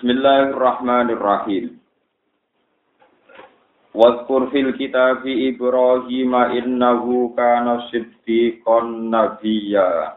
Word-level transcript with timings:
Bismillahirrahmanirrahim. 0.00 1.76
Waskur 3.92 4.48
fil 4.48 4.72
kitab 4.80 5.28
Ibrahim 5.28 6.32
innahu 6.56 7.36
kana 7.36 7.84
siddiqan 7.92 9.12
nabiyya. 9.12 10.16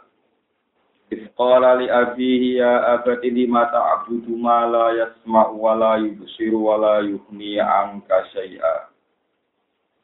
Isqala 1.12 1.84
li 1.84 1.92
abihi 1.92 2.64
ya 2.64 2.96
abati 2.96 3.28
lima 3.28 3.68
ta'budu 3.68 4.32
ma 4.40 4.72
la 4.72 4.96
yasma'u 5.04 5.60
wa 5.60 5.76
la 5.76 6.00
yubsiru 6.00 6.64
wa 6.64 6.80
la 6.80 6.96
yuhni 7.04 7.60
anka 7.60 8.24
syai'a. 8.32 8.88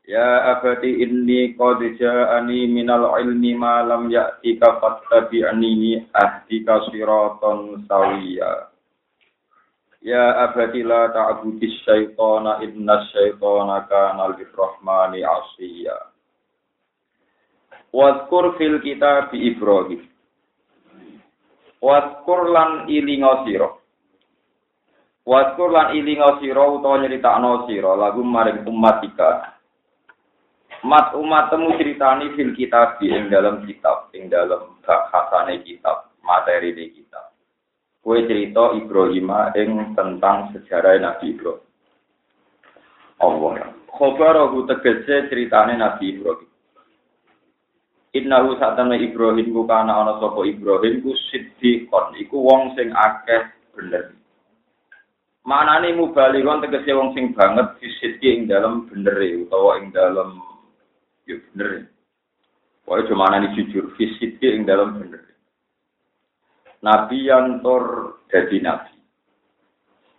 Ya 0.03 0.59
abati 0.59 1.07
inni 1.07 1.55
qad 1.55 1.79
ja'ani 1.95 2.67
minal 2.67 3.15
ilmi 3.15 3.55
ma 3.55 3.87
lam 3.87 4.11
ya'tika 4.11 4.75
fattabi'ani 4.83 6.03
ahdika 6.11 6.83
siratan 6.91 7.87
sawiyya. 7.87 8.75
Ya 9.99 10.47
abadi 10.47 10.79
la 10.79 11.11
ta'budis 11.11 11.83
syaitana 11.83 12.63
inna 12.63 13.03
syaitana 13.11 13.83
kana 13.91 14.31
lirrahmani 14.39 15.27
asiyya. 15.27 15.95
Wadkur 17.91 18.55
fil 18.55 18.79
kitab 18.79 19.35
Ibrahim. 19.35 20.07
Wadkur 21.83 22.47
lan 22.47 22.87
ilinga 22.87 23.43
sira. 23.43 23.69
Wadkur 25.27 25.69
lan 25.71 25.91
ilinga 25.91 26.39
sira 26.39 26.63
utawa 26.63 27.03
nyritakno 27.03 27.67
sira 27.67 27.91
lagu 27.99 28.23
maring 28.23 28.63
umatika. 28.63 29.59
Mat 30.79 31.11
umatmu 31.11 31.75
ceritani 31.75 32.31
fil 32.39 32.55
kitab 32.55 33.03
ing 33.03 33.27
dalam 33.27 33.67
kitab, 33.67 34.07
ing 34.15 34.31
dalam 34.31 34.79
bahasane 34.79 35.59
kitab, 35.67 36.07
materi 36.23 36.71
di 36.71 36.87
kitab. 36.95 37.28
Kue 37.99 38.23
cerita 38.25 38.73
Ibrahim 38.75 39.27
ing 39.55 39.71
tentang 39.93 40.55
sejarah 40.55 40.97
Nabi 40.99 41.35
Ibrahim. 41.35 41.63
Allah. 43.19 43.75
Khobarahu 43.91 44.63
tegese 44.71 45.27
ceritane 45.27 45.75
Nabi 45.75 46.15
Ibrahim. 46.15 46.49
Innahu 48.15 48.57
satana 48.57 48.97
Ibrahim 48.97 49.53
ku 49.53 49.69
kana 49.69 50.01
ana 50.01 50.17
sapa 50.17 50.41
Ibrahim 50.41 51.05
ku 51.05 51.13
siddiqon 51.29 52.17
iku 52.17 52.41
wong 52.41 52.73
sing 52.73 52.89
akeh 52.89 53.53
bener. 53.77 54.17
Manane 55.45 55.93
mubalighon 55.93 56.65
tegese 56.65 56.89
wong 56.97 57.13
sing 57.13 57.37
banget 57.37 57.77
fisidki 57.77 58.33
ing 58.33 58.41
dalem 58.49 58.89
benere 58.89 59.45
utawa 59.45 59.77
ing 59.77 59.93
dalem 59.93 60.41
yo 61.29 61.37
bener. 61.53 61.85
Wae 62.89 63.05
cuma 63.05 63.29
nani 63.29 63.53
jujur 63.53 63.93
fisidki 63.93 64.57
ing 64.57 64.65
dalem 64.65 64.97
bener. 64.97 65.28
Nabi 66.83 67.27
yang 67.27 67.59
tor 67.63 68.17
dadi 68.31 68.59
nabi. 68.63 68.95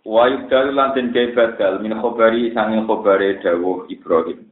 Wa 0.01 0.25
yubdal 0.29 0.73
lan 0.73 0.97
den 0.97 1.13
badal 1.13 1.77
min 1.81 1.93
khobari 2.01 2.49
sanging 2.53 2.89
khobare 2.89 3.37
dawuh 3.41 3.85
Ibrahim. 3.89 4.49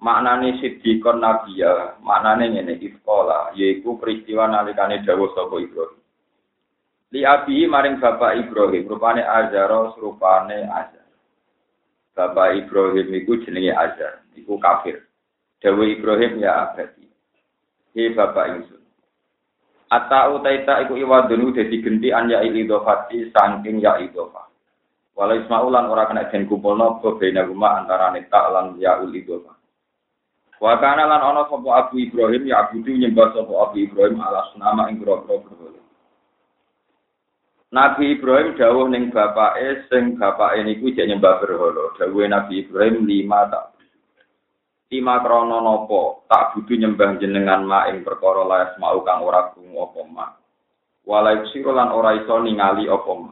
Maknane 0.00 0.56
sidikon 0.64 1.20
nabi 1.20 1.60
ya, 1.60 2.00
maknane 2.00 2.56
ngene 2.56 2.80
iskola, 2.80 3.52
yaiku 3.52 4.00
peristiwa 4.00 4.48
nalikane 4.48 5.04
dawuh 5.04 5.28
sapa 5.36 5.60
Ibrahim. 5.60 6.00
Li 7.10 7.26
abi 7.26 7.66
maring 7.66 7.98
bapak 7.98 8.38
Ibrahim, 8.38 8.86
rupane 8.86 9.20
Azara, 9.26 9.92
rupane 9.98 10.64
Azar. 10.70 11.04
Bapak 12.14 12.54
Ibrahim 12.54 13.10
iku 13.18 13.34
jenenge 13.42 13.74
Azar, 13.74 14.22
iku 14.38 14.56
kafir. 14.62 15.04
Dawuh 15.60 15.84
Ibrahim 15.84 16.40
ya 16.40 16.70
abadi. 16.70 17.04
Hei 17.92 18.14
bapak 18.16 18.46
ingsun. 18.56 18.79
Ata 19.90 20.30
utaita 20.30 20.86
iku 20.86 20.94
iwadunu 20.94 21.50
dadi 21.50 21.82
genti 21.82 22.14
an 22.14 22.30
ya 22.30 22.46
idofati 22.46 23.26
saking 23.34 23.82
ya 23.82 23.98
idofa. 23.98 24.46
Walau 25.18 25.34
ismaulan 25.34 25.90
ora 25.90 26.06
kena 26.06 26.30
den 26.30 26.46
kumpulno 26.46 27.02
apa 27.02 27.18
bena 27.18 27.42
rumah 27.42 27.82
antara 27.82 28.14
tak 28.30 28.46
lan 28.54 28.78
ya 28.78 29.02
idofa. 29.02 29.50
Wa 30.62 30.78
kana 30.78 31.10
lan 31.10 31.24
ana 31.24 31.42
sapa 31.50 31.68
Abu 31.74 31.98
Ibrahim 32.06 32.46
ya 32.46 32.70
Abu 32.70 32.86
nyembah 32.86 33.34
sapa 33.34 33.50
Abu 33.50 33.82
Ibrahim 33.82 34.22
alas 34.22 34.54
nama 34.54 34.86
ing 34.92 35.02
grogro. 35.02 35.42
Nabi 37.70 38.18
Ibrahim 38.18 38.58
dawuh 38.58 38.90
ning 38.90 39.14
bapake 39.14 39.86
sing 39.90 40.18
bapake 40.18 40.62
niku 40.66 40.90
jek 40.90 41.06
nyembah 41.06 41.38
berhala. 41.42 41.94
Dawuhe 41.98 42.26
Nabi 42.30 42.66
Ibrahim 42.66 43.06
lima 43.06 43.46
tak 43.46 43.69
Lima 44.90 45.22
krono 45.22 45.62
nopo 45.62 46.26
tak 46.26 46.58
butuh 46.58 46.74
nyembah 46.74 47.14
jenengan 47.22 47.62
ma 47.62 47.86
ing 47.94 48.02
perkara 48.02 48.42
layas 48.42 48.74
mau 48.82 48.98
kang 49.06 49.22
ora 49.22 49.54
krungu 49.54 49.86
apa 49.86 50.00
ma. 50.10 50.26
Walai 51.06 51.46
sira 51.54 51.70
lan 51.70 51.94
ora 51.94 52.18
iso 52.18 52.34
ningali 52.42 52.90
apa 52.90 53.12
ma. 53.14 53.30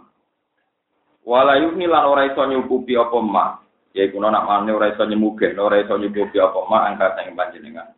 Walai 1.26 1.66
yukni 1.66 1.90
lan 1.90 2.06
ora 2.06 2.30
iso 2.30 2.46
nyukupi 2.46 2.94
apa 2.94 3.18
ma. 3.18 3.58
Ya 3.90 4.06
iku 4.06 4.22
nak 4.22 4.46
mane 4.46 4.70
ora 4.70 4.94
iso 4.94 5.02
nyemugen, 5.02 5.58
ora 5.58 5.82
iso 5.82 5.98
nyukupi 5.98 6.38
apa 6.38 6.62
ma 6.70 6.94
angkat 6.94 7.26
ing 7.26 7.34
panjenengan. 7.34 7.90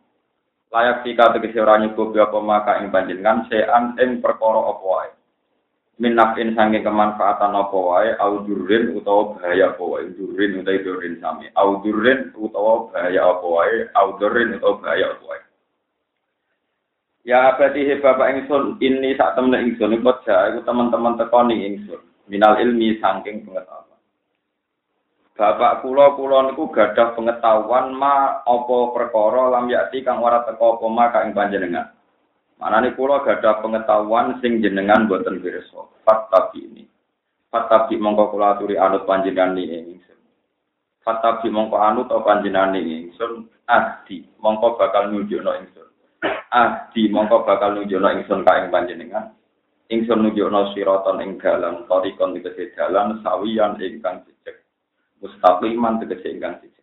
Layak 0.73 1.05
sika 1.05 1.29
tegese 1.37 1.61
ora 1.61 1.77
nyukupi 1.77 2.17
apa 2.17 2.41
ma 2.41 2.65
ka 2.65 2.81
ing 2.81 2.89
panjenengan 2.89 3.45
sean 3.45 3.93
ing 4.01 4.25
perkara 4.25 4.73
apa 4.73 4.81
wae. 4.81 5.09
Minafin 5.99 6.55
sange 6.55 6.79
kemanfaatan 6.79 7.51
apa 7.51 7.77
wae 7.77 8.09
audurin 8.17 8.95
utawa 8.95 9.35
bahaya 9.35 9.73
apa 9.75 9.83
wae. 9.83 10.09
Durin 10.15 10.61
utawa 10.63 10.79
durin 10.81 11.15
sami. 11.19 11.47
Audurin 11.57 12.31
utawa 12.37 12.87
bahaya 12.89 13.21
apa 13.27 13.45
wae 13.45 13.75
audurin 13.97 14.55
utawa 14.55 14.79
bahaya 14.79 15.05
apa 15.11 15.23
wae. 15.27 15.41
Ya 17.21 17.53
berarti 17.53 17.85
he 17.85 18.01
bapak 18.01 18.33
ingsun 18.33 18.81
ini 18.81 19.13
saat 19.13 19.37
temen 19.37 19.53
ingsun 19.53 19.93
iku 19.93 20.09
iku 20.25 20.59
teman-teman 20.65 21.21
tekoni 21.21 21.69
ingsun. 21.69 22.01
Minal 22.25 22.57
ilmi 22.57 22.97
saking 22.97 23.45
pengetahuan. 23.45 23.99
Bapak 25.37 25.85
kula 25.85 26.17
kula 26.17 26.49
niku 26.49 26.69
gadah 26.73 27.13
pengetahuan 27.13 27.93
ma 27.93 28.41
apa 28.41 28.77
perkara 28.93 29.53
lam 29.53 29.69
yakti 29.69 30.01
kang 30.01 30.21
ora 30.21 30.41
teko 30.49 30.81
apa 30.81 30.85
ma 30.89 31.05
ing 31.25 31.33
panjenengan 31.37 32.00
Manane 32.61 32.93
kula 32.93 33.25
gadah 33.25 33.57
pengetahuan 33.65 34.37
sing 34.37 34.61
jenengan 34.61 35.09
boten 35.09 35.41
pirsa. 35.41 35.81
Fatabi 36.05 36.61
ini. 36.61 36.85
Fatabi 37.49 37.97
mongko 37.97 38.37
kula 38.37 38.53
aturi 38.53 38.77
anut 38.77 39.09
panjenengan 39.09 39.57
ini 39.57 39.97
ingsun. 39.97 40.21
Fatabi 41.01 41.49
mongko 41.49 41.81
anut 41.81 42.05
apa 42.13 42.21
panjenengan 42.21 42.77
ini 42.77 43.09
ingsun. 43.09 43.49
Ahdi 43.65 44.29
mongko 44.37 44.77
bakal 44.77 45.09
nunjukno 45.09 45.57
ingsun. 45.57 45.89
Ahdi 46.53 47.09
mongko 47.09 47.49
bakal 47.49 47.81
nunjukno 47.81 48.13
ingsun 48.21 48.45
ka 48.45 48.61
ing 48.61 48.69
panjenengan. 48.69 49.33
Ingsun 49.89 50.21
nunjukno 50.21 50.77
siraton 50.77 51.17
ing 51.25 51.41
dalan, 51.41 51.89
tarikon 51.89 52.37
tegese 52.37 52.77
dalan 52.77 53.25
sawiyan 53.25 53.81
ingkang 53.81 54.21
jejeg. 54.29 54.61
Mustaqiman 55.17 55.97
tegese 55.97 56.29
ingkang 56.29 56.61
jejeg. 56.61 56.80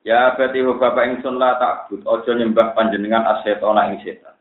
Ya 0.00 0.32
berarti 0.32 0.64
bapak 0.64 1.04
ingsun 1.12 1.36
la 1.36 1.60
takbut, 1.60 2.00
ojo 2.08 2.32
nyembah 2.32 2.72
panjenengan 2.72 3.20
asetona 3.36 3.92
ing 3.92 4.00
setan. 4.00 4.32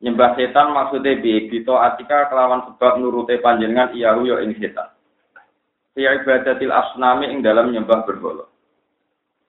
Nyembah 0.00 0.38
setan 0.38 0.70
maksudnya 0.70 1.18
bi 1.18 1.50
bito 1.50 1.74
atika 1.74 2.30
kelawan 2.30 2.64
sebab 2.70 3.02
nurute 3.02 3.42
panjenengan 3.42 3.90
iyahu 3.90 4.30
yo 4.30 4.36
ing 4.38 4.54
setan. 4.62 4.94
Ya 5.98 6.14
ibadatil 6.16 6.70
asnami 6.70 7.34
ing 7.34 7.42
dalam 7.42 7.74
nyembah 7.74 8.06
berhala. 8.06 8.46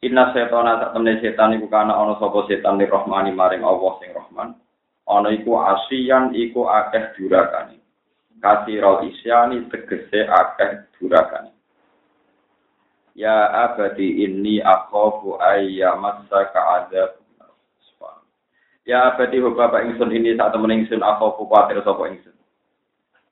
Inna 0.01 0.33
setona 0.33 0.81
tak 0.81 0.97
temne 0.97 1.21
setan 1.21 1.53
iku 1.53 1.69
kana 1.69 1.93
ana 1.93 2.17
sapa 2.17 2.49
setan 2.49 2.81
li 2.81 2.89
rohmani 2.89 3.29
maring 3.29 3.61
Allah 3.61 4.01
sing 4.01 4.09
Rahman. 4.17 4.57
Ana 5.05 5.29
iku 5.29 5.61
asian 5.61 6.33
iku 6.33 6.65
akeh 6.65 7.13
durakane. 7.13 7.77
Kasirul 8.41 9.05
isyani 9.05 9.69
tegese 9.69 10.25
akeh 10.25 10.89
durakane. 10.97 11.53
Ya 13.11 13.67
abadi 13.67 14.23
inni 14.23 14.63
akhafu 14.63 15.35
ayyamassaka 15.39 16.59
adzab. 16.79 17.19
Ya 18.87 19.11
abadi 19.11 19.43
bapak 19.43 19.83
ingsun 19.91 20.15
ini 20.15 20.33
saat 20.39 20.55
temen 20.55 20.71
ingsun 20.71 21.03
akhafu 21.03 21.45
kuatir 21.45 21.83
sapa 21.83 22.07
ingsun. 22.07 22.35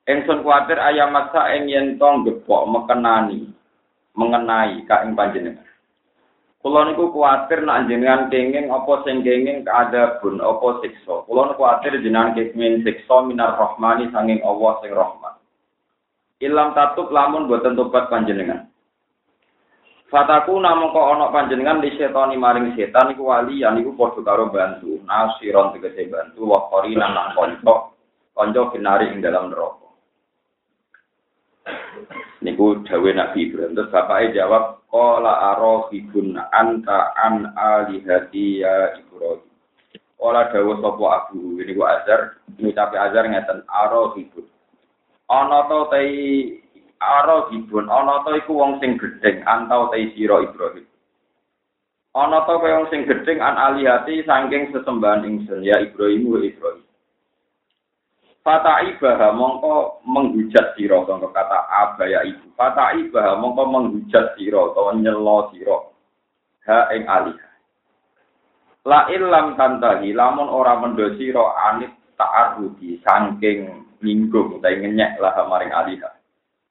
Ingsun 0.04 0.44
kuatir 0.44 0.76
ayam 0.76 1.16
masa 1.16 1.48
ing 1.56 1.72
yen 1.72 1.96
tong 1.96 2.24
mekenani 2.24 3.48
mengenai 4.14 4.84
ka 4.84 5.06
ing 5.06 5.16
panjenengan. 5.16 5.64
Kula 6.60 6.92
niku 6.92 7.08
kuatir 7.08 7.64
nak 7.64 7.88
jenengan 7.88 8.28
kenging 8.28 8.68
apa 8.68 9.00
sing 9.08 9.24
kenging 9.24 9.64
kaadabun 9.64 10.44
apa 10.44 10.84
siksa. 10.84 11.24
Niku 11.24 11.56
kuatir 11.56 11.96
jenengan 12.04 12.36
kenging 12.36 12.84
siksa 12.84 13.24
minar 13.24 13.56
rahmani 13.56 14.12
sanging 14.12 14.44
Allah 14.44 14.76
sing 14.84 14.92
rahman. 14.92 15.40
Ilam 16.44 16.76
tatub 16.76 17.08
lamun 17.08 17.48
boten 17.48 17.80
tobat 17.80 18.12
panjenengan. 18.12 18.68
Fataku 20.10 20.58
namun 20.58 20.90
kok 20.90 21.06
ono 21.06 21.30
panjenengan 21.30 21.78
di 21.78 21.94
setoni 21.94 22.34
maring 22.34 22.74
setan 22.74 23.14
iku 23.14 23.30
wali 23.30 23.62
yang 23.62 23.78
iku 23.78 23.94
padha 23.94 24.20
karo 24.26 24.50
bantu. 24.50 24.98
Nasiron 25.06 25.70
tegese 25.70 26.10
bantu 26.10 26.50
wa 26.50 26.66
qorinan 26.66 27.14
lan 27.14 27.28
kanca 27.38 27.94
kanca 28.34 28.74
kinari 28.74 29.14
ing 29.14 29.22
dalam 29.22 29.54
neraka. 29.54 29.86
Niku 32.42 32.82
dawe 32.82 33.10
Nabi 33.14 33.38
Ibrahim. 33.46 33.78
Terus 33.78 33.92
bapaknya 33.94 34.42
jawab, 34.42 34.82
Kola 34.90 35.54
arohibun 35.54 36.34
anta 36.50 37.14
an 37.14 37.54
alihati 37.54 38.66
ya 38.66 38.98
Ibrahim. 38.98 39.46
Kola 40.18 40.50
dawa 40.50 40.74
sopo 40.82 41.04
abu. 41.06 41.62
Ini 41.62 41.70
ku 41.78 41.86
azar, 41.86 42.42
ngucapi 42.58 42.96
azar 42.98 43.30
ngeten 43.30 43.62
arohibun. 43.70 44.50
ana 45.30 45.62
tai 45.86 46.58
aro 47.00 47.48
dibun 47.48 47.88
ana 47.88 48.20
to 48.22 48.36
iku 48.36 48.52
wong 48.60 48.76
sing 48.78 49.00
gedeng 49.00 49.40
antau 49.48 49.88
tai 49.88 50.12
sira 50.12 50.44
Ibrahim 50.44 50.84
ana 52.12 52.44
to 52.44 52.54
kaya 52.60 52.84
wong 52.84 52.88
sing 52.92 53.08
gedeng 53.08 53.40
an 53.40 53.56
alihati 53.56 54.20
saking 54.28 54.68
sesembahan 54.70 55.24
ingsun 55.24 55.64
ya 55.64 55.80
Ibrahim 55.80 56.28
wa 56.28 56.40
Ibrahim 56.44 56.84
Fata 58.40 58.80
ibaha 58.88 59.36
mongko 59.36 60.00
menghujat 60.08 60.72
sira 60.72 61.04
kanggo 61.04 61.28
kata 61.28 61.60
abaya 61.68 62.24
ibu. 62.24 62.48
Fata 62.56 62.96
ibaha 62.96 63.36
mongko 63.36 63.68
menghujat 63.68 64.32
sira 64.40 64.72
utawa 64.72 64.96
nyelo 64.96 65.52
sira. 65.52 65.76
Ha 66.64 66.88
ing 66.96 67.04
alih. 67.04 67.36
La 68.88 69.12
ilam 69.12 69.60
tantahi 69.60 70.16
lamun 70.16 70.48
ora 70.48 70.80
mendo 70.80 71.04
sira 71.20 71.52
anit 71.68 71.92
ta'arudi 72.16 73.04
saking 73.04 73.84
ninggung 74.00 74.56
utawa 74.56 74.72
ngenyek 74.72 75.20
lah 75.20 75.36
maring 75.44 75.76
alih. 75.76 76.00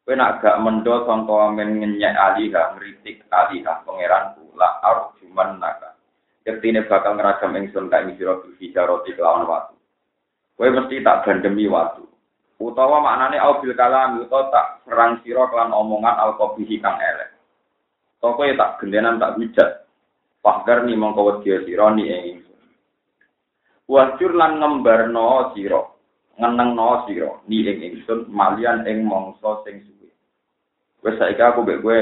Kowe 0.09 0.17
nak 0.17 0.41
gak 0.41 0.57
mendo 0.65 1.05
sangka 1.05 1.53
amen 1.53 1.85
ngenyek 1.85 2.17
alih 2.17 2.49
ngritik 2.49 3.29
alih 3.29 3.61
pangeranku 3.61 4.41
la 4.57 4.81
arjuman 4.81 5.61
naka. 5.61 6.01
Ketine 6.41 6.81
bakal 6.89 7.13
ngeragam 7.13 7.53
ingsun 7.53 7.93
kae 7.93 8.17
sira 8.17 8.41
bijaroti 8.41 9.13
kelawan 9.13 9.45
watu. 9.45 9.77
Kowe 10.57 10.65
mesti 10.65 11.05
tak 11.05 11.29
gandemi 11.29 11.69
waktu. 11.69 12.09
Utawa 12.57 13.05
maknane 13.05 13.37
au 13.37 13.61
bil 13.61 13.77
kalam 13.77 14.17
utawa 14.25 14.49
tak 14.49 14.81
serang 14.89 15.21
sira 15.21 15.45
kelan 15.45 15.77
omongan 15.77 16.17
al 16.17 16.33
qabihi 16.41 16.81
kang 16.81 16.97
elek. 16.97 17.29
Toko 18.17 18.49
ya 18.49 18.57
tak 18.57 18.81
gendenan 18.81 19.21
tak 19.21 19.37
hujat. 19.37 19.85
Fakar 20.41 20.89
ni 20.89 20.97
mongko 20.97 21.37
wedi 21.37 21.69
sira 21.69 21.93
ni 21.93 22.09
ing 22.09 22.21
ingsun. 22.33 22.61
Wajur 23.85 24.33
lan 24.33 24.57
ngembarno 24.57 25.53
sira, 25.53 25.85
ngenengno 26.41 27.05
sira 27.05 27.29
ni 27.45 27.61
ing 27.61 27.77
ingsun 27.77 28.25
malian 28.33 28.89
ing 28.89 29.05
mangsa 29.05 29.61
sing 29.69 29.85
suwe. 29.85 29.98
Wes 30.99 31.15
saiki 31.15 31.39
aku 31.39 31.63
mek 31.63 31.79
kowe 31.79 31.99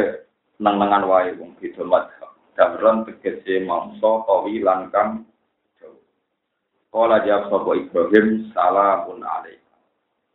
neng-nengan 0.58 1.06
wae 1.06 1.30
wong 1.38 1.54
beda 1.62 1.84
madhab. 1.86 2.32
Damron 2.58 3.06
tegese 3.06 3.62
mangsa 3.62 4.26
kawi 4.26 4.66
lan 4.66 4.90
kang 4.90 5.28
Kala 6.88 7.22
jawab 7.22 7.52
sapa 7.52 7.72
Ibrahim, 7.78 8.50
salamun 8.56 9.22
alaik. 9.22 9.62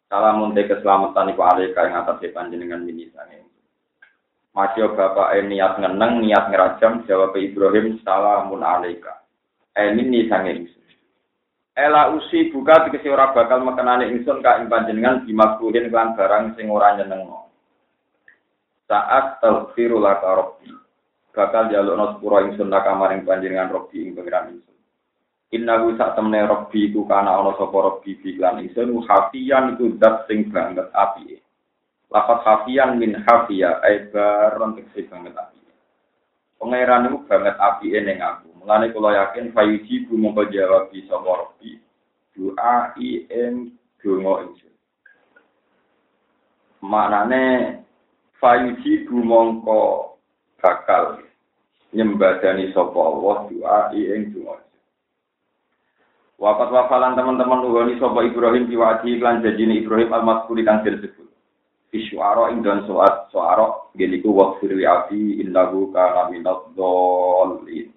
Salamun 0.07 0.55
te 0.55 0.69
keselamatan 0.69 1.33
iku 1.35 1.43
alaik 1.43 1.75
yang 1.75 2.05
atas 2.05 2.23
panjenengan 2.31 2.85
mini 2.87 3.09
sange. 3.11 3.43
Masih 4.53 4.93
bapak 4.93 5.33
eh 5.33 5.49
niat 5.49 5.81
ngeneng, 5.81 6.23
niat 6.23 6.53
ngerajam, 6.53 7.09
jawab 7.09 7.35
Ibrahim, 7.35 7.99
salamun 8.05 8.63
alaika. 8.63 9.25
Eh 9.75 9.91
ini 9.91 10.29
sange 10.31 10.71
Ela 11.73 12.13
usi 12.13 12.53
buka 12.53 12.85
dikesi 12.85 13.09
ora 13.09 13.33
bakal 13.33 13.65
mekenani 13.65 14.13
ingsun 14.13 14.45
ka 14.45 14.61
ing 14.61 14.69
panjenengan 14.69 15.25
dimakruhin 15.25 15.89
kelan 15.89 16.13
barang 16.13 16.53
sing 16.53 16.69
ora 16.69 17.01
nyenengno. 17.01 17.42
Saat 18.93 19.41
taghfiru 19.41 19.97
laka 20.05 20.37
rabbi. 20.37 20.69
Bakal 21.33 21.73
jalukno 21.73 22.13
sepura 22.13 22.45
ingsun 22.45 22.69
laka 22.69 22.93
maring 22.93 23.25
panjenengan 23.25 23.73
rabbi 23.73 24.05
ing 24.05 24.13
pangeran 24.13 24.53
ingsun. 24.53 24.77
Innahu 25.57 25.97
sak 25.97 26.13
temne 26.13 26.45
robbi 26.45 26.93
iku 26.93 27.09
kana 27.09 27.41
ana 27.41 27.57
sapa 27.57 27.73
robbi 27.73 28.21
biklan 28.21 28.61
ingsun 28.61 29.01
hafiyan 29.09 29.81
iku 29.81 29.97
dat 29.97 30.29
sing 30.29 30.53
banget 30.53 30.93
api. 30.93 31.41
Lafat 32.13 32.45
hafiyan 32.45 33.01
min 33.01 33.17
hafiya 33.17 33.81
ai 33.81 34.13
baron 34.13 34.77
tekse 34.77 35.09
banget 35.09 35.41
api. 35.41 35.65
Pangeran 36.61 37.09
iku 37.09 37.25
banget 37.25 37.57
api 37.57 37.97
ning 37.97 38.21
aku. 38.21 38.53
Mulane 38.61 38.93
kula 38.93 39.17
yakin 39.17 39.57
fayuji 39.57 40.05
bu 40.05 40.21
mongko 40.21 40.53
jawab 40.53 40.93
bisa 40.93 41.17
robbi. 41.17 41.81
Doa 42.37 42.93
i 43.01 43.25
en 43.33 43.73
donga 44.05 44.45
ingsun. 44.45 44.75
Maknane 46.85 47.45
fayuji 48.43 49.07
bu 49.07 49.23
mongko 49.23 50.19
bakal 50.59 51.23
nyembadani 51.95 52.75
sapa 52.75 52.99
Allah 52.99 53.37
doa 53.47 53.79
ing 53.95 54.35
donga. 54.35 54.59
Wafat 56.43 56.75
wafalan 56.75 57.15
teman-teman 57.15 57.63
nuhoni 57.63 58.03
sopa 58.03 58.27
Ibrahim 58.27 58.67
diwaji 58.67 59.15
iklan 59.15 59.47
jajini 59.47 59.87
Ibrahim 59.87 60.11
al-Maskuri 60.11 60.67
kang 60.67 60.83
disebut. 60.83 61.31
Isyuara 61.95 62.51
ing 62.51 62.67
dan 62.67 62.83
soat 62.91 63.31
soaro 63.31 63.95
geniku 63.95 64.35
wakfir 64.35 64.75
li 64.75 64.83
abi 64.83 65.39
indahu 65.39 65.95
kana 65.95 66.35
minat 66.35 66.75
dolin. 66.75 67.95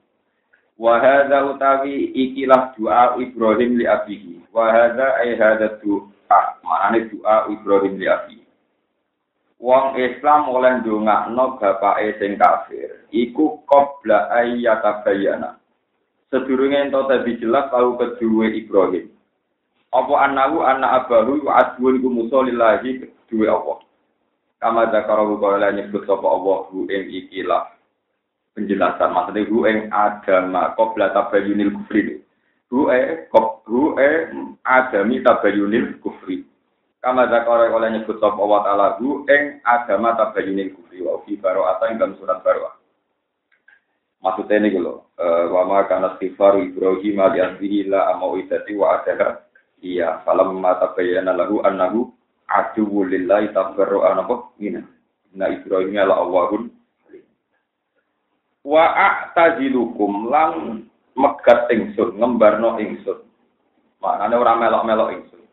Wahada 0.78 1.58
utawi 1.58 2.14
ikilah 2.14 2.78
doa 2.78 3.18
Ibrahim 3.18 3.82
li 3.82 3.90
abihi. 3.90 4.46
Wahada 4.54 5.18
ay 5.26 5.42
hada 5.42 5.82
doa. 5.82 6.40
Manane 6.62 7.10
doa 7.10 7.50
Ibrahim 7.50 7.98
li 7.98 8.06
abihi. 8.06 8.45
Wong 9.56 9.96
Islam 9.96 10.52
oleh 10.52 10.84
ndongakno 10.84 11.56
bapake 11.58 12.20
sing 12.20 12.36
kafir. 12.36 13.08
Iku 13.10 13.64
qabla 13.66 14.28
ayyatabayana 14.36 15.56
sedurunge 16.36 16.76
ento 16.76 17.08
tadi 17.08 17.40
jelas 17.40 17.72
tahu 17.72 17.96
kedua 17.96 18.52
Ibrahim. 18.52 19.08
Apa 19.96 20.14
anahu 20.28 20.68
anak 20.68 21.08
abahu 21.08 21.48
wa 21.48 21.64
adwun 21.64 22.04
ku 22.04 22.12
musa 22.12 22.44
lillahi 22.44 23.08
kedua 23.08 23.56
Allah. 23.56 23.80
Kama 24.60 24.92
zakarahu 24.92 25.40
kala 25.40 25.72
nyebut 25.72 26.04
sapa 26.04 26.28
Allah 26.28 26.68
hu 26.68 26.84
ing 26.92 27.08
ikilah 27.08 27.72
penjelasan 28.52 29.16
maksudnya 29.16 29.48
hu 29.48 29.64
ing 29.64 29.88
agama 29.88 30.76
qabla 30.76 31.16
tabayyunil 31.16 31.72
kufri. 31.80 32.20
Hu 32.68 32.92
e 32.92 33.32
hu 33.72 33.96
e 33.96 34.10
adami 34.68 35.24
tabayyunil 35.24 36.04
kufri. 36.04 36.44
Kama 37.06 37.30
zakarahu 37.30 37.70
kala 37.70 37.94
nyebut 37.94 38.18
sapa 38.18 38.34
Allah 38.34 38.62
taala 38.66 38.88
hu 38.98 39.30
ing 39.30 39.62
agama 39.62 40.18
tabayyunil 40.18 40.74
kufri 40.74 41.06
wa 41.06 41.22
fi 41.22 41.38
baro'ata 41.38 41.94
ing 41.94 42.02
dalam 42.02 42.18
surat 42.18 42.42
baro'ah. 42.42 42.74
Maksudnya 44.26 44.58
ini 44.58 44.74
gitu, 44.74 45.06
wama 45.54 45.86
karena 45.86 46.18
istighfaru 46.18 46.66
Ibrahim 46.66 47.22
ali 47.22 47.46
asbihi 47.46 47.94
la 47.94 48.10
amau 48.10 48.42
idati 48.42 48.74
wa 48.74 48.98
adaha 48.98 49.38
iya 49.86 50.26
falam 50.26 50.58
mata 50.58 50.98
bayana 50.98 51.38
lahu 51.38 51.62
annahu 51.62 52.10
aduwu 52.50 53.06
lillahi 53.06 53.54
tabarru 53.54 54.02
anapa 54.02 54.50
ina. 54.58 54.82
Na 55.38 55.54
Ibrahim 55.54 55.94
ala 55.94 56.26
Allahun 56.26 56.74
wa 58.66 58.82
a'tazilukum 58.82 60.34
lan 60.34 60.82
megat 61.14 61.70
ingsun 61.70 62.18
ngembarno 62.18 62.82
ingsun. 62.82 63.22
Maknane 64.02 64.34
ora 64.42 64.58
melok-melok 64.58 65.10
ingsun 65.22 65.45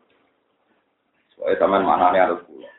soalnya 1.43 1.59
sampean 1.59 1.83
maknane 1.83 2.19
harus 2.23 2.39
kula 2.47 2.71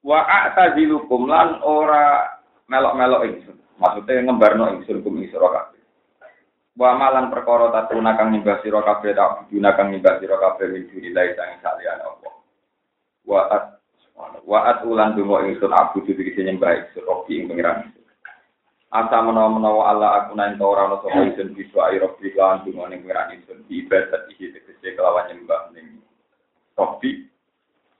wa 0.00 0.20
a'tazilukum 0.24 1.28
lan 1.28 1.60
ora 1.60 2.24
melok-melok 2.72 3.28
ingsun 3.28 3.58
Maksudnya 3.78 4.26
ngembarno 4.26 4.74
ingsun 4.74 5.06
kum 5.06 5.22
ing 5.22 5.30
sira 5.30 5.46
kabeh. 5.54 5.78
Wa 6.74 6.98
malan 6.98 7.30
perkara 7.30 7.70
tatuna 7.70 8.18
kang 8.18 8.34
nyembah 8.34 8.58
sira 8.62 8.82
kabeh 8.82 9.14
tak 9.14 9.46
buduna 9.46 9.70
kang 9.78 9.94
nyembah 9.94 10.18
sira 10.18 10.34
kabeh 10.34 10.66
min 10.66 10.90
dunillahi 10.90 11.38
sang 11.38 11.62
saliyane 11.62 12.02
Allah. 12.02 12.34
Wa 13.22 13.40
at 13.54 13.64
wa 14.42 14.58
at 14.66 14.82
ulan 14.82 15.14
donga 15.14 15.46
ingsun 15.46 15.70
abu 15.70 16.02
iki 16.02 16.42
nyembah 16.42 16.74
ingsun 16.74 17.06
robi 17.06 17.38
ing 17.38 17.46
ingsun. 17.54 17.94
Asa 18.88 19.20
menawa-menawa 19.20 19.94
Allah 19.94 20.10
aku 20.26 20.34
nang 20.34 20.58
ora 20.58 20.90
ana 20.90 20.98
sapa 20.98 21.22
ingsun 21.22 21.54
bisa 21.54 21.78
ayo 21.94 22.10
robi 22.10 22.34
lan 22.34 22.66
donga 22.66 22.90
ning 22.90 23.06
pengiran 23.06 23.30
ingsun 23.38 23.62
ibadat 23.70 24.26
iki 24.34 24.50
tegese 24.50 24.98
kelawan 24.98 25.30
nyembah 25.30 25.70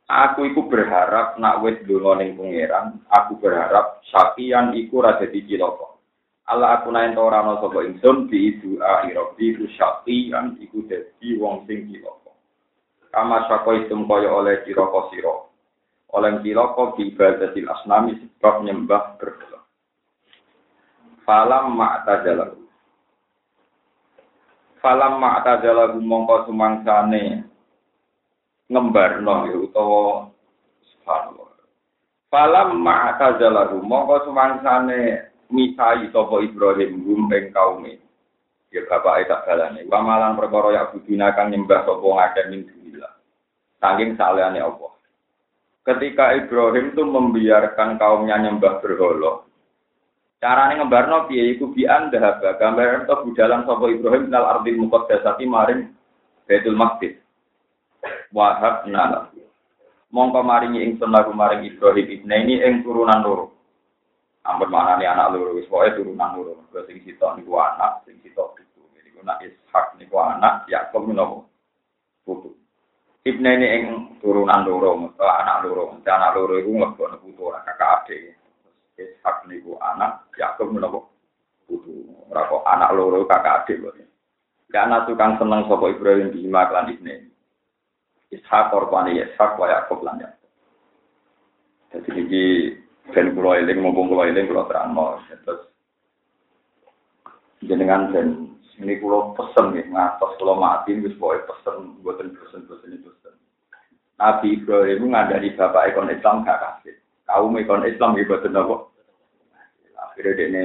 Aku 0.09 0.49
iku 0.49 0.73
berharap 0.73 1.37
nak 1.37 1.61
wis 1.61 1.85
donga 1.85 2.25
ning 2.25 2.33
pangeran, 2.41 2.97
aku 3.12 3.37
berharap 3.45 4.00
sakian 4.09 4.73
iku 4.73 5.05
ra 5.05 5.21
dadi 5.21 5.45
cilaka. 5.45 6.00
Allah 6.49 6.81
aku 6.81 6.88
naen 6.88 7.12
ora 7.12 7.45
ana 7.45 7.61
sapa 7.61 7.85
ingsun 7.85 8.25
bi 8.25 8.57
irobi 8.57 9.47
ku 9.53 9.69
sakian 9.77 10.57
iku 10.65 10.81
dadi 10.88 11.37
wong 11.37 11.69
sing 11.69 11.93
cilaka. 11.93 12.33
Kama 13.12 13.53
sako 13.53 13.85
isum 13.85 14.09
kaya 14.09 14.33
oleh 14.33 14.65
cilaka 14.65 15.12
sira. 15.12 15.45
Oleh 16.17 16.41
cilaka 16.41 16.97
bi 16.97 17.12
ibadatil 17.12 17.69
asnami 17.69 18.17
sebab 18.17 18.65
nyembah 18.65 19.21
berhala. 19.21 19.61
Falam 21.29 21.77
ma'tajalahu. 21.77 22.65
Falam 24.81 25.21
ma'tajalahu 25.21 26.00
mongko 26.00 26.49
sumangsane 26.49 27.45
ngembarno 28.69 29.49
ya 29.49 29.57
utawa 29.57 30.29
subhanallah. 30.85 31.49
Falam 32.29 32.85
ma'tazalahu 32.85 33.81
mongko 33.81 34.29
sumangsane 34.29 35.33
misai 35.49 36.13
sapa 36.13 36.45
Ibrahim 36.45 37.01
gum 37.01 37.33
ing 37.33 37.49
kaume. 37.57 37.97
Ya 38.69 38.85
bapak 38.85 39.25
tak 39.25 39.49
balane. 39.49 39.89
Wa 39.89 40.05
malang 40.05 40.37
perkara 40.37 40.77
ya 40.77 40.83
budina 40.93 41.33
kang 41.33 41.49
nyembah 41.49 41.89
sapa 41.89 42.05
ngakeh 42.05 42.45
min 42.53 42.69
dunillah. 42.69 43.13
Saking 43.81 44.21
salehane 44.21 44.61
Allah. 44.61 44.93
Ketika 45.89 46.37
Ibrahim 46.37 46.93
tuh 46.93 47.09
membiarkan 47.09 47.97
kaumnya 47.97 48.37
nyembah 48.37 48.85
berhala, 48.85 49.49
Carane 50.39 50.79
ngembarno 50.79 51.27
piye 51.27 51.57
iku 51.57 51.73
bi 51.75 51.83
anda 51.89 52.39
gambaran 52.39 53.09
to 53.09 53.27
budalan 53.27 53.65
sapa 53.67 53.89
Ibrahim 53.91 54.31
nal 54.31 54.47
ardil 54.47 54.79
muqaddasati 54.79 55.43
maring 55.49 55.91
Baitul 56.47 56.79
Maqdis 56.79 57.19
wahab 58.33 58.87
nala. 58.88 59.31
Mongko 60.09 60.40
maringi 60.40 60.81
ingsun 60.88 61.12
lagu 61.12 61.37
maring 61.37 61.69
Ibrahim 61.69 62.09
ibne 62.09 62.37
ini 62.49 62.55
ing 62.64 62.81
turunan 62.81 63.21
loro. 63.21 63.52
Ampun 64.49 64.73
maknane 64.73 65.05
anak 65.05 65.37
loro 65.37 65.52
wis 65.52 65.69
pokoke 65.69 66.00
turunan 66.00 66.33
loro. 66.33 66.64
Mergo 66.64 66.88
sing 66.88 67.05
sitok 67.05 67.37
niku 67.37 67.52
anak, 67.61 68.09
sing 68.09 68.17
sitok 68.25 68.57
putu. 68.57 68.81
Niku 68.97 69.21
nak 69.21 69.45
Ishak 69.45 70.00
niku 70.00 70.17
anak, 70.17 70.64
Yakub 70.73 71.05
niku 71.05 71.45
putu. 72.25 72.57
Ibne 73.28 73.61
ini 73.61 73.67
ing 73.69 73.85
turunan 74.25 74.64
loro, 74.64 75.12
anak 75.21 75.69
loro. 75.69 76.00
Anak 76.00 76.33
loro 76.33 76.57
iku 76.57 76.71
nglebokno 76.73 77.17
putu 77.21 77.40
ora 77.45 77.61
kakak 77.69 78.09
adik. 78.09 78.33
Ishak 78.97 79.45
niku 79.45 79.76
anak, 79.76 80.33
Yakub 80.40 80.73
niku 80.73 81.05
putu. 81.69 81.93
Ora 82.33 82.49
kok 82.49 82.64
anak 82.64 82.97
loro 82.97 83.28
kakak 83.28 83.69
adik 83.69 83.85
kok. 83.85 83.93
Karena 84.73 85.05
tukang 85.05 85.37
seneng 85.37 85.69
sapa 85.69 85.85
Ibrahim 85.93 86.33
di 86.33 86.49
Himaklan 86.49 86.97
ibne. 86.97 87.27
Ishak 88.28 88.70
korban 88.73 89.08
Ishak 89.12 89.56
wa 89.56 89.66
Yakub 89.68 90.04
lan 90.04 90.20
Yakub. 90.20 90.50
Jadi 91.88 92.11
iki 92.20 92.44
ben 93.16 93.32
kula 93.32 93.64
eling 93.64 93.80
mumpung 93.80 94.12
kula 94.12 94.28
eling 94.28 94.44
kula 94.44 94.68
terangno 94.68 95.16
terus 95.44 95.64
jenengan 97.64 98.12
ben 98.12 98.52
ini 98.78 99.00
kula 99.00 99.32
pesen 99.35 99.73
nggih 99.73 99.88
ngatos 99.90 100.37
kula 100.37 100.54
mati 100.54 100.94
wis 101.00 101.16
pokoke 101.16 101.49
pesen 101.49 101.99
mboten 102.04 102.37
pesen-pesen 102.37 103.00
itu 103.00 103.08
pesen. 103.16 103.35
Nabi 104.20 104.61
Ibrahim 104.61 105.11
ngandani 105.11 105.56
bapak 105.56 105.94
ekon 105.94 106.12
Islam 106.12 106.47
gak 106.47 106.61
kasih. 106.61 106.94
Kaum 107.26 107.56
ekon 107.58 107.87
Islam 107.87 108.14
iki 108.14 108.28
boten 108.28 108.54
apa. 108.54 108.76
Akhirnya 109.99 110.38
dene 110.38 110.64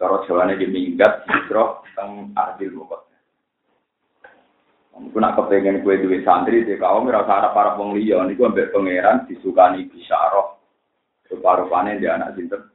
cara 0.00 0.24
jawane 0.24 0.56
di 0.56 0.66
minggat 0.68 1.28
hijrah 1.28 1.84
teng 1.92 2.32
Adil 2.36 2.72
Mukot. 2.72 3.11
Aku 4.92 5.16
nak 5.16 5.40
kepengen 5.40 5.80
kue 5.80 5.96
duwe 5.96 6.20
santri 6.20 6.68
di 6.68 6.76
kaum 6.76 7.08
rasa 7.08 7.40
harap 7.40 7.56
para 7.56 7.76
wong 7.80 7.96
liya 7.96 8.20
niku 8.28 8.44
ambek 8.44 8.76
pangeran 8.76 9.24
disukani 9.24 9.88
bisyarah. 9.88 10.52
Rupa-rupane 11.32 11.96
dia 11.96 12.20
anak 12.20 12.36
sinten. 12.36 12.68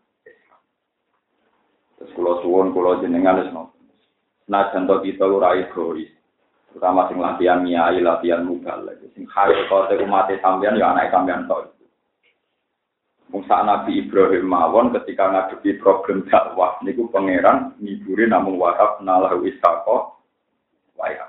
Terus 1.98 2.14
kula 2.18 2.42
suwun 2.42 2.74
kula 2.74 3.06
jenengan 3.06 3.38
ngoten. 3.38 3.86
Nah 4.50 4.74
contoh 4.74 5.06
kita 5.06 5.30
ora 5.30 5.54
egois. 5.62 6.10
Terutama 6.74 7.06
sing 7.06 7.22
latihan 7.22 7.62
nyai, 7.62 8.02
latihan 8.02 8.46
mugal. 8.46 8.90
Sing 9.14 9.30
kaya 9.30 9.70
kote 9.70 9.98
umat 10.02 10.34
sampean 10.42 10.78
ya 10.82 10.94
anak 10.94 11.14
sampean 11.14 11.46
tok. 11.46 11.78
Musa 13.28 13.60
Nabi 13.60 14.08
Ibrahim 14.08 14.48
mawon 14.48 14.96
ketika 14.96 15.28
ngadepi 15.28 15.84
problem 15.84 16.24
dakwah 16.32 16.80
niku 16.80 17.12
pangeran 17.12 17.76
ngiburi 17.76 18.24
namung 18.24 18.56
wahab 18.56 19.04
nalahu 19.04 19.44
isaqo 19.44 20.16
wa 20.96 21.27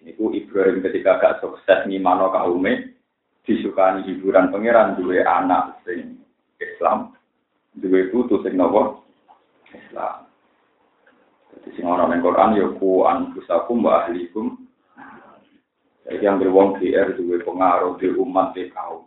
Niku 0.00 0.32
Ibrahim 0.32 0.80
ketika 0.80 1.20
gak 1.20 1.38
sukses 1.44 1.84
ngimano 1.84 2.32
kaume 2.32 2.96
disukani 3.44 4.04
hiburan 4.08 4.48
pangeran 4.48 4.96
duwe 4.96 5.20
anak 5.20 5.80
sing 5.84 6.20
Islam, 6.56 7.12
duwe 7.76 8.08
putu 8.08 8.40
sing 8.40 8.56
nopo 8.56 9.04
Islam. 9.76 10.28
Jadi 11.52 11.68
sing 11.76 11.84
ana 11.84 12.08
ning 12.08 12.24
Quran 12.24 12.56
ya 12.56 12.66
ku 12.80 13.04
anfusakum 13.04 13.84
wa 13.84 14.06
ahlikum. 14.06 14.56
Jadi 16.08 16.24
yang 16.24 16.40
berwong 16.40 16.80
GR 16.80 17.16
duwe 17.20 17.44
pengaruh 17.44 18.00
di 18.00 18.08
umat 18.16 18.56
di 18.56 18.72
kaum. 18.72 19.04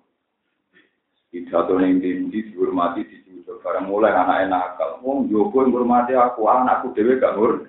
Pidato 1.33 1.73
ning 1.81 1.97
dindi 1.97 2.53
dihormati 2.53 3.01
dijujuk 3.09 3.65
barang 3.65 3.89
mulai 3.89 4.13
anak 4.13 4.45
nakal. 4.45 5.01
Wong 5.01 5.25
jogo 5.25 5.65
ngurmati 5.65 6.13
aku, 6.13 6.45
anakku 6.45 6.93
dhewe 6.93 7.17
gak 7.17 7.33
ngur. 7.33 7.65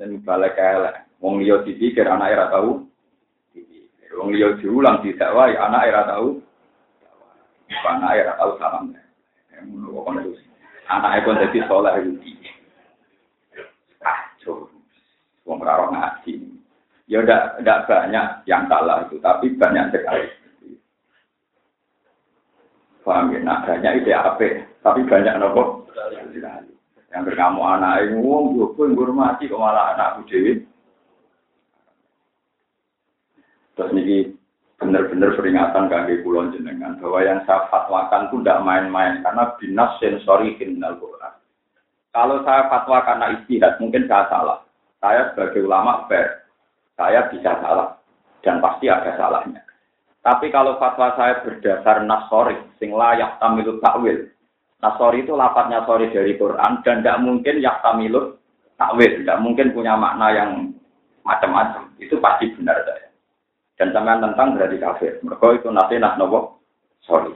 Dan 0.00 0.24
balik 0.24 0.56
elek. 0.56 1.05
Wong 1.20 1.40
liya 1.40 1.64
dipikir 1.64 2.04
anak 2.04 2.32
era 2.36 2.46
tahu. 2.52 2.84
Wong 4.16 4.28
liya 4.32 4.56
diulang 4.60 5.00
tidak 5.00 5.32
wae 5.32 5.56
anak 5.56 5.88
era 5.88 6.02
tahu. 6.08 6.40
Anak 7.66 8.12
era 8.16 8.32
tahu 8.36 8.50
salam. 8.60 8.92
Anak 10.86 11.12
itu 11.24 11.30
jadi 11.34 11.58
soleh 11.66 11.94
itu. 12.04 12.12
Kacau. 13.98 14.70
Wong 15.48 15.58
raro 15.64 15.90
ngaji. 15.90 16.56
Ya 17.06 17.22
udah, 17.22 17.62
udah 17.62 17.78
banyak 17.86 18.26
yang 18.50 18.66
salah 18.66 19.06
itu, 19.06 19.22
tapi 19.22 19.54
banyak 19.54 19.94
sekali. 19.94 20.26
Paham 23.06 23.30
ya? 23.30 23.38
Nah, 23.46 23.62
banyak 23.62 24.02
itu 24.02 24.10
apa? 24.10 24.66
Tapi 24.82 25.06
banyak 25.06 25.38
nopo. 25.38 25.86
Yang 27.14 27.22
berkamu 27.30 27.62
anak 27.62 28.10
itu, 28.10 28.18
wong 28.18 28.58
gue 28.58 28.74
pun 28.74 28.98
hormati 28.98 29.46
kok 29.46 29.62
malah 29.62 29.94
anakku 29.94 30.26
dewi. 30.26 30.66
Terus 33.76 33.92
ini 33.92 34.32
benar-benar 34.80 35.36
peringatan 35.36 35.88
kaki 35.88 36.24
kulon 36.24 36.52
jenengan 36.52 36.96
bahwa 37.00 37.20
yang 37.24 37.40
saya 37.48 37.68
fatwakan 37.72 38.28
itu 38.28 38.36
tidak 38.40 38.62
main-main 38.64 39.24
karena 39.24 39.52
binas 39.56 39.90
sensori 40.00 40.56
kriminal 40.56 40.96
Quran. 41.00 41.32
Kalau 42.12 42.40
saya 42.44 42.68
fatwa 42.72 43.04
karena 43.04 43.26
istihad 43.40 43.76
mungkin 43.80 44.08
saya 44.08 44.28
salah. 44.32 44.58
Saya 44.96 45.32
sebagai 45.32 45.68
ulama 45.68 46.08
fair, 46.08 46.48
saya 46.96 47.28
bisa 47.28 47.60
salah 47.60 48.00
dan 48.40 48.64
pasti 48.64 48.88
ada 48.88 49.12
salahnya. 49.20 49.60
Tapi 50.24 50.50
kalau 50.50 50.80
fatwa 50.80 51.14
saya 51.14 51.44
berdasar 51.44 52.02
nasori, 52.02 52.56
sing 52.80 52.90
layak 52.90 53.38
tamilut 53.38 53.78
takwil. 53.84 54.26
Nasori 54.82 55.22
itu 55.22 55.32
lapatnya 55.38 55.86
sorry 55.86 56.10
dari 56.10 56.34
Quran 56.34 56.82
dan 56.82 57.00
tidak 57.00 57.20
mungkin 57.22 57.62
yak 57.62 57.80
tamilut 57.84 58.40
takwil, 58.80 59.22
tidak 59.22 59.38
mungkin 59.38 59.70
punya 59.70 59.94
makna 59.94 60.34
yang 60.34 60.50
macam-macam. 61.22 61.94
Itu 62.02 62.18
pasti 62.18 62.50
benar 62.58 62.82
saya. 62.82 63.05
Dan 63.76 63.92
sampean 63.92 64.24
tentang 64.24 64.56
berarti 64.56 64.80
kafir. 64.80 65.12
Mereka 65.20 65.60
itu 65.60 65.68
nanti 65.68 66.00
nak 66.00 66.16
nopo 66.16 66.64
sorry. 67.04 67.32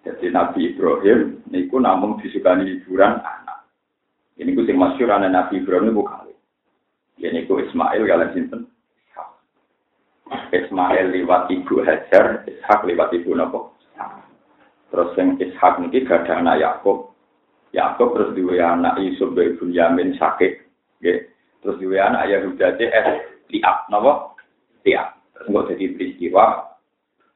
Jadi 0.00 0.32
Nabi 0.32 0.72
Ibrahim 0.72 1.44
niku 1.52 1.76
namun 1.76 2.16
disukani 2.24 2.64
hiburan 2.64 3.20
anak. 3.20 3.68
Ini 4.40 4.56
ku 4.56 4.64
sing 4.64 4.80
masyhur 4.80 5.12
anak 5.12 5.28
Nabi 5.28 5.60
Ibrahim 5.60 5.92
niku 5.92 6.08
kali. 6.08 6.32
Ya 7.20 7.28
niku 7.36 7.60
Ismail 7.60 8.08
kalian 8.08 8.32
sinten. 8.32 8.60
Ismail 10.50 11.10
liwat 11.12 11.52
ibu 11.52 11.84
Hajar, 11.84 12.48
Ishak 12.48 12.80
liwat 12.88 13.12
ibu 13.12 13.36
nopo. 13.36 13.76
Terus 14.88 15.12
yang 15.20 15.36
Ishak 15.36 15.84
niki 15.84 16.08
ada 16.08 16.40
anak 16.40 16.64
Yakub. 16.64 17.12
Yakub 17.76 18.16
terus 18.16 18.34
dua 18.34 18.72
anak 18.72 18.96
Yusuf 19.04 19.36
dari 19.36 19.52
Yamin 19.52 20.16
sakit. 20.16 20.64
Terus 21.60 21.76
dua 21.76 22.08
anak 22.08 22.24
Yahuda 22.32 22.80
es 22.80 23.06
liap 23.52 23.84
nopo 23.92 24.29
tiap. 24.86 25.20
Terus 25.36 25.72
jadi 25.72 25.84
peristiwa 25.96 26.76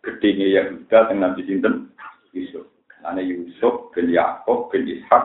gedenya 0.05 0.47
Yahuda 0.61 0.99
dengan 1.09 1.33
Nabi 1.33 1.43
Sinten 1.49 1.75
Yusuf. 2.37 2.69
Karena 2.89 3.21
Yusuf 3.25 3.93
bin 3.97 4.13
Yakob 4.13 4.69
bin 4.69 4.85
Ishak 4.89 5.25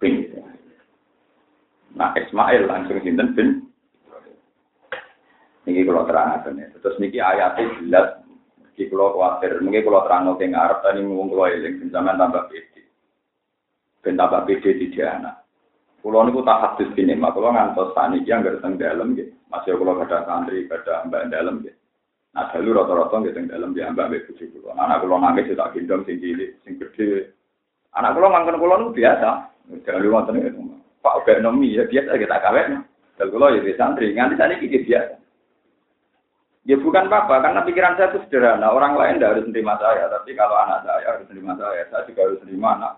bin. 0.00 0.28
Nah 1.96 2.12
Ismail 2.12 2.68
langsung 2.68 3.00
Sinten 3.00 3.32
bin 3.32 3.66
Niki 5.66 5.82
kalau 5.82 6.06
terang 6.06 6.38
ya. 6.54 6.66
Terus 6.78 6.96
niki 7.02 7.18
ayatnya 7.18 7.74
jelas. 7.82 8.08
Niki 8.62 8.86
kalau 8.86 9.18
khawatir. 9.18 9.58
Mungkin 9.58 9.82
kalau 9.82 10.06
terang 10.06 10.30
ke 10.38 10.46
Arab 10.54 10.78
tadi 10.86 11.02
ngomong 11.02 11.34
kalau 11.34 11.50
eling. 11.50 11.90
Zaman 11.90 12.14
tambah 12.14 12.46
pede. 12.46 12.82
Ben 13.98 14.14
tambah 14.14 14.46
pede 14.46 14.78
di 14.78 14.94
dia 14.94 15.18
anak. 15.18 15.42
Kulo 16.06 16.22
niku 16.22 16.46
tak 16.46 16.62
hadis 16.62 16.94
bini, 16.94 17.18
mak 17.18 17.34
kulo 17.34 17.50
ngantos 17.50 17.90
tani 17.98 18.22
yang 18.22 18.46
gak 18.46 18.62
teng 18.62 18.78
dalam 18.78 19.18
gitu. 19.18 19.34
Masih 19.46 19.78
kulo 19.78 19.94
ada 19.98 20.26
santri, 20.26 20.66
ada 20.66 21.06
mbak 21.06 21.30
dalam 21.30 21.62
gitu. 21.62 21.78
Nah, 22.36 22.52
dulu 22.52 22.76
rata-rata 22.76 23.16
gitu 23.24 23.32
teng 23.32 23.46
dalam 23.48 23.72
dia 23.72 23.88
mbak 23.94 24.10
mbak 24.10 24.24
bujuk 24.30 24.48
kulo. 24.58 24.74
Anak 24.74 25.02
kulo 25.02 25.16
nangis 25.22 25.50
tak 25.54 25.72
gendong 25.74 26.02
sing 26.04 26.18
cilik, 26.18 26.58
sing 26.66 26.74
gede. 26.76 27.30
Anak 27.94 28.18
kulo 28.18 28.26
ngangkon 28.30 28.60
kulo 28.60 28.74
niku 28.78 28.92
biasa. 28.98 29.30
Jangan 29.86 30.02
lu 30.02 30.08
nonton 30.14 30.38
itu. 30.42 30.62
Pak 31.02 31.26
ekonomi 31.26 31.78
ya 31.78 31.86
biasa 31.86 32.18
kita 32.18 32.36
kawin. 32.42 32.82
Dan 33.16 33.26
kulo 33.32 33.46
ya 33.54 33.72
santri, 33.78 34.12
nganti 34.12 34.34
tadi 34.34 34.54
kita 34.62 34.78
biasa. 34.84 35.14
Ya 36.66 36.74
bukan 36.82 37.06
apa, 37.06 37.46
karena 37.46 37.62
pikiran 37.62 37.94
saya 37.94 38.10
itu 38.10 38.26
sederhana. 38.26 38.74
Orang 38.74 38.98
lain 38.98 39.22
tidak 39.22 39.38
harus 39.38 39.46
menerima 39.46 39.74
saya, 39.78 40.10
tapi 40.10 40.34
kalau 40.34 40.58
anak 40.58 40.82
saya 40.82 41.06
harus 41.14 41.30
menerima 41.30 41.52
saya, 41.62 41.82
saya 41.94 42.02
juga 42.10 42.20
harus 42.26 42.42
menerima 42.42 42.68
anak 42.74 42.92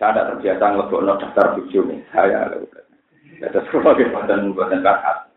saya 0.00 0.16
ada 0.16 0.32
terbiasa 0.32 0.64
ngelebok 0.64 1.04
daftar 1.20 1.46
bujuk 1.60 1.84
saya. 2.16 2.48
Ada 3.38 3.60
sekolah 3.70 3.94
buatan 3.94 4.50
buatan 4.50 4.82
bakat. 4.82 5.30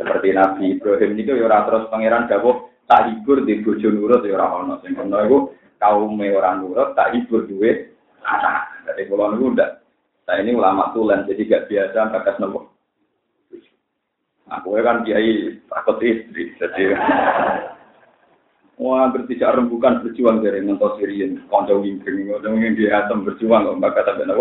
Seperti 0.00 0.32
Nabi 0.32 0.78
Ibrahim 0.78 1.18
itu 1.18 1.36
ya 1.36 1.66
terus 1.68 1.90
pangeran 1.92 2.30
dawuh 2.30 2.72
tak 2.88 3.12
hibur 3.12 3.44
di 3.44 3.60
bojo 3.60 3.88
nurut 3.92 4.24
ya 4.24 4.40
ora 4.40 4.64
ono. 4.64 4.74
Sing 4.80 4.96
ono 4.96 5.52
kaum 5.76 6.16
orang 6.16 6.64
nurut 6.64 6.96
tak 6.96 7.12
hibur 7.12 7.44
duwe 7.44 7.92
anak. 8.24 8.86
Dari 8.88 9.04
kula 9.04 9.34
niku 9.36 9.52
ndak. 9.52 9.84
Saya 10.28 10.44
ini 10.44 10.52
ulama 10.52 10.92
tulen 10.92 11.24
jadi 11.24 11.42
gak 11.48 11.66
biasa 11.72 12.12
bakas 12.12 12.36
nopo. 12.36 12.68
Aku 14.48 14.76
kan 14.80 15.04
kiai 15.04 15.60
takut 15.68 16.00
istri, 16.00 16.56
jadi 16.56 16.96
Wah, 18.78 19.10
bertiga 19.10 19.58
rembukan 19.58 20.06
berjuang 20.06 20.38
dari 20.38 20.62
ngentos 20.62 21.02
Sirian, 21.02 21.42
konco 21.50 21.82
wingking, 21.82 22.30
konco 22.30 22.46
wingking 22.46 22.78
di 22.78 22.86
atom 22.86 23.26
berjuang, 23.26 23.66
kok 23.66 23.74
mbak 23.74 23.90
kata 23.90 24.22
benar 24.22 24.38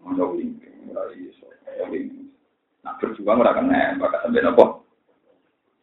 Konco 0.00 0.24
wingking, 0.32 0.73
mulai 0.86 1.16
iso, 1.18 1.48
Nah, 2.84 3.00
berjuang 3.00 3.40
ora 3.40 3.56
kena, 3.56 3.96
kata 3.96 4.28
benar 4.28 4.52
kok. 4.52 4.84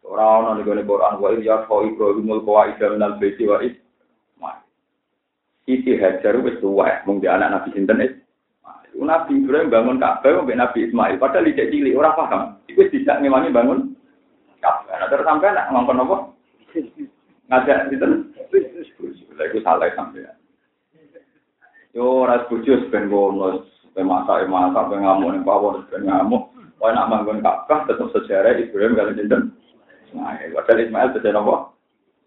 Ora 0.06 0.38
ana 0.38 0.60
ning 0.60 0.70
Quran 0.86 1.18
wa 1.18 1.34
ya 1.40 1.66
fa 1.66 1.82
Ibrahimul 1.82 2.46
qawaid 2.46 2.78
minal 2.78 3.18
baiti 3.18 3.50
wa 3.50 3.58
is. 3.66 3.74
Siti 5.66 5.94
Hajar 5.98 6.42
wis 6.42 6.58
tuwa 6.58 6.90
mung 7.06 7.22
di 7.22 7.30
anak 7.30 7.54
Nabi 7.54 7.70
sinten 7.74 8.02
is. 8.02 8.14
Nabi 8.98 9.40
Ibrahim 9.40 9.74
bangun 9.74 9.98
Ka'bah 9.98 10.46
mbek 10.46 10.60
Nabi 10.60 10.86
Ismail 10.86 11.18
padahal 11.18 11.50
ijek 11.50 11.74
cilik 11.74 11.98
ora 11.98 12.14
paham. 12.14 12.60
Iku 12.70 12.86
tidak 12.92 13.18
ngewangi 13.24 13.50
bangun 13.50 13.80
Ka'bah. 14.62 15.00
Nah, 15.00 15.08
terus 15.10 15.26
sampai 15.26 15.54
nak 15.58 15.70
ngomong 15.74 16.06
apa? 16.06 16.18
Ngajak 17.50 17.78
sinten? 17.90 18.30
Iku 19.42 19.58
salah 19.66 19.90
sampean. 19.98 20.38
Yo 21.98 22.28
ora 22.28 22.46
bojo 22.46 22.78
ben 22.94 23.10
ben 23.92 24.08
masak 24.08 24.48
masak 24.48 24.88
ben 24.88 25.04
ngamuk 25.04 25.30
ning 25.36 25.44
pawon 25.44 25.84
ben 25.92 26.08
ngamuk. 26.08 26.52
Wah 26.82 26.90
nak 26.98 27.14
bangun 27.14 27.46
Ka'bah 27.46 27.86
tetap 27.86 28.10
sejarah 28.10 28.58
Ibrahim 28.58 28.98
kali 28.98 29.14
sinten? 29.14 29.54
Ismail. 30.10 30.50
Padahal 30.58 30.82
Ismail 30.82 31.10
beda 31.14 31.30
apa? 31.38 31.56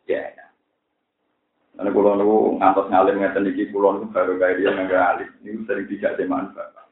Ya. 0.06 0.30
Karena 1.74 1.90
kulo 1.90 2.10
niku 2.14 2.38
ngantos 2.62 2.86
ngalim 2.86 3.18
ngeten 3.18 3.50
iki 3.50 3.74
kulo 3.74 3.98
niku 3.98 4.06
baru 4.14 4.38
kaya 4.38 4.54
dia 4.54 4.70
nggak 4.70 5.04
alim. 5.10 5.30
Niku 5.42 5.60
sering 5.66 5.90
dijak 5.90 6.14
teman 6.14 6.54
bapak. 6.54 6.86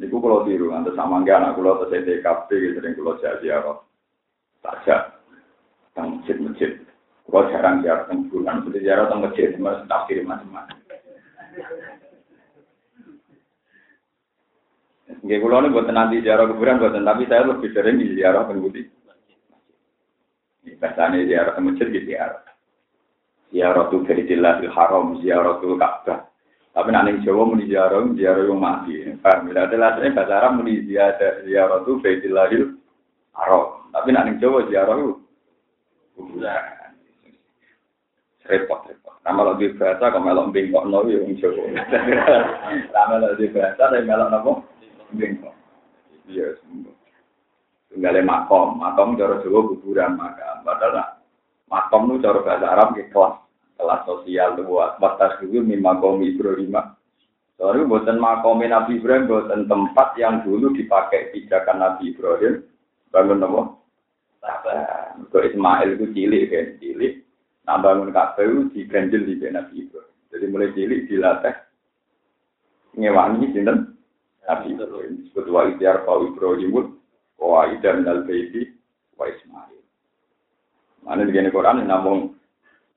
Niku 0.00 0.16
kulo 0.24 0.48
tiru 0.48 0.72
ngantos 0.72 0.96
sama 0.96 1.20
nggak 1.20 1.36
anak 1.36 1.54
kulo 1.60 1.84
terus 1.84 2.00
TKP 2.00 2.48
gitu 2.48 2.80
sering 2.80 2.96
kulo 2.96 3.20
jadi 3.20 3.60
apa? 3.60 3.72
Saja. 4.64 4.96
Tang 5.92 6.24
masjid-masjid. 6.24 6.80
Kulo 7.28 7.52
jarang 7.52 7.84
ziarah 7.84 8.04
teng 8.08 8.28
bulan, 8.28 8.64
jadi 8.68 8.78
ziarah 8.84 9.04
teng 9.08 9.20
masjid, 9.24 9.52
mas 9.56 9.80
tafsir 9.88 10.20
macam-macam. 10.24 10.76
Nggih 15.22 15.38
kulo 15.38 15.56
niku 15.62 15.78
buat 15.78 15.92
nanti 15.92 16.24
ziarah 16.24 16.48
kuburan 16.50 16.82
buatan, 16.82 17.06
tapi 17.06 17.28
saya 17.30 17.46
lebih 17.46 17.70
sering 17.70 18.00
di 18.02 18.16
ziarah 18.18 18.48
teng 18.48 18.58
budi. 18.64 18.82
Ini 20.64 20.80
bahasanya 20.80 21.22
ziarah 21.28 21.52
teng 21.54 21.64
masjid 21.70 21.88
gitu 21.92 22.10
ziarah 22.10 22.44
ziaratul 23.54 24.02
Baitillahil 24.02 24.70
Haram, 24.74 25.22
ziaratul 25.22 25.78
Ka'bah. 25.78 26.26
Tapi 26.74 26.90
nak 26.90 27.06
ning 27.06 27.22
Jawa 27.22 27.46
muni 27.46 27.70
ziarah, 27.70 28.02
ziarah 28.18 28.42
yang 28.42 28.58
mati. 28.58 29.06
Paham? 29.22 29.46
Bila 29.46 29.70
ada 29.70 29.78
lasane 29.78 30.10
bahasa 30.10 30.34
Arab 30.42 30.58
muni 30.58 30.82
ziarah 30.82 31.46
ziaratul 31.46 32.02
Baitillahil 32.02 32.74
Haram. 33.38 33.86
Tapi 33.94 34.08
nak 34.10 34.24
ning 34.26 34.36
Jawa 34.42 34.66
ziarah 34.66 34.98
kuburan. 36.18 36.64
Repot, 38.44 38.84
repot. 38.90 39.16
Nama 39.24 39.40
lo 39.40 39.56
di 39.56 39.72
bahasa, 39.72 40.12
kalau 40.12 40.20
melok 40.20 40.52
bengkok 40.52 40.84
no, 40.84 41.08
ya 41.08 41.16
wong 41.16 41.32
Jawa. 41.40 41.64
Lo 43.24 43.32
di 43.40 43.48
bahasa, 43.48 43.88
tapi 43.88 44.04
melok 44.04 44.28
nopo 44.28 44.52
bengkok. 45.14 45.54
Iya, 46.28 46.56
sembuh. 46.62 46.94
Tunggalnya 47.94 48.26
makom, 48.26 48.82
makom 48.82 49.14
cara 49.14 49.38
Jawa 49.38 49.70
kuburan 49.70 50.18
makam. 50.18 50.66
Padahal 50.66 51.22
makom 51.70 52.10
itu 52.10 52.26
cara 52.26 52.42
bahasa 52.42 52.66
Arab 52.66 52.88
ke 52.98 53.06
kelas 53.14 53.38
kelas 53.78 54.00
sosial 54.02 54.58
buat 54.66 54.98
batas 54.98 55.38
dulu 55.38 55.62
mimma 55.62 56.02
kaum 56.02 56.18
Ibrahim. 56.18 56.74
Soalnya 57.54 57.86
buatan 57.86 58.18
makom 58.18 58.66
Nabi 58.66 58.98
Ibrahim 58.98 59.30
buatan 59.30 59.70
tempat 59.70 60.18
yang 60.18 60.42
dulu 60.42 60.74
dipakai 60.74 61.30
pijakan 61.30 61.86
Nabi 61.86 62.10
Ibrahim 62.10 62.66
bangun 63.14 63.38
nopo. 63.38 63.62
Untuk 65.14 65.46
Ismail 65.46 65.94
itu 65.94 66.10
cilik 66.10 66.50
kan 66.50 66.66
cilik. 66.82 67.14
Nah 67.64 67.78
bangun 67.78 68.10
Ka'bah 68.10 68.42
itu 68.42 68.74
diganjil 68.74 69.22
di 69.22 69.34
Nabi 69.38 69.86
Ibrahim. 69.86 70.14
Jadi 70.34 70.44
mulai 70.50 70.74
cilik 70.74 71.06
dilatih 71.06 71.54
ngewangi 72.98 73.54
sinten 73.54 73.93
Nabi 74.44 74.76
Ibrahim. 74.76 75.24
Disebut 75.24 75.46
wa 75.48 75.62
idyar 75.68 76.04
fa 76.04 76.14
Ibrahim 76.20 76.70
wa 77.40 77.68
idar 77.68 78.00
minal 78.00 78.24
baiti 78.24 78.72
wa 79.16 79.28
Ismail. 79.28 79.80
Mana 81.04 81.28
begini 81.28 81.52
Quran 81.52 81.84
namun 81.84 82.32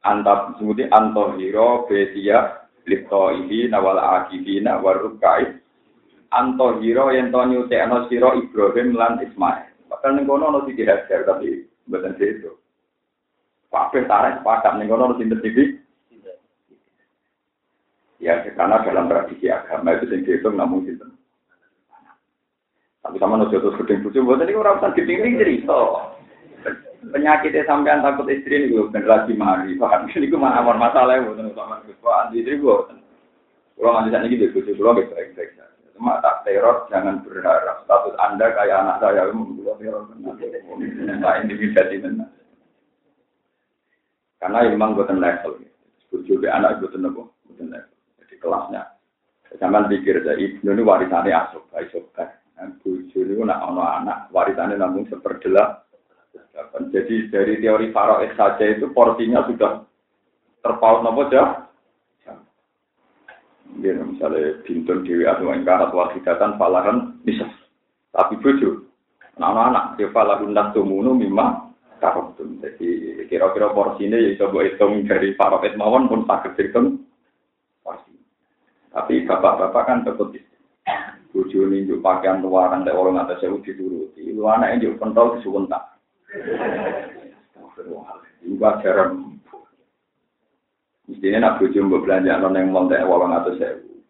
antap 0.03 0.55
sebuti 0.55 0.87
antohiro 0.87 1.87
betia 1.87 2.67
lipto 2.87 3.35
ini 3.35 3.67
nawal 3.67 3.99
akifina 3.99 4.79
warukai 4.79 5.60
antohiro 6.31 7.12
yang 7.12 7.31
to 7.31 7.39
nyutekno 7.43 8.07
siro 8.07 8.36
Ibrahim 8.39 8.95
lan 8.95 9.19
Ismail. 9.23 9.75
Bahkan 9.91 10.12
ning 10.19 10.25
kono 10.27 10.51
ono 10.51 10.60
sing 10.67 10.79
hajar 10.83 11.23
tapi 11.27 11.67
mboten 11.88 12.15
itu. 12.19 12.51
Kabeh 13.67 14.03
tarik 14.07 14.39
sepakat 14.43 14.73
ning 14.79 14.88
kono 14.88 15.12
ono 15.12 15.15
sinten 15.19 15.43
iki? 15.43 15.65
Ya, 18.17 18.41
karena 18.41 18.81
dalam 18.81 19.05
tradisi 19.05 19.45
agama 19.45 19.93
itu 19.93 20.10
sing 20.10 20.25
dihitung 20.25 20.57
namun 20.57 20.83
sinten. 20.88 21.16
Tapi 23.08 23.24
sama 23.24 23.39
nojo 23.39 23.56
terus 23.56 23.80
gedeng 23.80 24.04
bojo 24.04 24.20
mboten 24.20 24.52
niku 24.52 24.60
ora 24.60 24.76
usah 24.76 24.91
gedeng 24.91 25.39
cerita. 25.39 25.80
Penyakitnya 27.08 27.63
sampean 27.63 28.04
takut 28.04 28.28
istri 28.28 28.67
ini 28.67 28.76
gue 28.76 28.91
generasi 28.91 29.32
mari. 29.32 29.80
Paham 29.80 30.12
ini 30.12 30.28
gue 30.28 30.36
mana 30.36 30.60
masalah 30.60 31.15
ya 31.15 31.24
bukan 31.24 31.56
gue 31.56 32.12
anti 32.12 32.43
istri 32.43 32.60
gue 32.60 32.78
kalau 33.80 33.93
nggak 33.96 34.06
bisa 34.12 34.17
nih 34.20 34.30
gitu 34.36 34.46
gue 34.60 34.76
gue 34.76 34.91
baik 34.91 35.15
baik 35.15 35.30
saja. 35.39 35.65
Cuma 35.96 36.20
tak 36.20 36.43
teror 36.43 36.84
jangan 36.91 37.24
berharap. 37.24 37.88
Status 37.88 38.20
anda 38.20 38.52
kayak 38.52 38.84
anak 38.84 39.00
saya 39.00 39.32
gue 39.32 39.74
teror 39.80 40.04
nah 41.24 41.39
intimidasi 41.39 42.04
benar 42.04 42.28
karena 44.38 44.70
memang 44.70 45.00
gue 45.00 45.06
level. 45.15 45.63
Gue 46.12 46.22
juga 46.28 46.60
anak 46.60 46.84
gue 46.84 46.91
tenang 46.91 47.15
gue 47.15 47.26
level. 47.63 47.96
Jadi 48.20 48.36
kelasnya. 48.38 48.84
Sampai 49.58 49.88
pikir 49.96 50.22
ibnu 50.28 50.76
ini 50.76 50.84
warisannya 50.84 51.32
asok, 51.32 51.72
asok. 51.72 52.06
kan. 52.13 52.30
Bujo 52.58 53.22
ini 53.22 53.38
nak 53.46 53.70
anak 53.70 54.34
warisannya 54.34 54.82
namun 54.82 55.06
seperdelah 55.06 55.88
jadi 56.89 57.30
dari 57.30 57.54
teori 57.62 57.93
Faroes 57.93 58.34
saja 58.34 58.65
itu 58.65 58.89
porsinya 58.89 59.46
sudah 59.46 59.86
terpaut 60.65 61.06
nopo. 61.06 61.30
Ya, 63.78 63.93
misalnya 63.93 64.58
bintun 64.65 65.06
dewi 65.06 65.30
atau 65.30 65.54
ingkarat 65.54 65.93
wahidatan 65.93 66.58
falahan 66.58 67.13
bisa. 67.22 67.46
Tapi 68.10 68.41
bojo, 68.41 68.89
anak-anak 69.38 70.02
dia 70.02 70.10
falahun 70.10 70.50
nasumunu 70.50 71.13
mimma 71.13 71.70
karotum. 72.02 72.58
Jadi 72.58 73.22
kira-kira 73.30 73.70
porsinya 73.70 74.17
ya 74.17 74.34
coba 74.41 74.65
hitung 74.65 75.06
dari 75.06 75.38
Faroes 75.38 75.78
mawon 75.78 76.10
pun 76.10 76.26
sakit 76.26 76.58
hitung. 76.58 77.06
Tapi 78.98 79.30
bapak-bapak 79.30 79.84
kan 79.86 80.02
tetap 80.10 80.34
bojo 81.38 81.69
ini 81.69 81.86
pakaian 82.02 82.41
luaran 82.41 82.82
dari 82.82 82.97
orang 82.97 83.21
atas 83.21 83.45
saya 83.45 83.54
dituruti. 83.62 84.34
Lu 84.34 84.50
anak 84.50 84.82
ini 84.82 84.97
pentol 84.97 85.38
disuwun 85.38 85.69
tak. 85.69 86.02
Iku 88.41 88.58
ajaran. 88.58 89.38
Mestinya 91.06 91.38
nak 91.45 91.62
bojo 91.62 91.78
mbok 91.86 92.10
belanja 92.10 92.41
non 92.41 92.58
yang 92.58 92.73
montek 92.73 93.06
wolong 93.06 93.38
atau 93.38 93.54
sewu. 93.54 94.02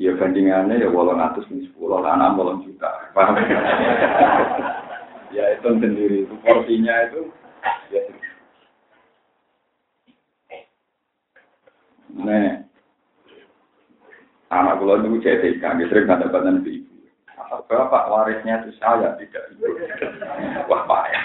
Ya 0.00 0.16
bandingannya 0.16 0.80
ya 0.80 0.88
wolong 0.88 1.20
atus 1.20 1.44
ini 1.52 1.68
sepuluh, 1.68 2.00
anak 2.00 2.40
juta. 2.64 2.88
Paham? 3.12 3.36
ya 5.36 5.44
itu 5.58 5.68
sendiri, 5.68 6.24
itu 6.24 6.34
porsinya 6.40 6.94
itu. 7.10 7.28
Ya. 7.92 8.00
Anak 14.48 14.80
kula 14.80 15.00
itu 15.04 15.20
jadi 15.20 15.48
kami 15.60 15.88
sering 15.88 16.08
badan 16.08 16.64
ibu. 16.64 16.96
Bapak 17.48 18.12
warisnya 18.12 18.64
itu 18.64 18.76
saya 18.80 19.16
tidak 19.16 19.44
ibu. 19.56 19.76
Wah 20.68 20.82
payah. 20.84 21.24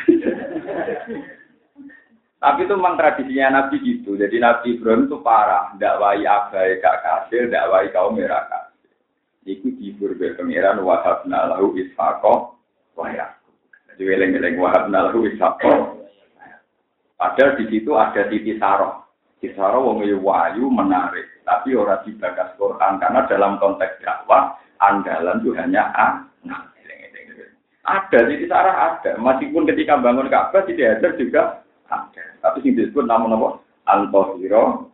Tapi 2.44 2.68
itu 2.68 2.76
memang 2.76 3.00
tradisinya 3.00 3.64
Nabi 3.64 3.80
gitu. 3.80 4.20
Jadi 4.20 4.36
Nabi 4.40 4.76
Ibrahim 4.76 5.08
itu 5.08 5.20
parah. 5.24 5.72
Dakwai 5.80 6.28
abai 6.28 6.80
kak 6.84 7.00
kasir, 7.00 7.48
dakwai 7.48 7.88
kaum 7.96 8.20
merah 8.20 8.44
kasir. 8.52 8.92
Iku 9.48 9.72
dihibur 9.80 10.16
ke 10.20 10.36
pengiran 10.36 10.84
wahabna 10.84 11.56
lahu 11.56 11.76
wahyak. 12.96 13.32
Jadi 13.94 14.02
weleng-weleng 14.04 14.60
wahabna 14.60 15.12
lahu 15.12 15.28
ishako. 15.28 16.04
Padahal 17.16 17.56
di 17.60 17.72
situ 17.72 17.92
ada 17.96 18.28
titi 18.28 18.60
saroh. 18.60 19.03
Saroh 19.52 19.84
wong 19.84 20.08
wayu 20.24 20.72
menarik. 20.72 21.28
Tapi 21.44 21.76
orang 21.76 22.00
dibagas 22.08 22.56
Quran. 22.56 23.04
Karena 23.04 23.28
dalam 23.28 23.60
konteks 23.60 24.00
dakwah, 24.00 24.56
andalan 24.80 25.44
itu 25.44 25.52
hanya 25.60 25.92
anak. 25.92 26.72
Ada, 27.84 28.32
titi 28.32 28.48
sarah 28.48 28.96
ada. 28.96 29.20
Meskipun 29.20 29.68
ketika 29.68 30.00
bangun 30.00 30.32
Ka'bah, 30.32 30.64
tidak 30.64 31.04
ada 31.04 31.08
juga 31.20 31.42
ada. 31.92 32.24
Tapi 32.40 32.64
sing 32.64 32.80
disebut 32.80 33.04
namun 33.04 33.36
apa? 33.36 33.60
Antohiro 33.92 34.88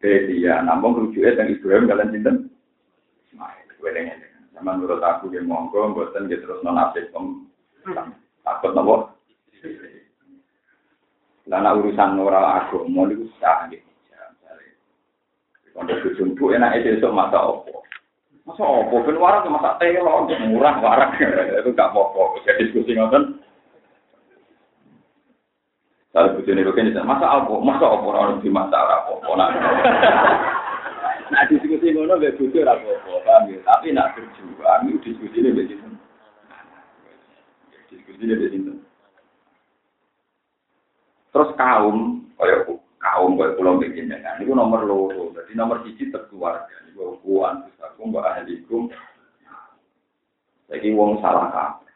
Bedia. 0.00 0.64
Namun 0.64 0.96
rujuknya 0.96 1.36
dan 1.36 1.52
Ibrahim 1.52 1.84
kalian 1.84 2.12
cinten. 2.16 2.36
Ismail. 3.28 3.68
Sama 4.56 4.80
menurut 4.80 5.04
aku 5.04 5.28
yang 5.36 5.44
monggo, 5.44 5.92
buatan 5.92 6.32
gitu 6.32 6.48
terus 6.48 6.64
non 6.64 6.80
asik 6.80 7.12
takut 8.40 8.72
nopo. 8.72 9.12
Karena 11.46 11.78
urusan 11.78 12.18
orang 12.18 12.66
agama 12.66 13.06
itu 13.06 13.30
sah 13.38 13.70
gitu. 13.70 13.86
Ujung 15.76 16.34
bu 16.34 16.50
enak 16.56 16.82
itu 16.82 16.98
esok 16.98 17.14
masa 17.14 17.38
opo. 17.38 17.86
Masa 18.48 18.64
opo 18.64 19.04
ben 19.06 19.20
warak 19.20 19.46
masa 19.46 19.78
telo 19.78 20.26
murah 20.48 20.80
warak 20.82 21.14
itu 21.62 21.70
gak 21.76 21.92
apa-apa. 21.92 22.42
Jadi 22.42 22.70
diskusi 22.70 22.96
ngoten 22.96 23.38
Kalau 26.16 26.32
bujune 26.32 26.64
roken 26.64 26.96
masa 27.04 27.28
apa? 27.28 27.54
Masa 27.60 27.84
apa 27.92 28.06
ora 28.08 28.40
di 28.40 28.48
masa 28.48 28.80
apa? 28.80 29.20
Nah. 29.36 29.52
Diskusi 31.52 31.92
ngono 31.92 32.16
apa-apa, 32.16 33.12
paham 33.20 33.52
ya? 33.52 33.60
Tapi 33.68 33.92
nak 33.92 34.16
berjuang 34.16 34.96
diskusi 35.04 35.44
mbek 35.44 35.68
sinten. 35.68 36.00
Diskusi 37.92 38.24
mbek 38.24 38.48
sinten. 38.48 38.85
Terus 41.36 41.52
kaum 41.60 42.24
kaya 42.40 42.64
kaum 42.96 43.36
kaya 43.36 43.52
pulau 43.60 43.76
bikin 43.76 44.08
dengan 44.08 44.40
itu 44.40 44.56
nomor 44.56 44.88
loro. 44.88 45.36
Jadi 45.36 45.52
nomor 45.52 45.84
siji 45.84 46.08
terkeluarga. 46.08 46.64
Niku 46.88 47.20
kuan 47.20 47.68
terus 47.68 47.76
aku 47.84 48.08
mbak 48.08 48.24
ahlikum. 48.24 48.88
Lagi 50.72 50.88
wong 50.96 51.20
salah 51.20 51.52
kabeh. 51.52 51.92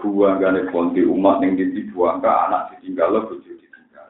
Buang 0.00 0.40
gane 0.40 0.72
konti 0.72 1.04
umat 1.04 1.44
yang 1.44 1.60
buang 1.92 2.24
ke 2.24 2.30
anak 2.32 2.72
ditinggal 2.72 3.12
lo 3.12 3.20
bojo 3.28 3.44
ditinggal. 3.44 4.08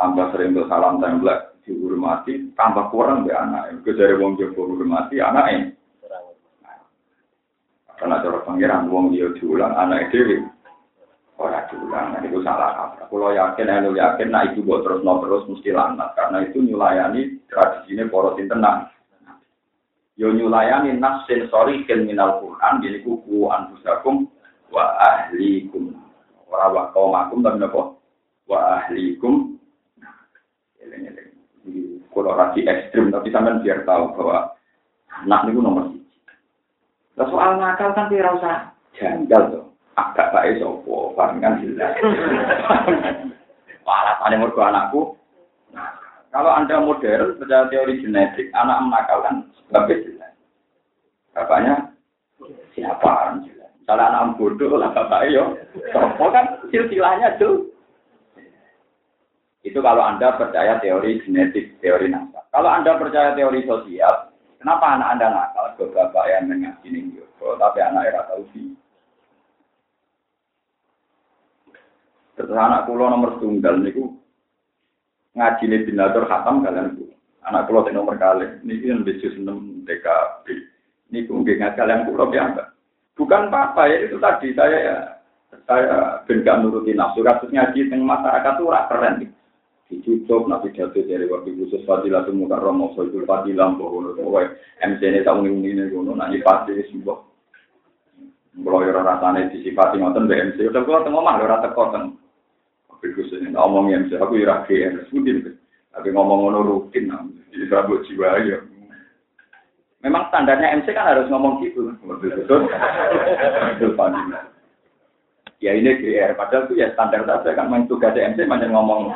Tambah 0.00 0.32
sering 0.32 0.56
tuh 0.56 0.64
salam 0.72 0.96
tembak 1.04 1.60
dihormati. 1.68 2.56
Tambah 2.56 2.88
kurang 2.88 3.28
be 3.28 3.36
anak. 3.36 3.84
Itu 3.84 3.92
dari 3.92 4.16
wong 4.16 4.40
jowo 4.40 4.64
hormati 4.64 5.20
anak 5.20 5.46
ini 5.52 5.68
karena 8.00 8.24
cara 8.24 8.40
pangeran 8.48 8.88
wong 8.88 9.12
dia 9.12 9.28
diulang 9.36 9.76
anak 9.76 10.08
itu 10.08 10.40
diulang 11.70 12.12
nah 12.14 12.20
itu 12.20 12.42
salah. 12.42 12.90
Apa 12.90 13.06
kalau 13.08 13.30
yakin 13.32 13.70
elu 13.70 13.96
yakin 13.96 14.28
nah 14.34 14.44
itu 14.46 14.60
buat 14.62 14.82
terus 14.82 15.02
no 15.06 15.22
terus 15.22 15.46
mesti 15.46 15.70
lanat 15.70 16.12
karena 16.18 16.44
itu 16.44 16.58
nyulayani 16.60 17.40
tradisinya 17.46 18.10
poros 18.10 18.36
tenang 18.36 18.90
yo 20.20 20.28
nyulayani 20.36 21.00
nas 21.00 21.24
sensori 21.24 21.88
minal 22.04 22.44
Quran 22.44 22.84
jadi 22.84 23.00
kuku 23.00 23.48
anfusakum 23.48 24.28
wa 24.68 24.84
ahlikum. 25.00 25.96
Ora 26.50 26.68
wa 26.68 26.84
kaumakum 26.92 27.40
tapi 27.40 27.56
napa 27.56 27.96
wa 28.44 28.58
ahlikum. 28.76 29.56
Kalau 32.10 32.36
rasi 32.36 32.68
ekstrim 32.68 33.08
tapi 33.08 33.32
sampean 33.32 33.64
biar 33.64 33.86
tahu 33.88 34.12
bahwa 34.18 34.52
anak 35.24 35.48
niku 35.48 35.64
nomor 35.64 35.88
siji. 35.88 36.18
Lah 37.16 37.26
soal 37.32 37.56
nakal 37.56 37.96
kan 37.96 38.12
tidak 38.12 38.36
usah 38.36 38.56
janggal 38.98 39.42
tuh. 39.54 39.69
Agak 40.00 40.32
baik 40.32 40.64
sopo, 40.64 41.12
kan 41.12 41.60
jelas. 41.60 41.92
Alasannya 43.84 44.40
mergo 44.40 44.62
anakku. 44.64 45.00
Nah, 45.74 45.92
kalau 46.30 46.54
anda 46.54 46.78
modern 46.80 47.36
percaya 47.36 47.68
teori 47.68 48.00
genetik, 48.00 48.48
anak 48.54 48.86
menakalkan 48.86 49.50
sebabnya 49.58 50.00
jelas. 50.06 50.32
Bapaknya 51.36 51.74
siapa? 52.72 53.42
Kalau 53.84 54.04
anak 54.06 54.38
bodoh 54.38 54.78
lah 54.78 54.94
bapak 54.94 55.28
yo. 55.34 55.58
Sopo 55.90 56.30
kan 56.32 56.64
silsilahnya 56.70 57.36
tuh. 57.36 57.68
Itu 59.60 59.84
kalau 59.84 60.00
Anda 60.00 60.40
percaya 60.40 60.80
teori 60.80 61.20
genetik, 61.20 61.76
teori 61.84 62.08
nasab. 62.08 62.48
Kalau 62.48 62.70
Anda 62.72 62.96
percaya 62.96 63.36
teori 63.36 63.60
sosial, 63.68 64.32
kenapa 64.56 64.96
anak 64.96 65.08
Anda 65.18 65.26
nakal 65.28 65.66
ke 65.76 65.84
bapak 65.92 66.24
yang 66.32 66.48
yo, 67.12 67.28
tapi 67.60 67.78
anak 67.84 68.08
era 68.08 68.24
tahu 68.24 68.48
sih. 68.56 68.72
Terus 72.40 72.56
anak 72.56 72.88
kulo 72.88 73.04
nomor 73.12 73.36
tunggal 73.36 73.76
niku 73.84 74.16
ngaji 75.36 75.64
nih 75.68 75.84
binatur 75.84 76.24
khatam 76.24 76.64
kalian 76.64 76.96
ku. 76.96 77.12
Anak 77.44 77.68
kulo 77.68 77.84
nomor 77.92 78.16
kali, 78.16 78.48
ini 78.64 78.80
kan 78.80 79.04
bisnis 79.04 79.36
enam 79.36 79.84
DKB. 79.84 80.46
Ini 81.12 81.28
nggih 81.28 81.56
ngaji 81.60 81.76
kalian 81.76 82.08
kulo 82.08 82.32
biasa. 82.32 82.72
Bukan 83.12 83.52
apa-apa 83.52 83.92
ya 83.92 84.08
itu 84.08 84.16
tadi 84.16 84.56
saya 84.56 84.78
ya 84.80 84.96
saya 85.68 86.24
ben 86.24 86.40
gak 86.40 86.64
nuruti 86.64 86.96
nafsu 86.96 87.20
kasus 87.20 87.52
ngaji 87.52 87.92
teng 87.92 88.08
masyarakat 88.08 88.56
tuh 88.56 88.72
ora 88.72 88.88
keren 88.88 89.20
nih. 89.20 89.30
Dicucuk 89.92 90.48
nabi 90.48 90.72
jatuh 90.72 91.04
dari 91.04 91.28
waktu 91.28 91.52
khusus 91.60 91.84
fadilah 91.84 92.24
semua 92.24 92.56
kan 92.56 92.62
romo 92.64 92.96
soal 92.96 93.12
fadilah 93.12 93.74
bahwa 93.76 94.16
kowe 94.16 94.42
MC 94.80 95.00
ini 95.02 95.26
tak 95.26 95.36
unik 95.36 95.50
ini 95.60 95.82
ngono 95.92 96.14
nanti 96.16 96.38
pasti 96.40 96.78
sebuah 96.94 97.18
kalau 98.60 98.82
orang 98.82 99.06
rasanya 99.06 99.50
disifati 99.50 99.98
ngoten 99.98 100.26
BMC 100.26 100.58
udah 100.68 100.82
kalau 100.86 101.02
tengok 101.06 101.22
mah 101.22 101.42
ora 101.42 101.58
teko 101.62 101.82
ini 103.04 103.52
ngomong 103.56 103.90
MC 103.90 104.16
aku 104.20 104.36
ira 104.36 104.64
GR 104.68 105.08
sebutin 105.08 105.56
tapi 105.90 106.08
ngomong 106.14 106.48
ngono 106.48 106.60
rutin 106.62 107.10
jadi 107.50 107.64
serabut 107.66 108.06
jiwa 108.06 108.38
ya. 108.46 108.58
Memang 110.00 110.32
standarnya 110.32 110.80
MC 110.80 110.96
kan 110.96 111.12
harus 111.12 111.28
ngomong 111.28 111.60
gitu. 111.60 111.92
Betul. 112.06 112.64
Ya 115.60 115.76
ini 115.76 115.92
GR, 116.00 116.32
padahal 116.40 116.72
itu 116.72 116.80
ya 116.80 116.88
standar 116.96 117.28
saja 117.28 117.52
kan 117.52 117.68
main 117.68 117.84
tugas 117.84 118.16
MC 118.16 118.48
macam 118.48 118.72
ngomong 118.72 119.12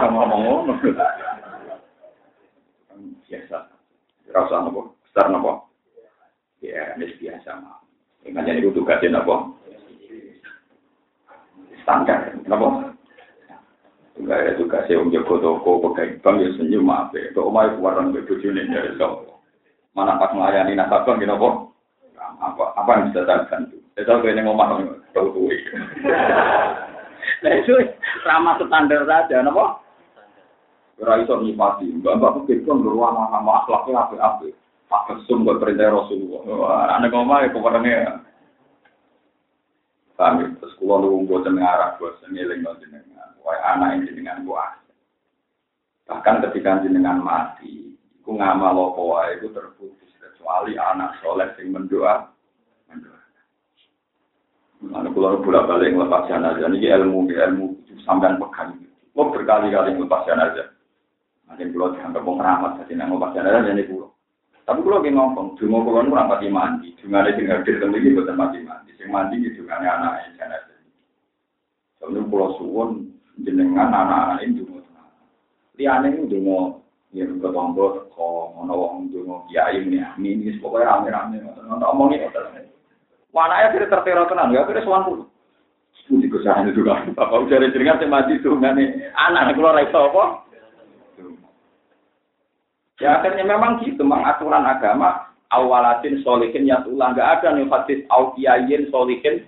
ngomong 0.00 0.40
ngomong. 0.48 0.80
Biasa. 3.28 3.68
Rasa 4.32 4.64
nopo, 4.64 4.96
besar 5.04 5.28
nopo. 5.28 5.68
Ya, 6.64 6.96
ini 6.96 7.12
biasa 7.20 7.60
mah. 7.60 7.84
Ini 8.24 8.40
jadi 8.40 8.64
tugasnya 8.72 9.20
nopo. 9.20 9.60
Standar, 11.84 12.32
nopo. 12.48 12.96
Enggak 14.18 14.38
ada 14.42 14.52
tugasnya 14.58 14.98
om 14.98 15.14
jago 15.14 15.38
toko, 15.38 15.70
pegang 15.78 16.18
bank 16.18 16.42
ya 16.42 16.50
senyum 16.58 16.90
apa. 16.90 17.30
Kok 17.30 17.48
omah 17.54 17.70
keluaran 17.70 18.10
bebojone 18.10 18.66
dari 18.66 18.90
sopo. 18.98 19.38
Mana 19.94 20.18
pas 20.18 20.34
melayani 20.34 20.74
nasabah 20.74 21.14
gitu 21.22 21.34
kok? 21.38 21.54
Apa 22.18 22.64
apa 22.74 22.90
yang 22.98 23.04
bisa 23.10 23.22
saya 23.26 23.46
bantu? 23.46 23.78
Saya 23.94 24.04
tahu 24.10 24.26
ini 24.26 24.42
ngomong 24.42 24.98
tahu 25.14 25.26
tuh. 25.34 25.50
Nah 27.38 27.54
itu 27.54 27.70
ramah 28.26 28.58
standar 28.58 29.06
saja, 29.06 29.46
nopo? 29.46 29.78
Ora 30.98 31.22
iso 31.22 31.38
nyipati, 31.38 31.86
mbak-mbak 32.02 32.42
pikir 32.42 32.66
kan 32.66 32.82
beruang 32.82 33.14
sama 33.30 33.62
akhlaknya 33.62 34.02
apa-apa. 34.02 34.50
Pak 34.90 35.02
kesum 35.06 35.46
buat 35.46 35.62
perintah 35.62 35.94
Rasulullah. 35.94 36.98
Anak 36.98 37.14
ngomong 37.14 37.46
ya 37.46 37.54
kepadanya. 37.54 38.26
Kami 40.18 40.50
terus 40.58 40.74
kulo 40.82 40.98
lu 40.98 41.22
buat 41.30 41.46
arah 41.46 41.94
buat 42.02 42.18
sengiling 42.26 42.66
jenengan. 42.82 43.38
Wah, 43.46 43.54
anak 43.78 44.02
ini 44.02 44.18
dengan 44.18 44.42
buah. 44.42 44.74
Bahkan 46.10 46.42
ketika 46.42 46.82
jenengan 46.82 47.22
mati, 47.22 47.88
Ku 48.28 48.36
ngamal 48.36 48.92
apa 48.92 49.00
wae 49.00 49.40
iku 49.40 49.48
terputus 49.56 50.12
kecuali 50.20 50.76
anak 50.76 51.16
soleh 51.24 51.48
sing 51.56 51.72
mendoa. 51.72 52.28
Mendoa. 52.92 53.16
Mana 54.84 55.08
kalau 55.08 55.40
bolak 55.40 55.64
balik 55.64 55.96
ngelepas 55.96 56.28
jenazah 56.28 56.68
ini 56.68 56.92
ilmu 56.92 57.24
ilmu 57.24 57.66
sampean 58.04 58.36
pegang. 58.36 58.84
Kok 59.16 59.32
berkali-kali 59.32 59.96
ngelepas 59.96 60.28
jenazah. 60.28 60.68
Nanti 61.48 61.72
pulau 61.72 61.96
dianggap 61.96 62.20
pengramat 62.20 62.84
jadi 62.84 63.00
nang 63.00 63.16
ngelepas 63.16 63.32
jenazah 63.32 63.64
jadi 63.64 63.88
pulau. 63.88 63.97
Tapi 64.68 64.84
kalau 64.84 65.00
lagi 65.00 65.16
ngomong, 65.16 65.56
dungo 65.56 65.80
kulon 65.80 66.12
pun 66.12 66.20
rapati 66.20 66.52
mandi. 66.52 66.92
Dungo 67.00 67.16
ada 67.16 67.32
yang 67.32 67.48
hadir 67.48 67.80
tentu 67.80 67.96
ini 67.96 68.12
buatan 68.12 68.36
mati 68.36 68.60
mandi. 68.60 68.92
Yang 69.00 69.08
mandi 69.08 69.34
itu 69.40 69.64
juga 69.64 69.80
ada 69.80 69.96
anak 69.96 70.12
yang 70.20 70.32
jana 70.36 70.56
pulau 72.28 72.52
suwon, 72.60 73.08
jenengan 73.40 73.88
anak-anak 73.88 74.44
ini 74.44 74.60
dungo. 74.60 74.84
Lianeng 75.80 76.20
ini 76.20 76.28
dungo, 76.28 76.84
ya 77.16 77.24
juga 77.24 77.48
tombol, 77.48 77.96
teko, 77.96 78.60
ngono 78.60 78.72
wong 78.76 79.08
dungo, 79.08 79.48
kiai, 79.48 79.88
nyami, 79.88 80.36
ini 80.36 80.60
pokoknya 80.60 81.00
rame-rame. 81.00 81.40
Nanti 81.40 81.84
omong 81.88 82.12
ini, 82.12 82.28
otak 82.28 82.52
ini. 82.52 82.68
Wanaya 83.32 83.72
kiri 83.72 83.88
tertera 83.88 84.28
tenang, 84.28 84.52
ya 84.52 84.68
kiri 84.68 84.84
suwan 84.84 85.08
pun. 85.08 85.18
Sebuti 86.04 86.28
kesahannya 86.28 86.76
juga. 86.76 87.08
Bapak 87.16 87.48
ujar-ujar 87.48 87.80
ini, 87.80 88.04
mati 88.04 88.36
dungo 88.44 88.68
ini. 88.68 89.00
Anak-anak 89.16 89.56
kulon 89.56 89.76
raih 89.80 89.88
apa? 89.96 90.24
Ya 92.98 93.22
akhirnya 93.22 93.46
memang 93.46 93.78
gitu, 93.86 94.02
memang 94.02 94.26
aturan 94.26 94.66
agama, 94.66 95.30
awalatin 95.54 96.18
solihin 96.26 96.66
ya 96.66 96.82
tulah, 96.82 97.14
nggak 97.14 97.30
ada 97.40 97.54
nih 97.54 97.70
hadis 97.70 98.02
awkiyayin 98.10 98.90
solihin, 98.90 99.46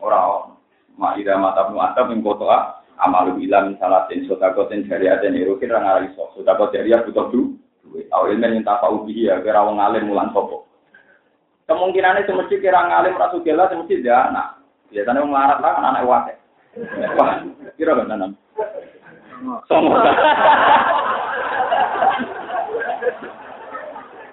orang, 0.00 0.56
ma'idah 0.96 1.36
mata 1.36 1.68
pun 1.68 1.84
ada, 1.84 2.00
mengkotoa, 2.08 2.84
amalu 3.02 3.42
ilam 3.46 3.74
salatin 3.82 4.26
sodakotin 4.30 4.86
dari 4.86 5.10
ada 5.10 5.26
niru 5.26 5.58
kira 5.58 5.82
ngalih 5.82 6.14
so 6.14 6.30
sodakot 6.38 6.70
dari 6.70 6.94
ya 6.94 7.02
butuh 7.02 7.26
du 7.34 7.58
tahu 8.10 8.24
ilmu 8.30 8.46
yang 8.46 8.62
tak 8.62 8.78
tahu 8.82 9.06
dia 9.10 9.42
kira 9.42 9.66
wong 9.66 9.82
alim 9.82 10.06
mulan 10.06 10.30
sopo 10.30 10.66
kemungkinan 11.66 12.22
itu 12.22 12.32
mesti 12.34 12.54
kira 12.62 12.86
ngalim 12.86 13.18
rasu 13.18 13.42
gila 13.42 13.66
mesti 13.70 14.02
dia 14.02 14.30
anak 14.30 14.62
biasanya 14.94 15.22
wong 15.26 15.34
larat 15.34 15.58
lah 15.58 15.72
kan 15.74 15.88
anak 15.90 16.06
wate 16.06 16.34
kira 17.74 17.98
kan 17.98 18.32
semua 19.66 19.98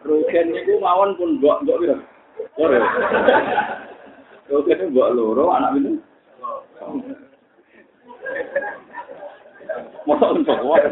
Rugen 0.01 0.47
niku 0.49 0.81
mawon 0.81 1.13
pun 1.15 1.37
mbok 1.37 1.61
mbok 1.61 1.79
piro? 1.79 1.95
Loro. 2.57 2.79
Rugen 4.49 4.79
mbok 4.91 5.09
loro 5.13 5.45
anak 5.53 5.77
itu. 5.77 5.91
Masa 10.09 10.25
untuk 10.33 10.57
kuat. 10.57 10.83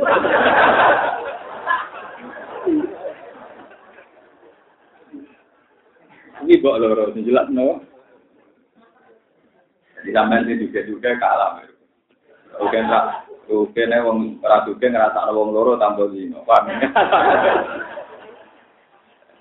Ini 6.46 6.62
kok 6.64 6.80
loro, 6.80 7.12
jelas 7.18 7.50
no. 7.50 7.82
Di 10.06 10.16
sampean 10.16 10.48
juga 10.48 10.80
juga 10.88 11.10
kalah. 11.20 11.66
Oke 12.62 12.78
nggak? 12.78 13.29
Oke 13.50 13.82
nih 13.82 14.06
wong 14.06 14.38
rasuke 14.46 14.86
ngerasa 14.86 15.34
wong 15.34 15.50
loro 15.50 15.74
tanpa 15.82 16.06
zino. 16.14 16.46
Paham? 16.46 16.70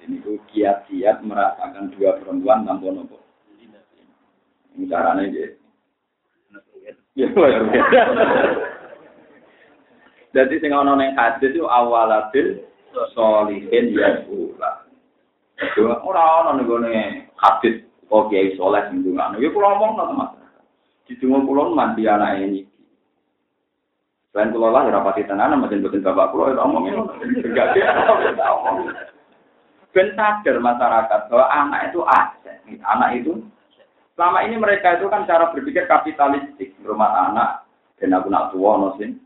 Ini 0.08 0.24
tuh 0.24 0.40
kiat-kiat 0.48 1.20
merasakan 1.20 1.92
dua 1.92 2.16
perempuan 2.16 2.64
tanpa 2.64 2.88
nopo. 2.88 3.20
Ini 4.72 4.88
caranya 4.88 5.28
gitu. 5.28 5.60
Ya, 7.18 7.28
Jadi 10.28 10.54
sing 10.60 10.70
ana 10.76 10.92
ning 10.94 11.16
hadis 11.16 11.56
itu 11.56 11.64
awalabil 11.66 12.62
solihin 13.16 13.96
ya 13.96 14.22
pula. 14.28 14.86
Ora 16.04 16.44
ana 16.44 16.56
ning 16.56 16.68
gone 16.68 17.28
hadis 17.36 17.82
kok 18.06 18.28
kiai 18.28 18.54
saleh 18.56 18.86
sing 18.88 19.02
ndongakno. 19.02 19.40
Ya 19.40 19.48
kula 19.52 19.76
omong 19.76 19.92
nang 19.96 20.16
masyarakat. 20.16 20.64
Di 21.08 21.16
dungo 21.16 21.48
kula 21.48 21.72
mandi 21.72 22.04
anak 22.04 22.44
ini. 22.44 22.67
Selain 24.32 24.52
kula 24.52 24.68
lah 24.68 24.84
rapati 24.92 25.24
tenan 25.24 25.56
macam 25.56 25.80
boten 25.80 26.04
bapak 26.04 26.30
kula 26.32 26.52
itu 26.52 26.60
omongin. 26.60 26.94
Enggak 27.42 27.72
dia 27.72 27.92
omong. 28.52 28.92
Ben 29.96 30.12
sadar 30.12 30.56
masyarakat 30.60 31.20
bahwa 31.32 31.46
anak 31.48 31.80
itu 31.88 32.00
aset. 32.04 32.60
Anak 32.84 33.10
itu 33.16 33.40
selama 34.12 34.44
ini 34.44 34.60
mereka 34.60 35.00
itu 35.00 35.08
kan 35.08 35.24
cara 35.24 35.48
berpikir 35.50 35.88
kapitalistik. 35.88 36.76
Rumah 36.84 37.32
anak 37.32 37.64
dan 37.96 38.14
aku 38.14 38.28
nak 38.28 38.52
tua 38.52 38.76
nosin 38.76 39.16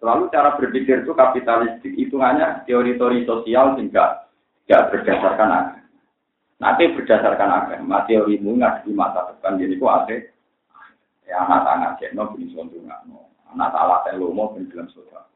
Selalu 0.00 0.32
cara 0.32 0.56
berpikir 0.56 1.04
itu 1.04 1.12
kapitalistik, 1.12 1.92
hitungannya 1.92 2.64
teori-teori 2.64 3.28
sosial 3.28 3.76
sehingga 3.76 4.24
tidak 4.64 4.96
berdasarkan 4.96 5.50
agama. 5.52 5.84
Nanti 6.56 6.88
berdasarkan 6.96 7.50
agama, 7.52 8.08
teorimu 8.08 8.56
nggak 8.56 8.88
di 8.88 8.96
masa 8.96 9.28
depan, 9.28 9.60
jadi 9.60 9.76
kok 9.76 9.92
ada 9.92 10.16
ya 11.28 11.36
anak 11.44 11.60
tangan 11.68 11.92
cekno 12.00 12.24
bin 12.32 12.48
no, 13.12 13.29
anak 13.54 13.72
salah 13.74 13.98
telomo 14.06 14.54
bin 14.54 14.70
bilang 14.70 14.90
saudara. 14.94 15.26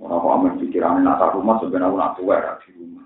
Orang 0.00 0.20
kok 0.24 0.32
amin 0.32 0.52
pikiran 0.64 1.04
nata 1.04 1.36
rumah 1.36 1.60
sebenarnya 1.60 1.92
nak 1.92 2.16
tua 2.16 2.40
ya 2.40 2.52
di 2.64 2.70
rumah. 2.72 3.04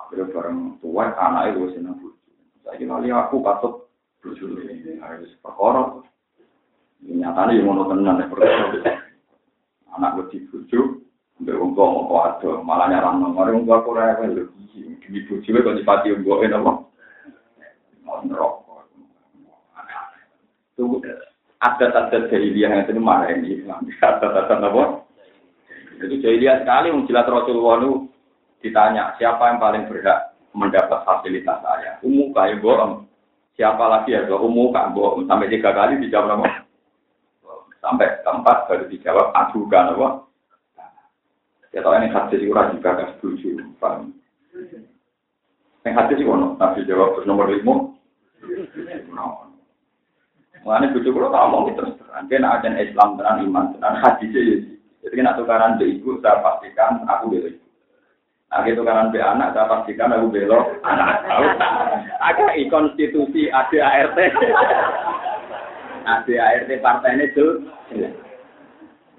Akhirnya 0.00 0.32
bareng 0.32 0.80
tua 0.80 1.12
anak 1.12 1.52
itu 1.52 1.76
senang 1.76 2.00
bujuk. 2.00 2.16
Saya 2.64 2.80
kira 2.80 3.16
aku 3.20 3.36
patut 3.44 3.74
bujuk 4.24 4.56
ini 4.64 4.96
harus 4.96 5.28
perkara. 5.44 6.00
Nyatanya 7.04 7.52
yang 7.52 7.68
mau 7.68 7.84
tenan 7.88 8.20
ya 8.20 8.32
perkara 8.32 9.00
anak 9.90 10.10
gue 10.16 10.26
dibujuk, 10.32 11.04
mbak 11.42 11.60
tua 11.76 11.84
mau 11.84 12.22
ada, 12.24 12.50
malah 12.64 12.86
nyarang 12.88 13.20
nomor 13.20 13.52
tua 13.52 13.84
kurang 13.84 14.16
apa 14.16 14.24
lho, 14.30 14.48
demi 15.04 15.20
bujuk 15.28 15.44
kok 15.44 15.74
nyipati 15.76 16.14
wong 16.16 16.22
gue 16.24 16.46
apa? 16.48 16.72
Mau 18.06 18.18
nerokok, 18.24 18.88
tuh 20.78 20.96
adat-adat 21.60 22.32
jahiliyah 22.32 22.72
yang 22.72 22.82
itu 22.88 23.00
marah 23.00 23.28
ini, 23.36 23.60
adat-adat 23.68 24.48
apa? 24.48 25.04
Jadi 26.00 26.14
jahiliyah 26.24 26.64
sekali, 26.64 26.88
menjelat 26.88 27.28
Rasulullah 27.28 27.76
itu 27.84 27.92
ditanya, 28.64 29.12
siapa 29.20 29.52
yang 29.52 29.60
paling 29.60 29.84
berhak 29.84 30.32
mendapat 30.56 31.04
fasilitas 31.04 31.60
saya? 31.60 32.00
Umum 32.00 32.32
kayak 32.32 32.64
bohong. 32.64 33.04
Siapa 33.54 33.84
lagi 33.86 34.16
ya? 34.16 34.24
Umum 34.32 34.72
kak 34.72 34.96
bohong. 34.96 35.28
Sampai 35.28 35.52
tiga 35.52 35.76
kali 35.76 36.00
dijawab 36.00 36.32
nama. 36.32 36.64
Sampai 37.80 38.20
tempat 38.24 38.68
baru 38.68 38.84
dijawab 38.88 39.32
adukan 39.32 39.92
apa? 39.96 40.08
Ya 41.70 41.86
tahu 41.86 41.94
ini 42.02 42.10
hadis 42.10 42.42
itu 42.42 42.50
juga 42.50 42.66
gak 42.82 43.14
setuju, 43.22 43.62
paham? 43.78 44.10
Yang 45.86 45.94
hadis 45.94 46.18
itu 46.18 46.26
Nabi 46.26 46.82
jawab 46.82 47.22
nomor 47.24 47.46
lima. 47.46 47.94
Mengenai 50.60 50.92
bujuk 50.92 51.16
lo 51.16 51.32
tak 51.32 51.40
ngomong 51.48 51.72
terus 51.72 51.96
terang. 51.96 52.28
Kena 52.28 52.60
ajan 52.60 52.76
Islam 52.76 53.16
tenan 53.16 53.40
iman 53.48 53.72
tenan 53.72 53.96
hadis 53.96 54.28
ya. 54.28 54.56
Jadi 55.00 55.14
kena 55.16 55.32
tukaran 55.32 55.80
be 55.80 55.88
ibu, 55.88 56.20
saya 56.20 56.44
pastikan 56.44 57.08
aku 57.08 57.32
belo 57.32 57.48
ibu. 57.48 57.64
Nah, 58.50 58.66
gitu 58.66 58.82
kanan 58.84 59.08
be 59.08 59.22
anak, 59.24 59.56
saya 59.56 59.70
pastikan 59.70 60.12
aku 60.12 60.28
belok 60.28 60.84
anak. 60.84 61.24
Agak 62.28 62.58
konstitusi 62.68 63.48
ADART. 63.48 64.18
ADART 66.12 66.70
partai 66.84 67.14
ini 67.16 67.32
tuh 67.32 67.64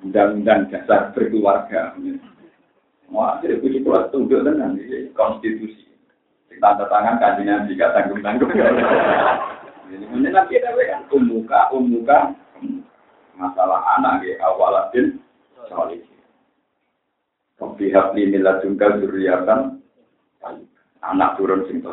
undang-undang 0.06 0.69
dasar 0.69 1.10
berkeluarga. 1.15 1.97
Wah, 3.10 3.41
jadi 3.41 3.58
puji 3.60 3.82
kuat 3.82 4.13
tunduk 4.13 4.45
dengan 4.45 4.77
konstitusi. 5.17 5.89
Tanda 6.62 6.86
tangan 6.86 7.17
kajian 7.17 7.65
jika 7.65 7.89
tanggung-tanggung. 7.97 8.54
Ini 9.91 10.32
nanti 10.32 10.56
ada 10.56 10.71
kan 10.71 11.04
umuka, 11.12 11.67
umuka, 11.75 12.32
masalah 13.36 13.84
anak 13.99 14.23
ya 14.23 14.39
awaladin 14.47 15.19
solih. 15.67 15.99
Pihak 17.62 18.17
ini 18.17 18.41
ladungka 18.41 18.97
zuriatan 19.04 19.84
anak 21.04 21.38
turun 21.38 21.67
sing 21.69 21.84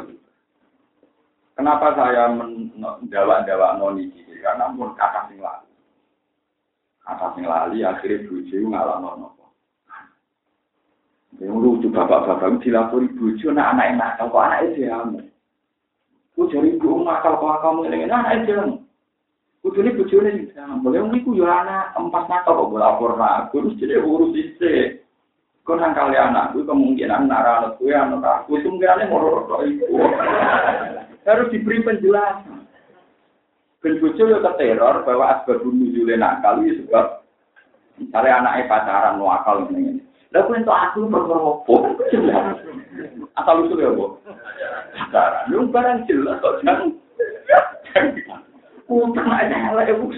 Kenapa 1.58 1.92
saya 1.98 2.30
menjawab-jawab 2.32 3.82
noni 3.82 4.14
Karena 4.38 4.70
pun 4.72 4.94
kakak 4.94 5.28
sing 5.28 5.42
lalu. 5.42 5.68
Kakak 7.02 7.34
sing 7.34 7.44
lali 7.44 7.82
akhirnya 7.82 8.24
buju 8.30 8.62
ngalah 8.70 9.02
nono. 9.02 9.28
Yang 11.42 11.56
lucu 11.58 11.86
bapak-bapak 11.90 12.62
dilapori 12.62 13.10
buju 13.12 13.52
nah 13.52 13.74
anak 13.74 13.98
enak 13.98 14.10
kok 14.22 14.38
anak 14.38 14.60
itu 14.70 14.88
kamu. 14.88 15.20
Ku 16.38 16.46
cari 16.46 16.78
ibu 16.78 17.02
nakal 17.02 17.42
kok 17.42 17.66
kamu 17.66 17.90
ini 17.90 18.06
itu 18.06 18.54
kamu. 18.54 18.78
Kudu 19.58 19.82
ini 19.82 20.54
boleh 20.78 21.02
umi 21.02 21.26
ku 21.26 21.34
ya 21.34 21.66
anak 21.66 21.98
empat 21.98 22.30
nakal 22.30 22.70
kok 22.70 22.78
lapor 22.78 23.18
aku 23.18 23.66
terus 23.66 23.78
jadi 23.82 23.98
urus 23.98 24.38
istri. 24.38 25.02
Kau 25.66 25.74
nang 25.74 25.92
kali 25.92 26.16
anak, 26.16 26.56
gue 26.56 26.64
kemungkinan 26.64 27.28
nara 27.28 27.60
anak 27.60 27.76
gue 27.76 27.92
anak 27.92 28.24
aku 28.24 28.56
itu 28.56 28.72
mungkin 28.72 29.10
mau 29.12 29.60
itu. 29.66 29.84
Harus 31.28 31.50
diberi 31.52 31.84
penjelasan. 31.84 32.64
Ben 33.84 34.00
bojo 34.00 34.22
yo 34.24 34.40
keteror 34.40 35.04
bahwa 35.04 35.42
asbab 35.42 35.60
nuzule 35.60 36.16
nakal 36.16 36.64
iki 36.64 36.86
sebab 36.86 37.20
misalnya 38.00 38.40
anaknya 38.40 38.70
pacaran 38.70 39.20
akal 39.20 39.68
ngene. 39.68 40.07
Lah 40.28 40.44
kuwi 40.44 40.60
entuk 40.60 40.76
aku 40.76 41.08
perkara 41.08 41.40
opo? 41.40 41.74
Asal 43.32 43.64
usul 43.64 43.80
ya, 43.80 43.96
Bu. 43.96 44.20
Pacaran, 44.92 45.48
lu 45.48 45.72
barang 45.72 46.04
jelas 46.04 46.36
kok 46.44 46.60
jangan. 46.60 46.92
Utang 48.88 49.28
aja 49.28 49.72
lah 49.72 49.84
ibu. 49.88 50.12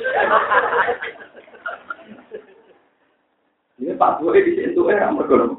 Ini 3.81 3.95
Pak 3.97 4.19
Boy 4.19 4.43
di 4.43 4.53
situ 4.59 4.81
era 4.91 5.15
mereka. 5.15 5.59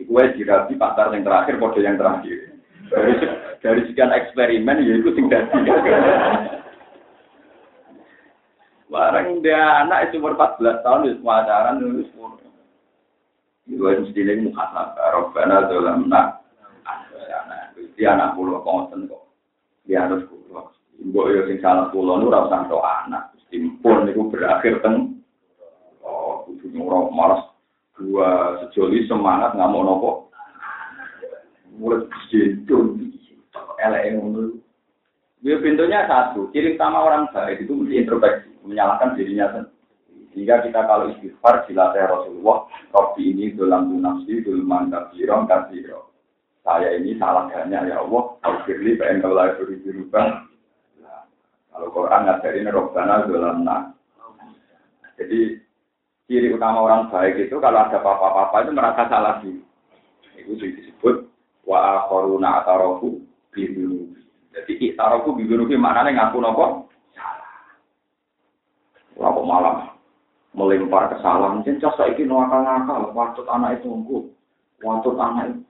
Iku 0.00 0.10
wes 0.16 0.34
dirapi 0.34 0.74
pasar 0.74 1.12
yang 1.14 1.22
terakhir, 1.22 1.62
kode 1.62 1.84
yang 1.84 1.94
terakhir. 2.00 2.58
Dari, 2.90 3.12
dari 3.62 3.80
sekian 3.86 4.10
eksperimen, 4.10 4.82
ya 4.82 4.98
itu 4.98 5.14
tinggal 5.14 5.46
Barang 8.90 9.38
dia 9.46 9.86
anak 9.86 10.10
itu 10.10 10.18
umur 10.18 10.34
14 10.34 10.82
tahun, 10.82 11.06
itu 11.06 11.22
semua 11.22 11.46
ajaran, 11.46 11.78
itu 11.78 12.10
yang 13.70 14.02
mesti 14.02 14.20
ini 14.20 14.50
muhasabah, 14.50 15.06
Rabbana 15.14 15.70
nak 16.10 16.26
Jadi 17.78 18.02
anak 18.02 18.34
pulau 18.34 18.64
konsen 18.66 19.06
kok. 19.06 19.30
Dia 19.86 20.08
harus 20.08 20.26
pulau. 20.26 20.72
Ibu 20.98 21.20
yo 21.30 21.40
sing 21.46 21.62
salah 21.62 21.92
pulau 21.94 22.18
nu 22.18 22.32
rasa 22.32 22.66
anak. 22.66 23.30
Simpul 23.52 24.08
itu 24.10 24.26
berakhir 24.30 24.82
teng. 24.82 25.20
Oh, 26.02 26.42
kudu 26.48 26.72
nyurok 26.72 27.12
malas 27.12 27.44
dua 28.00 28.56
sejoli 28.64 29.04
semangat 29.04 29.52
nggak 29.52 29.70
mau 29.70 29.84
nopo 29.84 30.10
mulai 31.76 32.08
jendul 32.32 32.96
elek 33.80 34.16
ngono 34.16 34.56
dia 35.40 35.56
pintunya 35.60 36.08
satu 36.08 36.48
ciri 36.52 36.76
utama 36.76 37.04
orang 37.04 37.28
baik 37.32 37.64
itu 37.64 37.72
mesti 37.72 38.04
introspeksi 38.04 38.48
menyalahkan 38.64 39.16
dirinya 39.16 39.52
sendiri 39.52 39.79
sehingga 40.30 40.62
kita 40.62 40.86
kalau 40.86 41.10
istighfar 41.10 41.66
dilatih 41.66 42.06
Rasulullah 42.06 42.70
Robbi 42.94 43.34
ini 43.34 43.54
dalam 43.58 43.90
nafsi 43.98 44.42
dulman 44.46 44.90
kabiron 44.90 45.50
kabiro 45.50 46.10
saya 46.60 46.92
ini 47.00 47.16
salah 47.16 47.48
banyak 47.48 47.88
ya 47.88 48.04
Allah. 48.04 48.22
Al-Firli 48.44 49.00
pengen 49.00 49.24
kalau 49.24 49.36
lagi 49.40 49.64
berubah 49.80 50.44
kalau 51.70 51.88
Quran 51.96 52.26
ngajarin 52.28 52.68
Robbana 52.68 53.24
dalam 53.24 53.64
jadi 55.16 55.60
ciri 56.28 56.48
utama 56.52 56.84
orang 56.84 57.12
baik 57.12 57.48
itu 57.48 57.56
kalau 57.60 57.84
ada 57.84 58.00
apa-apa 58.00 58.56
itu 58.64 58.72
merasa 58.72 59.02
salah 59.08 59.40
sih 59.44 59.60
itu 60.36 60.56
disebut 60.56 61.28
wa 61.68 62.04
akharuna 62.04 62.64
atarofu 62.64 63.20
bidunubi. 63.52 64.20
Jadi 64.50 64.72
itarofu 64.92 65.36
bidunubi 65.36 65.76
maknanya 65.76 66.32
ngaku 66.32 66.38
nopo? 66.40 66.66
Salah. 67.12 67.52
malam 69.44 69.99
melempar 70.54 71.10
kesalahan. 71.14 71.62
Jencas 71.62 71.94
saiki 71.94 72.26
no 72.26 72.42
akal-akal, 72.42 73.14
watut 73.14 73.46
anak 73.46 73.78
itu 73.78 73.88
engku. 73.90 74.18
Watut 74.82 75.16
anak 75.18 75.54
itu. 75.54 75.60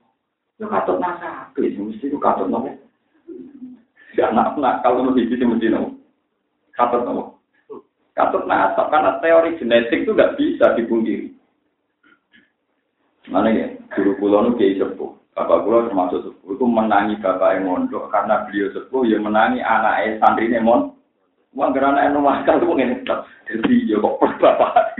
Ya 0.61 0.65
katut 0.69 1.01
nasabi, 1.01 1.73
mesti 1.73 2.05
itu 2.05 2.17
katut 2.21 2.45
nopo. 2.45 2.69
Si 4.13 4.21
anak 4.21 4.57
nakal 4.57 5.01
itu 5.01 5.33
mesti 5.33 5.45
mesti 5.45 5.67
nopo. 5.69 5.89
Katut 6.77 7.01
nopo. 7.05 7.41
Katut 8.11 8.43
nasab 8.45 8.91
karena 8.91 9.17
teori 9.23 9.57
genetik 9.57 10.03
itu 10.03 10.11
nggak 10.11 10.35
bisa 10.35 10.75
dipungkiri. 10.75 11.31
Mana 13.31 13.53
ya, 13.53 13.71
guru 13.95 14.17
kulo 14.19 14.37
nu 14.43 14.57
kiai 14.59 14.75
sepuh. 14.75 15.15
Bapak 15.31 15.63
kulo 15.63 15.87
termasuk 15.87 16.19
sepuh 16.27 16.51
itu 16.59 16.65
menangi 16.67 17.15
bapak 17.23 17.55
yang 17.55 17.71
mondok 17.71 18.11
karena 18.11 18.43
beliau 18.43 18.67
sepuh 18.75 19.07
yang 19.07 19.23
menangi 19.23 19.63
anak 19.63 20.19
santri 20.19 20.51
mon. 20.59 20.91
Wah, 21.51 21.67
anak 21.67 22.15
nomor 22.15 22.47
kali 22.47 22.63
itu 22.63 22.71
ngene. 22.71 22.95
Jadi 23.51 23.75
ya 23.91 23.99
kok 23.99 24.23
bapak. 24.39 24.95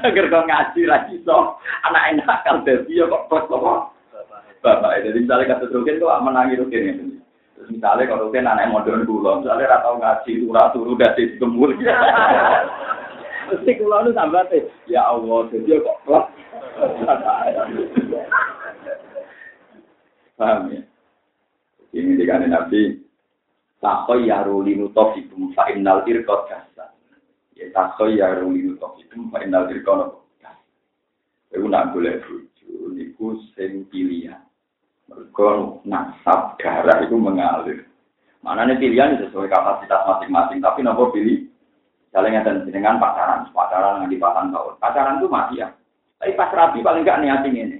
Agar 0.00 0.26
kau 0.32 0.42
ngaji 0.48 0.82
lagi 0.88 1.20
so, 1.28 1.60
anak 1.84 2.16
enak 2.16 2.40
kan 2.48 2.64
jadi 2.64 2.88
ya 2.88 3.04
kok 3.04 3.28
bapak. 3.28 3.92
Bapak, 4.64 5.04
jadi 5.04 5.20
misalnya 5.20 5.60
kata 5.60 5.68
rukin 5.68 6.00
tuh 6.00 6.08
menangi 6.24 6.56
rukin 6.56 6.88
ini. 6.88 7.20
Terus 7.52 7.68
misalnya 7.68 8.08
kalau 8.08 8.32
rukin 8.32 8.48
anak 8.48 8.72
modern 8.72 9.04
kulo, 9.04 9.44
misalnya 9.44 9.76
ratau 9.76 10.00
ngaji, 10.00 10.40
turah 10.40 10.72
turu 10.72 10.96
dari 10.96 11.36
gembul. 11.36 11.76
Mesti 13.52 13.76
kulo 13.76 14.08
nu 14.08 14.16
sambat 14.16 14.48
ya 14.88 15.04
Allah, 15.04 15.52
jadi 15.52 15.84
kok 15.84 16.00
klop. 16.08 16.32
Paham 20.40 20.72
ya? 20.72 20.80
Ini 21.92 22.18
dikane 22.18 22.48
Nabi, 22.48 23.03
takoy 23.84 24.32
ya 24.32 24.40
rulinu 24.48 24.88
tofikum 24.96 25.52
fa 25.52 25.68
innal 25.68 26.00
irqat 26.08 26.40
kasa. 26.48 26.96
Ya 27.52 27.68
takoy 27.76 28.16
ya 28.16 28.32
rulinu 28.40 28.80
tofikum 28.80 29.28
fa 29.28 29.44
innal 29.44 29.68
irqat 29.68 30.16
kasa. 30.40 30.56
Iku 31.52 31.68
nak 31.68 31.92
boleh 31.92 32.24
bojo 32.24 32.96
niku 32.96 33.36
sing 33.52 33.84
pilihan. 33.92 34.40
Mergo 35.12 35.84
nasab 35.84 36.56
darah 36.56 37.04
itu 37.04 37.12
mengalir. 37.20 37.84
Mana 38.40 38.64
nih 38.64 38.80
pilihan 38.80 39.20
sesuai 39.20 39.52
kapasitas 39.52 40.04
masing-masing, 40.08 40.64
tapi 40.64 40.80
nopo 40.80 41.12
pilih 41.12 41.48
Misalnya 42.14 42.46
ngeten 42.46 42.70
dengan 42.70 43.02
pacaran, 43.02 43.50
pacaran 43.50 44.06
yang 44.06 44.10
di 44.14 44.22
tahun. 44.22 44.78
Pacaran 44.78 45.18
itu 45.18 45.26
mati 45.26 45.58
ya. 45.58 45.66
Tapi 46.22 46.38
pas 46.38 46.46
rapi 46.54 46.78
paling 46.78 47.02
enggak 47.02 47.18
niatin 47.18 47.58
ini. 47.58 47.78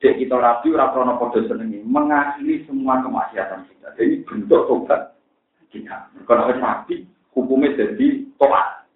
Jadi 0.00 0.24
kita 0.24 0.40
rapi, 0.40 0.72
ora 0.72 0.96
krono 0.96 1.20
podo 1.20 1.44
senengi, 1.44 1.84
mengakhiri 1.84 2.64
semua 2.64 3.04
kemaksiatan 3.04 3.68
kita. 3.68 3.92
Jadi 4.00 4.24
bentuk 4.24 4.64
tobat 4.64 5.15
kita. 5.80 5.96
Kalau 6.24 6.48
rapi, 6.48 7.04
hukumnya 7.36 7.76
jadi 7.76 8.24
tobat. 8.40 8.88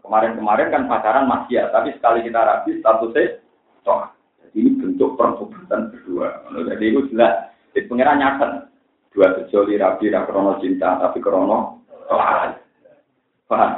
Kemarin-kemarin 0.00 0.74
kan 0.74 0.90
pacaran 0.90 1.30
masih 1.30 1.62
ya, 1.62 1.70
tapi 1.70 1.94
sekali 1.94 2.26
kita 2.26 2.40
rapi, 2.42 2.82
statusnya 2.82 3.38
tobat. 3.86 4.10
Jadi 4.42 4.56
ini 4.58 4.70
bentuk 4.82 5.14
pertobatan 5.14 5.94
berdua. 5.94 6.42
Jadi 6.50 6.84
itu 6.90 7.00
jelas. 7.14 7.54
Jadi 7.70 7.86
pengiran 7.86 8.18
nyata. 8.18 8.66
Dua 9.10 9.26
sejoli 9.38 9.74
rapi, 9.78 10.10
krono 10.10 10.58
cinta, 10.58 10.98
tapi 10.98 11.22
krono 11.22 11.82
tobat. 12.10 12.58
Wah, 13.50 13.74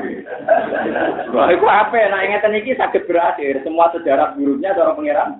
itu 1.48 1.64
apa? 1.64 1.96
Nah, 2.12 2.20
ingatan 2.28 2.60
ini 2.60 2.76
sakit 2.76 3.08
berakhir. 3.08 3.64
Semua 3.64 3.88
sejarah 3.96 4.36
buruknya 4.36 4.76
seorang 4.76 5.00
pangeran. 5.00 5.30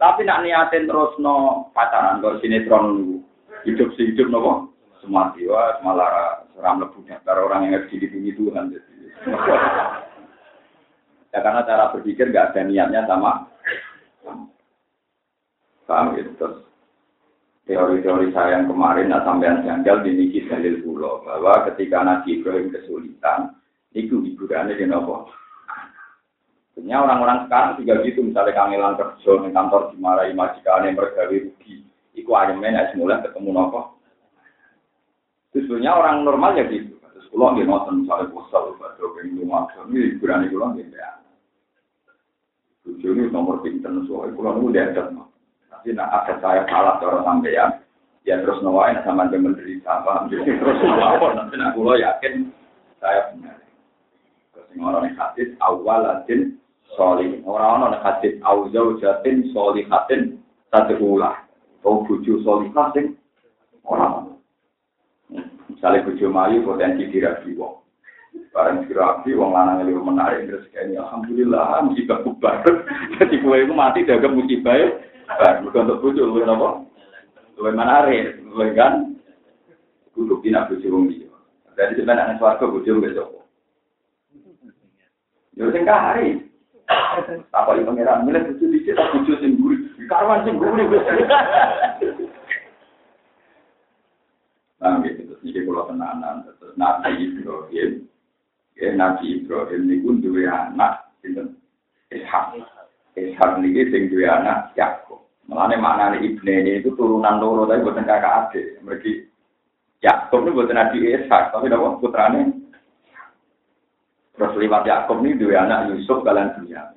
Tapi 0.00 0.24
nak 0.26 0.42
niatin 0.42 0.88
terus 0.88 1.12
no 1.20 1.68
pacaran 1.76 2.24
kalau 2.24 2.40
sinetron 2.40 3.20
hidup 3.68 3.92
si 4.00 4.10
hidup 4.10 4.32
no 4.32 4.69
semua 5.00 5.32
jiwa 5.34 5.80
malah 5.82 6.44
seram 6.52 6.80
lebu 6.80 7.04
karena 7.04 7.40
orang 7.40 7.60
yang 7.66 7.72
harus 7.80 7.90
dilindungi 7.92 8.32
Tuhan. 8.36 8.64
ya 11.30 11.38
karena 11.40 11.62
cara 11.64 11.92
berpikir 11.92 12.32
gak 12.32 12.54
ada 12.54 12.60
niatnya 12.64 13.08
sama. 13.08 13.48
Paham 15.88 16.14
gitu 16.14 16.30
terus 16.38 16.62
teori-teori 17.66 18.30
saya 18.30 18.62
yang 18.62 18.70
kemarin 18.70 19.10
nah 19.10 19.26
sampean 19.26 19.66
janggal 19.66 20.06
dimiliki 20.06 20.46
dalil 20.46 20.78
pulau 20.86 21.26
bahwa 21.26 21.66
ketika 21.70 22.02
Nabi 22.02 22.38
Ibrahim 22.38 22.70
kesulitan 22.70 23.58
itu 23.94 24.22
hiburannya 24.22 24.78
di 24.78 24.86
nopo 24.86 25.30
Sebenarnya 26.80 27.02
orang-orang 27.02 27.38
sekarang 27.44 27.70
juga 27.76 27.94
gitu, 28.08 28.24
misalnya 28.24 28.56
kangelan 28.56 28.96
kerja 28.96 29.30
di 29.44 29.50
kantor 29.52 29.92
dimarahi 29.92 30.32
yang 30.32 30.96
bergawe 30.96 31.28
rugi, 31.28 31.84
iku 32.16 32.30
ayamnya 32.32 32.72
naik 32.72 32.96
semula 32.96 33.20
ketemu 33.20 33.50
nopo. 33.52 33.99
Sebenarnya 35.50 35.92
orang 35.98 36.16
normal 36.22 36.54
ya 36.54 36.64
gitu. 36.70 36.94
Terus 37.00 37.26
pulau 37.34 37.58
dia 37.58 37.66
nonton 37.66 38.06
misalnya 38.06 38.30
postal, 38.30 38.74
pada 38.78 39.02
pengen 39.18 39.42
rumah, 39.42 39.66
ini 39.90 40.14
hiburan 40.14 40.46
itu 40.46 40.54
pulau 40.54 40.70
dia 40.78 40.86
ya. 40.94 41.10
Tujuh 42.86 43.28
nomor 43.34 43.58
pinter, 43.60 43.90
soalnya 44.06 44.34
pulau 44.38 44.56
itu 44.62 44.74
dia 44.74 44.94
ada 44.94 45.10
tapi 45.80 45.96
nak 45.96 46.12
ada 46.12 46.36
saya 46.44 46.68
salah 46.68 47.00
cara 47.00 47.24
sampean, 47.24 47.80
ya 48.28 48.36
terus 48.44 48.60
nawain 48.60 49.00
sama 49.00 49.32
dia 49.32 49.40
menderita, 49.40 50.04
paham? 50.04 50.28
Jadi 50.28 50.60
terus 50.60 50.76
nawar, 50.84 51.32
nanti 51.32 51.56
nak 51.56 51.72
kulo 51.72 51.96
yakin 51.96 52.52
saya 53.00 53.32
benar. 53.32 53.56
Terus 54.52 54.68
orang 54.76 55.08
yang 55.08 55.16
hadis 55.16 55.48
awalatin 55.64 56.60
solih, 57.00 57.40
orang 57.48 57.80
orang 57.80 58.04
hadis 58.04 58.36
awjau 58.44 59.00
jatin 59.00 59.48
solihatin 59.56 60.36
satu 60.68 61.00
ulah, 61.00 61.48
atau 61.80 62.04
buju 62.04 62.44
solihah 62.44 62.92
sing 62.92 63.16
orang. 63.88 64.29
Misalnya 65.80 66.04
buju 66.04 66.28
mayu 66.28 66.60
potensi 66.60 67.08
dirabi 67.08 67.56
wong. 67.56 67.80
Barang 68.52 68.84
dirabi 68.84 69.32
wong 69.32 69.56
lanang 69.56 69.88
itu 69.88 69.96
menarik 69.96 70.44
terus 70.44 70.68
kayaknya 70.76 71.00
alhamdulillah 71.08 71.80
musibah 71.88 72.20
bubar. 72.20 72.60
Jadi 73.16 73.40
kue 73.40 73.64
itu 73.64 73.72
mati 73.72 74.04
daga 74.04 74.28
musibah 74.28 74.76
Bar, 75.40 75.64
bukan 75.64 75.88
untuk 75.88 76.04
bujuk, 76.04 76.26
lu 76.26 76.44
apa? 76.44 76.84
Lu 77.56 77.70
menarik, 77.72 78.44
lu 78.44 78.60
kan? 78.76 79.16
Kudu 80.12 80.36
bina 80.44 80.68
bujuk 80.68 80.92
wong 80.92 81.08
dia. 81.08 81.32
Jadi 81.80 81.96
sebenarnya 81.96 82.36
anak 82.36 82.44
suarga 82.44 82.68
bujuk 82.68 83.00
besok. 83.00 83.48
Ya 85.56 85.64
sing 85.72 85.88
kahari. 85.88 86.44
Apa 87.56 87.72
itu 87.72 87.88
pangeran? 87.88 88.28
Milih 88.28 88.52
bujuk 88.52 88.68
dicet, 88.68 89.00
tak 89.00 89.16
bujuk 89.16 89.40
sing 89.40 89.56
gurih. 89.56 89.80
Karwan 90.12 90.44
gurih. 90.44 90.92
Nah, 94.80 95.04
gitu. 95.04 95.28
Terus 95.28 95.44
ini 95.44 95.60
kalau 95.68 95.84
tenanan, 95.92 96.40
terus 96.56 96.72
Nabi 96.80 97.20
Ibrahim, 97.20 98.08
ya 98.80 98.88
Nabi 98.96 99.44
Ibrahim 99.44 99.80
ini 99.92 100.00
pun 100.00 100.24
dua 100.24 100.72
anak, 100.72 101.12
gitu. 101.20 101.52
Ishak. 102.08 102.56
Ishak 103.12 103.60
ini 103.60 103.84
sing 103.92 104.08
dua 104.08 104.40
anak, 104.40 104.72
Yakub. 104.80 105.20
Mulane 105.52 105.76
maknane 105.76 106.24
ibne 106.24 106.80
itu 106.80 106.96
turunan 106.96 107.42
loro 107.42 107.68
tapi 107.68 107.84
buatan 107.84 108.08
kakak 108.08 108.34
adik. 108.48 108.80
Mereka 108.80 109.12
Yakub 110.00 110.48
ini 110.48 110.56
buatan 110.56 110.80
adik 110.80 111.04
Ishak, 111.04 111.52
tapi 111.52 111.68
apa 111.68 112.00
putrane? 112.00 112.42
Terus 114.32 114.56
lewat 114.56 114.88
Yakub 114.88 115.20
ini 115.20 115.36
dua 115.36 115.68
anak 115.68 115.92
Yusuf 115.92 116.24
kalian 116.24 116.56
dunia. 116.56 116.96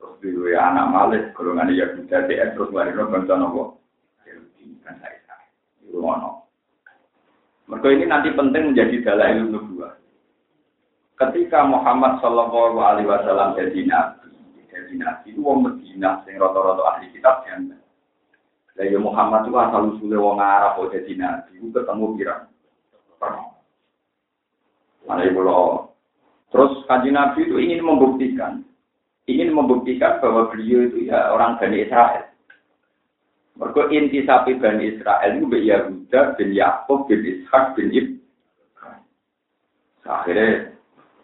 Terus 0.00 0.16
dua 0.24 0.56
anak 0.72 0.88
Malik, 0.88 1.22
golongan 1.36 1.68
Yahuda, 1.68 2.24
terus 2.24 2.72
warino 2.72 3.12
bangsa 3.12 3.36
nopo. 3.36 3.76
Kan 4.80 4.96
saya, 5.04 5.20
itu 5.84 6.00
ono. 6.00 6.39
Mereka 7.70 7.86
ini 7.94 8.04
nanti 8.10 8.34
penting 8.34 8.74
menjadi 8.74 8.96
dalail 9.06 9.46
nubuah. 9.46 9.94
Ketika 11.14 11.62
Muhammad 11.62 12.18
Shallallahu 12.18 12.82
Alaihi 12.82 13.06
Wasallam 13.06 13.54
jadi 13.54 13.86
nabi, 13.86 14.34
jadi 14.66 14.94
nabi 14.98 15.30
itu 15.30 15.40
wong 15.44 15.62
Medina, 15.62 16.18
sing 16.26 16.34
rata-rata 16.40 16.82
ahli 16.96 17.14
kitab 17.14 17.46
yang 17.46 17.70
lah 18.78 18.86
ya 18.88 18.96
Muhammad 18.96 19.44
itu 19.44 19.60
asal 19.60 19.92
usulnya 19.92 20.16
wong 20.16 20.40
Arab 20.40 20.80
kok 20.80 20.96
jadi 20.96 21.12
nabi, 21.20 21.52
itu 21.60 21.68
ketemu 21.68 22.06
pirang. 22.16 22.42
Mana 25.04 25.26
ibu. 25.26 25.42
Terus 26.50 26.72
kanji 26.90 27.10
Nabi 27.14 27.46
itu 27.46 27.56
ingin 27.62 27.82
membuktikan, 27.86 28.66
ingin 29.26 29.54
membuktikan 29.54 30.18
bahwa 30.18 30.50
beliau 30.50 30.86
itu 30.86 31.06
ya 31.06 31.30
orang 31.30 31.60
Bani 31.62 31.86
Israel. 31.86 32.29
Mereka 33.60 33.92
inti 33.92 34.24
sapi 34.24 34.56
Bani 34.56 34.96
Israel 34.96 35.36
itu 35.36 35.44
bin 35.44 35.68
Yahuda, 35.68 36.32
bin 36.40 36.56
Yakub, 36.56 37.04
bin 37.04 37.20
Ishak, 37.20 37.76
bin 37.76 37.92
Ib. 37.92 38.06
Akhirnya 40.08 40.72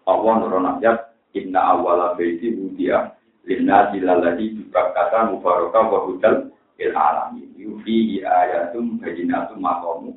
Allah 0.05 0.33
nurun 0.45 0.69
ayat, 0.77 1.17
Inna 1.33 1.73
awala 1.73 2.13
baiti 2.13 2.53
wudiya, 2.53 3.17
linna 3.49 3.89
jilaladi 3.89 4.53
juga 4.53 4.93
kata 4.93 5.33
mubarakah 5.33 5.85
wa 5.89 6.01
hudal 6.05 6.53
il 6.77 6.93
alami 6.93 7.49
yufi 7.57 8.21
ayatum 8.21 9.01
bayinatum 9.01 9.57
maqamu. 9.57 10.13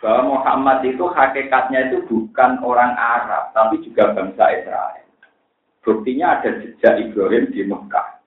Bahwa 0.00 0.40
Muhammad 0.40 0.80
itu 0.88 1.04
hakikatnya 1.12 1.92
itu 1.92 2.08
bukan 2.08 2.56
orang 2.64 2.96
Arab 2.96 3.52
tapi 3.52 3.84
juga 3.84 4.16
bangsa 4.16 4.48
Israel. 4.48 5.04
Buktinya 5.84 6.40
ada 6.40 6.56
jejak 6.56 7.04
Ibrahim 7.04 7.52
di 7.52 7.68
Mekah 7.68 8.19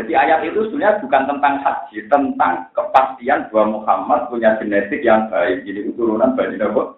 jadi 0.00 0.12
ayat 0.16 0.40
itu 0.48 0.64
sebenarnya 0.72 1.04
bukan 1.04 1.22
tentang 1.28 1.54
haji 1.60 1.98
tentang 2.08 2.52
kepastian 2.72 3.52
bahwa 3.52 3.80
Muhammad 3.80 4.20
punya 4.32 4.56
genetik 4.56 5.04
yang 5.04 5.28
baik 5.28 5.68
jadi 5.68 5.84
keturunan 5.92 6.32
Bani 6.32 6.56
Nabi 6.56 6.96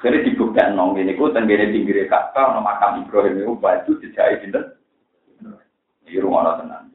Akhirnya 0.00 0.32
dibuktikan 0.32 0.80
nong 0.80 0.96
ini, 0.96 1.12
ku 1.12 1.28
tenggine 1.28 1.76
pinggir 1.76 2.08
kata, 2.08 2.56
nama 2.56 2.64
makam 2.64 3.04
Ibrahim 3.04 3.36
itu 3.36 3.52
baju 3.52 3.92
jejak 4.00 4.40
itu 4.40 4.56
di 6.08 6.16
rumah 6.16 6.56
tenan. 6.56 6.88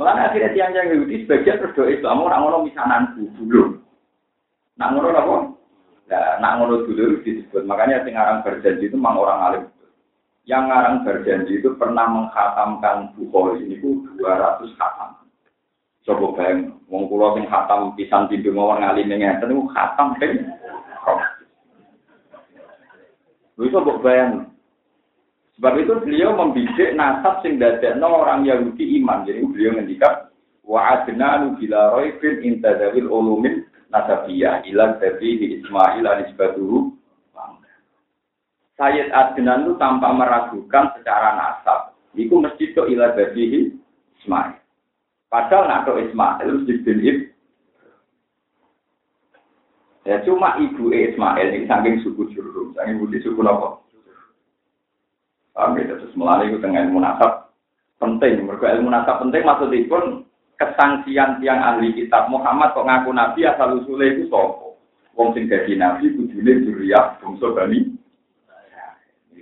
Mulanya 0.00 0.32
akhirnya 0.32 0.56
tiang 0.56 0.72
yang 0.72 0.88
Yahudi 0.88 1.28
sebagian 1.28 1.60
terus 1.60 1.76
doa 1.76 1.92
Islam 1.92 2.24
orang 2.24 2.48
orang 2.48 2.64
misanan 2.64 3.12
dulu. 3.36 3.76
Nak 4.80 4.88
ngono 4.96 5.12
apa? 5.12 5.36
Nah, 6.08 6.40
nak 6.40 6.52
ngono 6.56 6.88
dulu 6.88 7.20
disebut. 7.20 7.68
Makanya 7.68 8.08
sing 8.08 8.16
berjanji 8.16 8.88
itu 8.88 8.96
memang 8.96 9.20
orang 9.20 9.40
alim. 9.44 9.64
Yang 10.50 10.64
ngarang 10.66 10.96
berjanji 11.06 11.62
itu 11.62 11.70
pernah 11.78 12.10
menghatamkan 12.10 13.14
Bukhari 13.14 13.70
ini 13.70 13.78
ku 13.78 14.02
200 14.18 14.74
khatam. 14.74 15.22
Coba 16.02 16.26
bayang, 16.34 16.74
wong 16.90 17.06
kula 17.06 17.38
sing 17.38 17.46
khatam 17.46 17.94
pisan 17.94 18.26
pintu 18.26 18.50
mawon 18.50 18.82
ngalim 18.82 19.14
ngeten 19.14 19.46
niku 19.46 19.70
khatam 19.70 20.18
ping. 20.18 20.42
Lha 23.54 23.62
iso 23.62 23.78
mbok 23.78 24.02
bayang. 24.02 24.50
Sebab 25.54 25.76
itu 25.76 25.92
beliau 26.02 26.34
membidik 26.34 26.98
nasab 26.98 27.44
sing 27.46 27.62
dadekno 27.62 28.26
orang 28.26 28.42
Yahudi 28.42 28.98
iman. 28.98 29.22
Jadi 29.22 29.46
beliau 29.46 29.78
ngendikan 29.78 30.34
wa 30.66 30.98
adnanu 30.98 31.60
bila 31.62 31.94
raibin 31.94 32.42
intadawil 32.42 33.06
ulumin 33.06 33.68
nasabiyah 33.92 34.66
ila 34.66 34.98
dari 34.98 35.60
Ismail 35.62 36.02
anisbatuhu 36.02 36.96
Sayyid 38.80 39.12
Adnan 39.12 39.68
itu 39.68 39.76
tanpa 39.76 40.08
meragukan 40.08 40.88
secara 40.96 41.36
nasab. 41.36 41.92
Itu 42.16 42.40
mesti 42.40 42.72
ke 42.72 42.80
ila 42.88 43.12
dari 43.12 43.76
Ismail. 44.24 44.56
Padahal 45.28 45.68
nak 45.68 45.84
ke 45.84 46.08
Ismail 46.08 46.48
mesti 46.48 46.80
bin 46.80 47.28
Ya 50.08 50.16
cuma 50.24 50.56
ibu 50.56 50.88
Ismail 50.88 51.60
ini 51.60 51.68
saking 51.68 52.00
suku 52.00 52.32
Jurum, 52.32 52.72
saking 52.72 53.04
budi 53.04 53.20
suku 53.20 53.44
nopo. 53.44 53.84
Paham 55.52 55.76
ya, 55.76 55.92
terus 55.92 56.16
melalui 56.16 56.56
itu 56.56 56.62
dengan 56.64 56.88
ilmu 56.88 57.04
nasab 57.04 57.52
penting. 58.00 58.48
Mereka 58.48 58.80
ilmu 58.80 58.88
nasab 58.88 59.20
penting 59.20 59.44
maksudnya 59.44 59.84
pun 59.92 60.24
kesangsian 60.56 61.36
tiang 61.44 61.60
ahli 61.60 61.92
kitab 61.92 62.32
Muhammad 62.32 62.72
kok 62.72 62.88
ngaku 62.88 63.12
nabi 63.12 63.44
asal 63.44 63.76
usulnya 63.76 64.16
itu 64.16 64.24
sopo. 64.32 64.80
Wong 65.20 65.36
sing 65.36 65.52
dadi 65.52 65.76
nabi 65.76 66.16
kudune 66.16 66.64
juriyah 66.64 67.20
bangsa 67.20 67.52
Bani. 67.52 67.89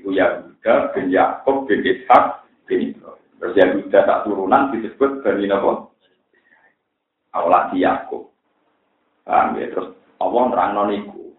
Iku 0.09 0.17
Yahuda 0.17 0.97
bin 0.97 1.13
Yakub 1.13 1.69
bin 1.69 1.85
Ishak 1.85 2.41
bin 2.65 2.97
Ibrahim. 2.97 3.29
Terus 3.37 3.55
Yahuda 3.61 3.99
tak 4.09 4.21
turunan 4.25 4.73
disebut 4.73 5.21
Bani 5.21 5.45
Napa? 5.45 5.85
Awalati 7.37 7.85
Yakub. 7.85 8.33
Paham 9.29 9.61
ya? 9.61 9.69
Terus 9.69 9.93
Allah 10.17 10.43
nerangno 10.49 10.83
niku. 10.89 11.37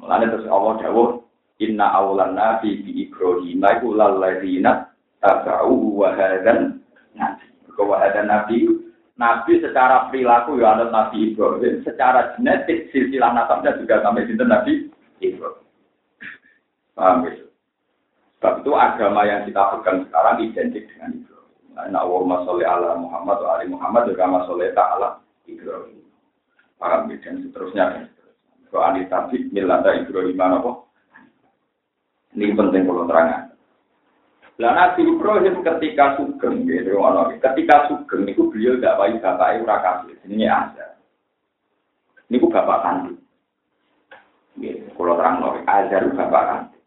Mulane 0.00 0.32
terus 0.32 0.48
Allah 0.48 0.80
dawuh 0.80 1.20
Inna 1.60 1.92
awlan 1.92 2.32
nabi 2.32 2.80
bi 2.80 3.04
Ibrahim 3.04 3.60
iku 3.60 3.88
lalladzina 3.92 4.88
tabau 5.20 6.00
wa 6.00 6.16
hadan 6.16 6.80
nabi. 7.12 7.46
Kau 7.76 7.92
ada 7.92 8.24
nabi, 8.24 8.64
nabi 9.20 9.60
secara 9.60 10.08
perilaku 10.08 10.56
ya 10.56 10.72
ada 10.72 10.88
nabi 10.88 11.36
Ibrahim, 11.36 11.84
secara 11.84 12.32
genetik 12.32 12.88
silsilah 12.96 13.36
nasabnya 13.36 13.76
juga 13.76 14.00
sampai 14.00 14.24
sinten 14.24 14.48
nabi 14.48 14.88
Ibrahim. 15.20 15.68
Paham 16.96 17.28
ya? 17.28 17.44
Sebab 18.44 18.60
itu 18.60 18.76
agama 18.76 19.24
yang 19.24 19.48
kita 19.48 19.72
pegang 19.72 20.04
sekarang 20.04 20.36
identik 20.44 20.84
dengan 20.92 21.16
Ibrahim. 21.16 21.96
Nah, 21.96 22.04
wa 22.04 22.44
sholli 22.44 22.68
ala 22.68 22.92
Muhammad 22.92 23.40
wa 23.40 23.56
ali 23.56 23.72
Muhammad 23.72 24.12
juga 24.12 24.28
masoleh 24.28 24.68
ta'ala 24.76 25.16
Ibrahim. 25.48 26.04
Paham 26.76 27.08
ya? 27.08 27.24
Dan 27.24 27.40
seterusnya. 27.40 28.04
Kalau 28.68 28.84
ali 28.84 29.08
tabi 29.08 29.48
milata 29.48 29.96
Ibrahim 29.96 30.36
apa? 30.36 30.76
Ini 32.36 32.52
penting 32.52 32.84
kalau 32.84 33.08
terangkan. 33.08 33.56
Lah 34.60 34.72
Nabi 34.76 35.00
Ibrahim 35.08 35.64
ketika 35.64 36.20
sugeng, 36.20 36.68
gitu, 36.68 37.00
ketika 37.40 37.88
sugeng, 37.88 38.28
itu 38.28 38.44
beliau 38.52 38.76
tidak 38.76 39.00
baik 39.00 39.24
bapak 39.24 39.64
ora 39.64 39.76
kasih, 39.80 40.20
ini 40.28 40.44
aja. 40.44 41.00
Ini 42.28 42.36
ku 42.36 42.52
bapak 42.52 42.84
kandung. 42.84 43.24
Gitu, 44.60 44.84
kalau 45.00 45.16
terang 45.16 45.40
lagi, 45.40 45.64
ajar 45.64 46.12
bapak 46.12 46.44
kandung. 46.44 46.82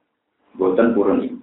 Boten 0.54 0.94
purun 0.94 1.26
ini. 1.26 1.37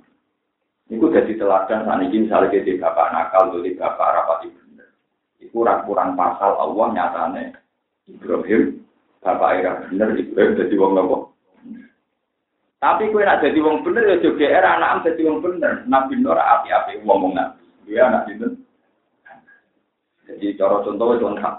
Ini 0.84 1.00
ku 1.00 1.08
jadi 1.08 1.32
teladan 1.40 1.88
saat 1.88 2.04
ini 2.04 2.28
misalnya 2.28 2.52
jadi 2.60 2.76
bapak 2.76 3.08
nakal, 3.08 3.56
jadi 3.56 3.72
bapak 3.80 4.08
rapat 4.20 4.52
bener. 4.52 4.88
Itu 5.40 5.64
kurang 5.64 6.12
pasal 6.12 6.60
Allah 6.60 6.86
nyatane 6.92 7.44
Ibrahim, 8.04 8.84
bapak 9.24 9.50
era 9.64 9.72
bener, 9.88 10.12
Ibrahim 10.12 10.60
jadi 10.60 10.74
wong 10.76 10.92
nopo. 10.92 11.34
Tapi 12.84 13.08
kue 13.08 13.24
nak 13.24 13.40
jadi 13.40 13.56
wong 13.64 13.80
bener 13.80 14.04
ya 14.04 14.16
juga 14.20 14.44
era 14.44 14.76
anak 14.76 15.08
jadi 15.08 15.24
wong 15.24 15.40
bener. 15.40 15.88
Nabi 15.88 16.20
Nur 16.20 16.36
api-api 16.36 17.00
wong 17.00 17.16
wong 17.16 17.32
nabi. 17.32 17.64
Dia 17.88 18.12
nabi 18.12 18.36
Nur. 18.36 18.60
Jadi 20.28 20.52
cara 20.60 20.84
contoh 20.84 21.16
itu 21.16 21.24
lengkap. 21.24 21.54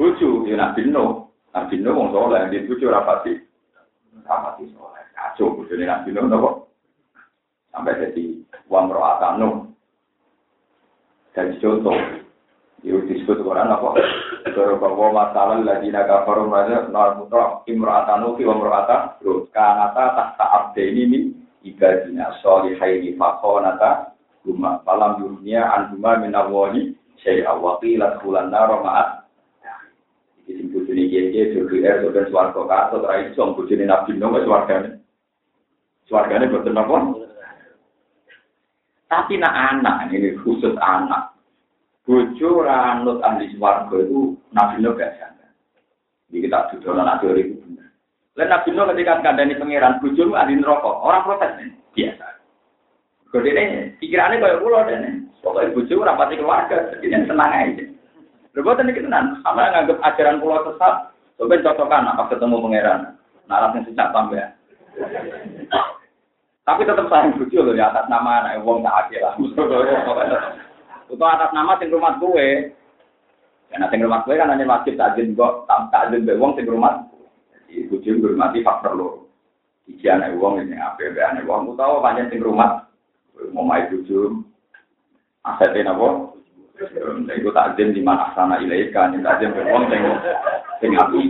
Bucu 0.00 0.48
ya 0.48 0.56
nabi 0.56 0.88
Nur. 0.88 1.28
Nabi 1.52 1.76
Nur 1.84 1.92
wong 1.92 2.08
soleh. 2.16 2.48
Di 2.48 2.64
bucu 2.64 2.88
rapati. 2.88 3.36
Rapati 4.24 4.64
soleh. 4.72 5.04
Kacau 5.12 5.60
bucu 5.60 5.76
nabi 5.76 6.08
Nur 6.08 6.24
nopo. 6.24 6.69
Sampai 7.70 7.98
jadi 8.02 8.42
wong 8.66 8.90
roh 8.90 9.18
Nur. 9.38 9.54
Jadi 11.34 11.62
contoh. 11.62 11.96
Itu 12.80 13.04
disebut 13.04 13.44
Quran 13.44 13.70
apa? 13.70 13.92
Bahwa 14.80 15.12
masalah 15.12 15.60
lagi 15.60 15.92
naga 15.92 16.24
kafaru 16.24 16.48
mereka 16.48 16.88
nol 18.16 18.34
ki 18.40 18.48
wa 18.48 18.56
imro'ata 18.56 19.20
lut 19.20 19.52
kanata 19.52 20.16
tahta 20.16 20.44
abdaini 20.48 21.04
min 21.04 21.22
ibadina 21.60 22.32
solihaini 22.40 23.20
fakhonata 23.20 24.16
guma 24.44 24.80
falam 24.88 25.20
dunia 25.20 25.68
an 25.68 25.92
guma 25.92 26.16
min 26.24 26.32
awwali 26.32 26.96
syai'a 27.20 27.52
wa 27.52 27.76
qila 27.84 28.16
khulan 28.24 28.48
naro 28.48 28.80
ma'at 28.80 29.28
sing 30.48 30.72
bojone 30.72 31.04
kiye-kiye 31.12 31.52
jogi 31.54 31.84
er 31.84 32.00
soben 32.02 32.26
swarga 32.32 32.62
kato 32.64 33.04
tra 33.04 33.20
iso 33.22 33.52
bojone 33.54 33.84
nabi 33.84 34.16
no 34.16 34.32
wis 34.32 34.44
swargane 34.48 34.88
swargane 36.08 36.48
boten 36.48 36.80
apa 36.80 36.96
tapi 39.10 39.42
nak 39.42 39.74
anak 39.74 40.14
ini 40.14 40.38
khusus 40.38 40.78
anak 40.78 41.34
bojo 42.06 42.62
ranut 42.62 43.18
ahli 43.26 43.50
swarga 43.58 43.96
itu 43.98 44.38
Nabi 44.54 44.82
Nuh 44.82 44.94
gak 44.94 45.18
jangka. 45.18 45.46
Jadi 46.30 46.38
kita 46.46 46.58
duduk 46.74 46.94
anak 46.94 47.18
teori 47.22 47.42
itu 47.46 47.54
benar. 47.62 47.90
Lain 48.38 48.48
Nabi 48.50 48.68
Nuh 48.70 48.86
ketika 48.94 49.22
kandani 49.22 49.58
pangeran 49.58 49.98
bojo 49.98 50.22
itu 50.30 50.34
ahli 50.34 50.54
neraka, 50.58 50.90
orang 50.90 51.24
protes 51.26 51.54
nih 51.58 51.70
biasa. 51.94 52.26
Kode 53.30 53.50
ini 53.50 53.94
pikirannya 54.02 54.42
kayak 54.42 54.58
pulau 54.58 54.86
deh. 54.86 54.98
Pokoknya 55.38 55.74
bojo 55.74 55.94
orang 56.02 56.18
pasti 56.18 56.34
keluarga, 56.34 56.76
jadi 56.98 57.16
senang 57.30 57.50
aja. 57.54 57.84
Berbuat 58.50 58.82
ini 58.82 58.98
kita 58.98 59.06
sama 59.46 59.60
yang 59.62 59.72
nganggap 59.78 59.98
ajaran 60.02 60.42
pulau 60.42 60.66
sesat. 60.66 61.14
Coba 61.38 61.62
cocokkan 61.62 62.10
apa 62.10 62.22
ketemu 62.26 62.58
pangeran. 62.58 63.00
Naras 63.46 63.74
yang 63.78 63.86
sejak 63.86 64.10
tambah. 64.10 64.50
Tapi 66.70 66.86
tetap 66.86 67.10
sayang 67.10 67.34
bojo 67.34 67.66
loh 67.66 67.74
di 67.74 67.82
atas 67.82 68.06
nama 68.06 68.46
anak 68.46 68.62
wong 68.62 68.86
tak 68.86 69.10
adil 69.10 69.26
lah. 69.26 69.34
Itu 71.10 71.18
atas 71.18 71.50
nama 71.50 71.74
sing 71.82 71.90
rumah 71.90 72.14
gue. 72.22 72.70
Karena 73.74 73.90
sing 73.90 73.98
rumah 74.06 74.22
gue 74.22 74.38
kan 74.38 74.54
hanya 74.54 74.70
wajib 74.70 74.94
takjil 74.94 75.34
kok, 75.34 75.66
takjil 75.66 76.22
be 76.22 76.38
wong 76.38 76.54
sing 76.54 76.70
rumah. 76.70 77.10
Jadi 77.66 77.90
kucing 77.90 78.22
bermati 78.22 78.62
faktor 78.62 78.94
lo. 78.94 79.08
Iki 79.90 80.06
anak 80.14 80.38
wong 80.38 80.62
ini 80.62 80.78
apa 80.78 81.10
ya 81.10 81.34
anak 81.34 81.50
wong. 81.50 81.66
Aku 81.66 81.74
tahu 81.74 81.98
banyak 81.98 82.30
sing 82.30 82.38
rumah. 82.38 82.86
Mau 83.50 83.66
main 83.66 83.90
kucing. 83.90 84.46
Asetnya 85.42 85.90
apa? 85.90 86.38
Itu 87.34 87.50
takjil 87.50 87.90
di 87.90 87.98
mana 87.98 88.30
sana 88.38 88.62
ilaika. 88.62 89.10
Ini 89.10 89.26
takjil 89.26 89.50
be 89.58 89.66
wong 89.74 89.90
sing 89.90 90.02
sing 90.78 90.94
api. 90.94 91.20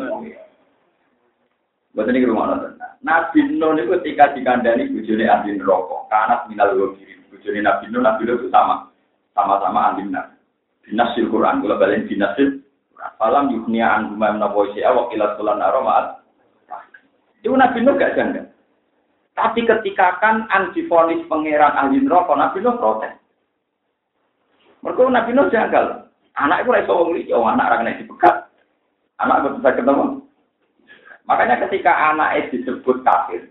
Buat 1.96 2.12
ini 2.12 2.28
rumah 2.28 2.44
nonton. 2.52 2.79
Nabi 3.00 3.56
Nuh 3.56 3.80
itu 3.80 3.96
ketika 3.96 4.36
dikandani 4.36 4.92
bujuni 4.92 5.24
ahli 5.24 5.56
neraka, 5.56 6.04
karena 6.12 6.36
minal 6.52 6.76
wabiri. 6.76 7.16
Bujuni 7.32 7.64
Nabi 7.64 7.88
Nuh, 7.88 8.04
Nabi 8.04 8.28
Nuh 8.28 8.36
itu 8.36 8.48
sama 8.52 8.92
sama-sama 9.32 9.92
ahli 9.92 10.04
benar. 10.04 10.36
Binasil 10.84 11.32
Quran, 11.32 11.64
kalau 11.64 11.80
balen 11.80 12.04
binasil 12.04 12.60
Falam 13.16 13.52
yuknia 13.52 13.96
an 13.96 14.12
gumam 14.12 14.36
naboy 14.36 14.72
siya 14.76 14.92
wakilat 14.92 15.36
sulan 15.40 15.60
aromat. 15.60 16.20
Itu 17.40 17.56
Nabi 17.56 17.80
Nuh 17.80 17.96
gak 17.96 18.16
janggal. 18.16 18.44
Tapi 19.32 19.64
ketika 19.64 20.20
kan 20.20 20.44
antifonis 20.52 21.24
pangeran 21.24 21.72
ahli 21.72 22.04
neraka, 22.04 22.36
Nabi 22.36 22.60
Nuh 22.60 22.76
protes. 22.76 23.16
Mereka 24.84 25.08
Nabi 25.08 25.30
Nuh 25.32 25.48
janggal. 25.48 26.12
Anak 26.36 26.64
itu 26.64 26.72
rasa 26.72 26.92
wong 26.92 27.16
liya, 27.16 27.36
anak 27.40 27.68
orang 27.68 27.80
kena 27.84 28.00
dipegat. 28.00 28.36
Anak 29.20 29.36
itu 29.44 29.48
bisa 29.60 29.76
ketemu. 29.76 30.04
Makanya 31.30 31.62
ketika 31.70 31.94
anak 32.10 32.42
itu 32.42 32.66
disebut 32.66 33.06
kafir, 33.06 33.46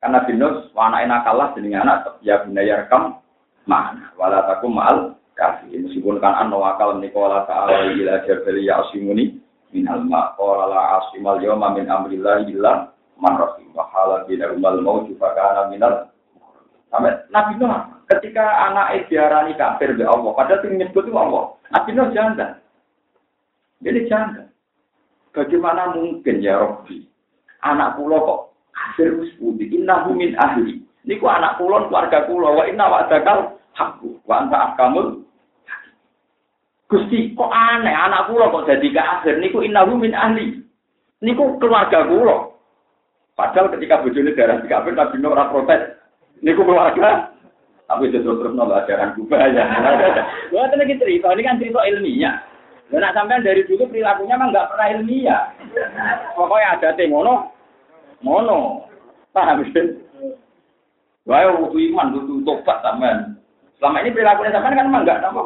karena 0.00 0.24
Nabi 0.24 0.32
Nuh, 0.40 0.72
anak 0.72 1.20
kalah, 1.28 1.52
jadi 1.52 1.84
anak 1.84 2.16
ya 2.24 2.40
bunayar 2.48 2.88
kam, 2.88 3.20
mana? 3.68 4.08
Wala 4.16 4.48
takum 4.48 4.72
mal 4.72 5.20
kasih 5.36 5.84
meskipun 5.84 6.16
kan 6.18 6.34
an 6.34 6.50
wakal 6.50 6.96
nikola 6.96 7.44
ta'ala 7.44 7.92
ila 7.92 8.24
jabali 8.24 8.66
ya 8.66 8.82
asimuni 8.82 9.38
min 9.70 9.84
alma 9.86 10.34
qala 10.34 10.66
la 10.66 10.80
asimal 10.98 11.38
yawma 11.38 11.76
min 11.76 11.86
amrillah 11.86 12.42
illa 12.48 12.88
man 13.20 13.36
rahim. 13.36 13.68
Wa 13.76 14.24
umal 14.26 14.80
maut 14.80 15.06
fa 15.20 15.36
kana 15.36 15.68
minal 15.68 16.08
sampai 16.88 17.28
nabi 17.28 17.60
Nuh 17.60 18.00
ketika 18.08 18.72
anak 18.72 19.12
diarani 19.12 19.52
kafir 19.60 19.92
be 19.92 20.08
Allah 20.08 20.32
padahal 20.32 20.64
sing 20.64 20.80
itu 20.80 21.00
Allah. 21.12 21.54
Nabi 21.68 21.90
Nuh 21.92 22.08
janda. 22.16 22.56
Jadi 23.84 24.08
janda 24.08 24.48
bagaimana 25.34 25.94
mungkin 25.94 26.44
ya 26.44 26.60
Rabbi? 26.60 27.04
Anak 27.66 27.98
kula 27.98 28.18
kok 28.22 28.40
wis 28.98 29.34
pundi? 29.38 29.66
Innahu 29.74 30.14
min 30.14 30.38
ahli. 30.38 30.82
Niku 31.06 31.26
anak 31.26 31.58
kula 31.58 31.86
keluarga 31.88 32.26
kula 32.26 32.48
wa 32.54 32.64
inna 32.66 32.86
wa'dakal 32.86 33.58
hakku. 33.74 34.18
Wa 34.26 34.44
anta 34.44 34.72
ahkamul 34.72 35.24
Gusti 36.88 37.36
kok 37.36 37.52
aneh? 37.52 37.92
Anak 37.92 38.30
kula 38.30 38.50
kok 38.54 38.66
jadi 38.70 38.88
kafir? 38.94 39.36
Niku 39.42 39.60
innahu 39.64 39.98
min 39.98 40.14
ahli. 40.14 40.62
Niku 41.22 41.58
keluarga 41.58 42.06
kula 42.06 42.54
padahal 43.38 43.70
ketika 43.78 44.02
bojone 44.02 44.34
darah 44.34 44.58
kafir 44.66 44.94
Nabi 44.94 45.16
Nuh 45.18 45.30
ora 45.34 45.50
protes. 45.50 45.82
Niku 46.42 46.62
keluarga. 46.62 47.34
Tapi 47.88 48.12
itu 48.12 48.20
terus 48.20 48.52
nambah 48.52 48.84
ajaran 48.84 49.16
kubah 49.16 49.48
ya. 49.48 49.64
Wah, 50.52 50.68
lagi 50.68 51.00
cerita, 51.00 51.32
ini 51.32 51.40
kan 51.40 51.56
cerita 51.56 51.80
ilmiah. 51.88 52.36
Dan 52.88 53.04
nak 53.04 53.12
sampean 53.12 53.44
dari 53.44 53.68
dulu 53.68 53.84
perilakunya 53.88 54.34
memang 54.36 54.50
nggak 54.52 54.68
pernah 54.72 54.86
ilmiah. 54.96 55.42
Pokoknya 56.32 56.68
ada 56.80 56.88
teh 56.96 57.04
mono, 57.04 57.52
mono. 58.24 58.88
Paham 59.36 59.60
sih? 59.68 60.00
Wah, 61.28 61.44
butuh 61.52 61.76
iman, 61.92 62.16
butuh 62.16 62.36
tobat 62.48 62.80
sampean. 62.80 63.36
Selama 63.76 64.00
ini 64.00 64.16
perilakunya 64.16 64.54
sampean 64.56 64.78
kan 64.80 64.88
memang 64.88 65.02
nggak 65.04 65.20
apa 65.20 65.42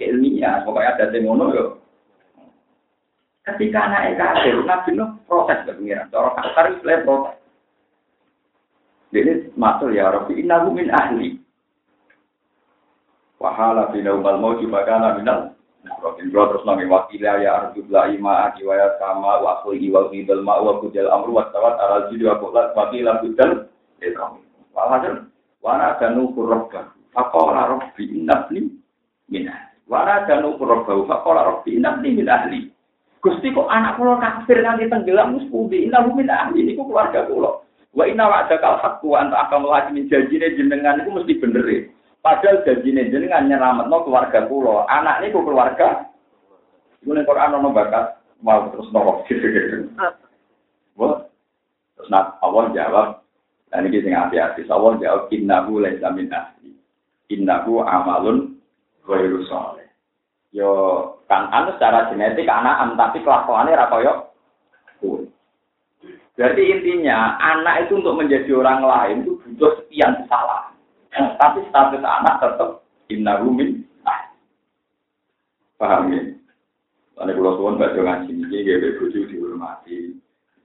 ilmiah. 0.00 0.64
Pokoknya 0.64 0.96
ada 0.96 1.04
teh 1.12 1.20
mono 1.20 1.52
yo. 1.52 1.66
Ketika 3.44 3.80
anak 3.80 4.16
kafir, 4.20 4.60
nabi 4.64 4.92
nuh 4.92 5.08
proses 5.24 5.64
kepengiran. 5.64 6.12
Cara 6.12 6.36
kasar 6.36 6.64
itu 6.68 6.84
proses. 6.84 7.36
Jadi 9.08 9.56
matur 9.56 9.88
ya 9.88 10.12
Rabbi 10.12 10.36
innahu 10.36 10.76
min 10.76 10.92
ahli. 10.92 11.40
Wahala 13.40 13.88
bina 13.94 14.12
umal 14.12 14.36
mau 14.36 14.58
juga 14.60 14.84
kana 14.84 15.16
minal. 15.16 15.57
Rabbi 15.86 16.26
bro 16.34 16.50
terus 16.50 16.66
nami 16.66 16.90
wakila 16.90 17.38
ya 17.38 17.50
arju 17.54 17.86
la 17.86 18.10
ima 18.10 18.50
aki 18.50 18.66
wa 18.66 18.74
sama 18.98 19.38
wa 19.38 19.62
aku 19.62 19.78
iwa 19.78 20.10
ma 20.42 20.58
wa 20.58 20.82
kujal 20.82 21.06
amru 21.06 21.38
wa 21.38 21.46
tawat 21.54 21.78
aral 21.78 22.10
jidi 22.10 22.26
wa 22.26 22.38
kulat 22.42 22.74
wakila 22.74 23.22
bidal. 23.22 23.70
Walhasil 24.74 25.26
wana 25.62 25.98
danu 25.98 26.34
kurrabba. 26.34 26.94
Faqala 27.14 27.78
Rabbi 27.78 28.04
innabni 28.14 28.70
min 29.30 29.50
ahli. 29.50 29.74
Wana 29.90 30.26
danu 30.26 30.54
kurrabba. 30.58 31.02
Faqala 31.06 31.40
Rabbi 31.46 31.78
innabni 31.78 32.14
min 32.14 32.26
ahli. 32.30 32.60
Gusti 33.18 33.50
kok 33.50 33.66
anak 33.66 33.98
kula 33.98 34.22
kafir 34.22 34.62
nanti 34.62 34.86
tenggelam 34.86 35.34
mus 35.34 35.50
pundi 35.50 35.90
innahu 35.90 36.14
min 36.14 36.30
ahli 36.30 36.62
niku 36.62 36.86
keluarga 36.86 37.26
kula. 37.26 37.66
Wa 37.90 38.06
inna 38.06 38.30
wa'daka 38.30 38.78
al-haq 38.78 39.02
wa 39.02 39.18
anta 39.18 39.36
akan 39.42 39.66
lagi 39.66 40.06
janjine 40.06 40.54
jenengan 40.54 41.02
itu 41.02 41.10
mesti 41.10 41.34
bener 41.42 41.66
e. 41.66 41.78
Padahal 42.18 42.66
janjine 42.66 43.08
jenengan 43.08 43.46
nyelametno 43.46 43.96
keluarga 44.02 44.44
kula. 44.50 44.84
Anak 44.90 45.22
niku 45.22 45.42
keluarga. 45.46 46.10
Iku 47.00 47.14
ning 47.14 47.22
Quran 47.22 47.56
ono 47.62 47.70
bakat 47.70 48.18
mau 48.42 48.66
terus 48.74 48.90
nopo. 48.90 49.22
Wah. 50.98 51.24
Terus 51.94 52.08
nak 52.10 52.38
Allah 52.42 52.64
jawab 52.74 53.08
dan 53.70 53.86
ini 53.86 54.02
sing 54.02 54.14
hati-hati. 54.14 54.66
Allah 54.66 54.98
jawab 54.98 55.22
innahu 55.30 55.78
laisa 55.78 56.10
min 56.10 56.30
ahli. 56.30 56.74
Innahu 57.30 57.86
amalun 57.86 58.58
ghairu. 59.06 59.46
Yo 60.50 60.70
kan 61.28 61.52
anu 61.52 61.76
secara 61.76 62.08
genetik 62.08 62.48
anak 62.48 62.96
tapi 62.96 63.20
kelakuannya 63.20 63.76
ra 63.76 63.92
koyo 63.92 64.32
Berarti 66.38 66.62
intinya 66.70 67.34
anak 67.42 67.90
itu 67.90 67.98
untuk 67.98 68.14
menjadi 68.14 68.46
orang 68.54 68.86
lain 68.86 69.16
itu 69.26 69.42
butuh 69.42 69.74
sekian 69.82 70.22
kesalahan. 70.22 70.67
Tapi 71.18 71.58
status 71.70 72.02
anak 72.02 72.38
tetap 72.38 72.70
inna 73.10 73.42
rumin. 73.42 73.82
Nah. 74.06 74.30
Paham 75.78 76.14
ya? 76.14 76.22
Karena 77.18 77.34
kalau 77.34 77.58
tuan 77.58 77.80
baca 77.82 77.98
ngaji 77.98 78.30
ini, 78.30 78.62
dia 78.62 78.78
berbujuk 78.78 79.26
dihormati. 79.26 80.14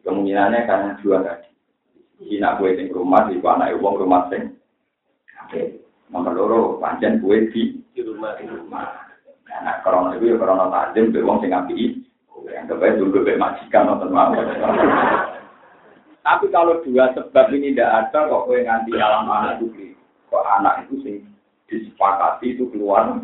Kemungkinannya 0.05 0.69
karena 0.69 0.89
dua 1.01 1.17
tadi. 1.25 1.49
Hina 2.21 2.61
kue 2.61 2.77
di 2.77 2.93
rumah, 2.93 3.25
di 3.25 3.41
anak 3.41 3.73
uang 3.81 4.05
rumah 4.05 4.29
sing. 4.29 4.53
Oke. 5.41 5.81
Nomor 6.13 6.37
loro, 6.37 6.61
pancen 6.77 7.17
kue 7.25 7.49
di 7.49 7.81
rumah. 8.05 8.37
Di 8.37 8.45
rumah. 8.45 9.09
Nah, 9.49 9.81
korona 9.81 10.17
itu 10.17 10.33
ya 10.33 10.37
korona 10.37 10.69
tajam, 10.69 11.09
uang 11.09 11.41
sing 11.41 11.49
ngapi. 11.49 12.05
Yang 12.43 12.65
kebaik 12.75 12.97
dulu 12.99 13.23
be 13.25 13.33
majikan 13.39 13.89
mau. 13.89 14.29
Tapi 16.23 16.45
kalau 16.53 16.79
dua 16.85 17.11
sebab 17.17 17.49
ini 17.49 17.73
tidak 17.73 18.13
ada, 18.13 18.29
kok 18.29 18.45
kue 18.45 18.61
nganti 18.61 18.91
alam 18.93 19.25
anak 19.25 19.63
itu 19.63 19.92
anak 20.41 20.87
itu 20.87 20.95
sih 21.05 21.17
disepakati 21.69 22.57
itu 22.57 22.69
keluar. 22.73 23.21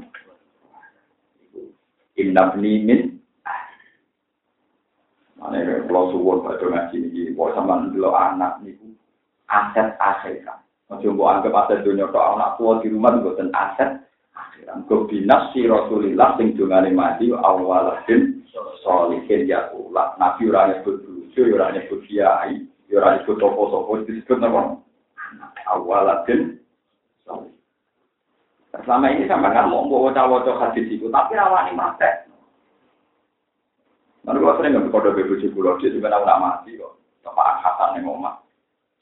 Indah 2.19 2.53
min 2.59 3.17
Mana 5.39 5.87
kalau 5.87 6.11
suwon 6.11 6.43
pada 6.43 6.67
ngaji 6.67 6.99
ini, 6.99 7.31
kok 7.31 7.55
sama 7.55 7.87
dulu 7.87 8.11
anak 8.11 8.59
itu 8.67 8.91
aset 9.47 9.95
kan. 10.43 10.59
Masih 10.91 11.15
mau 11.15 11.31
anggap 11.31 11.55
aset 11.63 11.87
dunia 11.87 12.11
kok 12.11 12.35
anak 12.35 12.59
tua 12.59 12.83
di 12.83 12.91
rumah 12.91 13.15
bukan 13.23 13.47
aset 13.55 14.03
akhiran. 14.35 14.83
Kau 14.91 15.07
binas 15.07 15.55
si 15.55 15.63
Rasulillah 15.63 16.35
sing 16.35 16.59
dungane 16.59 16.91
mati 16.91 17.31
awaladin 17.31 18.43
solihin 18.83 19.47
ya 19.47 19.71
ulah. 19.71 20.19
Nabi 20.19 20.51
orangnya 20.51 20.83
berbucu, 20.83 21.41
orangnya 21.55 21.87
berkiai. 21.87 22.67
Ya 22.91 22.99
ora 22.99 23.21
disebut 23.21 23.39
sopo-sopo 23.39 24.03
disebut 24.03 24.43
apa? 24.43 24.81
Awalatin 25.69 26.57
Selama 28.85 29.09
ini 29.09 29.25
sampai 29.25 29.53
kan 29.53 29.69
mau 29.69 29.85
bawa 29.85 30.13
cawoco 30.13 30.55
hadis 30.61 30.85
itu, 30.89 31.09
tapi 31.09 31.33
rawani 31.33 31.73
mate. 31.73 32.29
Lalu 34.29 34.45
kalau 34.45 34.55
sering 34.61 34.71
nggak 34.77 34.93
kode 34.93 35.09
bebuji 35.17 35.47
pulau 35.49 35.79
dia 35.81 35.89
juga 35.89 36.13
nak 36.13 36.37
mati 36.37 36.77
kok. 36.77 37.01
Bapak 37.25 37.65
Hasan 37.65 37.97
yang 37.97 38.13
ngomong. 38.13 38.37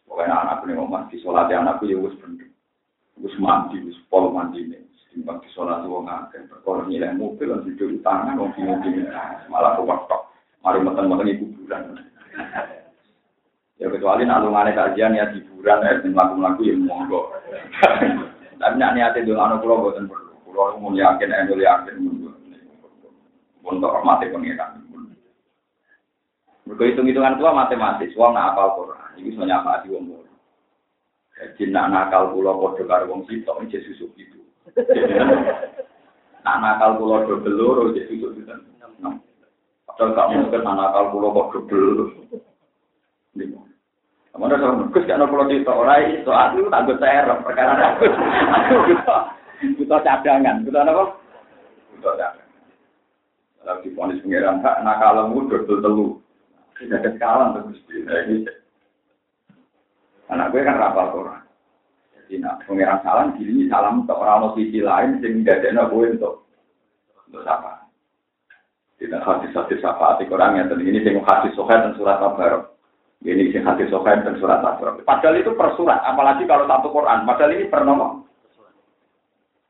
Pokoknya 0.07 0.39
anak 0.39 0.63
yang 0.63 0.87
ngomong 0.87 1.11
di 1.11 1.19
sholat 1.19 1.51
anakku 1.51 1.83
ya 1.83 1.99
wis 1.99 2.15
bener. 2.23 2.47
Wis 3.19 3.35
mandi, 3.35 3.83
wis 3.83 3.99
pol 4.07 4.31
mandi 4.31 4.63
nih. 4.63 4.79
Timbang 5.11 5.43
di 5.43 5.49
sholat 5.51 5.83
wong 5.83 6.07
ngakeh. 6.07 6.47
Perkara 6.47 6.87
nilai 6.87 7.11
mobil 7.11 7.49
dan 7.51 7.65
tidur 7.67 7.91
di 7.91 7.99
tangan, 7.99 8.39
wong 8.39 8.55
bingung 8.55 8.79
Malah 9.51 9.75
kewaktok. 9.75 10.31
Mari 10.63 10.79
meten-meten 10.79 11.31
ibu 11.33 11.45
bulan. 11.59 12.06
Ya 13.77 13.93
kecuali 13.93 14.25
nak 14.25 14.41
lungane 14.41 14.73
kajian 14.73 15.13
ya 15.13 15.29
hiburan 15.29 15.85
ya 15.85 16.01
sing 16.01 16.17
lagu-lagu 16.17 16.61
ya 16.65 16.73
monggo. 16.73 17.29
Tapi 18.61 18.75
nak 18.81 18.93
niate 18.97 19.21
dulu 19.21 19.37
anu 19.37 19.61
kula 19.61 19.75
boten 19.77 20.09
perlu. 20.09 20.33
Kula 20.49 20.81
mau 20.81 20.89
yakin 20.89 21.29
endo 21.29 21.61
yakin 21.61 21.95
untuk 23.61 23.93
hormati 23.93 24.33
pengiran. 24.33 24.81
Mereka 26.67 26.83
hitung-hitungan 26.83 27.39
tua 27.39 27.55
matematis, 27.55 28.11
wong 28.19 28.35
nak 28.35 28.51
apal 28.51 28.75
Quran, 28.75 29.23
ini 29.23 29.31
semuanya 29.31 29.63
apa 29.63 29.87
di 29.87 29.95
wong 29.95 30.19
Jadi 31.37 31.71
nak 31.71 31.95
nakal 31.95 32.35
pulau 32.35 32.59
kode 32.59 32.83
karo 32.83 33.07
wong 33.07 33.23
sitok, 33.23 33.63
ini 33.63 33.79
susu 33.87 34.11
itu. 34.19 34.41
Nak 36.43 36.57
nakal 36.59 36.99
pulau 36.99 37.23
double 37.23 37.55
loro, 37.55 37.83
jadi 37.95 38.09
susu 38.09 38.35
itu. 38.35 38.51
Padahal 39.87 40.11
gak 40.11 40.29
mungkin 40.33 40.61
nakal 40.65 41.03
pulau 41.13 41.29
kode 41.31 41.61
double. 43.37 43.67
Mana 44.37 44.53
sama 44.61 44.85
Gus 44.93 45.01
kan 45.09 45.17
kalau 45.17 45.49
cerita 45.49 45.73
orang 45.73 46.13
itu 46.13 46.29
aku 46.29 46.69
tak 46.69 46.85
gue 46.85 46.97
serem 47.01 47.41
perkara 47.41 47.73
aku 47.73 48.05
aku 48.53 48.73
butuh 48.85 49.21
butuh 49.81 49.99
cadangan 50.05 50.61
butuh 50.61 50.85
apa? 50.85 51.03
Butuh 51.97 52.13
cadangan. 52.21 52.47
Kalau 53.65 53.81
di 53.81 53.89
ponis 53.97 54.21
pengiran 54.21 54.61
hak 54.61 54.85
nakalmu 54.85 55.49
dodol 55.49 55.81
telu 55.81 56.07
tidak 56.77 57.01
kekalan 57.01 57.57
terus 57.57 57.81
ini. 57.89 58.45
Anak 60.29 60.53
gue 60.53 60.61
kan 60.61 60.77
rapal 60.77 61.09
Quran. 61.17 61.41
Jadi 62.13 62.33
nak 62.37 62.61
pengiran 62.69 63.01
salam 63.01 63.33
gini 63.41 63.65
salam 63.65 64.05
untuk 64.05 64.21
orang 64.21 64.53
sisi 64.53 64.85
lain 64.85 65.17
sehingga 65.17 65.65
tidak 65.65 65.89
gue 65.89 66.13
untuk 66.13 66.45
untuk 67.25 67.41
apa? 67.41 67.89
Tidak 69.01 69.17
hadis-hadis 69.17 69.81
apa 69.81 70.13
arti 70.13 70.29
Quran 70.29 70.61
yang 70.61 70.69
ini 70.77 71.01
sing 71.01 71.17
hadis 71.25 71.57
sohail 71.57 71.89
dan 71.89 71.97
surat 71.97 72.21
Al-Barok. 72.21 72.76
Ini 73.25 73.49
sing 73.49 73.65
hati 73.65 73.89
sokain 73.89 74.21
dan 74.21 74.37
surat. 74.37 74.61
Padahal 75.01 75.35
itu 75.41 75.51
per 75.57 75.73
surat, 75.73 75.99
apalagi 76.05 76.45
kalau 76.45 76.69
satu 76.69 76.93
Quran. 76.93 77.25
Padahal 77.25 77.55
ini 77.57 77.65
per 77.65 77.81
nomor. 77.81 78.23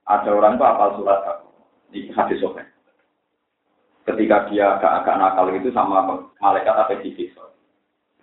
Ada 0.07 0.29
orang 0.31 0.55
itu 0.55 0.63
apal 0.67 0.89
surat 0.99 1.19
di 1.91 2.11
hati 2.11 2.35
sokain. 2.39 2.67
Ketika 4.07 4.47
dia 4.47 4.79
agak-agak 4.79 5.15
nakal 5.19 5.51
itu 5.51 5.67
sama 5.75 5.99
malaikat 6.39 6.75
apa 6.75 6.95
disiksa. 7.03 7.43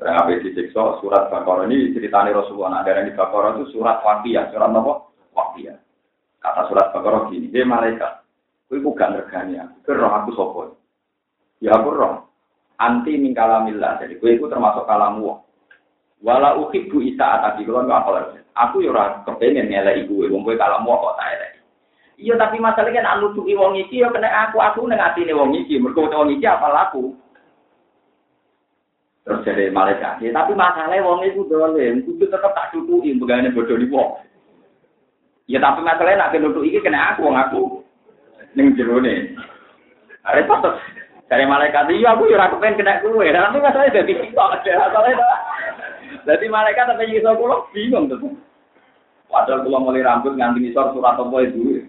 Barang 0.01 0.27
apa 0.27 0.41
disiksa, 0.41 0.99
surat 1.05 1.29
Baqarah 1.29 1.69
ini 1.69 1.93
ceritanya 1.93 2.41
Rasulullah. 2.41 2.81
Nah, 2.81 2.83
dari 2.89 3.13
Baqarah 3.13 3.61
itu 3.61 3.77
surat 3.77 4.01
wakiyah, 4.01 4.49
surat 4.49 4.73
apa? 4.73 4.93
Wakiyah. 5.37 5.77
Kata 6.41 6.63
surat 6.73 6.89
Baqarah 6.91 7.29
gini, 7.29 7.53
hei 7.53 7.69
malaikat, 7.69 8.25
aku 8.73 8.91
gak 8.97 9.13
ngergani 9.13 9.61
aku, 9.61 9.93
roh 9.95 10.13
aku 10.13 10.31
sopo. 10.35 10.61
Ya 11.63 11.79
aku 11.79 11.95
roh, 11.95 12.27
anti 12.79 13.15
min 13.19 13.37
kalamillah. 13.37 14.03
Jadi 14.03 14.19
gue 14.19 14.31
itu 14.39 14.47
termasuk 14.51 14.87
kalamu 14.87 15.31
wong. 15.31 15.41
Wala 16.25 16.57
bu 16.57 16.99
isa 17.05 17.41
atati 17.41 17.69
kalau 17.69 17.85
nggak 17.85 18.01
apa 18.01 18.41
Aku 18.55 18.81
yo 18.81 18.95
ora 18.95 19.27
kepengen 19.27 19.67
ngelek 19.67 20.07
ibu, 20.07 20.31
wong 20.31 20.47
gue 20.47 20.55
kalamu 20.55 20.95
kok 20.95 21.19
tak 21.19 21.31
elek. 21.35 21.53
Iya 22.15 22.39
tapi 22.39 22.63
masalahnya 22.63 23.03
kan 23.03 23.11
anu 23.19 23.35
tuh 23.35 23.43
wong 23.43 23.75
iki 23.75 23.99
yo 23.99 24.09
kena 24.15 24.31
aku 24.47 24.63
aku 24.63 24.87
neng 24.87 25.03
atine 25.03 25.35
wong 25.35 25.53
iki. 25.59 25.83
Mergo 25.83 26.07
wong 26.07 26.31
iki 26.31 26.47
apa 26.47 26.71
laku? 26.71 27.19
Terus 29.25 29.41
jadi 29.43 29.73
malaikat. 29.73 30.21
Ya, 30.21 30.31
tapi 30.37 30.53
masalahnya 30.53 31.01
wong 31.01 31.25
itu 31.25 31.49
dolim, 31.49 32.05
kudu 32.05 32.29
tetap 32.29 32.53
tak 32.53 32.77
tutuki 32.77 33.17
begane 33.17 33.51
bodoh 33.51 33.75
di 33.75 33.89
wong. 33.89 34.21
Ya 35.51 35.59
tapi 35.61 35.83
masalahnya 35.83 36.31
nak 36.31 36.37
nutuk 36.39 36.65
iki 36.65 36.79
kena 36.81 37.13
aku 37.13 37.27
wong 37.27 37.37
aku 37.37 37.63
ning 38.55 38.73
jero 38.79 39.03
ne. 39.03 39.35
Repot. 40.25 40.63
Dari 41.25 41.45
malaikat 41.49 41.89
iya 41.89 42.13
aku 42.13 42.29
ya 42.29 42.37
ora 42.37 42.53
kepen 42.53 42.77
kena 42.77 43.01
kowe. 43.01 43.25
Tapi 43.25 43.59
masalahnya 43.61 43.97
dadi 43.97 44.13
kita 44.13 44.45
ada 44.45 44.73
masalahnya. 44.89 45.29
Dadi 46.29 46.47
malaikat 46.53 46.85
tapi 46.85 47.17
iso 47.17 47.31
kula 47.33 47.65
bingung 47.73 48.13
tuh. 48.13 48.37
Padahal 49.33 49.65
kula 49.65 49.79
mulai 49.81 50.05
rambut 50.05 50.37
nganti 50.37 50.69
ngisor 50.69 50.93
surat 50.93 51.17
apa 51.17 51.37
itu. 51.45 51.89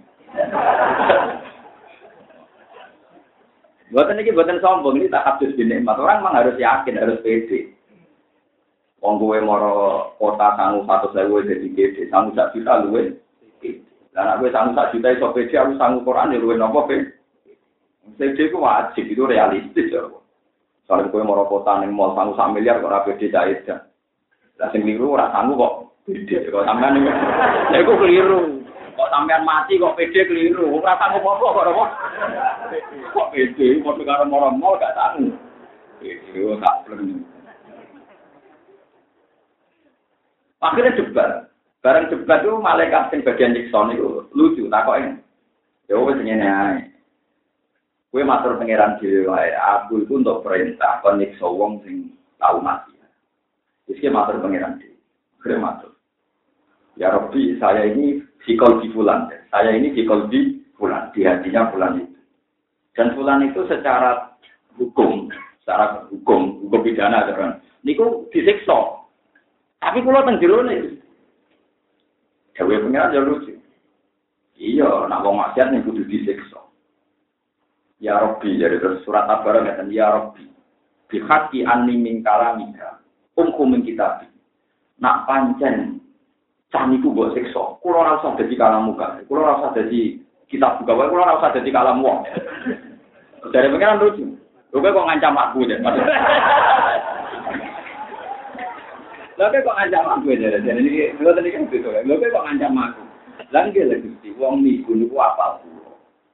Buatan 3.94 4.20
ini 4.20 4.34
buatan 4.34 4.60
sombong 4.60 4.98
ini 4.98 5.14
tak 5.14 5.24
habis 5.24 5.56
mas 5.56 5.96
Orang 5.96 6.20
memang 6.20 6.36
harus 6.36 6.60
yakin, 6.60 7.00
harus 7.00 7.22
pede. 7.22 7.72
Wong 9.00 9.22
gue 9.22 9.40
moro 9.40 10.12
kota 10.18 10.58
sanggup 10.58 10.90
satu 10.90 11.14
sewu 11.16 11.46
jadi 11.46 11.70
pede, 11.72 12.10
sanggup 12.12 12.36
satu 12.36 12.60
juta 12.60 12.84
luwe. 12.84 13.16
Dan 14.12 14.36
aku 14.36 14.52
sanggup 14.52 14.76
satu 14.76 15.00
juta 15.00 15.16
iso 15.16 15.28
pede, 15.32 15.56
aku 15.56 15.80
sanggup 15.80 16.04
Quran 16.04 16.36
ya 16.36 16.42
luwe 16.44 16.60
nopo 16.60 16.90
pede. 16.90 17.15
Pede 18.14 18.48
itu 18.48 18.62
wajib, 18.62 19.10
itu 19.10 19.26
realistis 19.26 19.90
ya. 19.90 20.06
Soalnya 20.86 21.10
gue 21.10 21.26
moro 21.26 21.50
kota 21.50 21.82
neng 21.82 21.98
mall 21.98 22.14
sanggup 22.14 22.38
sak 22.38 22.54
miliar 22.54 22.78
kok 22.78 22.94
rapi 22.94 23.18
pede 23.18 23.34
jahit 23.34 23.66
kan. 23.66 23.90
Lah 24.62 24.70
sing 24.70 24.86
keliru 24.86 25.18
ora 25.18 25.34
sanggup 25.34 25.58
kok 25.58 25.74
pede 26.06 26.46
kok 26.46 26.66
sampean 26.70 27.02
niku. 27.02 27.10
Ya 27.74 27.78
iku 27.82 27.94
keliru. 27.98 28.42
Kok 28.94 29.10
sampean 29.10 29.42
mati 29.42 29.82
kok 29.82 29.98
pede 29.98 30.22
keliru. 30.30 30.78
Ora 30.78 30.94
sanggup 31.02 31.26
apa 31.26 31.46
kok 31.50 31.66
apa. 31.74 31.86
Kok 33.18 33.30
pede 33.34 33.68
padha 33.82 34.04
karo 34.06 34.24
moro-moro 34.30 34.78
gak 34.78 34.94
sanggup. 34.94 35.34
Pede 35.98 36.42
gak 36.62 36.78
pleng. 36.86 37.26
Akhirnya 40.62 40.98
debat. 41.02 41.32
Bareng 41.82 42.10
debat 42.10 42.42
itu 42.42 42.58
malaikat 42.58 43.14
sing 43.14 43.22
bagian 43.22 43.54
Nixon 43.54 43.94
itu 43.94 44.26
lucu 44.34 44.70
takoke. 44.70 45.18
Ya 45.90 45.98
wis 45.98 46.18
ngene 46.22 46.46
ae. 46.46 46.95
Kue 48.16 48.24
matur 48.24 48.56
pangeran 48.56 48.96
dhewe 48.96 49.28
wae. 49.28 49.52
Aku 49.52 50.08
itu 50.08 50.16
untuk 50.16 50.40
perintah 50.40 51.04
kon 51.04 51.20
nyiksa 51.20 51.52
wong 51.52 51.84
sing 51.84 52.16
tau 52.40 52.64
mati. 52.64 52.96
Wis 53.92 54.00
matur 54.08 54.40
pangeran 54.40 54.80
dhewe. 54.80 54.96
Kue 55.44 55.60
matur. 55.60 56.00
Ya 56.96 57.12
Rabbi, 57.12 57.60
saya 57.60 57.92
ini 57.92 58.24
sikol 58.48 58.80
di 58.80 58.88
bulan. 58.96 59.28
Saya 59.52 59.76
ini 59.76 59.92
sikol 59.92 60.32
di 60.32 60.64
bulan. 60.80 61.12
Di 61.12 61.28
hatinya 61.28 61.68
bulan 61.76 62.08
itu. 62.08 62.16
Dan 62.96 63.20
bulan 63.20 63.52
itu 63.52 63.68
secara 63.68 64.32
hukum, 64.80 65.28
secara 65.60 66.08
hukum, 66.08 66.64
hukum 66.64 66.88
pidana, 66.88 67.28
kan. 67.36 67.60
Niku 67.84 68.32
disiksa. 68.32 68.96
Tapi 69.84 70.00
kalau 70.00 70.24
teng 70.24 70.40
jero 70.40 70.64
nih, 70.64 71.04
Dewi 72.56 72.80
pengiran 72.80 73.12
ya 73.12 73.20
lucu. 73.28 73.60
Iya, 74.56 75.12
nak 75.12 75.20
wong 75.28 75.36
maksiat 75.36 75.76
nih 75.76 75.84
kudu 75.84 76.08
disiksa. 76.08 76.65
Ya 78.04 78.20
Rabbi, 78.20 78.60
jadi 78.60 78.76
terus 78.78 79.02
surat 79.08 79.26
ngeten, 79.28 79.88
Ya 79.92 80.12
Rabbi, 80.12 80.46
bihaki 81.08 81.64
anni 81.64 81.96
min 81.96 82.20
kalamika, 82.22 83.00
umkum 83.40 83.72
min. 83.72 83.84
Nak 85.00 85.28
pancen 85.28 86.00
Samiku 86.76 87.16
buat 87.16 87.32
sekso. 87.32 87.80
Kulo 87.80 88.04
rasa 88.04 88.36
jadi 88.36 88.52
kalam 88.60 88.92
muka. 88.92 89.24
Kulo 89.32 89.48
rasa 89.48 89.72
jadi 89.80 90.20
kitab 90.52 90.84
buka. 90.84 91.08
Kulo 91.08 91.24
rasa 91.24 91.56
jadi 91.56 91.72
kalam 91.72 92.04
wong. 92.04 92.28
Dari 93.56 93.72
pengiran 93.72 94.04
lucu. 94.04 94.36
Lu 94.76 94.84
kok 94.84 95.08
ngancam 95.08 95.40
aku 95.40 95.64
ya. 95.72 95.80
Lalu 99.40 99.64
kok 99.64 99.78
ngancam 99.80 100.06
aku 100.20 100.36
ya. 100.36 100.60
Jadi 100.60 100.82
ini 100.84 101.16
lu 101.22 101.32
tadi 101.32 101.56
kan 101.56 101.70
gitu. 101.72 101.88
Lu 101.88 102.20
kok 102.20 102.44
ngancam 102.44 102.76
aku. 102.76 103.04
Lagi 103.56 103.80
lagi 103.86 104.10
sih. 104.20 104.36
Wong 104.36 104.60
niku 104.66 104.92
apa? 105.16 105.64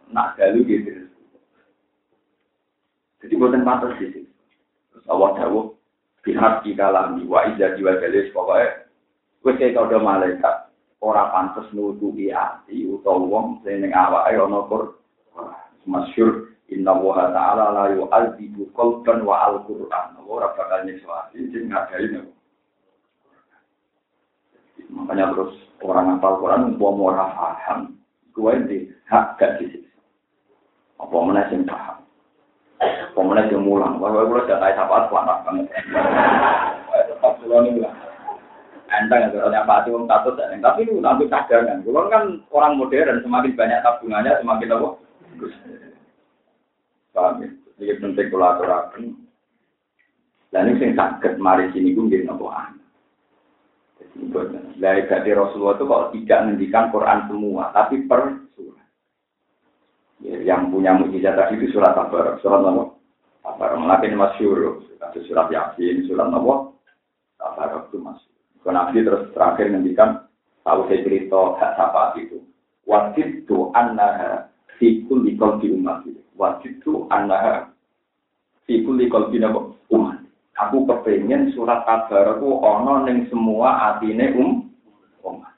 Nak 0.09 0.41
galu 0.41 0.65
gitu. 0.65 1.00
Jadi 3.21 3.33
buatan 3.37 3.65
pantas 3.65 3.95
sih. 4.01 4.25
Terus 4.91 5.05
awak 5.07 5.37
jauh. 5.37 5.77
Pihak 6.21 6.61
di 6.61 6.77
kalam 6.77 7.17
wa 7.25 7.49
ija 7.49 7.73
jiwa 7.73 7.97
galis 7.97 8.29
pokoknya 8.29 8.85
Wis 9.41 9.57
kaya 9.57 9.73
kode 9.73 9.97
malaikat 9.97 10.69
ora 11.01 11.33
pantes 11.33 11.65
nutupi 11.73 12.29
ati 12.29 12.85
utawa 12.85 13.25
wong 13.25 13.47
sing 13.65 13.89
awake 13.89 14.37
ana 14.37 14.61
kur. 14.69 15.01
Masyhur 15.89 16.53
inna 16.69 16.93
wa 16.93 17.25
ta'ala 17.33 17.73
la 17.73 17.85
yu'adzibu 17.97 18.69
qalban 18.77 19.25
wa 19.25 19.49
al-qur'an. 19.49 20.13
Ora 20.29 20.53
bakal 20.53 20.85
nyiksa 20.85 21.09
ati 21.09 21.49
sing 21.49 21.73
ngadai 21.73 22.21
makanya 24.91 25.31
terus 25.31 25.55
orang 25.81 26.19
ngapal 26.19 26.33
Quran 26.43 26.75
mau 26.75 26.95
ora 26.99 27.25
paham 27.31 27.95
di 28.67 28.91
hak 29.07 29.39
gak 29.39 29.59
disiksa 29.59 29.99
apa 30.99 31.15
mana 31.15 31.47
sing 31.47 31.63
paham 31.63 32.00
mana 33.15 33.47
sing 33.47 33.61
mulang. 33.61 34.01
Wah 34.01 34.09
gue 34.11 34.27
udah 34.27 34.45
tahu 34.47 34.59
apa 34.59 34.95
apa 35.07 35.33
banget. 35.45 35.65
Tetap 36.91 37.31
pulau 37.39 37.63
ini 37.63 37.79
lah 37.79 37.93
enteng 38.91 39.31
ya 39.31 39.63
apa 39.63 39.87
sih 39.87 39.95
wong 39.95 40.03
takut 40.03 40.35
tapi 40.35 40.83
itu 40.83 40.99
nanti 40.99 41.31
cadangan. 41.31 41.79
Kalau 41.79 42.11
kan 42.11 42.43
orang 42.51 42.75
modern 42.75 43.23
semakin 43.23 43.55
banyak 43.55 43.79
tabungannya 43.87 44.39
semakin 44.43 44.75
apa? 44.75 44.87
Paham 47.15 47.39
ya? 47.39 47.49
Ini 47.79 47.97
penting 48.03 48.27
kalau 48.29 48.51
aturakan. 48.51 49.03
Dan 50.51 50.67
ini 50.67 50.79
sing 50.83 50.91
sakit 50.99 51.39
mari 51.39 51.71
sini 51.71 51.95
gue 51.95 52.11
jadi 52.11 52.27
nopo 52.27 52.51
dari 54.75 55.31
Rasulullah 55.31 55.79
itu 55.79 55.85
kalau 55.87 56.05
tidak 56.11 56.39
mendikan 56.43 56.91
Quran 56.91 57.19
semua 57.31 57.71
tapi 57.71 58.03
per 58.05 58.43
surat 58.59 58.75
ya, 58.75 58.80
yang 60.21 60.69
punya 60.69 60.93
mujizat 60.93 61.33
tadi 61.33 61.57
itu 61.57 61.73
surat 61.73 61.97
apa 61.97 62.37
surat 62.45 62.61
nopo 62.61 63.01
apa 63.41 63.73
melakukan 63.77 64.17
masyur. 64.17 64.85
Surat 65.27 65.49
yasin 65.49 66.05
surat 66.05 66.29
nopo 66.29 66.77
apa 67.41 67.89
itu 67.89 67.97
masuk 67.97 68.31
Nabi 68.69 69.01
terus 69.01 69.33
terakhir 69.33 69.73
ngendikan 69.73 70.29
tahu 70.61 70.85
saya 70.85 71.01
cerita 71.01 71.57
hak 71.57 71.73
sahabat 71.73 72.21
itu. 72.21 72.37
Wajib 72.85 73.49
tu 73.49 73.73
annaha 73.73 74.45
fi 74.77 75.01
kulli 75.09 75.33
qalbi 75.33 75.73
umat. 75.73 76.05
Wajib 76.37 76.77
tu 76.85 77.09
annaha 77.09 77.73
fi 78.69 78.85
kulli 78.85 79.09
qalbi 79.09 79.41
umat. 79.89 80.21
Aku 80.61 80.85
kepengen 80.85 81.49
surat 81.57 81.81
kabar 81.89 82.37
aku 82.37 82.61
ono 82.61 83.09
ning 83.09 83.25
semua 83.33 83.97
atine 83.97 84.37
um 84.37 84.69
umat. 85.25 85.57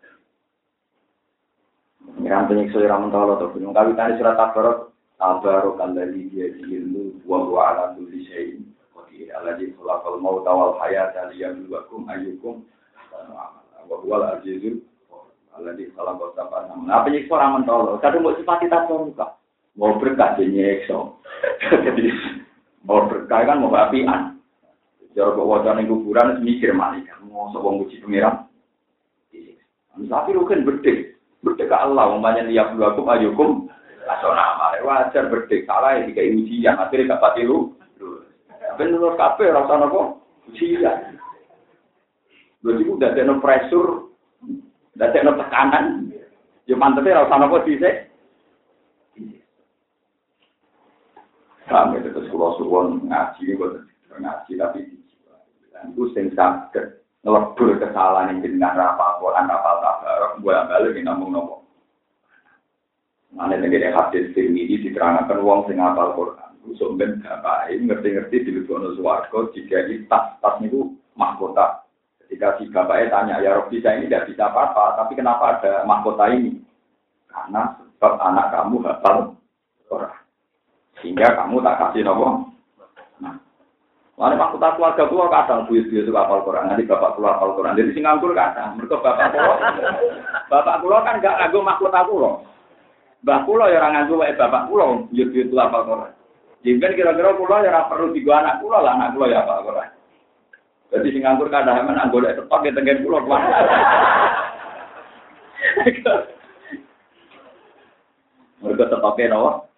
Ngiram 2.24 2.48
penyiksa 2.48 2.80
ira 2.80 2.96
mentolo 2.96 3.36
to 3.36 3.52
gunung 3.52 3.76
kawitan 3.76 4.16
surat 4.16 4.40
kabar 4.40 4.88
Tabarok 5.20 5.80
alladhi 5.80 6.32
biyadihi 6.32 7.24
wa 7.28 7.44
huwa 7.44 7.62
ala 7.72 7.84
kulli 7.96 8.24
syai'in 8.28 8.64
qadir. 8.96 9.28
Alladhi 9.36 9.76
khalaqal 9.76 10.20
mauta 10.24 10.52
wal 10.52 10.80
hayata 10.80 11.32
liyabluwakum 11.36 12.08
ayyukum 12.08 12.64
bahwa 13.88 14.40
azizul 14.40 14.80
Allah 15.54 15.78
di 15.78 15.86
salam 15.94 16.18
kota 16.18 16.50
panam. 16.50 16.90
Nah, 16.90 17.06
penyiksa 17.06 17.30
orang 17.38 17.62
mentolo. 17.62 18.02
Kadang 18.02 18.26
mau 18.26 18.34
sifat 18.34 18.66
kita 18.66 18.90
muka. 18.90 19.38
Mau 19.78 20.02
berkah 20.02 20.34
nyekso. 20.42 21.22
Jadi 21.86 22.10
mau 22.82 23.06
berkah 23.06 23.46
kan 23.46 23.62
mau 23.62 23.70
apian. 23.70 24.42
Bawa 25.14 25.62
wajah 25.62 25.78
kuburan 25.86 26.42
mikir 26.42 26.74
malaikat. 26.74 27.22
Mau 27.30 27.54
sobong 27.54 27.86
muji 27.86 28.02
pengiram. 28.02 28.50
Tapi 29.94 30.30
lu 30.34 30.42
kan 30.50 30.66
berdek. 30.66 31.13
Berdek 31.44 31.68
ke 31.70 31.76
Allah. 31.76 32.10
Umpamanya 32.16 32.48
dia 32.48 32.72
dua 32.72 32.96
kum 32.96 33.12
ayukum. 33.12 33.68
Asal 34.08 34.32
nama. 34.34 34.80
Wajar 34.80 35.28
berdek. 35.28 35.68
Salah 35.68 36.00
ya 36.00 36.08
tiga 36.08 36.24
ujian. 36.24 36.76
Akhirnya 36.80 37.20
gak 37.20 37.24
pati 37.24 37.44
lu. 37.44 37.76
Menurut 38.80 39.20
kafe 39.20 39.52
rasa 39.52 39.76
nopo. 39.78 40.24
Ujian. 40.50 41.20
Lho 42.64 42.80
iku 42.80 42.96
dadekno 42.96 43.44
pressure, 43.44 44.16
dadekno 44.96 45.36
tekanan. 45.36 46.16
Ya 46.64 46.80
mantep 46.80 47.04
ora 47.04 47.28
usah 47.28 47.38
napa 47.44 47.68
dhisik. 47.68 48.08
Kami 51.68 52.00
terus 52.04 52.28
kula 52.32 52.56
suwon 52.60 53.08
ngaji 53.08 53.56
ngaji 54.20 54.54
tapi 54.60 54.80
itu 55.90 56.04
sing 56.14 56.32
saged 56.38 57.03
ngelebur 57.24 57.80
kesalahan 57.80 58.36
yang 58.36 58.40
jenengan 58.44 58.94
apa 58.94 59.18
Quran 59.24 59.48
apa 59.48 59.70
tabarok 59.80 60.34
gue 60.44 60.56
balik 60.56 60.96
ngomong 61.08 61.30
nopo. 61.32 61.56
Mana 63.34 63.58
negara 63.58 63.96
hadis 63.96 64.30
ini 64.38 64.70
diterangkan 64.70 65.42
wong 65.42 65.66
sing 65.66 65.80
apal 65.82 66.14
Quran. 66.14 66.52
Usum 66.64 66.96
ben 66.96 67.20
bapak 67.24 67.76
ngerti-ngerti 67.76 68.48
di 68.48 68.52
luar 68.56 68.94
suwargo 68.96 69.52
jika 69.52 69.84
tas 70.08 70.40
tas 70.40 70.56
niku 70.64 70.96
mahkota 71.20 71.84
Ketika 72.24 72.56
si 72.56 72.72
bapaknya 72.72 73.12
tanya, 73.12 73.36
ya 73.44 73.60
Robi 73.60 73.84
saya 73.84 74.00
ini 74.00 74.08
tidak 74.08 74.32
bisa 74.32 74.48
apa-apa, 74.48 74.96
tapi 74.96 75.14
kenapa 75.14 75.60
ada 75.60 75.84
mahkota 75.84 76.32
ini? 76.32 76.56
Karena 77.28 77.78
sebab 77.78 78.16
anak 78.16 78.48
kamu 78.50 78.80
hafal 78.90 79.38
Torah. 79.92 80.16
Sehingga 81.04 81.36
kamu 81.36 81.60
tak 81.62 81.78
kasih 81.84 82.08
nopo. 82.08 82.53
Lalu 84.14 84.38
aku 84.38 84.62
tak 84.62 84.78
keluarga 84.78 85.10
kula 85.10 85.26
kadang 85.26 85.66
buyut-buyut 85.66 86.06
itu 86.06 86.14
hafal 86.14 86.46
Quran, 86.46 86.70
nanti 86.70 86.86
bapak 86.86 87.18
kula 87.18 87.34
hafal 87.34 87.58
Quran. 87.58 87.74
Jadi 87.74 87.98
sing 87.98 88.06
nganggur 88.06 88.38
kadang, 88.38 88.78
mereka 88.78 89.02
bapak 89.02 89.34
kula. 89.34 89.56
bapak 90.54 90.76
kula 90.86 90.98
kan 91.02 91.18
gak 91.18 91.38
nganggo 91.42 91.60
makhluk 91.66 91.98
aku 91.98 92.14
loh. 92.22 92.36
Mbah 93.26 93.42
kula 93.50 93.74
ya 93.74 93.82
ora 93.82 93.90
nganggo 93.90 94.22
wae 94.22 94.38
bapak 94.38 94.70
kula 94.70 95.10
buyut-buyut 95.10 95.50
itu 95.50 95.58
hafal 95.58 95.90
Quran. 95.90 96.14
Jadi 96.62 96.94
kira-kira 96.94 97.34
kula 97.34 97.66
ya 97.66 97.90
perlu 97.90 98.14
digo 98.14 98.32
anak 98.38 98.62
kula 98.62 98.86
lah, 98.86 98.94
anak 99.02 99.18
kula 99.18 99.34
ya 99.34 99.42
hafal 99.42 99.66
Quran. 99.66 99.90
Jadi 100.94 101.10
sing 101.10 101.26
nganggur 101.26 101.50
kadang 101.50 101.90
anggo 101.90 102.22
lek 102.22 102.38
tepak 102.38 102.70
ya 102.70 102.72
tengen 102.78 103.02
kula 103.02 103.18
kuwi. 103.26 103.34
Mereka 108.64 108.94
tepake 108.94 109.26
nawa. 109.26 109.73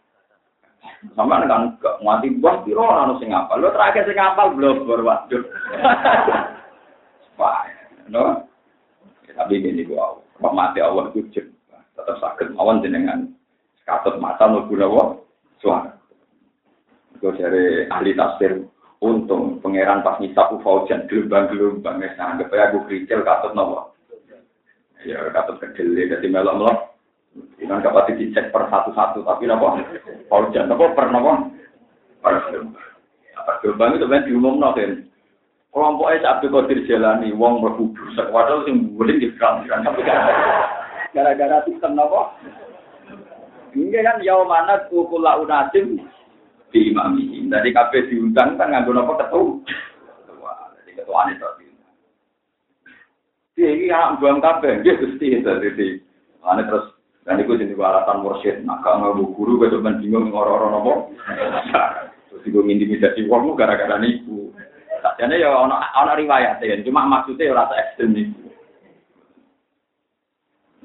Sama 1.14 1.46
kan 1.46 1.78
gak 1.78 2.02
mati 2.02 2.34
buah 2.34 2.66
piro 2.66 2.82
ono 2.82 3.20
sing 3.22 3.30
ngapal. 3.30 3.62
Lo 3.62 3.70
terakhir 3.70 4.10
sing 4.10 4.18
ngapal 4.18 4.56
blobor 4.56 5.00
waduh. 5.06 5.44
Wah, 7.38 7.68
no. 8.10 8.48
Tapi 9.36 9.60
ini 9.60 9.84
gua 9.84 10.16
mati 10.40 10.80
awal 10.80 11.12
ku 11.12 11.28
tetap 11.28 12.16
sakit 12.20 12.56
awan 12.56 12.80
jenengan 12.84 13.36
katut 13.88 14.20
mata 14.20 14.48
mlebu 14.48 14.76
nawa 14.76 15.04
suara. 15.60 15.96
Gue 17.20 17.32
dari 17.40 17.88
ahli 17.88 18.12
tafsir 18.16 18.68
untung 19.00 19.64
pangeran 19.64 20.04
pas 20.04 20.20
ngisap 20.20 20.60
faujan 20.60 21.08
gelombang-gelombang 21.08 22.04
wis 22.04 22.20
anggap 22.20 22.52
ae 22.52 22.62
aku 22.68 22.84
kricil 22.88 23.24
katut 23.24 23.56
nawa. 23.56 23.92
Ya 25.08 25.24
katut 25.32 25.60
kedele 25.64 26.12
dadi 26.12 26.28
melok-melok 26.28 26.85
Iman 27.66 27.82
gak 27.82 27.98
pasti 27.98 28.22
dicek 28.22 28.54
per 28.54 28.70
satu-satu, 28.70 29.26
tapi 29.26 29.50
nopo, 29.50 29.82
kalau 30.30 30.54
jangan 30.54 30.78
nopo 30.78 30.94
per 30.94 31.10
nopo, 31.10 31.50
per 32.22 32.36
gelombang. 33.66 33.98
Itu 33.98 34.06
kan 34.06 34.26
diumum 34.30 34.62
kan. 34.62 35.02
Kelompok 35.74 36.14
es 36.14 36.24
Abdul 36.24 36.54
Qadir 36.56 36.86
jalani, 36.88 37.36
wong 37.36 37.60
berkubu, 37.60 38.00
sekwadal 38.16 38.64
sing 38.64 38.96
boleh 38.96 39.18
di 39.18 39.28
kan 39.36 39.66
Gara-gara 41.12 41.66
sistem 41.66 41.98
nopo. 41.98 42.32
Ini 43.76 44.00
kan 44.00 44.24
yau 44.24 44.48
mana 44.48 44.88
kukula 44.88 45.42
unasim 45.42 46.00
di 46.72 46.94
imami. 46.94 47.44
Dari 47.50 47.76
kafe 47.76 48.08
diundang 48.08 48.56
kan 48.56 48.72
nganggo 48.72 48.94
nopo 48.94 49.18
ketua. 49.20 49.58
Jadi 50.80 50.92
ketua 50.96 51.28
ini 51.28 51.36
tadi. 51.42 51.68
Ini 53.56 53.92
yang 53.92 54.20
buang 54.20 54.40
kafe, 54.40 54.80
dia 54.80 54.96
itu. 54.96 55.16
Jadi, 55.20 55.88
terus 56.40 56.95
dan 57.26 57.42
itu 57.42 57.58
jadi 57.58 57.74
alasan 57.74 58.22
mursyid. 58.22 58.62
Nah, 58.62 58.86
kalau 58.86 59.02
nggak 59.02 59.34
guru, 59.34 59.58
gue 59.58 59.74
cuma 59.74 59.98
bingung 59.98 60.30
ngoro-ngoro 60.30 60.68
nopo. 60.70 60.94
Terus 62.30 62.46
gue 62.46 62.62
intimidasi 62.62 63.26
uangmu 63.26 63.58
gara-gara 63.58 63.98
niku. 63.98 64.54
Jadi 65.18 65.42
ya 65.42 65.50
ono 65.54 65.74
ono 65.74 66.12
riwayat 66.14 66.62
ya, 66.62 66.78
cuma 66.86 67.06
maksudnya 67.10 67.54
rasa 67.54 67.74
ekstrem. 67.82 68.14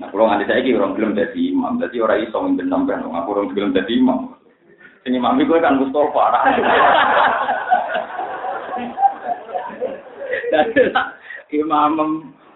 Nah, 0.00 0.08
kalau 0.08 0.32
nganti 0.32 0.48
saya 0.48 0.64
orang 0.80 0.96
belum 0.96 1.12
jadi 1.12 1.40
imam, 1.52 1.76
jadi 1.76 1.96
orang 2.00 2.24
iso 2.24 2.40
sampai 2.40 2.96
aku 2.96 3.28
orang 3.36 3.52
belum 3.52 3.76
jadi 3.76 3.92
imam. 4.00 4.32
Sini 5.04 5.20
mami 5.20 5.44
gue 5.44 5.60
kan 5.60 5.76
Mustafa. 5.76 6.24
Jadi 10.48 10.88
imam 11.60 11.92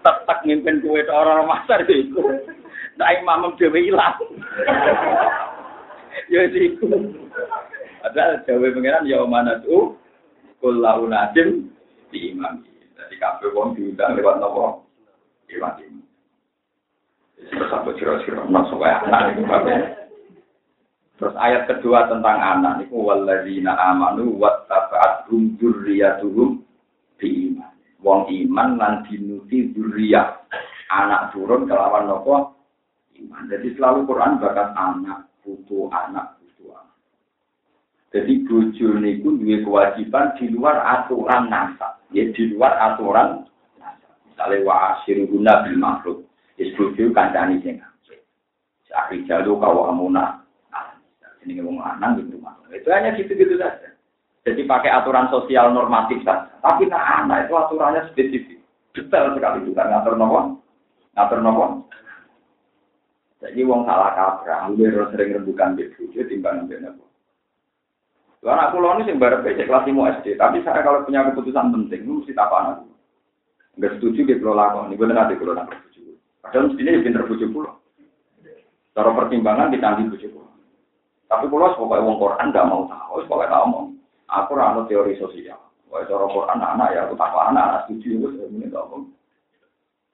tetap 0.01 0.41
mimpin 0.41 0.81
kue 0.81 1.05
orang 1.05 1.45
masar 1.45 1.85
itu. 1.85 2.21
Nah, 2.95 3.11
imam 3.11 3.51
dhewe 3.59 3.79
ilang. 3.91 4.15
ya 6.31 6.47
iku. 6.47 6.87
Ada 8.07 8.47
dhewe 8.47 8.71
pengiran 8.71 9.03
ya 9.03 9.19
mana 9.27 9.59
tuh 9.59 9.99
kullahu 10.63 11.11
nadim 11.11 11.67
di 12.09 12.31
imam. 12.31 12.63
Jadi 12.95 13.15
kabeh 13.19 13.51
wong 13.51 13.75
diundang 13.75 14.15
lewat 14.15 14.39
nopo? 14.39 14.87
Imam. 15.51 15.75
Terus 17.35 17.69
apa 17.69 17.89
kira-kira 17.99 18.47
masuk 18.47 18.79
kayak 18.79 19.03
anak 19.11 19.35
itu 19.35 19.43
Terus 21.15 21.35
ayat 21.39 21.67
kedua 21.67 22.11
tentang 22.11 22.39
anak 22.39 22.87
itu 22.87 22.95
walladzina 22.95 23.75
amanu 23.75 24.35
wattaba'athum 24.39 25.55
dzurriyyatuhum 25.59 26.63
bi 27.19 27.51
iman. 27.51 27.71
Wong 28.03 28.27
iman 28.31 28.69
lan 28.79 28.93
dinuti 29.07 29.71
dzurriyyah. 29.75 30.47
Anak 30.91 31.35
turun 31.35 31.67
kelawan 31.67 32.07
nopo? 32.07 32.54
Iman. 33.23 33.47
Jadi 33.47 33.67
selalu 33.75 34.07
Quran 34.09 34.41
bakat 34.41 34.69
anak, 34.75 35.19
putu 35.41 35.87
anak, 35.91 36.35
putu 36.41 36.71
anak. 36.71 36.97
Jadi 38.11 38.33
bojo 38.47 38.87
niku 38.99 39.35
duwe 39.39 39.63
kewajiban 39.63 40.35
di 40.39 40.51
luar 40.51 40.83
aturan 40.83 41.51
nasab, 41.51 41.99
ya 42.11 42.27
di 42.31 42.43
luar 42.51 42.75
aturan 42.79 43.43
nasab. 43.79 44.13
Misalnya 44.27 44.65
wa 44.67 44.99
guna 45.05 45.53
bil 45.63 45.77
makhluk, 45.79 46.17
is 46.59 46.71
bojo 46.75 47.11
kancani 47.11 47.59
sing 47.63 47.79
apik. 47.79 48.19
Sakri 48.87 49.27
amuna. 49.27 50.45
Ini 51.45 51.61
ngomong 51.61 51.77
lanang 51.77 52.25
gitu 52.25 52.41
Itu 52.73 52.89
hanya 52.89 53.13
gitu-gitu 53.13 53.61
saja. 53.61 53.93
Jadi 54.45 54.65
pakai 54.65 54.89
aturan 54.89 55.29
sosial 55.29 55.69
normatif 55.69 56.25
saja. 56.25 56.49
Tapi 56.57 56.89
nah 56.89 57.21
anak 57.21 57.45
itu 57.45 57.53
aturannya 57.53 58.09
spesifik. 58.09 58.57
Detail 58.97 59.37
sekali 59.37 59.69
juga 59.69 59.85
ngatur 59.85 60.17
nopo. 60.17 60.65
Ngatur 61.13 61.39
nopo. 61.45 61.65
Jadi 63.43 63.59
wong 63.67 63.83
salah 63.83 64.15
kaprah, 64.15 64.67
hampir 64.67 64.95
sering 65.11 65.35
rembukan 65.35 65.75
di 65.75 65.91
bojo 65.91 66.21
timbang 66.25 66.65
ambek 66.65 66.79
nopo. 66.79 67.03
Anak 68.45 68.71
pulau 68.77 68.93
ini 68.95 69.09
sing 69.09 69.17
barep 69.17 69.41
cek 69.41 69.65
kelas 69.65 69.89
5 69.89 70.21
SD, 70.21 70.37
tapi 70.37 70.61
saya 70.61 70.85
kalau 70.85 71.01
punya 71.01 71.25
keputusan 71.25 71.73
penting, 71.73 72.05
mesti 72.05 72.31
tak 72.37 72.53
anak. 72.53 72.85
Enggak 73.73 73.97
setuju 73.97 74.21
di 74.21 74.37
pulau 74.37 74.55
lakon, 74.55 74.93
ini 74.93 75.01
benar 75.01 75.27
di 75.27 75.35
pulau 75.35 75.57
nak 75.57 75.67
setuju. 75.89 76.13
Padahal 76.45 76.69
mestinya 76.69 76.93
ya 76.93 77.01
pinter 77.01 77.23
bojo 77.25 77.45
pulau. 77.49 77.73
Cara 78.95 79.09
pertimbangan 79.11 79.73
ditanggi 79.73 80.07
bojo 80.13 80.27
pulau. 80.29 80.53
Tapi 81.25 81.45
pulau 81.49 81.73
sebagai 81.73 82.05
wong 82.05 82.17
Quran 82.21 82.47
nggak 82.53 82.67
mau 82.69 82.85
tahu, 82.87 83.15
sebagai 83.25 83.49
tahu 83.49 83.65
mau. 83.67 83.83
Aku 84.29 84.51
rano 84.53 84.81
teori 84.85 85.17
sosial. 85.17 85.59
Wah, 85.89 86.05
cara 86.05 86.25
Quran 86.29 86.59
anak 86.61 86.93
ya 86.93 87.09
aku 87.09 87.17
tak 87.17 87.33
anak, 87.33 87.65
anak 87.65 87.81
setuju, 87.89 88.29
itu 88.29 88.45
ini 88.45 88.69
tak 88.69 88.85
ngomong. 88.89 89.09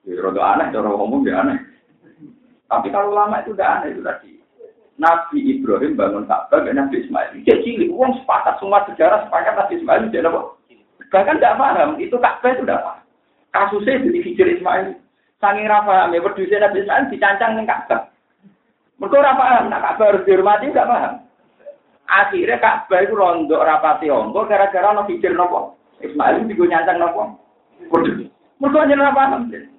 Ya, 0.02 0.18
rada 0.18 0.42
aneh, 0.56 0.66
cara 0.74 0.88
ngomong 0.88 1.20
ya 1.22 1.36
aneh. 1.38 1.58
Tapi 2.72 2.88
kalau 2.88 3.12
lama 3.12 3.44
itu 3.44 3.52
udah 3.52 3.68
aneh 3.84 3.92
itu 3.92 4.00
tadi. 4.00 4.40
Nabi 4.96 5.44
Ibrahim 5.44 5.92
bangun 5.92 6.24
Ka'bah 6.24 6.64
dan 6.64 6.80
Nabi 6.80 7.04
Ismail. 7.04 7.44
Dia 7.44 7.60
cilik, 7.60 7.92
uang 7.92 8.16
sepakat 8.24 8.56
semua 8.60 8.80
sejarah 8.88 9.28
sepakat 9.28 9.60
Nabi 9.60 9.72
Ismail 9.76 10.08
dia 10.08 10.24
apa? 10.24 10.56
Bahkan 11.12 11.36
tidak 11.36 11.60
paham, 11.60 12.00
itu 12.00 12.16
Ka'bah 12.16 12.50
itu 12.56 12.64
tidak 12.64 12.80
paham. 12.80 13.04
Kasusnya 13.52 14.00
jadi 14.08 14.18
hijir 14.24 14.48
Ismail. 14.56 14.96
Sangi 15.36 15.68
rafa, 15.68 16.08
ya 16.08 16.18
berdua 16.24 16.56
Nabi 16.64 16.80
Ismail 16.80 17.12
dicancang 17.12 17.50
dengan 17.60 17.68
Ka'bah. 17.68 18.00
Mereka 18.96 19.16
rafa, 19.20 19.44
nak 19.68 19.82
Ka'bah 19.84 20.06
harus 20.16 20.24
dihormati, 20.24 20.72
tidak 20.72 20.88
paham. 20.88 21.12
Akhirnya 22.08 22.56
Ka'bah 22.56 23.00
itu 23.04 23.12
rondok 23.12 23.64
rapati 23.68 24.08
ongko 24.08 24.48
gara-gara 24.48 24.96
no 24.96 25.04
hijir 25.08 25.36
nopo. 25.36 25.76
Ismail 26.00 26.48
itu 26.48 26.56
juga 26.56 26.80
nyancang. 26.80 27.04
Mereka 28.60 28.78
hanya 28.80 28.94
rafa 28.96 29.20
paham. 29.28 29.71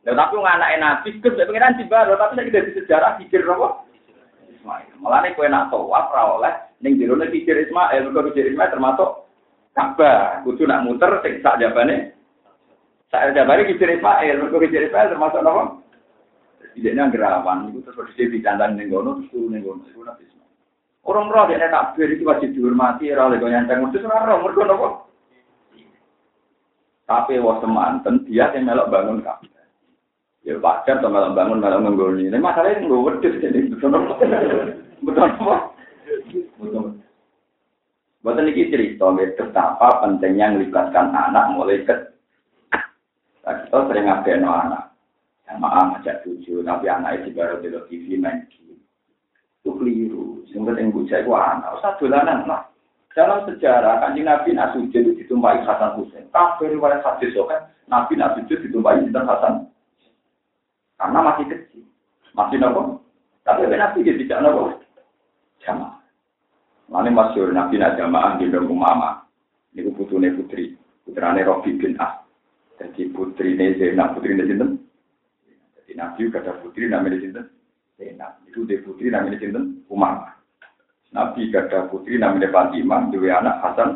Ya 0.00 0.16
tapi 0.16 0.40
anak 0.40 0.80
nabi 0.80 1.20
kes 1.20 1.36
pengiran 1.36 1.76
di 1.76 1.84
baru 1.84 2.16
tapi 2.16 2.40
saya 2.40 2.48
tidak 2.48 2.64
di 2.68 2.72
sejarah 2.80 3.20
pikir 3.20 3.44
apa? 3.44 3.84
Ismail. 4.60 4.92
Malah 5.00 5.18
nih 5.24 5.32
kue 5.32 5.48
nak 5.48 5.72
tawaf 5.72 6.12
oleh 6.12 6.52
ning 6.84 7.00
jero 7.00 7.16
nih 7.16 7.32
pikir 7.32 7.56
Ismail, 7.56 8.08
mergo 8.08 8.28
pikir 8.28 8.52
Ismail 8.52 8.72
termasuk 8.72 9.10
Ka'bah. 9.72 10.44
Kudu 10.44 10.68
nak 10.68 10.84
muter 10.84 11.08
sing 11.24 11.40
sak 11.40 11.56
jabane. 11.60 12.12
Sak 13.08 13.32
jabane 13.32 13.68
pikir 13.68 13.88
Ismail, 13.88 14.36
mergo 14.40 14.60
pikir 14.60 14.88
Ismail 14.88 15.12
termasuk 15.12 15.40
apa? 15.40 15.80
Tidak 16.70 16.94
nang 16.94 17.10
gerawan 17.10 17.66
itu 17.72 17.82
terus 17.82 18.14
di 18.14 18.30
dicandang 18.30 18.76
ning 18.76 18.92
gono 18.92 19.20
terus 19.20 19.48
ning 19.48 19.64
gono 19.64 19.84
iku 19.88 20.04
nabi 20.04 20.28
Ismail. 20.28 20.52
Orang 21.08 21.32
roh 21.32 21.44
dia 21.48 21.68
tak 21.72 21.96
beri 21.96 22.20
itu 22.20 22.28
wajib 22.28 22.52
dihormati, 22.52 23.08
ora 23.12 23.32
oleh 23.32 23.40
nyanteng 23.40 23.80
mesti 23.84 24.04
ora 24.04 24.28
roh 24.28 24.38
mergo 24.44 24.62
napa? 24.64 24.88
Tapi 27.08 27.42
wah 27.42 27.58
semanten 27.58 28.22
dia 28.28 28.52
yang 28.54 28.68
melok 28.70 28.92
bangun 28.92 29.24
Ka'bah. 29.24 29.59
Ya 30.40 30.56
wajar 30.56 31.04
to 31.04 31.08
malah 31.12 31.36
bangun 31.36 31.60
malah 31.60 31.76
nggoni. 31.84 32.32
Ini 32.32 32.40
masalahnya 32.40 32.88
nggak 32.88 33.02
wedus 33.04 33.40
jadi 33.44 33.68
betul 33.68 33.92
betul 35.04 35.24
apa? 35.24 35.56
Betul. 36.56 36.84
Buatan 38.20 38.52
ini 38.52 38.68
cerita 38.68 39.08
betapa 39.16 40.04
pentingnya 40.04 40.56
melibatkan 40.56 41.12
anak 41.12 41.56
mulai 41.56 41.80
ke. 41.84 41.96
Nah, 43.40 43.54
kita 43.64 43.78
sering 43.88 44.04
ngapain 44.08 44.44
anak. 44.44 44.92
Sama 45.48 45.96
ngajak 45.96 46.22
tujuh, 46.28 46.60
tapi 46.62 46.86
anak 46.86 47.24
itu 47.24 47.32
baru 47.32 47.64
di 47.64 47.72
TV 47.88 48.20
main 48.20 48.44
game. 48.52 48.76
Itu 49.64 49.72
keliru. 49.80 50.44
Yang 50.52 50.62
penting 50.68 50.86
bocah 50.92 51.18
itu 51.24 51.32
anak. 51.32 51.70
Usah 51.80 51.92
dolanan 51.96 52.44
lah. 52.44 52.62
Dalam 53.10 53.42
sejarah, 53.48 54.04
kanjeng 54.04 54.28
Nabi 54.28 54.54
Nasujud 54.54 54.94
itu 54.94 55.18
ditumpai 55.18 55.58
Hasan 55.66 55.98
Hussein. 55.98 56.30
Kafir 56.30 56.70
riwayat 56.70 57.02
hadis 57.02 57.34
kan, 57.34 57.66
Nabi 57.90 58.14
Nasujud 58.14 58.62
ditumpai 58.62 59.02
Hasan 59.10 59.66
karena 61.00 61.18
masih 61.24 61.48
kecil. 61.48 61.84
Masih 62.36 62.60
nopo. 62.60 63.00
Tapi 63.48 63.64
Nabi 63.64 64.04
dia 64.04 64.20
tidak 64.20 64.44
nopo. 64.44 64.76
Jamaah. 65.64 65.96
Lalu 66.90 67.10
masyur 67.14 67.48
Nabi 67.54 67.80
nak 67.80 67.96
jamaah 67.96 68.36
di 68.36 68.52
dalam 68.52 68.68
umama. 68.68 69.24
Niku 69.72 69.94
putune 69.94 70.34
putri, 70.34 70.74
putrane 71.06 71.46
Robi 71.46 71.78
bin 71.78 71.94
As. 72.02 72.20
Jadi 72.82 73.06
putrine 73.14 73.78
Zainab, 73.78 74.18
putrine 74.18 74.42
sinten? 74.42 74.82
Jadi 75.78 75.92
Nabi 75.94 76.26
ada 76.34 76.58
putri 76.58 76.90
namanya 76.90 77.22
sinten? 77.22 77.46
Zainab. 77.94 78.42
Itu 78.50 78.66
dia 78.66 78.82
putri 78.82 79.06
namanya 79.14 79.38
sinten? 79.38 79.86
Umar. 79.86 80.34
Nabi 81.14 81.50
gak 81.54 81.70
ada 81.70 81.86
putri 81.86 82.18
namanya 82.18 82.50
Fatimah, 82.50 83.10
dua 83.14 83.38
anak 83.38 83.56
Hasan. 83.62 83.90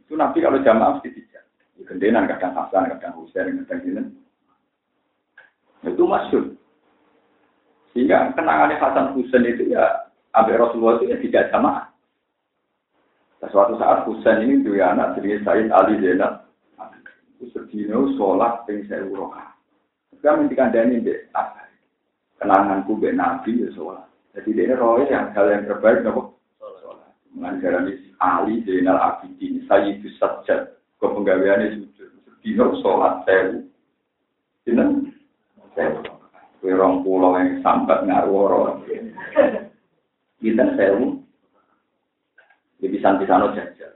Itu 0.00 0.16
Nabi 0.16 0.40
kalau 0.40 0.64
jamaah 0.64 0.96
mesti 0.96 1.12
tiga. 1.12 1.44
Gendenan 1.84 2.28
kadang 2.30 2.56
Hasan, 2.56 2.88
kadang 2.96 3.12
Husain, 3.20 3.60
kadang 3.64 3.80
sinten. 3.84 4.06
Itu 5.84 6.04
masyur. 6.04 6.44
Sehingga 7.90 8.36
kenangannya 8.38 8.78
Hasan 8.78 9.18
Husain 9.18 9.48
itu 9.48 9.74
ya, 9.74 10.10
Abu 10.36 10.54
Rasulullah 10.54 11.02
itu 11.02 11.10
ya 11.10 11.16
tidak 11.18 11.48
jamaah. 11.50 11.90
Nah, 13.40 13.48
suatu 13.48 13.74
saat 13.80 14.04
Husain 14.04 14.44
ini 14.44 14.60
dua 14.60 14.92
anak 14.92 15.16
jadi 15.18 15.40
Said 15.42 15.72
Ali 15.72 15.98
Zainal. 15.98 16.44
Sedino 17.40 18.12
sholat 18.20 18.68
ping 18.68 18.84
sewu 18.84 19.16
roka. 19.16 19.56
Sekarang 20.12 20.44
minta 20.44 20.60
kandani 20.60 21.00
deh. 21.00 21.24
Kenanganku 22.36 23.00
be 23.00 23.16
Nabi 23.16 23.64
ya 23.64 23.72
sholat. 23.72 24.04
Jadi 24.36 24.52
dia 24.52 24.76
roh 24.76 25.00
yang 25.08 25.32
hal 25.32 25.48
yang 25.48 25.64
terbaik 25.64 26.04
nopo 26.04 26.36
sholat. 26.60 27.16
Mengajarani 27.32 28.12
Ali 28.20 28.60
Zainal 28.68 29.00
Abidin 29.00 29.64
Sayyid 29.64 30.04
Sajjad. 30.20 30.76
Kau 31.00 31.16
penggaweannya 31.16 31.80
sujud. 31.80 32.12
Sedino 32.28 32.76
sholat. 32.84 33.24
Dino 34.68 34.84
sewu. 34.84 35.09
Kue 36.60 36.72
rong 36.76 37.06
pulau 37.06 37.38
yang 37.40 37.64
sambat 37.64 38.04
ngaruh 38.04 38.84
Kita 40.40 40.64
sewu. 40.76 41.20
Ya 42.80 42.88
bisa-bisa 42.88 43.36
jajal. 43.52 43.92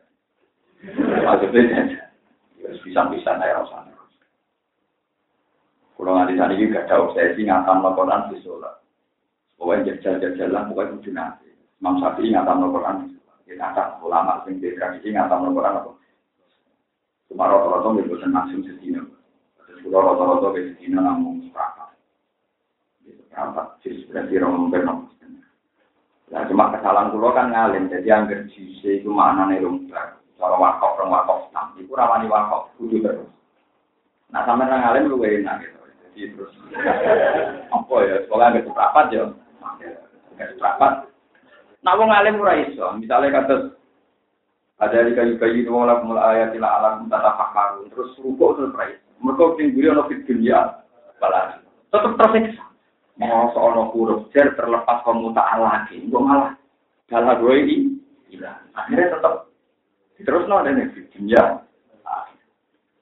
Maksudnya 1.24 1.60
jajal. 1.72 2.08
Ya 2.60 2.68
bisa-bisa 2.84 3.30
naik 3.40 3.56
rasanya. 3.64 3.94
Kalau 5.94 6.20
nganti 6.20 6.36
sana 6.36 6.52
juga 6.58 6.84
ada 6.84 7.00
obsesi 7.00 7.48
ngatam 7.48 7.80
laporan 7.80 8.28
di 8.28 8.36
sholat. 8.44 8.76
Pokoknya 9.56 9.96
jajal-jajalan, 9.96 10.68
pokoknya 10.68 10.92
kudu 11.00 11.10
nanti. 11.14 11.48
Imam 11.80 11.96
Syafi'i 12.02 12.34
ngatam 12.34 12.60
laporan 12.60 13.08
di 13.08 13.16
sholat. 13.16 13.38
Ya 13.48 13.54
ngatam 13.56 14.04
ulama, 14.04 14.44
sing 14.44 14.60
di 14.60 14.74
tradisi 14.76 15.14
ngatam 15.14 15.48
laporan 15.48 15.80
apa. 15.80 15.92
Cuma 17.30 17.48
rata-rata 17.48 17.88
nggak 17.88 18.08
bosan 18.10 18.36
langsung 18.36 18.60
sedina. 18.68 19.00
Kalau 19.84 20.00
rata-rata 20.00 20.56
ke 20.56 20.60
sedina 20.72 21.04
namun 21.04 21.44
seperempat. 21.44 21.92
Seperempat, 23.04 23.66
jadi 23.84 24.00
berarti 24.08 24.32
orang 24.40 24.72
benar. 24.72 24.96
Nah, 26.32 26.42
cuma 26.48 26.72
kesalahan 26.72 27.12
kulo 27.12 27.28
kan 27.36 27.52
ngalim, 27.52 27.92
jadi 27.92 28.08
angker 28.16 28.48
jise 28.48 29.04
itu 29.04 29.12
maknanya 29.12 29.60
lumbar. 29.60 30.18
Kalau 30.40 30.56
wakaf, 30.56 30.96
orang 30.96 31.12
wakaf 31.12 31.38
Islam, 31.46 31.66
itu 31.76 31.92
ramani 31.92 32.26
wakaf, 32.32 32.72
kudu 32.80 33.04
terus. 33.04 33.28
Nah, 34.32 34.42
sampai 34.48 34.66
nang 34.66 34.80
ngalim 34.82 35.12
lu 35.12 35.20
enak 35.20 35.62
gitu. 35.62 35.78
Jadi 35.84 36.20
terus, 36.32 36.52
apa 37.76 37.94
ya, 38.08 38.16
sekolah 38.24 38.46
agak 38.50 38.64
seprapat 38.66 39.06
ya, 39.12 39.24
agak 40.32 40.48
seprapat. 40.56 40.92
Nah, 41.84 41.92
mau 41.92 42.08
ngalim 42.08 42.40
ora 42.40 42.54
iso, 42.64 42.86
misalnya 42.96 43.44
kata 43.44 43.54
ada 44.80 45.06
di 45.06 45.14
kayu 45.14 45.38
kayu 45.38 45.62
itu 45.62 45.70
malah 45.70 46.02
mulai 46.02 46.42
ayat 46.42 46.56
tidak 46.56 46.72
alam 46.72 47.06
tata 47.06 47.30
terus 47.94 48.10
rukuk 48.18 48.58
terus 48.58 48.74
mereka 49.22 49.54
tinggi 49.58 49.86
ono 49.86 50.06
fit 50.10 50.24
dunia 50.26 50.82
balas 51.20 51.64
tetap 51.94 52.12
tersiksa. 52.18 52.64
Mau 53.14 53.54
seorang 53.54 53.94
huruf 53.94 54.26
jer 54.34 54.50
terlepas 54.58 55.06
pemutaan 55.06 55.62
lagi, 55.62 56.02
gue 56.02 56.18
malah. 56.18 56.58
Dalam 57.06 57.38
gue 57.38 57.54
ini. 57.62 57.76
Akhirnya 58.74 59.14
tetap 59.14 59.46
terus 60.18 60.50
no 60.50 60.58
ada 60.58 60.74
nih 60.74 60.90
ya. 61.30 61.62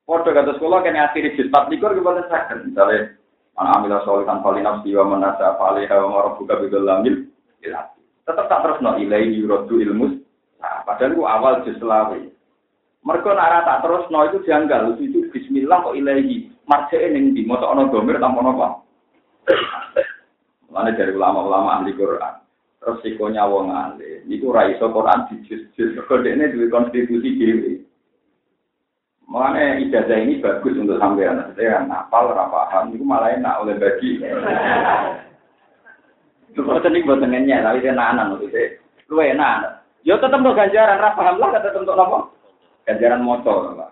Foto 0.04 0.28
kata 0.28 0.60
sekolah 0.60 0.84
kan 0.84 0.98
akhirnya 0.98 1.32
jilbab 1.40 1.72
likur 1.72 1.96
gimana 1.96 2.28
saya 2.28 2.60
misalnya 2.60 3.16
mana 3.56 3.80
ambil 3.80 3.96
solikan 4.04 4.44
palinaf 4.44 4.84
siwa 4.84 5.08
menasa 5.08 5.56
falih 5.56 5.88
hawa 5.88 6.12
marah 6.12 6.32
buka 6.36 6.60
bidul 6.60 6.84
lamil. 6.84 7.24
Tetap 7.64 8.44
tak 8.52 8.60
terus 8.60 8.84
no 8.84 9.00
ilai 9.00 9.32
yurodu 9.32 9.80
ilmus 9.80 10.20
nah, 10.60 10.84
padahal 10.84 11.16
gua 11.16 11.40
awal 11.40 11.54
jus 11.64 11.80
selawe. 11.80 12.20
Mereka 13.00 13.30
nara 13.32 13.64
tak 13.64 13.88
terus 13.88 14.04
no 14.12 14.20
itu 14.28 14.44
janggal 14.44 15.00
itu 15.00 15.32
Bismillah 15.62 15.86
kok 15.86 15.94
ilahi 15.94 16.50
marjane 16.66 17.06
ning 17.14 17.38
di 17.38 17.46
mosok 17.46 17.70
ana 17.70 17.86
domir 17.86 18.18
tanpa 18.18 18.42
apa 18.42 18.82
Mana 20.74 20.90
dari 20.90 21.14
ulama-ulama 21.14 21.78
ahli 21.78 21.94
Quran. 21.94 22.34
Resikonya 22.82 23.46
wong 23.46 23.70
ahli. 23.70 24.26
Itu 24.26 24.50
raiso 24.50 24.90
Quran 24.90 25.30
di 25.30 25.38
jus-jus. 25.46 25.94
Kode 26.10 26.34
ini 26.34 26.50
duit 26.50 26.66
konstitusi 26.66 27.38
diri. 27.38 27.78
Mana 29.30 29.78
ijazah 29.78 30.18
ini 30.18 30.42
bagus 30.42 30.74
untuk 30.74 30.98
sampean. 30.98 31.54
Saya 31.54 31.86
napal, 31.86 32.34
rapahan. 32.34 32.90
Itu 32.90 33.06
malah 33.06 33.30
enak 33.30 33.62
oleh 33.62 33.78
bagi. 33.78 34.18
Itu 36.50 36.66
buatan 36.66 36.90
ini 36.90 37.06
buatan 37.06 37.30
ngenyek. 37.30 37.62
Tapi 37.62 37.86
dia 37.86 37.94
nanan. 37.94 38.34
Lu 38.34 39.14
enak. 39.22 39.86
Yo 40.02 40.18
tetap 40.18 40.42
untuk 40.42 40.58
ganjaran. 40.58 40.98
Rapaham 40.98 41.38
lah. 41.38 41.54
Tetap 41.54 41.78
untuk 41.78 41.94
apa? 41.94 42.34
Ganjaran 42.90 43.22
motor. 43.22 43.91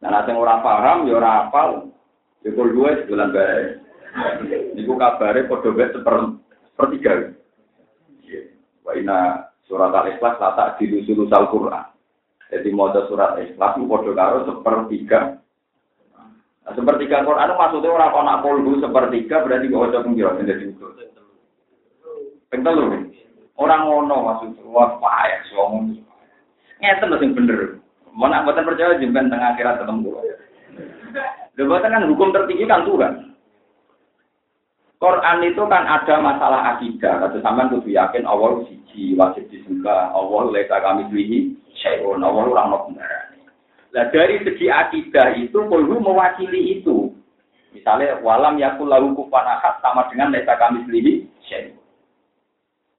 Nah, 0.00 0.08
nanti 0.08 0.32
orang 0.32 0.64
paham, 0.64 0.98
ya 1.08 1.20
rapal. 1.20 1.92
Ya 2.40 2.50
kalau 2.56 2.72
dua 2.72 2.96
sebulan 3.04 3.36
baik. 3.36 3.68
Niku 4.74 4.96
kabare 4.96 5.44
wae 5.46 5.86
seper 5.92 6.16
sepertiga. 6.72 7.36
Wa 8.80 8.96
ina 8.96 9.18
surat 9.68 9.92
al-ikhlas 9.92 10.40
lata 10.40 10.74
di 10.80 11.04
sulus 11.04 11.30
al-Qur'an. 11.30 11.92
Jadi 12.50 12.68
maca 12.74 13.06
surat 13.06 13.38
ikhlas 13.38 13.76
itu 13.76 13.84
padha 13.86 14.12
karo 14.16 14.38
sepertiga. 14.48 15.20
Nah, 16.64 16.72
sepertiga 16.72 17.22
Quran 17.22 17.54
maksudnya 17.54 17.92
orang 17.92 18.10
kok 18.10 18.24
nak 18.24 18.40
polbu 18.42 18.72
sepertiga 18.80 19.36
berarti 19.44 19.70
kok 19.70 19.84
ojo 19.84 19.98
pengira 20.04 20.34
jadi 20.40 20.64
itu. 20.64 20.86
Ping 22.50 22.60
telu. 22.66 22.88
Orang 23.60 23.84
ngono 23.84 24.16
maksud 24.26 24.64
wah 24.72 24.96
payah 24.96 25.44
wong. 25.54 26.00
Ngeten 26.80 27.12
lho 27.12 27.16
sing 27.20 27.36
bener. 27.36 27.79
Mau 28.14 28.26
mboten 28.26 28.66
percaya 28.66 28.98
jemben 28.98 29.30
tengah 29.30 29.54
akhirat 29.54 29.82
ketemu. 29.82 30.10
Lho 31.60 31.76
kan 31.76 32.08
hukum 32.08 32.32
tertinggi 32.32 32.64
kan 32.64 32.88
Tuhan. 32.88 33.30
Quran 35.00 35.38
itu 35.48 35.62
kan 35.64 35.88
ada 35.88 36.20
masalah 36.20 36.76
akidah. 36.76 37.24
Kata 37.24 37.40
sampean 37.40 37.72
kudu 37.72 37.88
yakin 37.96 38.28
Allah 38.28 38.60
siji 38.68 39.16
wajib 39.16 39.48
disembah. 39.48 40.12
Allah 40.12 40.52
leka 40.52 40.76
kami 40.84 41.08
beli 41.08 41.56
syai'un. 41.80 42.20
Allah 42.20 42.44
orang 42.44 42.68
mau 42.68 42.84
Nah 43.90 44.06
dari 44.12 44.38
segi 44.44 44.70
akidah 44.70 45.34
itu 45.40 45.56
perlu 45.56 45.98
mewakili 46.04 46.78
itu. 46.78 47.16
Misalnya 47.72 48.20
walam 48.20 48.60
yakul 48.60 48.92
lahu 48.92 49.16
kufanahat 49.16 49.80
sama 49.80 50.04
dengan 50.12 50.36
leka 50.36 50.60
kami 50.60 50.84
beli 50.84 51.24
syai'un. 51.48 51.80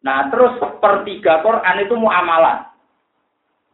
Nah 0.01 0.25
terus 0.33 0.57
sepertiga 0.57 1.45
Quran 1.45 1.85
itu 1.85 1.93
muamalah. 2.01 2.70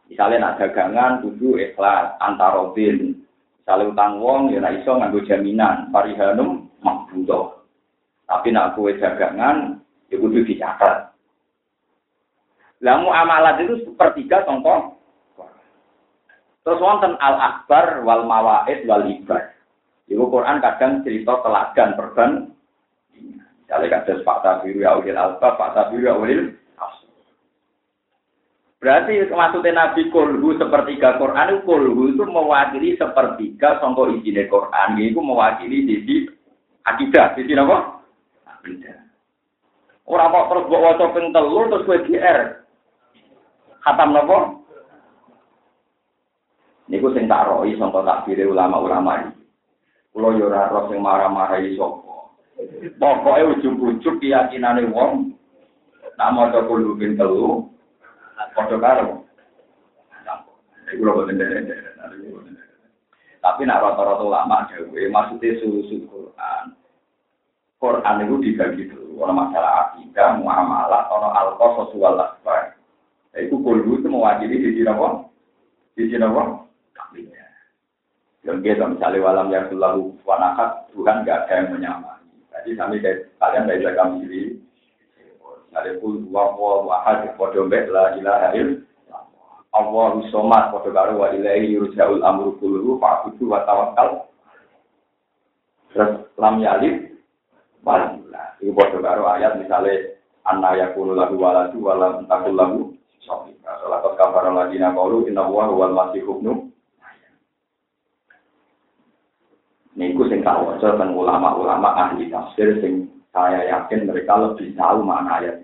Misalnya 0.08 0.40
nak 0.40 0.56
dagangan 0.64 1.20
kudu 1.20 1.60
ikhlas 1.60 2.16
antarodin. 2.18 3.20
Misalnya 3.60 3.92
utang 3.92 4.12
wong 4.24 4.40
ya 4.56 4.64
iso 4.72 4.96
nganggo 4.96 5.20
jaminan 5.28 5.92
parihanum 5.92 6.64
makbudoh. 6.80 7.60
Tapi 8.24 8.52
nak 8.52 8.76
kue 8.76 8.96
dagangan, 8.96 9.80
ya 10.08 10.16
kudu 10.16 10.44
dicatat. 10.44 11.12
Lamu 12.84 13.12
amalat 13.12 13.60
itu 13.64 13.84
sepertiga 13.84 14.44
contoh. 14.48 14.96
Terus 16.64 16.84
wonten 16.84 17.16
al 17.20 17.36
akbar 17.40 18.04
wal 18.04 18.28
mawaid 18.28 18.84
wal 18.84 19.04
ibar. 19.08 19.56
Ibu 20.08 20.24
Quran 20.32 20.60
kadang 20.64 21.04
cerita 21.04 21.40
teladan 21.44 21.90
perban. 21.96 22.32
Misalnya 23.64 24.00
kadang 24.00 24.24
Pak 24.24 24.38
Tabiru 24.40 24.80
ya 24.80 24.96
ulil 24.96 25.16
alba, 25.16 25.56
Pak 25.56 25.72
Tabiru 25.76 26.08
ya 26.08 26.14
ulil 26.16 26.56
Berarti 28.78 29.26
maksudnya 29.34 29.74
Nabi 29.74 30.06
Kulhu 30.14 30.54
sepertiga 30.54 31.18
Quran 31.18 31.66
Kulhu 31.66 32.14
itu 32.14 32.22
mewakili 32.22 32.94
sepertiga 32.94 33.82
songko 33.82 34.06
izin 34.14 34.46
Quran. 34.46 34.98
Itu 35.02 35.18
mewakili 35.18 35.82
sisi 35.82 36.30
akidah. 36.86 37.34
Sisi 37.34 37.58
apa? 37.58 37.98
beda. 38.62 38.94
Orang 40.08 40.32
kok 40.32 40.46
terus 40.52 40.66
buat 40.72 40.82
wajah 40.84 41.08
ping 41.12 41.26
telu 41.32 41.60
terus 41.68 41.84
gue 41.84 41.98
GR. 42.08 42.40
Khatam 43.84 44.12
nopo? 44.12 44.38
Niku 46.88 47.12
sing 47.12 47.28
tak 47.28 47.44
roi 47.52 47.76
sangka 47.76 48.00
takbire 48.00 48.48
ulama-ulama 48.48 49.28
iki. 49.28 49.44
Kulo 50.16 50.32
yo 50.40 50.48
ora 50.48 50.72
roh 50.72 50.88
sing 50.88 51.04
marah-marah 51.04 51.60
iki 51.60 51.76
sapa. 51.76 52.32
Pokoke 52.96 53.42
ujug-ujug 53.54 54.16
keyakinane 54.18 54.88
wong 54.88 55.36
nak 56.16 56.32
maca 56.32 56.64
kulo 56.64 56.96
ping 56.96 57.20
telu 57.20 57.68
padha 58.58 58.76
karo. 58.82 59.22
Lho 60.88 61.12
boten 61.14 61.38
Tapi 63.38 63.62
nak 63.62 63.80
rata-rata 63.86 64.24
ulama 64.26 64.66
dhewe 64.66 65.06
maksudnya 65.06 65.62
susu 65.62 66.02
Quran. 66.10 66.74
Quran 67.78 68.26
itu 68.26 68.36
dibagi 68.42 68.90
dulu, 68.90 69.22
ada 69.22 69.30
masalah 69.30 69.72
akidah, 69.86 70.42
muamalah, 70.42 71.06
ada 71.06 71.28
al-qasas 71.46 71.94
wal 71.94 72.18
akbar. 72.18 72.74
Iku 73.38 73.62
kulhu 73.62 74.02
itu 74.02 74.10
mewakili 74.10 74.58
sisi 74.58 74.82
apa? 74.82 75.30
Sisi 75.94 76.18
apa? 76.18 76.66
Kambingnya. 76.98 77.46
Yang 78.42 78.58
kita 78.66 78.84
misalnya 78.90 79.22
walam 79.22 79.48
yang 79.54 79.70
selalu 79.70 80.10
wanakat, 80.26 80.90
Tuhan 80.90 81.22
gak 81.22 81.46
ada 81.46 81.54
yang 81.62 81.68
menyamai. 81.78 82.18
Jadi 82.50 82.70
kami 82.74 82.98
kalian 83.38 83.70
dari 83.70 83.86
kami 83.86 84.26
sendiri. 84.26 84.57
Misalnya 85.68 86.00
kul 86.00 86.24
wa 86.32 86.56
wa 86.56 86.80
wahad 86.88 87.28
podo 87.36 87.68
mbek 87.68 87.92
la 87.92 88.16
ilaha 88.16 88.56
illallah. 88.56 89.32
Allah 89.76 90.08
somat 90.32 90.72
podo 90.72 90.88
karo 90.96 91.20
wa 91.20 91.28
ilahi 91.28 91.76
yurja'ul 91.76 92.24
amru 92.24 92.56
kulluhu 92.56 92.96
fa'budu 92.96 93.44
wa 93.44 93.60
tawakkal. 93.68 94.32
Terus 95.92 96.24
lam 96.40 96.64
yalid 96.64 97.20
walillah. 97.84 98.56
Itu 98.64 98.72
podo 98.72 99.04
karo 99.04 99.28
ayat 99.28 99.60
misalnya 99.60 100.16
anna 100.48 100.72
yakunu 100.72 101.12
lahu 101.12 101.36
waladu 101.36 101.76
walam 101.84 102.24
takul 102.24 102.56
lahu 102.56 102.76
sofika. 103.20 103.76
Salat 103.84 104.08
kafara 104.16 104.48
ladina 104.48 104.96
qalu 104.96 105.28
inna 105.28 105.44
huwa 105.44 105.68
wal 105.68 105.92
masih 105.92 106.24
ibnu 106.24 106.72
Niku 109.98 110.30
sing 110.30 110.46
tak 110.46 110.62
waca 110.62 110.94
ulama-ulama 110.94 111.90
ahli 111.92 112.30
tafsir 112.30 112.78
sing 112.78 113.17
saya 113.32 113.60
yakin 113.68 114.08
mereka 114.08 114.40
lebih 114.40 114.72
tahu 114.72 115.04
makna 115.04 115.30
ayat. 115.40 115.56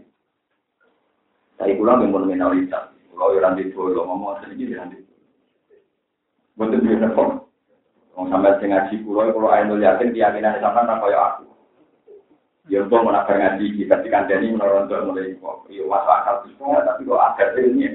Saya 1.57 1.73
pulang 1.79 2.05
memang 2.05 2.29
minoritas. 2.29 2.93
Kalau 3.15 3.31
yang 3.39 3.55
di 3.55 3.71
lo 3.71 4.03
ngomong 4.05 4.43
sedikit 4.43 4.75
yang 4.75 4.91
di 4.91 4.99
Betul 6.55 6.87
betul 6.87 7.11
kok. 7.15 7.31
Mau 8.15 8.31
sampai 8.31 8.55
sing 8.63 8.71
ngaji 8.71 8.95
pulau 9.03 9.35
kalau 9.35 9.51
ayat 9.51 9.75
yakin 9.75 10.15
keyakinan 10.15 10.63
sama 10.63 10.87
nak 10.87 11.03
kaya 11.03 11.19
aku. 11.19 11.51
Ya 12.71 12.87
untuk 12.87 13.03
mau 13.03 13.11
ngaji 13.11 13.75
kita 13.75 14.03
di 14.07 14.09
kandani 14.13 14.55
menurut 14.55 14.87
mulai 14.87 15.35
kok. 15.35 15.67
Iya 15.67 15.83
masuk 15.83 16.15
akal 16.15 16.37
semua 16.47 16.87
tapi 16.87 17.07
kok 17.07 17.23
ada 17.23 17.45
ini. 17.59 17.91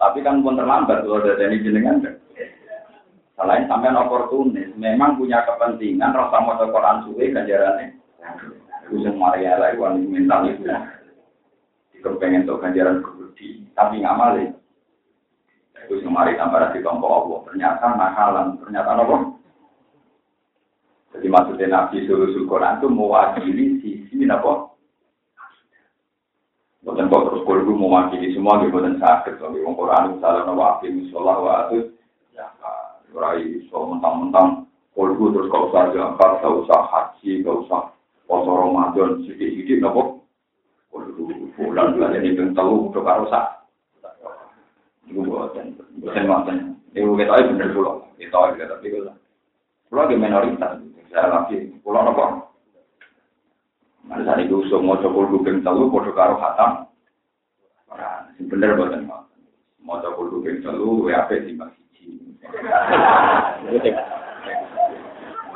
Tapi 0.00 0.18
kan 0.22 0.40
pun 0.46 0.54
terlambat 0.54 1.02
kalau 1.02 1.18
ada 1.18 1.42
ini 1.42 1.64
jenengan. 1.64 2.06
Selain 3.40 3.64
sampean 3.72 3.96
oportunis, 3.96 4.68
memang 4.76 5.16
punya 5.16 5.40
kepentingan 5.48 6.12
rasa 6.12 6.44
mau 6.44 6.60
Quran 6.60 7.08
suwe 7.08 7.32
ganjarannya. 7.32 7.96
Itu 8.92 9.16
Maria 9.16 9.56
lagi 9.56 9.80
wanita 9.80 10.12
mental 10.12 10.40
itu. 10.52 10.68
Jika 11.96 12.20
pengen 12.20 12.44
tuh 12.44 12.60
ganjaran 12.60 13.00
kebudi, 13.00 13.64
tapi 13.72 14.04
nggak 14.04 14.12
malah. 14.12 14.44
Itu 15.88 16.04
yang 16.04 16.12
mari 16.12 16.36
tambah 16.36 16.68
di 16.76 16.84
kelompok 16.84 17.08
Allah. 17.08 17.38
Ternyata 17.48 17.86
nakalan, 17.96 18.46
ternyata 18.60 18.90
apa? 18.92 19.16
Jadi 21.16 21.26
maksudnya 21.32 21.66
Nabi 21.72 22.04
Sulusul 22.04 22.44
Quran 22.44 22.76
itu 22.76 22.88
mewakili 22.92 23.66
sisi 23.80 24.20
apa? 24.28 24.68
Bukan 26.84 27.08
kok 27.08 27.24
terus 27.24 27.44
kalau 27.48 27.72
mewakili 27.72 28.36
semua, 28.36 28.60
bukan 28.68 29.00
sakit. 29.00 29.40
Kalau 29.40 29.56
Quran 29.56 30.16
misalnya 30.16 30.44
nawafi, 30.44 30.92
misalnya 30.92 31.40
wa 31.40 31.72
ya 32.36 32.46
Rai 33.10 33.66
so 33.70 33.90
mentang-mentang 33.90 34.70
kolbu 34.94 35.34
terus 35.34 35.50
kau 35.50 35.66
usah 35.70 35.90
jangkar, 35.90 36.38
kau 36.38 36.62
usah 36.62 36.80
haji, 36.86 37.42
kau 37.42 37.66
usah 37.66 37.90
poso 38.26 38.50
Ramadan 38.54 39.26
sedikit-sedikit 39.26 39.82
nopo. 39.82 40.22
Kolbu 40.94 41.54
bulan 41.58 41.98
bulan 41.98 42.18
ini 42.22 42.38
pun 42.38 42.54
tahu 42.54 42.90
udah 42.90 43.02
karo 43.02 43.24
sah. 43.30 43.46
Ibu 45.10 45.26
buatan, 45.26 45.74
buatan 45.98 46.26
buatan. 46.30 46.56
Ibu 46.94 47.18
kita 47.18 47.34
itu 47.42 47.50
bener 47.58 47.70
pulau, 47.74 48.06
kita 48.14 48.38
itu 48.54 48.64
tapi 48.66 48.86
kita 48.94 49.12
pulau 49.90 50.06
di 50.06 50.14
minoritas. 50.14 50.78
Saya 51.10 51.26
lagi 51.26 51.74
pulau 51.82 52.06
nopo. 52.06 52.24
Mana 54.06 54.22
saat 54.26 54.42
itu 54.42 54.62
semua 54.70 54.98
coba 55.02 55.26
bukan 55.30 55.62
tahu, 55.66 55.90
podo 55.90 56.10
karo 56.14 56.38
hatam. 56.38 56.86
Bener 58.46 58.78
buatan 58.78 59.10
mau 59.82 59.98
coba 59.98 60.22
bukan 60.30 60.62
tahu, 60.62 61.10
WAP 61.10 61.30
sih 61.42 61.58
masih. 61.58 61.79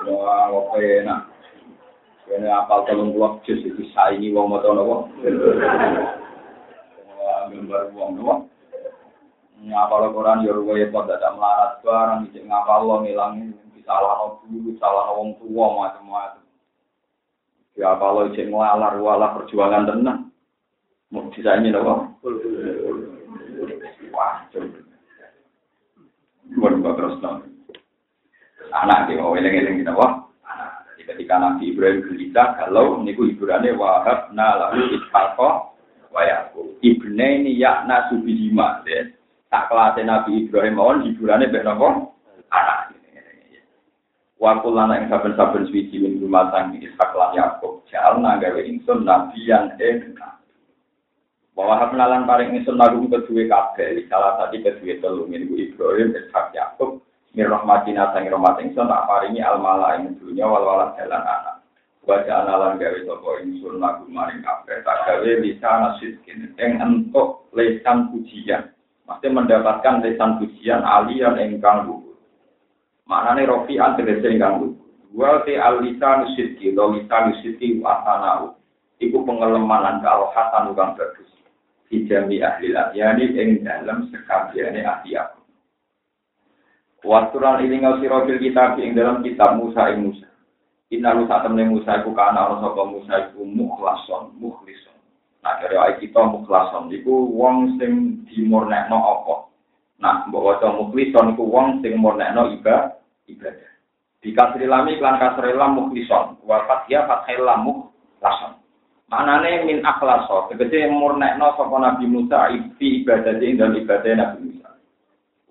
Wah, 0.05 0.53
apa 0.53 0.77
enak. 0.77 1.21
Ini 2.29 2.49
apal 2.49 2.85
telung 2.85 3.17
puluh 3.17 3.41
jus 3.49 3.65
itu 3.65 3.89
saingi 3.97 4.29
wong 4.37 4.53
moto 4.53 4.69
nopo. 4.77 5.09
Wah, 7.09 7.49
gambar 7.49 7.89
wong 7.97 8.11
nopo. 8.21 8.35
Ngapal 9.65 10.13
Quran 10.13 10.45
yo 10.45 10.61
ruwe 10.61 10.93
kok 10.93 11.09
dadak 11.09 11.41
melarat 11.41 11.81
barang 11.81 12.29
iki 12.29 12.45
ngapal 12.45 12.85
lo 12.85 13.01
ngilangi 13.01 13.49
salah 13.89 14.37
guru, 14.45 14.77
salah 14.77 15.09
wong 15.17 15.41
tua 15.41 15.67
macam-macam. 15.73 16.45
Ya 17.73 17.97
kalau 17.97 18.29
cek 18.37 18.53
ngelalar 18.53 19.01
wala 19.01 19.33
perjuangan 19.41 19.89
tenang. 19.89 20.29
Mau 21.09 21.33
disaingi 21.33 21.73
nopo. 21.73 22.13
Wah, 24.13 24.45
coba. 24.53 24.85
Bukan 26.81 26.95
terus 26.97 27.15
Anak 28.75 29.07
dia 29.07 29.23
mau 29.23 29.39
eleng-eleng 29.39 29.79
kita 29.85 29.95
wah. 29.95 30.27
Jadi 30.91 31.03
ketika 31.07 31.39
Nabi 31.39 31.71
Ibrahim 31.71 32.03
gelisah, 32.11 32.59
kalau 32.59 32.99
niku 33.07 33.31
hiburannya 33.31 33.79
wahab 33.79 34.35
lalu 34.35 34.99
ishaqo 34.99 35.79
wayaku. 36.11 36.75
Ibne 36.83 37.45
ini 37.45 37.55
yakna 37.55 38.11
subihima. 38.11 38.83
Tak 39.47 39.71
kelas 39.71 39.95
Nabi 40.03 40.51
Ibrahim 40.51 40.75
mohon 40.75 41.07
hiburannya 41.07 41.55
bernopo 41.55 42.19
anak. 42.51 42.95
Waktu 44.45 44.69
lana 44.77 45.01
yang 45.01 45.09
saben-saben 45.09 45.73
suci 45.73 45.97
min 45.97 46.21
rumah 46.21 46.53
tangga 46.53 46.77
Ishak 46.77 47.17
lan 47.17 47.33
Yakub. 47.33 47.81
Jalna 47.89 48.37
gawe 48.37 48.61
insun 48.61 49.07
nabi 49.07 49.41
yang 49.47 49.73
enak. 49.81 50.44
Bahwa 51.55 51.87
penalan 51.87 52.27
paling 52.27 52.51
ingsun 52.59 52.75
lagu 52.75 52.99
kedua 53.07 53.47
kabeh, 53.47 54.03
salah 54.11 54.35
satu 54.43 54.59
kedua 54.59 54.99
telu 54.99 55.23
minggu 55.31 55.55
Ibrahim, 55.55 56.11
Ishak 56.11 56.51
Yakub, 56.51 56.99
mir 57.31 57.47
rahmatina 57.47 58.11
sang 58.11 58.27
rahmat 58.27 58.59
ingsun 58.59 58.91
tak 58.91 59.07
paringi 59.07 59.39
al 59.39 59.63
mala 59.63 59.95
ing 60.03 60.19
dunya 60.19 60.51
wal 60.51 60.67
walad 60.67 60.99
jalan 60.99 61.23
anak. 61.23 61.63
Wajah 62.11 62.43
analan 62.43 62.83
gawe 62.83 62.99
sapa 63.07 63.31
ingsun 63.47 63.79
lagu 63.79 64.03
maring 64.11 64.43
kabeh, 64.43 64.83
tak 64.83 64.99
gawe 65.07 65.31
bisa 65.47 65.71
nasidkin 65.79 66.51
ing 66.59 66.71
entuk 66.83 67.47
lesan 67.55 68.11
pujian. 68.11 68.75
Mesti 69.07 69.27
mendapatkan 69.31 70.03
lesan 70.03 70.43
pujian 70.43 70.83
alian 70.83 71.39
ingkang 71.39 71.87
luhur. 71.87 72.19
Maknane 73.07 73.47
rofi'an 73.47 73.95
tegese 73.95 74.27
ingkang 74.27 74.59
luhur. 74.59 74.83
Wa 75.15 75.47
te 75.47 75.55
alisa 75.55 76.27
nusidki, 76.27 76.75
do 76.75 76.99
lisa 76.99 77.31
nusidki 77.31 77.79
wasanau. 77.79 78.59
Iku 78.99 79.23
pengelemanan 79.23 80.03
kalau 80.03 80.35
hasan 80.35 80.75
kang 80.75 80.99
dijami 81.89 82.41
ahli 82.41 82.73
lahyani 82.73 83.35
ing 83.37 83.49
dalam 83.65 84.09
sekabiane 84.09 84.81
ahli 84.85 85.17
aku. 85.17 85.41
Waturan 87.05 87.61
ini 87.69 87.85
ngasiro 87.85 88.25
fil 88.25 88.41
kitab 88.41 88.81
ing 88.81 88.97
dalam 88.97 89.21
kitab 89.21 89.61
Musa 89.61 89.93
ing 89.93 90.09
Musa. 90.09 90.29
Inna 90.89 91.13
lu 91.13 91.29
saat 91.29 91.45
temen 91.45 91.69
Musa 91.69 92.01
iku 92.01 92.17
kana 92.17 92.49
ana 92.49 92.65
sapa 92.65 92.83
Musa 92.89 93.29
iku 93.29 93.45
mukhlason, 93.45 94.33
mukhlison. 94.41 94.97
Nah 95.45 95.61
dari 95.61 95.77
ayat 95.77 96.01
kita 96.01 96.25
mukhlason 96.25 96.89
iku 96.89 97.29
wong 97.29 97.77
sing 97.77 98.25
dimurnekno 98.33 98.97
apa. 98.97 99.53
Nah 100.01 100.25
mbok 100.33 100.45
waca 100.57 100.73
mukhlison 100.73 101.37
iku 101.37 101.45
wong 101.45 101.85
sing 101.85 102.01
murnekno 102.01 102.57
ibadah. 102.57 102.97
ibadah. 103.29 103.73
Di 104.25 104.33
kasri 104.33 104.65
lami 104.65 104.97
klan 104.97 105.21
kasri 105.21 105.53
lam 105.53 105.77
mukhlison. 105.77 106.41
Wa 106.41 106.65
fathia 106.65 107.05
fathil 107.05 107.45
mukhlason. 107.45 108.64
Manane 109.13 109.69
min 109.69 109.85
akhlaso, 109.85 110.49
tegese 110.49 110.89
murnekno 110.89 111.53
sapa 111.61 111.77
Nabi 111.77 112.09
Musa 112.09 112.49
fi 112.81 113.05
ibadah 113.05 113.37
ing 113.37 113.61
dalem 113.61 113.85
ibadah 113.85 114.13
Nabi 114.17 114.39
Musa. 114.49 114.69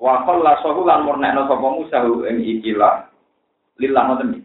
Wa 0.02 0.26
khallasahu 0.26 0.82
lan 0.90 1.06
murnekno 1.06 1.46
sapa 1.46 1.68
Musa 1.70 2.02
ing 2.34 2.42
ikilah 2.42 3.14
lillah 3.78 4.04
ngoten 4.10 4.42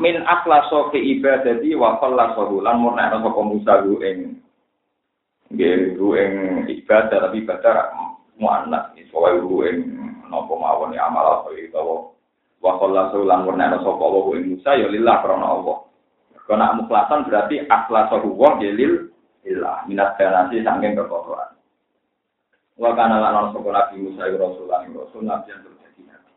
Min 0.00 0.22
akhlaso 0.22 0.88
fi 0.94 1.02
ibadati 1.18 1.74
wa 1.76 1.98
khallasahu 2.00 2.64
lan 2.64 2.80
murnekno 2.80 3.20
sapa 3.20 3.40
Musa 3.44 3.74
ing 3.84 4.38
nggih 5.50 5.98
ing 5.98 6.32
ibadah 6.70 7.26
tapi 7.26 7.42
ibadah 7.42 7.90
muannas 8.38 8.94
soal 9.10 9.44
ing 9.66 9.76
napa 10.30 10.52
mawon 10.54 10.94
amal 10.94 11.42
apa 11.42 11.50
utawa 11.52 11.96
wa 12.64 12.72
khallasahu 12.80 13.28
lan 13.28 13.44
murnekno 13.44 13.82
sapa 13.84 14.04
ing 14.40 14.56
Musa 14.56 14.70
ya 14.78 14.88
lillah 14.88 15.20
krana 15.20 15.46
Allah. 15.52 15.89
Karena 16.50 16.74
mukhlasan 16.74 17.30
berarti 17.30 17.62
akhlasahu 17.70 18.34
wa 18.34 18.58
gelil 18.58 19.14
ilah 19.46 19.86
minat 19.86 20.18
danasi 20.18 20.66
sangking 20.66 20.98
kekotoran. 20.98 21.54
Wa 22.74 22.90
kana 22.98 23.22
lan 23.22 23.54
sapa 23.54 23.70
Nabi 23.70 24.02
Musa 24.02 24.26
Rasulullah 24.26 24.82
Rasul 24.82 25.30
Nabi 25.30 25.46
yang 25.46 25.62
terjadi 25.62 26.02
nabi. 26.10 26.32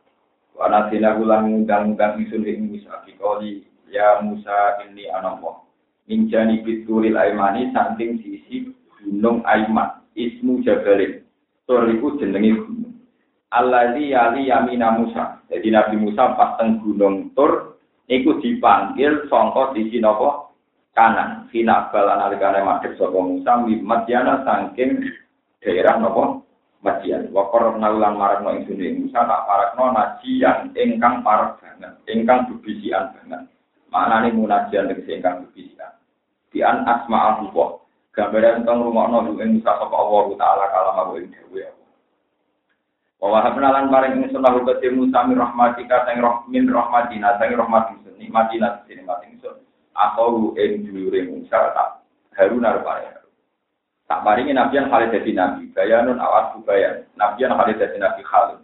Wa 0.53 0.69
nasina 0.69 1.17
ulang 1.17 1.49
ngundang-undang 1.49 2.21
isun 2.21 2.45
ing 2.45 2.69
Musa 2.69 3.01
dikoli 3.09 3.65
ya 3.89 4.21
Musa 4.21 4.85
ini 4.85 5.09
anamwa. 5.09 5.65
Minjani 6.05 6.61
bitulil 6.61 7.17
aimani 7.17 7.73
saking 7.73 8.21
sisi 8.21 8.69
gunung 9.01 9.41
Aiman 9.49 9.97
ismu 10.13 10.61
Jabalin. 10.61 11.25
Toriku 11.65 12.21
jenengi 12.21 12.53
gunung. 12.53 13.01
Alladzi 13.49 14.13
yali 14.13 14.45
yamina 14.45 14.93
Musa. 14.93 15.41
Jadi 15.49 15.73
Nabi 15.73 15.97
Musa 15.97 16.37
pas 16.37 16.53
teng 16.61 16.77
gunung 16.85 17.33
Tur 17.33 17.72
iku 18.07 18.39
dipanggil 18.43 19.27
sangka 19.31 19.71
sisi 19.75 19.99
napa 19.99 20.51
kanan. 20.97 21.47
Fina 21.49 21.87
balan 21.93 22.19
alikane 22.19 22.65
madhep 22.65 22.97
sapa 22.99 23.19
Musa 23.19 23.63
Madyana 23.63 24.43
saking 24.43 25.05
daerah 25.63 25.99
napa 25.99 26.43
Madyan. 26.83 27.31
Wa 27.31 27.47
qarna 27.47 27.87
ulang 27.95 28.19
marakno 28.19 28.59
ing 28.59 28.67
dunya 28.67 28.91
Musa 28.91 29.23
tak 29.23 29.45
parakno 29.47 29.95
najian 29.95 30.75
ingkang 30.75 31.23
parek 31.23 31.63
banget, 31.63 31.93
ingkang 32.11 32.43
bebisian 32.51 33.15
banget. 33.15 33.47
Maknane 33.87 34.35
munajian 34.35 34.91
tegese 34.91 35.21
ingkang 35.21 35.47
bebisian. 35.47 35.91
Di 36.51 36.59
an 36.59 36.83
asma 36.83 37.39
Allah. 37.39 37.79
Gambaran 38.13 38.61
tentang 38.61 38.85
rumah 38.85 39.09
ing 39.25 39.57
Musa 39.57 39.71
sapa 39.79 39.95
Allah 39.95 40.25
taala 40.35 40.65
kalam 40.69 40.97
aku 41.07 41.13
ing. 41.23 41.31
Wa 43.23 43.39
wahabna 43.39 43.71
lan 43.71 43.87
paring 43.87 44.19
ing 44.19 44.35
sunah 44.35 44.51
uga 44.51 44.83
Musa 44.91 45.23
min 45.23 45.39
rahmatika 45.39 46.03
sang 46.03 46.19
roh 46.19 46.43
min 46.51 46.67
rahmatina 46.67 47.39
sang 47.39 47.55
rahmat 47.55 47.95
ingsun 47.95 48.19
nikmatina 48.19 48.83
sing 48.83 48.99
nikmat 48.99 49.23
ingsun. 49.31 49.63
Aku 49.95 50.51
ing 50.59 50.83
dulure 50.83 51.31
Musa 51.31 51.71
tak 51.71 52.03
Harun 52.35 52.67
arep 52.67 52.83
Tak 54.11 54.27
paringi 54.27 54.51
nabi 54.51 54.75
yang 54.75 54.91
khalid 54.91 55.15
dadi 55.15 55.31
nabi, 55.31 55.71
bayanun 55.71 56.19
awas 56.19 56.51
bayan. 56.67 57.07
Nabi 57.15 57.47
yang 57.47 57.55
khalid 57.55 57.79
dadi 57.79 57.95
nabi 57.95 58.27
khalid. 58.27 58.59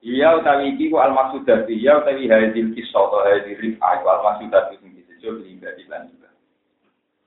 Iya 0.00 0.40
utawi 0.40 0.72
iki 0.72 0.88
ku 0.88 0.96
al 0.96 1.12
maksud 1.12 1.44
dari 1.44 1.76
iya 1.76 2.00
utawi 2.00 2.32
hadil 2.32 2.72
kisah 2.72 2.96
atau 2.96 3.28
hadil 3.28 3.60
rifah 3.60 4.08
al 4.08 4.24
maksud 4.24 4.48
dari 4.48 4.80
sing 4.80 4.96
disebut 4.96 5.44
pribadi 5.44 5.84
lan 5.92 6.08
juga. 6.08 6.32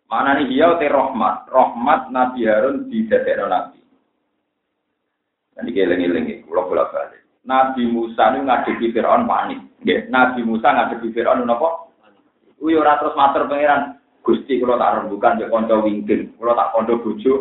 Mana 0.09 0.41
nih 0.41 0.49
iya 0.49 0.73
te 0.81 0.89
rahmat, 0.89 1.45
rahmat 1.45 2.09
Nabi 2.09 2.49
Harun 2.49 2.89
di 2.89 3.05
dadekno 3.05 3.53
nabi. 3.53 3.84
Dan 5.55 5.71
iki 5.71 5.79
eling-eling 5.79 6.43
kula 6.45 6.67
bola 6.67 6.91
balik. 6.91 7.23
Nabi 7.47 7.87
Musa 7.87 8.33
nu 8.35 8.43
ngadepi 8.43 8.91
Firaun 8.91 9.29
panik. 9.29 9.61
Nggih, 9.85 10.11
Nabi 10.11 10.41
Musa 10.43 10.73
ngadepi 10.75 11.15
Firaun 11.15 11.47
napa? 11.47 11.87
Kuwi 12.59 12.75
ora 12.75 12.97
terus 12.99 13.15
matur 13.15 13.45
pangeran, 13.45 13.99
Gusti 14.25 14.57
kalau 14.57 14.79
tak 14.79 14.95
rembukan 14.97 15.37
ya 15.37 15.51
konco 15.51 15.85
wingkin, 15.85 16.33
kalau 16.39 16.57
tak 16.57 16.71
konco 16.73 16.97
bojo, 17.03 17.33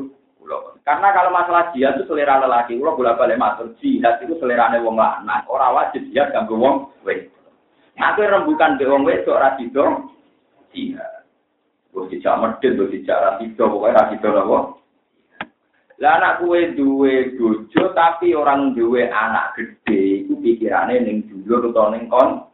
Karena 0.84 1.16
kalau 1.16 1.32
masalah 1.32 1.72
jihad 1.72 1.96
itu 1.96 2.04
selera 2.04 2.44
lelaki, 2.44 2.76
kalau 2.76 2.92
bolak 2.92 3.16
balik 3.16 3.40
matur 3.40 3.72
jihad 3.80 4.20
itu 4.20 4.36
selera 4.36 4.68
wong 4.84 5.00
lanang, 5.00 5.48
orang 5.48 5.72
wajib 5.80 6.04
jihad 6.12 6.28
ganggu 6.36 6.60
wong 6.60 6.92
wes. 7.08 7.24
Aku 7.96 8.20
rembukan 8.20 8.76
be 8.76 8.84
wong 8.84 9.08
wes, 9.08 9.24
ora 9.24 9.56
sido 9.56 10.12
jihad. 10.76 11.24
Gue 11.94 12.10
dijak 12.10 12.36
medit, 12.36 12.74
gue 12.74 12.90
dijak 12.90 13.22
rasido, 13.22 13.70
pokoknya 13.70 13.96
rasido 14.02 14.28
apa? 14.34 14.58
Lah 16.02 16.18
anak 16.18 16.42
kue 16.42 16.74
duwe 16.74 17.38
bojo 17.38 17.94
tapi 17.94 18.34
orang 18.34 18.74
duwe 18.74 19.06
anak 19.06 19.54
gede, 19.54 20.26
itu 20.26 20.34
pikirannya 20.42 21.06
ning 21.06 21.22
dulur 21.30 21.70
atau 21.70 21.94
ning 21.94 22.10
kon. 22.10 22.50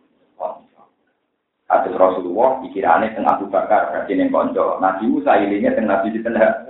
Kasus 1.71 1.95
Rasulullah 1.95 2.59
pikirannya 2.67 3.15
teng 3.15 3.31
Abu 3.31 3.47
Bakar 3.47 3.95
berarti 3.95 4.19
neng 4.19 4.35
konco. 4.35 4.83
Nabi 4.83 5.07
Musa 5.07 5.39
ilingnya 5.39 5.79
teng 5.79 5.87
Nabi 5.87 6.11
di 6.11 6.21
tengah. 6.21 6.67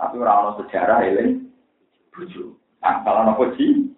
Tapi 0.00 0.16
orang 0.16 0.38
orang 0.48 0.58
sejarah 0.64 1.04
iling 1.04 1.50
buju. 2.16 2.56
Nah, 2.80 3.04
kalau 3.04 3.28
nopo 3.28 3.52
ji, 3.52 3.92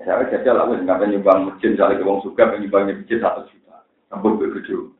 saya 0.00 0.24
jajal 0.32 0.56
lah, 0.56 0.64
nggak 0.72 0.96
penyumbang 0.96 1.52
masjid, 1.52 1.76
misalnya 1.76 2.00
ke 2.00 2.08
wong 2.08 2.24
suka 2.24 2.48
penyumbang 2.48 2.88
masjid 2.88 3.20
satu 3.20 3.44
juta, 3.52 3.84
nembus 4.08 4.40
buju. 4.40 4.95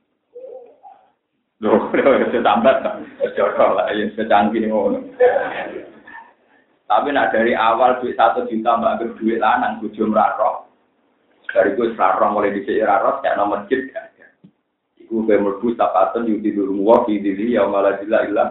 Loh, 1.64 1.88
tambah, 2.44 2.74
lah, 2.84 3.88
yang 3.96 4.12
secanggih. 4.12 4.68
Tapi 6.86 7.08
nak 7.10 7.34
dari 7.34 7.56
awal 7.56 7.98
duit 7.98 8.14
satu 8.14 8.46
juta 8.46 8.78
mbak 8.78 9.18
duit 9.18 9.42
lanang 9.42 9.82
buju 9.82 10.06
merarok, 10.06 10.70
dari 11.50 11.74
gue 11.74 11.96
serarong 11.98 12.38
mulai 12.38 12.54
di 12.54 12.62
roh, 12.84 13.18
kayak 13.24 13.40
nomor 13.40 13.66
masjid 13.66 13.90
kan. 13.90 14.06
Iku 15.02 15.26
gue 15.26 15.38
merbu 15.38 15.74
tapatan 15.74 16.30
yudi 16.30 16.54
dulu 16.54 16.82
di 17.06 17.22
diri 17.22 17.58
ya 17.58 17.66
malah 17.66 17.98
jila 18.02 18.26
ilah. 18.26 18.50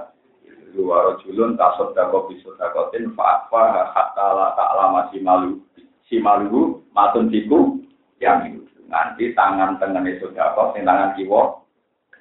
Luar 0.76 1.16
julun 1.24 1.56
tasod 1.56 1.96
dako 1.96 2.28
bisu 2.28 2.52
dakotin 2.60 3.16
fa'afa 3.16 3.96
hatta 3.96 4.28
la 4.36 4.48
ta'ala 4.60 4.86
masih 4.92 5.24
malu. 5.24 5.64
Si 6.12 6.20
malu 6.20 6.84
matun 6.92 7.32
tiku 7.32 7.80
yang 8.20 8.44
itu. 8.52 8.68
Nanti 8.92 9.32
tangan 9.32 9.80
tengah 9.80 10.04
itu 10.04 10.28
dako, 10.36 10.76
tangan 10.76 11.16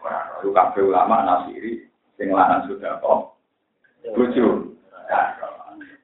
kiwo. 0.04 0.44
Lu 0.44 0.52
kafe 0.52 0.80
ulama 0.84 1.24
nasiri, 1.24 1.80
sing 2.20 2.28
lanang 2.32 2.68
sudah 2.68 3.00
kok. 3.00 3.32
Lucu. 4.12 4.76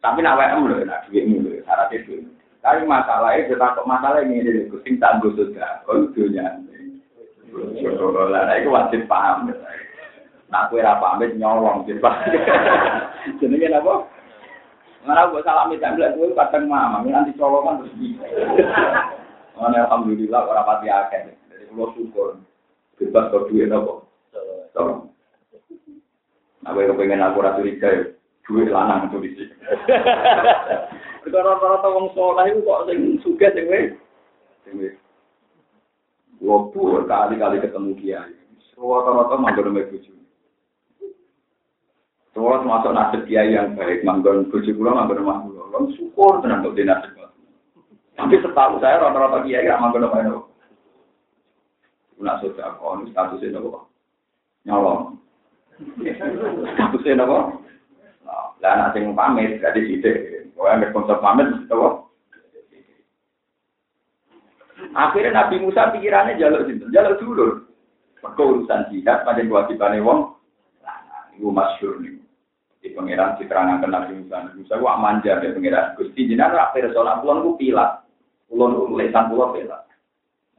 Tapi 0.00 0.24
nak 0.24 0.40
WM 0.40 0.64
lho, 0.64 0.80
nak 0.88 1.04
duitmu 1.08 1.44
lho, 1.44 1.60
syaratnya 1.68 2.00
duit. 2.08 2.24
Tapi 2.64 2.88
masalahnya 2.88 3.48
kita 3.52 3.76
kok 3.76 3.88
masalah 3.88 4.24
ini 4.24 4.40
jadi 4.40 4.68
kucing 4.72 4.96
tangguh 4.96 5.32
sudah, 5.36 5.84
kalau 5.84 6.08
dunia. 6.16 6.56
Lah, 7.52 8.56
itu 8.56 8.72
wajib 8.72 9.04
paham. 9.04 9.52
Nah, 10.50 10.66
kue 10.66 10.82
apa 10.82 11.14
amit 11.14 11.38
nyolong 11.38 11.86
jadi 11.86 12.02
Jenenge 13.38 13.70
apa? 13.70 14.02
Mana 15.06 15.30
gue 15.30 15.40
salami 15.46 15.78
tembel 15.78 16.10
gue 16.12 16.34
kadang 16.34 16.66
mama, 16.66 17.06
nanti 17.06 17.30
colongan 17.38 17.86
terus. 17.86 17.94
Mana 19.54 19.78
alhamdulillah 19.86 20.42
orang 20.42 20.66
pati 20.66 20.86
akeh. 20.90 21.20
Jadi 21.54 21.64
gue 21.70 21.86
syukur 21.94 22.40
bebas 23.00 23.32
kau 23.32 23.48
duit 23.48 23.72
apa? 23.72 24.04
Tolong. 24.76 25.08
Nah, 26.60 26.76
gue 26.76 26.84
kepengen 26.92 27.24
aku 27.24 27.40
rasa 27.40 27.56
curiga 27.64 28.12
duit 28.44 28.68
lanang 28.68 29.08
itu 29.08 29.16
di 29.24 29.30
sini. 29.32 29.54
Perkara 31.24 31.56
rata-rata 31.56 31.88
wong 31.88 32.06
saleh 32.12 32.44
iku 32.52 32.60
kok 32.64 32.84
sing 32.88 32.98
sugih 33.20 33.50
sing 33.52 33.64
wis 33.68 33.92
sing 34.64 34.74
wis 34.80 34.96
Wopu 36.40 37.04
kali-kali 37.04 37.60
ketemu 37.60 37.92
kiai. 38.00 38.36
Rata-rata 38.76 39.36
manggon 39.36 39.72
sama 39.72 39.84
bojo. 39.88 40.12
Terus 42.30 42.62
masuk 42.64 42.92
nasib 42.96 43.20
kiai 43.28 43.52
yang 43.52 43.76
baik, 43.76 44.00
manggon 44.00 44.48
bojo 44.48 44.70
kula 44.72 44.96
manggon 44.96 45.20
rumah 45.20 45.44
kula. 45.44 45.62
Lan 45.72 45.92
syukur 45.96 46.40
tenan 46.40 46.64
kok 46.64 46.76
dinasib. 46.76 47.12
Tapi 48.16 48.36
setahu 48.40 48.80
saya 48.80 49.00
rata-rata 49.00 49.44
kiai 49.44 49.68
gak 49.68 49.80
manggon 49.80 50.08
sama 50.08 50.24
itu. 50.24 50.40
Nak 52.20 52.44
sudah 52.44 52.76
kok 52.76 53.08
statusnya 53.10 53.56
nopo? 53.56 53.88
Nyolong. 54.68 55.16
Statusnya 56.76 57.16
nopo? 57.16 57.64
Lah 58.60 58.70
anak 58.76 58.92
sing 58.92 59.16
pamit 59.16 59.56
berarti 59.58 59.80
sidik. 59.88 60.16
Pokoknya 60.52 60.76
ambil 60.76 60.92
konsep 60.92 61.18
pamit, 61.24 61.48
apa? 61.72 61.88
Akhirnya 64.92 65.32
Nabi 65.32 65.56
Musa 65.64 65.88
pikirannya 65.96 66.36
jalur 66.36 66.68
situ, 66.68 66.84
jalur 66.92 67.16
dulu. 67.16 67.46
Maka 68.20 68.40
urusan 68.40 68.92
jihad 68.92 69.24
pada 69.24 69.40
kewajibannya 69.40 70.04
wong, 70.04 70.36
nah, 70.84 71.32
itu 71.32 71.48
masyur 71.48 71.96
nih. 72.04 72.20
Di 72.84 72.92
pangeran 72.92 73.40
diterangkan 73.40 73.88
Nabi 73.88 74.20
Musa, 74.20 74.52
Musa 74.52 74.76
gua 74.76 75.00
manja 75.00 75.40
ya 75.40 75.52
pangeran. 75.56 75.96
Gusti 75.96 76.28
jinan 76.28 76.52
akhir 76.52 76.92
sholat 76.92 77.24
pulang 77.24 77.40
gua 77.40 77.56
pilat, 77.56 77.90
pulang 78.52 78.92
lesan 78.92 79.32
pulang 79.32 79.56
pilat. 79.56 79.88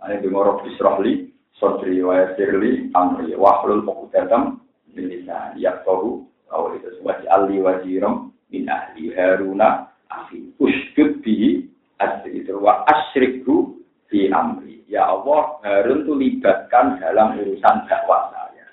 Ada 0.01 0.17
di 0.17 0.27
ngorok 0.33 0.65
bisrohli, 0.65 1.29
sodri 1.57 1.99
wa 2.03 2.15
yasirli, 2.17 2.91
amri, 2.95 3.35
wahlul 3.35 3.83
fokudatam, 3.83 4.61
bisa 4.91 5.55
lihat 5.55 5.87
tahu, 5.87 6.27
kalau 6.51 6.75
itu 6.75 6.91
sebagai 6.99 7.27
ali 7.31 7.63
wajirom, 7.63 8.35
min 8.51 8.67
ahli 8.67 9.15
haruna 9.15 9.87
afi 10.11 10.51
uskud 10.59 11.23
bi 11.23 11.63
asri 11.99 12.43
wa 12.51 12.83
asriku 12.91 13.79
fi 14.11 14.27
amri. 14.27 14.83
Ya 14.91 15.07
Allah 15.07 15.63
Harun 15.63 16.03
tuh 16.03 16.19
libatkan 16.19 16.99
dalam 16.99 17.39
urusan 17.39 17.87
dakwah 17.87 18.27
saya. 18.35 18.67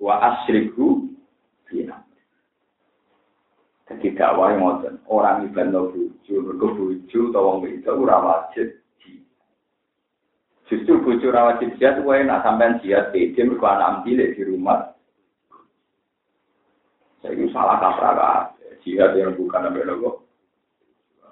Wa 0.00 0.16
asriku 0.24 1.04
fi 1.68 1.84
amri. 1.84 2.22
Jadi 3.84 4.16
dakwah 4.16 4.56
yang 4.56 4.64
orang 5.04 5.44
ibadah 5.52 5.92
buju 5.92 6.56
atau 6.56 7.40
wong 7.44 7.68
itu 7.68 7.92
ora 7.92 8.16
wajib 8.24 8.80
Justru 10.64 11.04
bucu 11.04 11.28
rawat 11.28 11.60
jihad, 11.60 12.00
wae 12.08 12.24
nak 12.24 12.40
sampean 12.40 12.80
jihad 12.80 13.12
pede 13.12 13.44
mergo 13.44 13.68
anak 13.68 14.00
ambil 14.00 14.20
di 14.32 14.42
rumah. 14.48 14.96
Saya 17.20 17.36
itu 17.36 17.52
salah 17.52 17.76
kaprah 17.80 18.52
jihad 18.84 19.16
yang 19.16 19.32
bukan 19.36 19.64
sampai 19.64 19.88
logo 19.88 20.24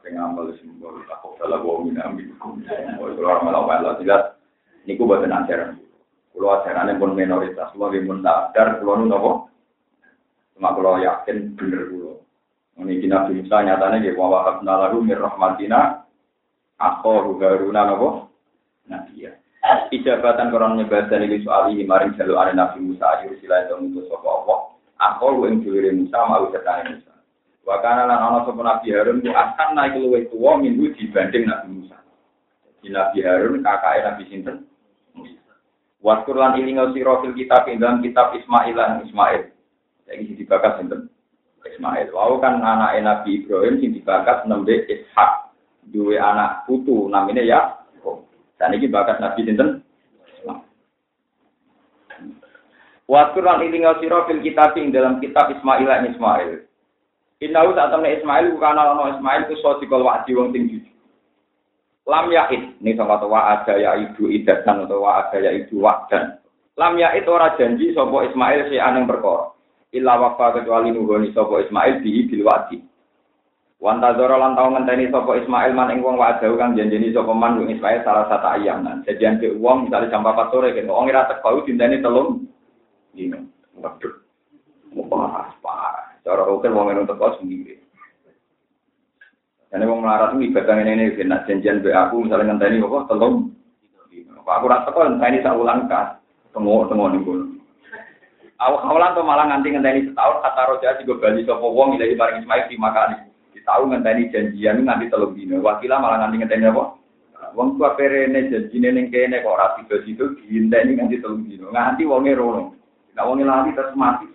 sing 0.03 0.19
amal 0.19 0.51
simbol 0.59 0.99
takut 1.07 1.39
salah 1.39 1.63
bawa 1.63 1.87
minami 1.87 2.27
kalau 2.35 3.23
orang 3.23 3.43
malah 3.47 3.63
malah 3.63 3.95
tidak 4.03 4.43
ini 4.83 4.99
ku 4.99 5.07
buatan 5.07 5.31
ajaran. 5.31 5.79
Kalau 6.35 6.59
ajarannya 6.59 6.99
pun 6.99 7.15
minoritas. 7.15 7.71
Kalau 7.71 7.87
pun 7.87 8.19
sadar 8.19 8.83
kalau 8.83 8.99
nu 8.99 9.07
nopo. 9.07 9.33
Cuma 10.59 10.75
kalau 10.75 10.99
yakin 10.99 11.55
bener 11.55 11.87
kalau 11.87 12.19
ini 12.83 13.07
Nabi 13.07 13.39
Musa 13.39 13.63
nyatanya 13.63 14.11
wa 14.19 14.27
wahabna 14.27 14.75
lahu 14.89 15.07
mir 15.07 15.23
rahmatina 15.23 16.03
akhoru 16.83 17.39
haruna 17.39 17.95
nopo 17.95 18.32
nah 18.91 19.03
iya 19.15 19.35
ijabatan 19.95 20.51
koran 20.51 20.79
nyebasan 20.79 21.27
ini 21.27 21.43
soal 21.47 21.71
ini 21.71 21.87
maring 21.87 22.17
jalur 22.19 22.43
ada 22.43 22.55
Nabi 22.55 22.83
Musa 22.83 23.23
ayu 23.23 23.39
sila 23.39 23.67
itu 23.67 23.79
untuk 23.79 24.07
sopo 24.11 24.27
Allah 24.27 24.59
akhoru 24.99 25.47
yang 25.47 25.63
diri 25.63 25.95
Musa 25.95 26.19
mau 26.27 26.51
serta 26.51 26.87
Musa 26.91 27.13
Wakana 27.63 28.11
lan 28.11 28.19
ana 28.19 28.43
sapa 28.43 28.59
Nabi 28.59 28.91
Harun 28.91 29.23
ku 29.23 29.31
akan 29.31 29.69
naik 29.79 29.95
luwih 30.03 30.27
tuwa 30.35 30.59
minggu 30.59 30.99
dibanding 30.99 31.47
Nabi 31.47 31.69
Musa. 31.79 31.99
Jadi 32.83 32.91
Nabi 32.91 33.19
Harun 33.23 33.63
kakake 33.63 34.03
Nabi 34.03 34.23
sinten? 34.27 34.57
Musa. 35.15 35.39
Lan 36.35 36.59
ilingo 36.59 36.91
sira 36.91 37.23
fil 37.23 37.39
kitab 37.39 37.71
dalam 37.71 38.03
kitab 38.03 38.35
Ismail 38.35 38.75
lan 38.75 39.07
Ismail. 39.07 39.55
Saiki 40.11 40.35
dibakas 40.35 40.83
sinten? 40.83 41.07
Ismail. 41.63 42.11
Wau 42.11 42.43
kan 42.43 42.59
anak 42.59 42.99
Nabi 42.99 43.47
Ibrahim 43.47 43.79
sing 43.79 43.95
dibakas 43.95 44.43
nembe 44.51 44.83
Ishak. 44.91 45.55
Duwe 45.87 46.19
anak 46.19 46.67
putu 46.67 47.07
namanya 47.07 47.47
ya. 47.47 47.61
Dan 48.63 48.79
ini 48.79 48.87
bakas 48.87 49.19
Nabi 49.19 49.43
sinten? 49.43 49.83
Waskur 53.11 53.43
lan 53.43 53.67
ilingo 53.67 53.99
sira 53.99 54.23
fil 54.31 54.39
kitab 54.39 54.79
ing 54.79 54.95
dalam 54.95 55.19
kitab 55.19 55.51
Ismail 55.51 55.83
lan 55.83 56.07
Ismail. 56.15 56.63
Innahu 57.43 57.75
saat 57.75 57.91
temen 57.91 58.15
Ismail 58.15 58.55
bukan 58.55 58.79
ana 58.79 59.19
Ismail 59.19 59.51
ku 59.51 59.59
sodikol 59.59 60.07
wa'di 60.07 60.39
wong 60.39 60.55
sing. 60.55 60.87
Lam 62.07 62.31
ya'id, 62.31 62.79
ini 62.79 62.95
sama 62.95 63.19
wa 63.19 63.59
ada 63.59 63.79
ya 63.79 63.99
ibu 63.99 64.31
idatan 64.31 64.87
atau 64.87 65.07
ada 65.07 65.39
ya 65.43 65.51
ibu 65.55 65.83
wa'dan. 65.83 66.39
Lam 66.79 66.99
ya'id 66.99 67.27
ora 67.27 67.59
janji 67.59 67.91
sapa 67.95 68.31
Ismail 68.31 68.71
si 68.71 68.79
aneng 68.79 69.11
perkara. 69.11 69.51
Illa 69.91 70.23
wafa 70.23 70.63
kecuali 70.63 70.95
nuhoni 70.95 71.35
sapa 71.35 71.67
Ismail 71.67 71.99
bihi 71.99 72.31
bil 72.31 72.47
wa'di. 72.47 72.79
Wanta 73.83 74.15
zoro 74.15 74.39
lan 74.39 74.55
tau 74.55 74.71
ngenteni 74.71 75.11
sapa 75.11 75.43
Ismail 75.43 75.75
man 75.75 75.91
ing 75.91 76.07
wong 76.07 76.15
wa'dahu 76.15 76.55
kang 76.55 76.79
janjeni 76.79 77.11
sapa 77.11 77.35
man 77.35 77.59
wong 77.59 77.67
Ismail 77.67 78.07
salah 78.07 78.31
satu 78.31 78.47
ayam 78.55 78.87
nan. 78.87 79.03
Jadian 79.03 79.43
ke 79.43 79.59
wong 79.59 79.91
misalnya 79.91 80.15
jam 80.15 80.23
4 80.23 80.55
sore 80.55 80.71
kan 80.71 80.87
wong 80.87 81.11
ora 81.11 81.27
teko 81.27 81.67
dinteni 81.67 81.99
telung 81.99 82.47
dino. 83.11 83.43
Waduh. 83.75 84.15
Mau 84.95 85.11
parah, 85.11 85.51
parah. 85.59 86.15
Cara 86.23 86.47
rukun 86.47 86.79
wong 86.79 86.95
untuk 86.95 87.19
kos 87.19 87.43
sendiri. 87.43 87.75
Ini 89.75 89.83
wong 89.83 90.07
melarat 90.07 90.39
ini 90.39 90.55
ibadah 90.55 90.79
ini 90.79 91.11
ini 91.19 91.27
nak 91.27 91.51
janjian 91.51 91.83
be 91.83 91.91
aku 91.91 92.23
misalnya 92.23 92.55
ngenteni 92.55 92.79
apa 92.79 93.11
telung. 93.11 93.51
Pak 94.47 94.63
aku 94.63 94.67
rasa 94.71 94.95
kok 94.95 95.11
ngenteni 95.11 95.43
sak 95.43 95.59
ulang 95.59 95.91
kas. 95.91 96.23
Tengok 96.55 96.87
tengok 96.87 97.19
nih 97.19 97.21
pun. 97.27 97.59
Awal 98.63 98.79
awalan 98.95 99.15
tuh 99.19 99.27
malah 99.27 99.51
nganti 99.51 99.75
ngenteni 99.75 100.07
setahun 100.07 100.39
kata 100.39 100.63
roja 100.71 100.89
juga 101.03 101.19
bali 101.19 101.43
sopo 101.43 101.67
wong 101.75 101.99
ilahi 101.99 102.15
bareng 102.15 102.47
Ismail 102.47 102.71
di 102.71 102.79
makan. 102.79 103.32
Tahu 103.63 103.83
ngenteni 103.91 104.33
janjian 104.35 104.83
nganti 104.83 105.11
telung 105.11 105.35
dino. 105.35 105.63
Wakilah 105.63 105.99
malah 106.03 106.19
nganti 106.27 106.37
ngenteni 106.43 106.67
apa? 106.67 106.85
Wong 107.53 107.77
tua 107.77 107.93
perene 107.99 108.49
janjine 108.49 108.89
ning 108.95 109.07
kene 109.13 109.45
kok 109.45 109.55
ora 109.55 109.77
sido-sido 109.77 110.35
diinteni 110.39 110.99
nganti 110.99 111.23
telung 111.23 111.47
dino. 111.47 111.71
Nganti 111.71 112.03
wonge 112.07 112.33
rono. 112.35 112.75
Nah 113.13 113.25
wonge 113.29 113.45
lali 113.45 113.71
terus 113.77 113.95
mati. 113.95 114.27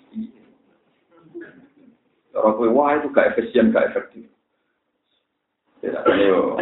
Cara 2.38 2.54
kowe 2.54 2.70
wah 2.70 2.94
itu 2.94 3.10
gak 3.10 3.34
efisien, 3.34 3.74
gak 3.74 3.90
efektif. 3.90 4.30
Ya, 5.82 6.06
yo, 6.06 6.54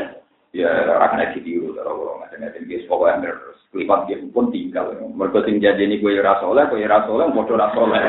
ya 0.55 0.71
akan 1.03 1.19
ada 1.19 1.35
ditiru, 1.35 1.75
cara 1.75 1.91
kowe 1.91 2.15
ngajak-ngajak 2.23 2.63
guys, 2.63 2.87
pokoknya 2.87 3.27
terus 3.27 3.59
kelipat 3.75 4.07
dia 4.07 4.23
pun 4.31 4.55
tinggal. 4.55 4.95
Mereka 4.95 5.43
sing 5.43 5.59
jadi 5.59 5.83
ini 5.83 5.99
gue 5.99 6.15
rasoleh, 6.23 6.63
gue 6.71 6.87
rasoleh, 6.87 7.27
bodoh 7.35 7.59
rasoleh. 7.59 7.99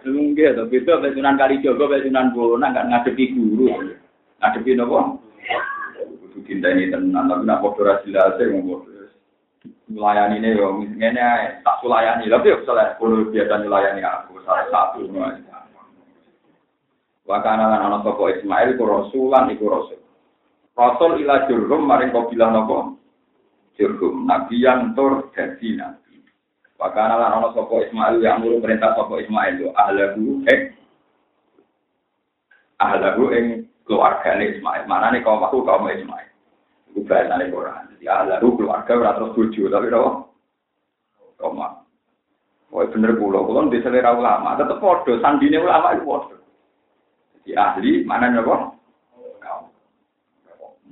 Enggak, 0.00 0.56
tapi 0.56 0.80
itu 0.80 0.88
pesunan 0.88 1.36
kali 1.36 1.60
jogo, 1.60 1.84
pesunan 1.92 2.32
bola, 2.32 2.72
nggak 2.72 2.88
ngadepi 2.88 3.36
guru, 3.36 3.92
ngadepi 4.40 4.72
nopo. 4.72 5.20
Kudu 6.00 6.38
cinta 6.48 6.72
ini 6.72 6.88
tenan, 6.88 7.28
tapi 7.28 7.44
nak 7.44 7.60
bodoh 7.60 7.84
rasilnya, 7.84 8.32
saya 8.40 8.48
mau 8.48 8.64
bodoh. 8.64 8.88
Melayani 9.90 10.40
ini, 10.40 10.56
yo, 10.56 10.72
misalnya 10.80 11.60
tak 11.60 11.84
sulayani, 11.84 12.32
tapi 12.32 12.48
yo, 12.48 12.62
misalnya, 12.64 12.96
kalau 12.96 13.28
biasa 13.28 13.54
melayani 13.60 14.00
aku, 14.00 14.40
salah 14.46 14.66
satu, 14.72 15.04
Wakana 17.30 17.70
lan 17.70 17.86
ana 17.86 17.98
sapa 18.02 18.26
Ismail 18.34 18.74
ku 18.74 18.82
rasulan 18.90 19.54
iku 19.54 19.70
rasul. 19.70 20.02
Rasul 20.74 21.22
ila 21.22 21.46
jurhum 21.46 21.86
maring 21.86 22.10
kabilah 22.10 22.50
napa? 22.50 22.98
Jurhum 23.78 24.26
nabi 24.26 24.58
yang 24.58 24.98
tur 24.98 25.30
dadi 25.30 25.78
nabi. 26.80 26.88
Wakana 26.88 27.14
lan 27.20 27.36
ana 27.36 27.48
sapa 27.52 27.74
Ismail 27.84 28.14
yang 28.24 28.40
ngurus 28.40 28.64
perintah 28.64 28.96
sapa 28.96 29.14
Ismail 29.20 29.54
yo 29.60 29.68
ahlahu 29.76 30.40
eh 30.48 30.72
ahlahu 32.80 33.28
ing 33.36 33.68
keluargane 33.84 34.56
Ismail. 34.56 34.88
Manane 34.88 35.20
kaum 35.20 35.44
aku 35.44 35.60
kaum 35.60 35.84
Ismail. 35.92 36.28
Iku 36.90 37.04
bahasane 37.04 37.52
Quran. 37.52 37.84
Jadi 37.96 38.06
ahlahu 38.08 38.56
keluarga 38.56 38.92
ora 38.96 39.12
terus 39.12 39.34
bojo 39.36 39.62
tapi 39.68 39.86
napa? 39.92 40.10
Kaum 41.36 41.60
Wah 42.70 42.86
bener 42.86 43.18
kula, 43.18 43.42
kula 43.42 43.66
di 43.66 43.82
selera 43.82 44.14
ulama, 44.14 44.54
tetep 44.54 44.78
padha 44.78 45.18
sandine 45.18 45.58
ulama 45.58 45.90
itu 45.90 46.06
padha. 46.06 46.38
Di 47.42 47.50
ahli 47.58 48.06
mana 48.06 48.30
nopo? 48.30 48.78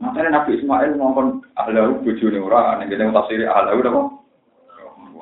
Makanya 0.03 0.43
Nabi 0.43 0.59
Ismail 0.59 0.99
ngomong 0.99 1.47
ahlahu 1.55 2.03
bujuni 2.03 2.43
ora, 2.43 2.83
nih 2.83 2.91
kita 2.91 3.15
tafsir 3.15 3.47
ahlahu 3.47 3.79
nopo? 3.87 4.03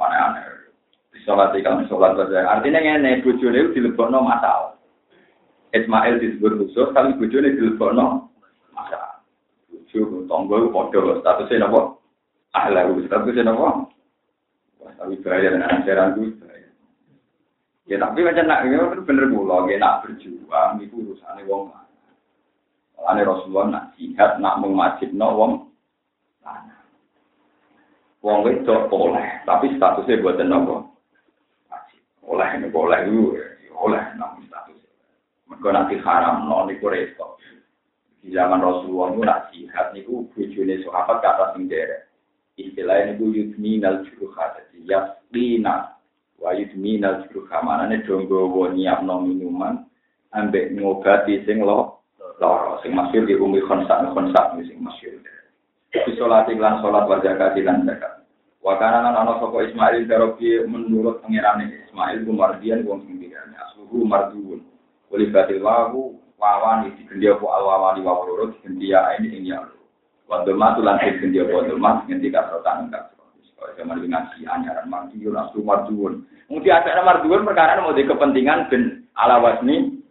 Aneh-aneh. 0.00 0.55
Sholat 1.26 1.58
kalau 1.58 1.82
sholat 1.90 2.14
saja. 2.14 2.46
Artinya 2.46 2.78
ini 2.78 3.18
bujuni 3.26 3.58
itu 3.58 3.82
dilebokno 3.82 4.22
masalah. 4.22 4.78
Ismail 5.74 6.22
disebut 6.22 6.54
khusus, 6.62 6.94
tapi 6.94 7.18
bujuni 7.18 7.58
dilebokno 7.58 8.30
masalah. 8.70 9.18
Buju, 9.66 10.30
tonggo, 10.30 10.70
podo, 10.70 11.18
statusnya 11.18 11.66
nopo? 11.66 11.98
Ahlahu, 12.54 13.02
statusnya 13.10 13.42
nopo? 13.42 13.90
Tapi 14.86 15.18
bahaya 15.18 15.50
dengan 15.50 15.82
ajaran 15.82 16.14
itu. 16.14 16.46
Ya 17.86 18.02
tapi 18.02 18.26
macam 18.26 18.50
nak 18.50 18.66
ini 18.66 18.82
kan 18.82 18.98
bener 19.06 19.30
pulau, 19.30 19.70
ya 19.70 19.78
nak 19.78 20.02
berjuang 20.02 20.82
itu 20.82 20.94
urusannya 21.06 21.46
wong 21.46 21.70
mana. 21.70 23.22
Rasulullah 23.22 23.66
nak 23.70 23.84
jihad, 23.94 24.42
nak 24.42 24.58
mengajib 24.58 25.14
no 25.14 25.28
wong. 25.38 25.52
Wong 28.26 28.38
itu 28.50 28.74
boleh, 28.90 29.26
tapi 29.46 29.74
statusnya 29.78 30.18
buat 30.18 30.38
nopo. 30.42 30.85
Oleh 32.26 32.48
ini 32.58 32.66
boleh 32.68 33.06
itu, 33.06 33.38
ya, 33.38 33.46
oleh 33.78 34.02
namun 34.18 34.42
statusnya. 34.50 34.90
Mereka 35.46 35.68
nanti 35.70 35.94
haram, 36.02 36.50
no 36.50 36.66
niku 36.66 36.90
repot. 36.90 37.38
Di 38.18 38.34
zaman 38.34 38.58
Rasulullah 38.58 39.14
itu 39.14 39.22
nak 39.22 39.40
jihad 39.54 39.86
niku 39.94 40.26
bujune 40.34 40.82
sahabat 40.82 41.22
kata 41.22 41.54
sing 41.54 41.70
derek. 41.70 42.10
Istilahnya 42.58 43.14
niku 43.14 43.30
yudminal 43.30 44.02
juruhat, 44.10 44.58
jadi 44.58 44.78
yaslinah 44.90 45.96
wa 46.40 46.50
yudminal 46.52 47.24
juruha 47.28 47.58
manane 47.64 48.04
donggo 48.04 48.48
wo 48.52 48.68
nyiapno 48.68 49.24
minuman 49.24 49.88
ambek 50.36 50.76
ngobati 50.76 51.44
sing 51.48 51.64
lo 51.64 52.04
loro 52.40 52.80
sing 52.84 52.92
masyhur 52.92 53.24
di 53.24 53.34
umi 53.36 53.60
khonsak 53.64 54.12
khonsak 54.12 54.60
sing 54.68 54.76
masyhur 54.84 55.16
di 55.92 56.12
salat 56.20 56.48
lan 56.52 56.84
salat 56.84 57.04
wa 57.08 57.16
zakat 57.24 57.56
lan 57.64 57.88
zakat 57.88 58.15
wa 58.66 58.74
kana 58.82 59.06
lan 59.06 59.14
ana 59.14 59.38
sapa 59.38 59.62
Ismail 59.62 60.10
darobi 60.10 60.58
menurut 60.66 61.22
pangerane 61.22 61.86
Ismail 61.86 62.26
ku 62.26 62.34
mardian 62.34 62.82
wong 62.82 63.06
sing 63.06 63.22
asluhu 63.54 64.02
marduun 64.02 64.66
wali 65.06 65.30
batil 65.30 65.62
lahu 65.62 66.18
wawan 66.34 66.90
di 66.90 67.06
gendia 67.06 67.38
po 67.38 67.54
alwawani 67.54 68.02
wa 68.02 68.26
loro 68.26 68.50
di 68.50 68.58
gendia 68.66 69.14
ini 69.22 69.38
ing 69.38 69.54
ya 69.54 69.62
wa 70.26 70.42
domatu 70.42 70.82
lan 70.82 70.98
sing 70.98 71.30
domat 71.30 72.10
ngendika 72.10 72.50
rotan 72.50 72.90
kan 72.90 73.14
zaman 73.78 74.02
ngaji 74.02 74.42
anyaran 74.50 74.90
mardiun 74.90 75.38
aslu 75.38 75.62
mardiun 75.62 76.26
mungkin 76.50 76.74
ada 76.74 77.06
mardiun 77.06 77.46
perkara 77.46 77.78
mau 77.78 77.94
kepentingan 77.94 78.66
ben 78.66 79.06
ala 79.14 79.38
wasni 79.38 80.02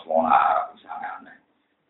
semua 0.00 0.26
Arab 0.26 0.74
misalnya 0.74 1.08
aneh 1.22 1.36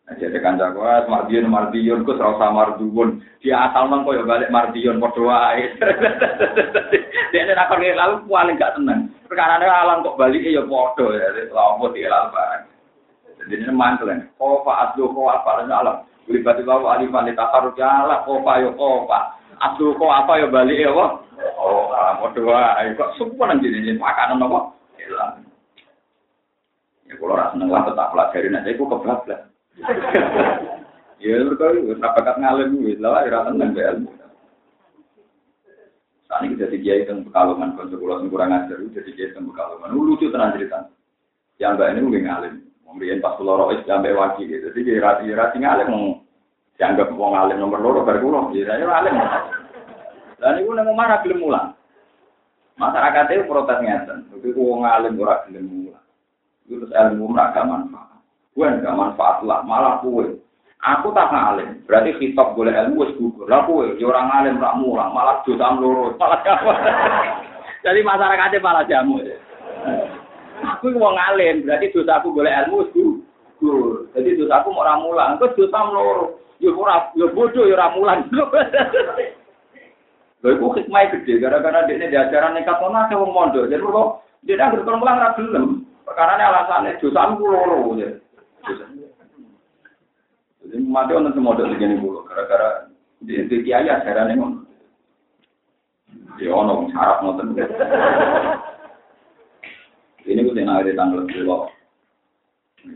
jadi 0.19 0.37
kan 0.43 0.59
jagoan 0.59 1.07
mardiun 1.07 1.47
mardiun 1.47 2.03
ku 2.03 2.17
serasa 2.17 2.51
mardiun 2.51 3.23
dia 3.39 3.69
asal 3.69 3.87
nang 3.87 4.03
koyo 4.03 4.27
balik 4.27 4.51
mardiun 4.51 4.99
podo 4.99 5.31
wae 5.31 5.71
dia 7.31 7.41
nek 7.47 7.61
akon 7.67 7.83
lalu 7.83 8.15
paling 8.27 8.59
gak 8.59 8.75
tenang 8.75 9.07
perkara 9.29 9.61
alam 9.61 10.03
kok 10.03 10.19
balik 10.19 10.43
ya 10.43 10.65
podo 10.67 11.15
ya 11.15 11.31
lawo 11.53 11.87
lalu 11.87 12.71
jadi 13.41 13.53
ini 13.57 13.73
mantel 13.73 14.09
kan 14.11 14.19
kofa 14.37 14.71
aslu 14.89 15.09
kofa 15.15 15.41
apa 15.41 15.65
alam 15.65 15.97
Libat 16.29 16.61
itu 16.61 16.69
alifan 16.69 17.27
di 17.27 17.33
takarut 17.35 17.75
ya 17.75 18.05
lah 18.05 18.21
kofa 18.23 18.61
yo 18.61 18.71
kofa. 18.77 19.41
Aslu 19.61 19.97
kok 19.97 20.09
apa 20.09 20.39
ya 20.39 20.47
balik 20.47 20.79
ya 20.79 20.89
kok? 20.89 21.11
Oh, 21.57 21.89
mau 21.91 22.29
dua, 22.33 22.77
kok 22.97 23.13
semua 23.17 23.49
nanti 23.49 23.69
ini 23.69 23.97
makanan 23.97 24.41
apa? 24.41 24.73
Hilang. 24.97 25.45
Ya 27.05 27.13
kalau 27.17 27.37
rasa 27.37 27.53
seneng 27.53 27.69
lah 27.69 27.83
tetap 27.85 28.09
pelajarin 28.13 28.57
aja, 28.57 28.69
aku 28.73 28.83
kebablas. 28.89 29.41
Ya 31.21 31.37
mereka 31.37 31.77
itu 31.77 31.93
bakat 32.01 32.33
ngalim 32.41 32.81
gue, 32.81 32.97
lah 32.97 33.21
ya 33.29 33.45
seneng 33.45 33.77
be 33.77 33.81
ilmu. 33.85 34.09
Saat 36.25 36.49
ini 36.49 36.57
jadi 36.57 36.77
kiai 36.81 37.05
tentang 37.05 37.29
pekalongan, 37.29 37.77
kalau 37.77 37.93
sekolah 37.93 38.25
kurang 38.25 38.57
ajar, 38.57 38.81
jadi 38.89 39.09
kiai 39.13 39.29
tentang 39.29 39.53
pekalongan. 39.53 39.93
Lucu 39.93 40.33
tenan 40.33 40.57
cerita. 40.57 40.89
Yang 41.61 41.77
mbak 41.77 41.89
ini 41.93 41.99
mungkin 42.01 42.25
ngalim. 42.25 42.53
Kemudian 42.89 43.21
pas 43.21 43.37
pulau 43.37 43.69
rois 43.69 43.85
sampai 43.85 44.17
wajib 44.17 44.49
gitu. 44.49 44.73
Jadi 44.73 44.79
dia 44.81 44.97
rati 44.97 45.29
rati 45.29 45.57
ngalim 45.61 45.87
mau 45.93 46.05
dianggap 46.81 47.13
mau 47.13 47.29
ngalim 47.37 47.57
nomor 47.61 47.79
loro 47.85 48.01
berkulo. 48.01 48.49
Dia 48.49 48.65
saya 48.65 48.81
ngalim. 48.81 49.15
Dan 50.41 50.57
itu 50.57 50.73
nemu 50.73 50.93
mana 50.97 51.21
gelem 51.21 51.45
mulang. 51.45 51.77
Masyarakat 52.81 53.29
itu 53.29 53.45
protes 53.45 53.77
ngeten. 53.77 54.25
Itu 54.41 54.57
wong 54.57 54.89
ngalim 54.89 55.21
ora 55.21 55.45
gelem 55.45 55.69
mulang. 55.69 56.05
Itu 56.65 56.81
terus 56.81 56.97
ilmu 56.97 57.29
ora 57.29 57.61
manfaat. 57.61 58.10
Gue 58.61 58.69
gak 58.77 58.93
manfaat 58.93 59.41
lah, 59.41 59.65
malah 59.65 60.05
kue. 60.05 60.37
Aku 60.85 61.09
tak 61.17 61.33
ngalim, 61.33 61.81
berarti 61.89 62.13
kitab 62.21 62.53
boleh 62.53 62.69
ilmu 62.69 63.01
wis 63.01 63.17
gugur. 63.17 63.49
Lah 63.49 63.65
kowe 63.65 63.89
yo 63.97 64.13
ora 64.13 64.21
ngalim 64.21 64.61
ora 64.61 64.77
mulang, 64.77 65.09
malah 65.17 65.41
dosa 65.41 65.81
loro, 65.81 66.13
malah 66.21 66.45
jamu. 66.45 66.69
Jadi 67.81 68.05
masyarakatnya 68.05 68.61
malah 68.61 68.85
jamu. 68.85 69.17
Aku 70.77 70.93
mau 70.93 71.09
ngalim, 71.09 71.65
berarti 71.65 71.89
dosa 71.89 72.21
aku 72.21 72.37
boleh 72.37 72.53
ilmu 72.53 72.85
wis 72.85 72.93
gugur. 72.93 74.05
Jadi 74.13 74.37
dosa 74.37 74.61
aku 74.61 74.69
mau 74.69 74.85
ora 74.85 74.93
mulang, 75.01 75.41
kok 75.41 75.57
dosa 75.57 75.81
loro. 75.89 76.37
Yo 76.61 76.77
ora 76.77 77.09
yo 77.17 77.33
bodoh 77.33 77.65
yo 77.65 77.73
ora 77.73 77.97
mulang. 77.97 78.29
Lha 80.45 80.47
iku 80.53 80.69
hikmah 80.77 81.09
gede 81.17 81.41
gara-gara 81.41 81.89
dekne 81.89 82.13
diajaran 82.13 82.53
nekat 82.53 82.77
ana 82.77 83.09
wong 83.09 83.33
mondok. 83.33 83.73
Jadi 83.73 83.81
kok 83.81 84.21
dia 84.45 84.69
nggak 84.69 84.85
mulang 84.85 85.17
ra 85.17 85.33
gelem. 85.33 85.81
Perkara 86.05 86.37
alasannya 86.37 87.01
dosa 87.01 87.25
aku 87.25 87.45
loro. 87.49 87.97
Jadi 90.61 90.77
mati 90.85 91.11
orang 91.17 91.33
semua 91.33 91.57
dari 91.57 91.75
jenis 91.81 91.99
bulu, 91.99 92.21
gara-gara 92.29 92.87
di 93.21 93.33
sini 93.37 93.65
dia 93.65 93.81
ya 93.81 94.01
cara 94.05 94.29
nih 94.29 94.37
mon. 94.37 94.65
ono 96.41 96.71
orang 96.73 96.89
sarap 96.93 97.17
nonton. 97.21 97.53
Ini 100.21 100.45
kudu 100.45 100.53
tinggal 100.53 100.85
di 100.85 100.93
tanggal 100.93 101.25
dua. 101.25 101.65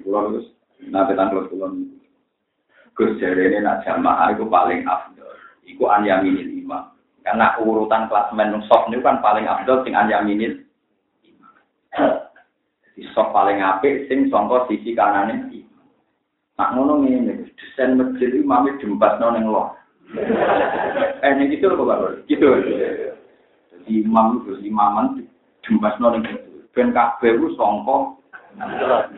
Pulau 0.02 0.34
terus, 0.34 0.48
nanti 0.90 1.14
tanggal 1.18 1.46
dua 1.50 1.70
Gus 2.96 3.20
jadi 3.20 3.60
nak 3.60 3.84
jamaah, 3.84 4.32
iku 4.32 4.48
paling 4.48 4.88
afdol. 4.88 5.36
Iku 5.68 5.84
anjamin 5.92 6.40
lima. 6.40 6.96
Karena 7.28 7.60
urutan 7.60 8.08
klasemen 8.08 8.56
menung 8.56 8.64
soft 8.72 8.88
niku 8.88 9.04
kan 9.04 9.20
paling 9.20 9.44
afdol, 9.44 9.84
sing 9.84 9.92
anjamin 9.92 10.64
lima. 11.20 11.50
Di 12.95 13.03
soft 13.11 13.35
paling 13.35 13.59
apik 13.59 14.07
sing 14.07 14.31
songkos 14.31 14.72
sisi 14.72 14.95
kanan 14.95 15.51
ini. 15.51 15.67
Nak 16.55 16.72
ngono 16.72 17.03
ngene, 17.03 17.51
desain 17.59 17.99
masjid 17.99 18.31
iki 18.31 18.47
mami 18.47 18.72
jembasno 18.80 19.35
ning 19.35 19.51
loh. 19.51 19.76
eh 21.19 21.31
ning 21.35 21.51
gitu 21.51 21.67
lho 21.67 21.84
Pak. 21.84 22.23
Gitu. 22.31 22.47
Jadi 23.76 23.91
imam 23.99 24.39
itu 24.39 24.63
imaman 24.63 25.27
jembasno 25.67 26.15
ning 26.15 26.23
gitu. 26.23 26.63
Ben 26.72 26.95
kabeh 26.95 27.35
ku 27.35 27.51
sangka 27.59 28.15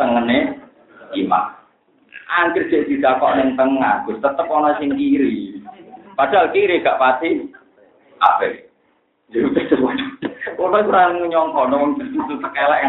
tengene 0.01 0.57
imam. 1.13 1.53
Angger 2.27 2.65
cek 2.73 2.89
didakok 2.89 3.37
ning 3.37 3.53
tengah, 3.53 4.03
Gus 4.09 4.17
tetep 4.17 4.49
ana 4.49 4.73
sing 4.81 4.97
kiri. 4.97 5.61
Padahal 6.17 6.49
kiri 6.49 6.81
gak 6.81 6.97
pasti 6.97 7.45
ape. 8.17 8.67
Jadi 9.29 9.69
terus 9.69 10.01
waduh. 10.55 10.87
Ora 10.87 11.11
nyongko 11.11 11.61
nang 11.67 11.99
itu 11.99 12.33
tekelek. 12.39 12.81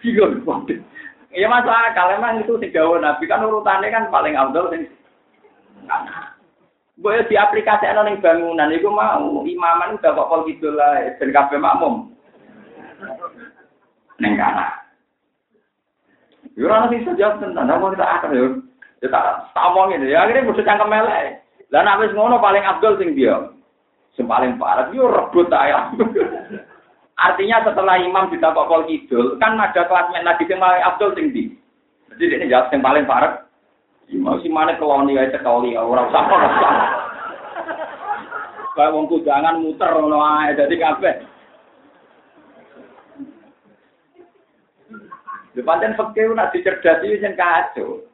Iya, 0.00 0.24
waduh. 0.48 0.80
Iya 1.30 1.46
masuk 1.46 1.70
akal, 1.70 2.10
emang 2.10 2.42
itu 2.42 2.58
sing 2.58 2.74
Nabi 2.74 3.24
kan 3.30 3.46
urutannya 3.46 3.94
kan 3.94 4.10
paling 4.10 4.34
abdul 4.34 4.66
sing 4.74 4.90
Gue 7.00 7.16
di 7.30 7.38
aplikasi 7.38 7.86
ning 7.86 8.20
bangunan 8.20 8.74
itu 8.74 8.90
mau 8.90 9.40
imaman 9.40 9.96
udah 9.96 10.10
kok 10.12 10.28
pol 10.28 10.44
gitu 10.44 10.68
lah 10.74 11.00
ben 11.16 11.32
kabeh 11.32 11.56
makmum. 11.56 12.12
Neng 14.20 14.34
kana. 14.36 14.68
Yo 16.58 16.68
ora 16.68 16.90
sing 16.92 17.06
sejak 17.08 17.40
tenan, 17.40 17.72
kita 17.72 18.04
akal 18.04 18.30
yo. 18.36 18.46
Ya 19.00 19.08
tak 19.08 19.48
tak 19.56 19.66
omongin 19.72 20.04
ya 20.04 20.28
akhirnya 20.28 20.44
mesti 20.44 20.66
cangkem 20.66 20.92
melek. 20.92 21.40
Lah 21.72 21.80
nek 21.86 22.12
ngono 22.12 22.36
paling 22.36 22.66
abdul 22.66 22.98
sing 23.00 23.16
dia. 23.16 23.48
Sing 24.18 24.26
paling 24.26 24.58
parah 24.58 24.90
yo 24.90 25.06
rebut 25.06 25.50
ya. 25.50 25.94
Artinya 27.20 27.60
setelah 27.68 28.00
imam 28.00 28.32
ditabak 28.32 28.64
kol 28.64 28.88
kidul, 28.88 29.36
kan 29.36 29.60
ada 29.60 29.84
kelas 29.84 30.08
men 30.08 30.24
lagi 30.24 30.48
yang 30.48 30.56
paling 30.56 30.82
abdul 30.82 31.12
sing 31.12 31.36
di. 31.36 31.52
Jadi 32.16 32.40
ini 32.40 32.48
jawab 32.48 32.72
yang 32.72 32.80
paling 32.80 33.04
parah. 33.04 33.44
Imam 34.10 34.40
si 34.42 34.48
mana 34.50 34.74
keloni 34.74 35.14
aja 35.14 35.38
sekali, 35.38 35.76
orang 35.78 36.10
usah 36.10 36.24
orang. 36.26 36.54
Kayak 38.74 38.94
wong 38.96 39.06
kudangan 39.12 39.60
muter 39.60 39.90
ngono 39.92 40.18
ae 40.18 40.56
dadi 40.56 40.76
kabeh. 40.80 41.14
Di 45.50 45.60
pancen 45.66 45.98
fakir 45.98 46.30
nak 46.32 46.54
dicerdasi 46.54 47.18
yang 47.20 47.34
kacau. 47.34 48.06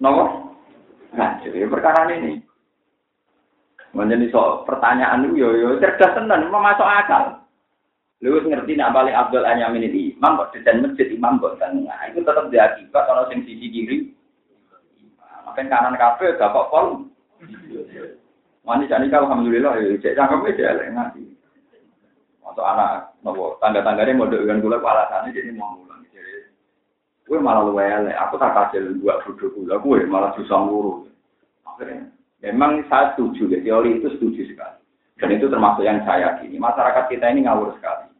Nopo? 0.00 0.56
Kacau, 1.12 1.52
ya 1.52 1.68
perkara 1.68 2.10
ini. 2.16 2.40
Menjadi 3.94 4.26
so 4.34 4.66
pertanyaan 4.66 5.22
itu 5.22 5.38
yo 5.38 5.48
yo 5.54 5.68
cerdas 5.78 6.18
tenan, 6.18 6.50
masuk 6.50 6.82
akal. 6.82 7.46
Lu 8.18 8.42
ngerti 8.42 8.74
nak 8.74 8.90
balik 8.90 9.14
Abdul 9.14 9.46
Anyamin 9.46 9.86
ini 9.86 10.16
imam 10.18 10.40
kok 10.40 10.50
desain 10.50 10.82
masjid 10.82 11.12
imam 11.14 11.38
kok 11.38 11.62
tengah. 11.62 11.94
Itu 12.10 12.26
tetap 12.26 12.50
diakibat 12.50 13.02
kalau 13.06 13.28
sing 13.30 13.46
sisi 13.46 13.70
kiri. 13.70 13.98
Makan 15.44 15.68
kanan 15.68 15.94
kafe 15.94 16.34
gak 16.34 16.50
kok 16.50 16.68
pol. 16.72 16.86
Mani 18.64 18.88
jani 18.88 19.12
kalau 19.12 19.28
alhamdulillah 19.28 19.76
ya 19.76 19.94
cek 20.00 20.16
cangkem 20.16 20.42
aja 20.48 20.72
lah 20.72 20.86
nanti. 20.88 21.22
Masuk 22.40 22.64
anak 22.64 23.12
nopo 23.20 23.60
tangga-tangganya 23.60 24.16
mau 24.16 24.26
dengan 24.26 24.64
gula 24.64 24.80
alasannya 24.80 25.36
jadi 25.36 25.52
mau. 25.52 25.84
Jadi 25.84 26.48
gue 27.28 27.38
malah 27.40 27.64
luwe 27.64 27.84
aku 28.16 28.40
tak 28.40 28.52
kasih 28.56 29.00
dua 29.00 29.20
bodoh 29.20 29.48
gula, 29.52 29.74
gue 29.80 30.08
malah 30.08 30.32
susah 30.36 30.64
ngurus. 30.64 31.12
Akhirnya 31.68 32.13
Memang 32.44 32.84
saya 32.92 33.16
setuju, 33.16 33.48
ya, 33.48 33.58
teori 33.64 33.96
itu 33.96 34.12
setuju 34.12 34.44
sekali. 34.52 34.76
Dan 35.16 35.40
itu 35.40 35.48
termasuk 35.48 35.80
yang 35.80 36.04
saya 36.04 36.36
yakini. 36.36 36.60
Masyarakat 36.60 37.08
kita 37.08 37.32
ini 37.32 37.48
ngawur 37.48 37.72
sekali. 37.80 38.12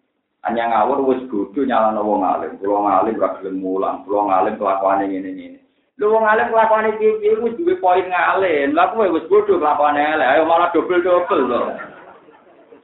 Hanya 0.48 0.72
ngawur 0.72 1.05
wis 1.09 1.20
bodoh 1.28 1.64
nyala 1.64 2.01
wong 2.01 2.24
alim. 2.24 2.56
Kulo 2.56 2.84
ngalim 2.84 3.20
ora 3.20 3.36
gelem 3.40 3.56
mulang, 3.60 4.05
kulo 4.05 4.28
ngalim 4.28 4.56
kelakuane 4.56 5.05
ngene-ngene. 5.09 5.60
Lu 6.01 6.12
wong 6.12 6.24
alim 6.24 6.48
kelakuane 6.48 6.96
piye 6.96 7.36
wis 7.40 7.56
duwe 7.60 7.76
poin 7.80 8.05
ngalim. 8.09 8.72
Kowe 8.76 9.09
wis 9.12 9.28
bodoh 9.28 9.60
kelakuane 9.60 10.01
elek. 10.01 10.28
Ayo 10.36 10.42
malah 10.48 10.68
dobel-dobel 10.72 11.40
loh. 11.44 11.68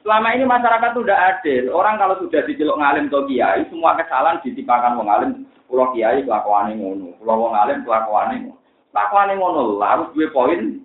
Selama 0.00 0.32
ini 0.32 0.48
masyarakat 0.48 0.90
sudah 0.96 1.16
adil. 1.36 1.72
Orang 1.76 2.00
kalau 2.00 2.16
sudah 2.20 2.40
diceluk 2.48 2.80
ngalim 2.80 3.12
atau 3.12 3.28
kiai, 3.28 3.68
semua 3.68 3.96
kesalahan 4.00 4.40
ditimpakan 4.40 4.96
wong 4.96 5.08
alim. 5.12 5.30
Pulau 5.68 5.92
kiai 5.92 6.24
kelakuane 6.24 6.80
ngono, 6.80 7.14
pulau 7.20 7.46
wong 7.46 7.54
alim 7.54 7.84
kelakuane 7.84 8.34
ngono. 8.42 8.58
Kelakuane 8.90 9.32
ngono 9.38 9.78
lah 9.78 9.88
harus 9.94 10.10
duwe 10.16 10.26
poin 10.34 10.82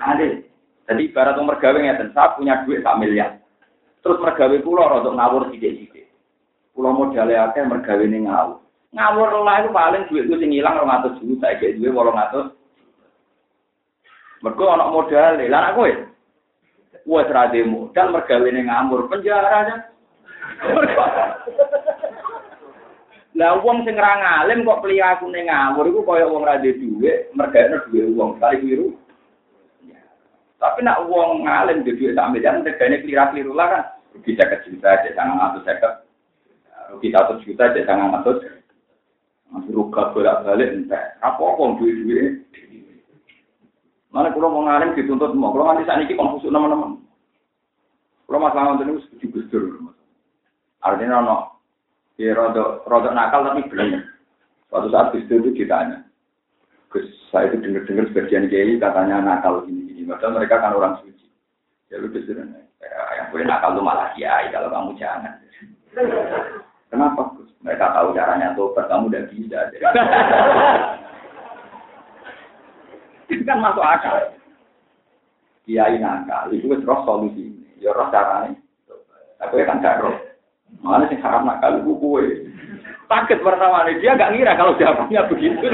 Nanti, 0.00 0.48
jadi 0.88 1.02
ibarat 1.06 1.36
yang 1.36 1.44
mergawe 1.44 1.76
ngeten, 1.76 2.10
saya 2.16 2.32
punya 2.34 2.64
duit 2.64 2.80
sak 2.80 2.96
miliar. 2.96 3.36
Terus 4.00 4.16
mergawe 4.16 4.56
pulau 4.64 4.96
untuk 4.96 5.12
ngawur 5.12 5.52
sidik-sidik. 5.52 6.08
Pulau 6.72 6.96
modalnya 6.96 7.52
akeh 7.52 7.60
mergawe 7.68 8.00
ini 8.00 8.24
ngawur. 8.24 8.64
Ngawur 8.96 9.28
lah 9.44 9.60
itu 9.60 9.70
paling 9.70 10.02
duit 10.08 10.24
itu 10.26 10.34
sing 10.40 10.50
hilang 10.56 10.80
orang 10.80 11.04
atas 11.04 11.20
dulu, 11.20 11.36
saya 11.38 11.60
kayak 11.60 11.76
duit 11.76 11.92
walau 11.92 12.16
ngatus. 12.16 12.56
Mereka 14.40 14.64
anak 14.64 14.88
modal, 14.88 15.36
lah 15.36 15.60
anak 15.60 15.74
gue. 15.76 15.92
Gue 17.04 17.20
serade 17.28 17.60
modal 17.68 18.06
mergawe 18.16 18.46
ini 18.48 18.60
ngawur, 18.64 19.00
penjara 19.12 19.48
aja. 19.52 19.76
Lah 23.40 23.56
wong 23.64 23.88
sing 23.88 23.96
ra 23.96 24.20
ngalim 24.20 24.68
kok 24.68 24.84
aku 24.84 25.24
ning 25.32 25.48
ngawur 25.48 25.88
iku 25.88 26.00
kaya 26.04 26.28
wong 26.28 26.44
ra 26.44 26.60
duwe, 26.60 27.32
mergane 27.32 27.80
duwe 27.88 28.12
wong 28.12 28.36
kali 28.36 28.60
biru. 28.60 28.99
Tapi 30.60 30.84
nak 30.84 31.08
uang 31.08 31.48
ngalim 31.48 31.88
di 31.88 31.96
duit 31.96 32.12
sampai 32.12 32.44
jangan 32.44 32.68
tegane 32.68 33.00
keliru-keliru 33.00 33.56
lah 33.56 33.66
kan. 33.72 33.84
Rugi 34.12 34.36
saya 34.36 34.60
juta, 34.60 34.90
saya 35.00 35.16
sangat 35.16 35.36
ngatur 35.40 35.62
saya 35.64 35.90
Rugi 36.92 37.08
satu 37.08 37.32
juta, 37.40 37.64
saya 37.72 37.88
sangat 37.88 38.08
ngatur. 38.12 38.36
Masih 39.50 39.72
ruga 39.74 40.12
bolak 40.12 40.46
balik 40.46 40.68
entah. 40.68 41.16
Apa 41.24 41.42
apa 41.42 41.62
duit 41.80 41.96
duit. 42.04 42.28
Mana 44.12 44.34
kalau 44.34 44.52
mau 44.52 44.66
ngalim 44.68 44.94
dituntut 44.94 45.32
mau. 45.32 45.54
Kalau 45.54 45.70
nanti 45.70 45.86
saat 45.86 46.02
ini 46.04 46.18
konfusi 46.18 46.50
teman-teman. 46.50 47.00
Kalau 48.26 48.38
masalah 48.38 48.78
itu 48.78 49.02
setuju 49.06 49.26
gusdur. 49.34 49.62
Artinya 50.82 51.18
no, 51.22 51.36
ya 52.14 52.34
rodok 52.34 52.86
rodok 52.86 53.14
nakal 53.14 53.42
tapi 53.42 53.66
benar. 53.66 54.06
Suatu 54.70 54.86
saat 54.92 55.14
gusdur 55.14 55.42
itu 55.42 55.62
ditanya. 55.62 56.09
Saya 57.30 57.46
itu 57.46 57.62
dengar-dengar 57.62 58.10
sebagian 58.10 58.50
kiai 58.50 58.74
katanya 58.82 59.22
nakal 59.22 59.62
ini 59.70 59.94
ini. 59.94 60.02
Padahal 60.02 60.42
mereka 60.42 60.58
kan 60.58 60.74
orang 60.74 60.98
suci. 60.98 61.30
Ya 61.86 62.02
lu 62.02 62.10
justru 62.10 62.34
yang 62.34 63.26
boleh 63.30 63.46
nakal 63.46 63.78
itu 63.78 63.82
malah 63.86 64.10
kiai 64.18 64.50
kalau 64.50 64.66
kamu 64.66 64.98
jangan. 64.98 65.38
Kenapa? 66.90 67.22
Mereka 67.60 67.92
tahu 67.92 68.16
caranya 68.16 68.56
tobat, 68.58 68.88
kamu 68.90 69.12
udah 69.12 69.22
bisa. 69.30 69.58
Itu 73.30 73.42
kan 73.46 73.62
masuk 73.62 73.84
akal. 73.84 74.34
Kiai 75.68 76.02
nakal, 76.02 76.50
itu 76.50 76.66
terus 76.66 77.00
solusi. 77.06 77.54
Ya 77.78 77.94
roh 77.94 78.10
caranya. 78.10 78.58
Tapi 79.38 79.62
kan 79.62 79.78
gak 79.78 80.02
roh. 80.02 80.18
Mana 80.82 81.06
sih 81.06 81.18
haram 81.22 81.46
nakal 81.46 81.78
itu 81.78 81.94
kue. 81.94 82.26
Paket 83.10 83.42
pertama 83.42 83.90
dia 83.90 84.14
nggak 84.14 84.32
ngira 84.38 84.54
kalau 84.54 84.78
jawabannya 84.78 85.20
begitu. 85.30 85.66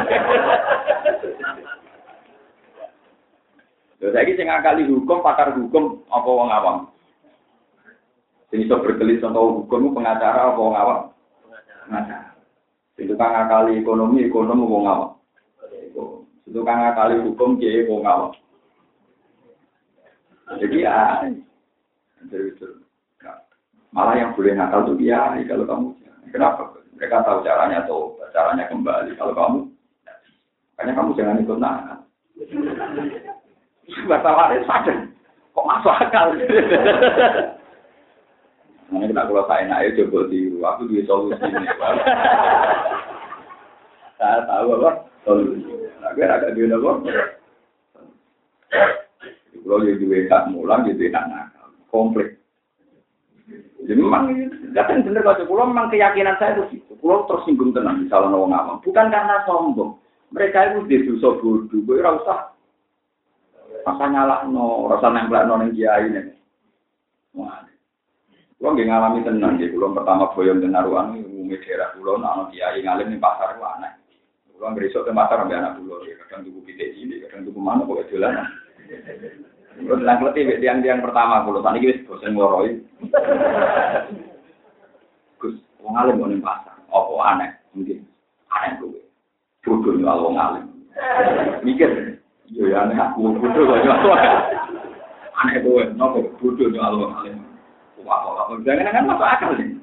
Lha 3.97 4.13
saiki 4.13 4.37
sing 4.37 4.53
ngakali 4.53 4.85
hukum 4.93 5.25
pakar 5.25 5.57
hukum 5.57 6.05
apa 6.13 6.29
wong 6.29 6.51
awam? 6.53 6.77
Sing 8.53 8.69
iso 8.69 8.77
berkelit 8.85 9.25
sama 9.25 9.41
hukum 9.41 9.97
pengacara 9.97 10.53
apa 10.53 10.61
wong 10.61 10.77
awam? 10.77 11.01
Pengacara. 11.89 12.37
Itu 13.01 13.13
kang 13.17 13.33
ngakali 13.33 13.81
ekonomi, 13.81 14.29
ekonomi 14.29 14.65
wong 14.69 14.85
awam. 14.85 15.11
Itu 16.45 16.61
kang 16.61 16.85
ngakali 16.85 17.25
hukum, 17.25 17.57
kiai 17.57 17.89
wong 17.89 18.05
awam. 18.05 18.33
Jadi 20.61 20.85
ya, 20.85 21.25
malah 23.91 24.15
yang 24.15 24.37
boleh 24.37 24.53
nakal 24.53 24.93
tuh 24.93 24.97
kiai 25.01 25.41
kalau 25.49 25.65
kamu. 25.65 25.89
Kenapa? 26.31 26.69
Mereka 26.97 27.25
tahu 27.25 27.45
caranya 27.45 27.85
tuh, 27.89 28.17
caranya 28.33 28.69
kembali. 28.69 29.17
Kalau 29.17 29.33
kamu, 29.33 29.61
makanya 30.77 30.93
kamu 30.97 31.11
jangan 31.17 31.41
ikut 31.41 31.59
nakal. 31.61 31.99
Wartawan 33.87 34.59
sadar, 34.67 34.99
kok 35.55 35.67
masuk 35.67 35.95
akal. 35.95 36.35
Nah, 38.87 39.03
ini 39.03 39.15
kalau 39.15 39.47
saya 39.47 39.67
naik 39.67 39.99
coba 39.99 40.31
tiru, 40.31 40.63
aku 40.63 40.87
di 40.91 41.07
solusi 41.07 41.43
ini. 41.43 41.67
Saya 44.19 44.47
tahu 44.47 44.79
apa 44.79 44.91
solusi. 45.23 45.71
Nah, 46.03 46.15
agak 46.15 46.55
dia 46.55 46.71
apa? 46.71 46.91
Kalau 49.67 49.83
dia 49.83 49.99
juga 49.99 50.31
tak 50.31 50.55
mulang, 50.55 50.87
dia 50.87 50.95
tidak 50.95 51.27
nakal, 51.31 51.71
komplit. 51.91 52.39
Jadi 53.87 54.03
memang, 54.03 54.51
kan 54.75 55.07
benar 55.07 55.23
kalau 55.23 55.47
pulau 55.47 55.71
memang 55.71 55.91
keyakinan 55.95 56.35
saya 56.43 56.59
itu 56.59 56.79
gitu. 56.83 56.99
Pulau 56.99 57.23
tersinggung 57.31 57.71
tenang 57.71 58.03
misalnya 58.03 58.35
orang 58.35 58.55
awam, 58.55 58.83
bukan 58.83 59.15
karena 59.15 59.47
sombong. 59.47 59.95
Mereka 60.35 60.75
itu 60.75 60.79
di 60.91 60.97
dosa 61.07 61.39
bodoh, 61.39 61.71
gue 61.71 62.03
rasa 62.03 62.51
rasa 63.87 64.05
nyala 64.11 64.43
no, 64.51 64.91
rasa 64.91 65.15
nempel 65.15 65.47
no 65.47 65.63
yang 65.63 65.71
kiai 65.71 66.11
ini. 66.11 66.21
Wah, 67.39 67.63
Kulo 68.57 68.73
nggih 68.73 68.89
ngalami 68.89 69.21
tenang 69.21 69.61
nggih, 69.61 69.69
kulo 69.77 69.93
pertama 69.93 70.33
boyong 70.33 70.65
ten 70.65 70.73
naruhan 70.73 71.13
umumnya 71.21 71.61
daerah 71.61 71.93
kulo 71.93 72.17
ana 72.17 72.49
kiai 72.49 72.81
ngalim 72.81 73.13
ning 73.13 73.21
pasar 73.21 73.53
ku 73.55 73.63
aneh. 73.63 73.93
Kulo 74.49 74.73
ngresok 74.73 75.05
te 75.05 75.13
pasar 75.13 75.45
ambek 75.45 75.61
anak 75.61 75.77
kulo, 75.77 76.01
kadang 76.03 76.41
tuku 76.49 76.61
pitik 76.65 76.97
ini, 76.97 77.21
kadang 77.21 77.45
tuku 77.45 77.61
mana 77.61 77.85
kok 77.85 78.09
dolan. 78.09 78.49
Kulo 79.77 79.95
bilang 80.01 80.19
kleti 80.25 80.57
tiang-tiang 80.57 81.05
pertama 81.05 81.45
kulo, 81.45 81.61
tadi 81.61 81.85
wis 81.85 82.01
bosen 82.09 82.33
ngoroi. 82.33 82.81
Gus, 85.37 85.55
wong 85.85 85.93
ngalim 85.93 86.25
ning 86.25 86.41
pasar, 86.41 86.81
apa 86.89 87.13
aneh? 87.29 87.51
Mungkin 87.77 88.09
aneh 88.49 88.71
kuwi. 88.81 89.05
Bodoh 89.69 89.93
nyual 90.01 90.25
wong 90.25 90.35
ngalim. 90.41 90.65
Mikir, 91.61 92.16
yo 92.51 92.71
ya 92.71 92.87
aneh 92.87 92.99
aku 92.99 93.39
bodoh 93.39 93.63
kok 93.67 93.79
nyual. 93.83 94.15
Aneh 95.37 95.57
kuwi, 95.65 95.83
nopo 95.99 96.19
bodoh 96.39 96.67
nyual 96.71 96.95
wong 96.99 97.13
ngalim. 97.15 97.37
wah 98.07 98.47
jangan 98.63 98.95
kan 98.95 99.09
masuk 99.11 99.27
akal 99.27 99.51
nih 99.59 99.75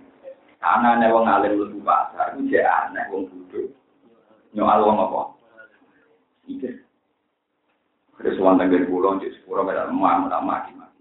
karena 0.63 0.89
nih 0.95 1.11
wong 1.11 1.27
alim 1.27 1.59
lu 1.59 1.83
pasar 1.83 2.39
itu 2.39 2.55
jadi 2.55 2.87
aneh 2.87 3.03
wong 3.11 3.27
bodoh 3.27 3.67
nyoal 4.55 4.79
wong 4.87 4.97
apa 5.03 5.21
suan 8.43 8.59
tanggal 8.59 8.87
pulau 8.87 9.19
di 9.19 9.31
sepuluh 9.39 9.63
pada 9.67 9.87
emak 9.87 10.31
emak 10.31 10.91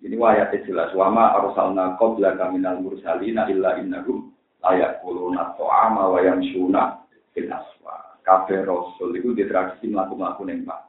Ini 0.00 0.16
wayat 0.16 0.56
jelas 0.64 0.96
wama 0.96 1.36
arsalna 1.36 2.00
qabla 2.00 2.32
kaminal 2.40 2.80
mursalina 2.80 3.44
illa 3.52 3.76
innahum 3.76 4.32
layak 4.64 5.04
kuluna 5.04 5.52
to'ama 5.60 6.08
wa 6.08 6.18
yamsuna 6.24 7.04
fil 7.36 7.52
aswa. 7.52 8.09
Kabeh 8.20 8.62
rasul 8.68 9.16
itu 9.16 9.32
di 9.32 9.48
tradisi 9.48 9.88
mlaku-mlaku 9.88 10.44
Pak. 10.44 10.80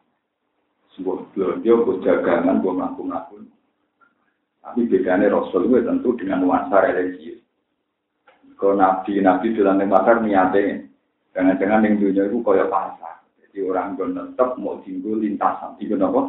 Sebuah 1.00 1.32
belanja, 1.32 1.74
jagangan, 2.04 2.60
buah 2.60 2.76
mlaku-mlaku. 2.76 3.48
Tapi 4.62 4.86
bedanya 4.86 5.34
Rasul 5.34 5.68
itu 5.68 5.82
tentu 5.82 6.14
dengan 6.16 6.46
nuansa 6.46 6.86
religius. 6.86 7.42
Kalau 8.62 8.78
nabi 8.78 9.18
nabi 9.18 9.58
dalam 9.58 9.82
pasar 9.90 10.22
niatnya, 10.22 10.86
jangan-jangan 11.34 11.82
yang 11.82 11.98
dunia 11.98 12.30
itu 12.30 12.38
kaya 12.46 12.70
pasar. 12.70 13.26
Jadi 13.42 13.58
orang 13.66 13.98
gue 13.98 14.14
tetap 14.14 14.54
mau 14.62 14.78
tinggal 14.86 15.18
lintasan, 15.18 15.74
tinggal 15.82 16.14
apa? 16.14 16.22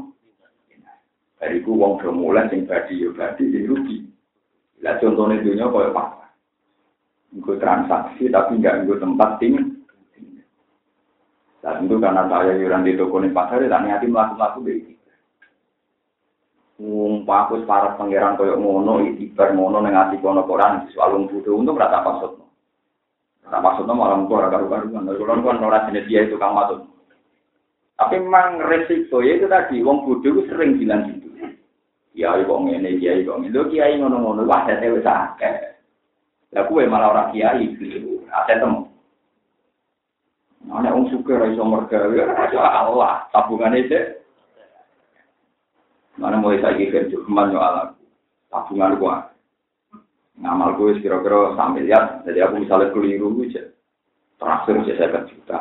Dari 1.45 1.61
itu 1.61 1.77
uang 1.77 2.01
mulai 2.16 2.49
yang 2.49 2.65
badi 2.65 3.05
ya 3.05 3.12
badi 3.12 3.53
yang 3.53 3.69
rugi. 3.69 4.09
Lihat 4.81 5.05
contohnya 5.05 5.45
dunia 5.45 5.69
kaya 5.69 5.91
pasar. 5.93 6.29
Gue 7.37 7.57
transaksi 7.61 8.33
tapi 8.33 8.65
nggak 8.65 8.89
gue 8.89 8.97
tempat 8.97 9.37
tinggal. 9.37 9.72
Dan 11.63 11.87
itu 11.87 11.95
karena 12.03 12.27
saya 12.27 12.59
yuran 12.59 12.83
di 12.83 12.99
toko 12.99 13.23
ini 13.23 13.31
pasar, 13.31 13.63
dan 13.63 13.87
niati 13.87 14.11
melakukan 14.11 14.67
begitu. 14.67 14.99
Ngumpakus 16.83 17.63
para 17.71 17.95
pangeran 17.95 18.35
koyok 18.35 18.59
ngono, 18.59 19.07
ibar 19.07 19.55
ngono 19.55 19.79
neng 19.79 19.95
ati 19.95 20.19
kono 20.19 20.43
koran, 20.43 20.91
wong 20.91 21.31
bodho 21.31 21.55
untuk 21.55 21.79
rata 21.79 22.03
maksud. 22.03 22.43
Rata 23.47 23.59
maksudnya 23.63 23.95
malah 23.95 24.19
mungkin 24.19 24.43
rata 24.43 24.59
karuan, 24.59 25.07
dari 25.07 25.23
kono 25.23 25.47
kan 25.47 25.63
orang 25.63 25.87
jenis 25.95 26.09
dia 26.11 26.27
itu 26.27 26.35
kang 26.43 26.59
matut. 26.59 26.83
Tapi 27.95 28.19
memang 28.19 28.59
resiko 28.67 29.23
ya 29.23 29.39
itu 29.39 29.47
tadi, 29.47 29.79
wong 29.87 30.03
bodho 30.03 30.27
itu 30.27 30.43
sering 30.51 30.83
bilang 30.83 31.07
gitu. 31.07 31.31
Kiai 32.13 32.45
kok 32.45 32.61
ngene, 32.61 32.99
kiai 32.99 33.23
kok 33.23 33.39
ngene, 33.39 33.71
kiai 33.71 33.97
ngono-ngono, 34.03 34.43
wah 34.45 34.67
saya 34.67 34.91
wis 34.91 35.07
akeh. 35.07 35.55
Lah 36.53 36.69
kuwe 36.69 36.85
malah 36.85 37.09
ora 37.15 37.25
kiai 37.33 37.73
keliru, 37.79 38.29
aset 38.29 38.61
temu. 38.61 38.91
Ana 40.73 40.97
wong 40.97 41.12
suka 41.12 41.36
ra 41.36 41.53
iso 41.53 41.61
mergawe, 41.69 42.16
Allah, 42.57 43.28
tabungane 43.28 43.85
sik 43.93 44.24
Mana 46.16 46.40
mulai 46.40 46.61
saya 46.61 46.77
kira 46.77 47.09
cuma 47.09 47.49
nyoal 47.49 47.89
aku. 47.89 48.05
Tabungan 48.53 49.01
gua. 49.01 49.16
Ngamal 50.36 50.77
gue 50.77 51.01
kira-kira 51.01 51.57
sampai 51.57 51.89
lihat. 51.89 52.28
Jadi 52.28 52.39
aku 52.44 52.61
misalnya 52.61 52.93
keliru 52.93 53.32
aja. 53.49 53.65
Terakhir 54.36 54.77
saya 54.85 55.09
saya 55.09 55.20
juta. 55.24 55.59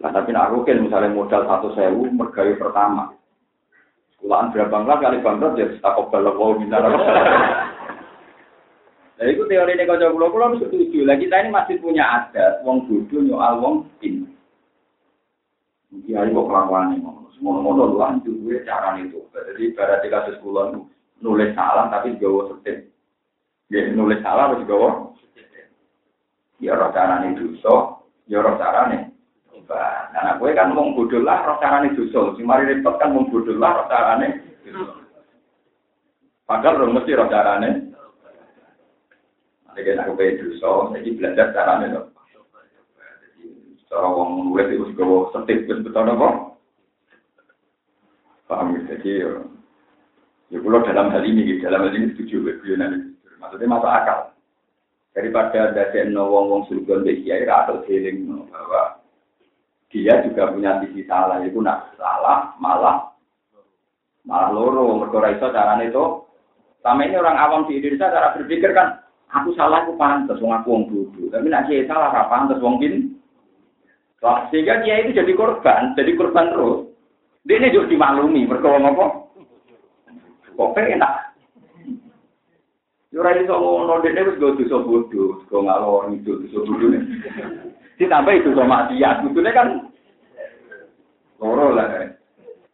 Lah 0.00 0.10
tapi 0.12 0.32
nak 0.32 0.52
rukin 0.52 0.84
misalnya 0.84 1.12
modal 1.12 1.44
satu 1.44 1.76
sewu 1.76 2.08
mergawe 2.08 2.52
pertama. 2.56 3.12
Sekolahan 4.16 4.52
berapa 4.52 4.76
enggak 4.80 5.00
kali 5.00 5.18
bangkrut 5.20 5.60
ya 5.60 5.66
tak 5.80 5.96
balap 6.08 6.36
wow 6.40 6.56
minta 6.56 6.80
Nah 9.16 9.24
itu 9.32 9.48
teori 9.48 9.72
ini 9.72 9.88
kau 9.88 9.96
pulau 9.96 10.28
pulau 10.28 10.60
setuju. 10.60 11.08
Lah 11.08 11.16
kita 11.16 11.40
ini 11.40 11.48
masih 11.48 11.80
punya 11.80 12.04
adat, 12.04 12.60
wong 12.68 12.84
bodoh 12.84 13.24
nyoal 13.24 13.54
wong 13.64 13.74
pin. 13.96 14.28
Kiai 16.04 16.28
kok 16.28 16.48
kelakuan 16.48 16.92
ini 16.92 17.00
Ngono-ngono 17.36 17.92
lu 17.92 18.00
anjur 18.00 18.32
gue 18.32 18.64
cara 18.64 18.96
itu. 18.96 19.20
Jadi 19.28 19.76
pada 19.76 20.00
kasus 20.00 20.40
kulon 20.40 20.88
nulis 21.20 21.52
salah 21.52 21.92
tapi 21.92 22.16
gawa 22.16 22.48
setir. 22.52 22.88
Ya 23.68 23.92
nulis 23.92 24.24
salah 24.24 24.52
harus 24.52 24.64
gawa. 24.64 25.12
Ya 26.56 26.72
roh 26.72 26.88
carane 26.96 27.36
dosa, 27.36 28.00
ya 28.24 28.40
roh 28.40 28.56
carane 28.56 29.12
Nah, 29.66 30.38
gue 30.38 30.54
kan 30.54 30.72
mau 30.72 30.94
bodoh 30.96 31.20
lah 31.20 31.44
roh 31.44 31.60
carane 31.60 31.92
dosa. 31.92 32.32
Si 32.36 32.42
mari 32.44 32.72
repot 32.72 32.96
kan 32.96 33.12
mau 33.12 33.28
bodoh 33.28 33.52
lah 33.52 33.84
roh 33.84 33.86
carane 33.92 34.40
Padahal 36.48 36.80
roh 36.80 36.90
mesti 36.96 37.12
roh 37.12 37.28
carane. 37.28 37.68
Nanti 37.68 37.95
kan 39.84 40.00
aku 40.04 40.12
pengen 40.16 40.40
dosa, 40.40 40.70
jadi 40.96 41.08
belajar 41.16 41.46
carane 41.52 41.86
loh. 41.92 42.06
Cara 43.86 44.08
wong 44.10 44.50
nulis 44.50 44.72
itu 44.72 44.92
gawa 44.98 45.30
setir, 45.30 45.62
betul 45.68 46.10
apa? 46.10 46.28
Paham 48.50 48.74
ya? 48.74 48.80
Jadi 48.94 49.10
ya, 49.22 49.30
ya 50.50 50.58
kalau 50.58 50.82
dalam 50.82 51.10
hal 51.14 51.22
ini, 51.22 51.58
dalam 51.62 51.86
hal 51.86 51.94
ini 51.94 52.14
setuju 52.14 52.60
beliau 52.62 52.76
nanti. 52.78 53.14
Maksudnya 53.38 53.70
masuk 53.70 53.90
akal. 53.90 54.18
Daripada 55.14 55.72
ada 55.72 56.02
wong 56.12 56.44
wong 56.50 56.62
surga 56.68 57.06
di 57.06 57.24
kiai 57.24 57.48
atau 57.48 57.80
healing 57.88 58.48
bahwa 58.52 59.00
dia 59.88 60.20
juga 60.28 60.52
punya 60.52 60.82
sisi 60.84 61.06
salah, 61.08 61.40
itu 61.40 61.56
nak 61.62 61.94
salah 61.96 62.52
malah 62.60 63.16
malah 64.26 64.50
loro 64.50 64.98
mereka 64.98 65.30
iso 65.32 65.46
carane 65.54 65.88
itu. 65.88 66.04
Sama 66.82 67.06
ini 67.06 67.16
orang 67.18 67.38
awam 67.38 67.60
di 67.66 67.78
Indonesia 67.78 68.12
cara 68.12 68.34
berpikir 68.34 68.70
kan 68.76 69.05
aku 69.30 69.54
salah 69.58 69.82
aku 69.86 69.98
pantas 69.98 70.38
wong 70.38 70.52
aku 70.54 70.68
wong 70.70 70.84
bodoh. 70.90 71.26
Tapi 71.32 71.46
nak 71.50 71.66
kiai 71.66 71.86
salah 71.86 72.10
apa 72.10 72.30
pantas 72.30 72.62
wong 72.62 72.78
bin. 72.82 73.16
Sehingga 74.50 74.82
dia 74.82 75.06
itu 75.06 75.14
jadi 75.22 75.32
korban, 75.38 75.94
jadi 75.94 76.12
korban 76.18 76.50
terus. 76.50 76.90
Dia 77.46 77.62
ini 77.62 77.70
juga 77.70 77.94
dimaklumi, 77.94 78.42
berkawang 78.50 78.90
apa? 78.90 79.06
Kok 80.58 80.74
enak? 80.74 81.12
Yura 83.14 83.32
iso 83.38 83.54
ngono 83.54 84.02
dene 84.02 84.28
wis 84.28 84.36
go 84.36 84.52
dosa 84.58 84.76
bodho, 84.82 85.40
go 85.46 85.62
ngalor 85.62 86.10
itu 86.10 86.42
dosa 86.42 86.58
bodho. 86.66 86.90
Ditambah 87.96 88.34
itu 88.34 88.50
sama 88.52 88.90
dia, 88.92 89.24
kudune 89.24 89.50
kan 89.54 89.88
loro 91.38 91.70
lah. 91.72 92.12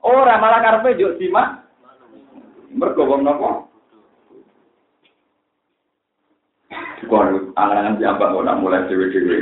Ora 0.03 0.41
malah 0.41 0.59
karepe 0.65 0.99
yo 0.99 1.15
simak. 1.21 1.63
Mergo 2.73 3.07
wong 3.07 3.23
napa? 3.23 3.71
Kok 7.11 7.55
angan-angan 7.59 7.99
siapa 7.99 8.31
kok 8.31 8.47
mulai 8.63 8.87
dewe-dewe. 8.87 9.37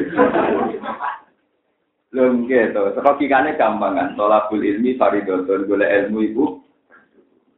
Lho 2.11 2.43
gitu, 2.51 2.83
logikane 2.99 3.55
gampang 3.55 3.95
kan. 3.95 4.09
Tolakul 4.19 4.67
ilmi 4.67 4.99
faridotun 4.99 5.71
golek 5.71 5.93
ilmu 6.07 6.19
ibu. 6.27 6.45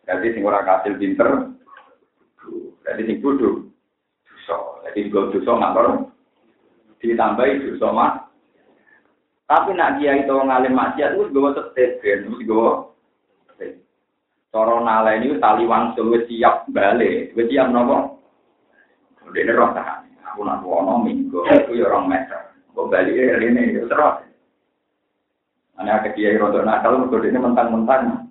Jadi 0.05 0.35
sing 0.35 0.43
ora 0.45 0.61
kasil 0.61 1.01
pinter. 1.01 1.57
Jadi 2.85 3.03
sing 3.09 3.17
kudu 3.25 3.71
dosa. 4.27 4.59
Jadi 4.91 5.09
go 5.09 5.33
dosa 5.33 5.53
ngatur 5.57 5.87
ditambahi 7.01 7.65
dosa 7.65 7.89
mak. 7.95 8.13
Tapi 9.49 9.73
nak 9.73 10.01
kiai 10.01 10.25
itu 10.25 10.33
ngalim 10.33 10.77
maksiat 10.77 11.17
wis 11.17 11.33
gowo 11.33 11.53
tetep 11.57 12.01
ben 12.05 12.29
wis 12.35 12.45
gowo. 12.45 12.93
Cara 14.53 14.77
naleni 14.85 15.41
tali 15.41 15.65
wangsul 15.65 16.13
siap 16.29 16.69
balik. 16.69 17.33
Wis 17.33 17.49
siap 17.49 17.73
napa? 19.23 19.35
Dene 19.35 19.53
roh 19.55 19.71
tahan. 19.71 20.01
Aku 20.33 20.41
nak 20.43 20.65
wono 20.67 21.05
minggu 21.05 21.39
aku 21.47 21.79
ya 21.79 21.87
orang 21.87 22.11
meter. 22.11 22.41
Kok 22.75 22.89
balik 22.91 23.15
ini 23.15 23.79
ya 23.79 23.83
terus. 23.87 24.17
Ana 25.79 26.03
ke 26.03 26.19
kiai 26.19 26.41
rodo 26.41 26.67
nakal 26.67 26.99
mergo 26.99 27.23
dene 27.23 27.39
mentang-mentang. 27.39 28.27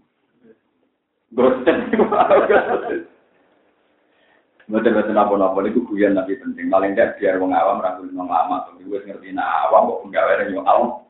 Gosen. 1.32 1.78
Betul-betul 4.72 5.20
apa-apa 5.20 5.68
itu 5.68 5.84
guyon 5.84 6.16
tapi 6.16 6.40
penting. 6.40 6.72
Paling 6.72 6.96
tidak 6.96 7.20
biar 7.20 7.36
wong 7.40 7.52
awam 7.52 7.84
rangkul 7.84 8.08
wong 8.12 8.28
lama. 8.28 8.68
Tapi 8.68 8.88
gue 8.88 9.04
ngerti 9.04 9.36
nah 9.36 9.68
awam 9.68 9.92
kok 9.96 10.04
enggak 10.08 10.28
ada 10.28 10.48
yang 10.48 10.64
awam. 10.64 11.04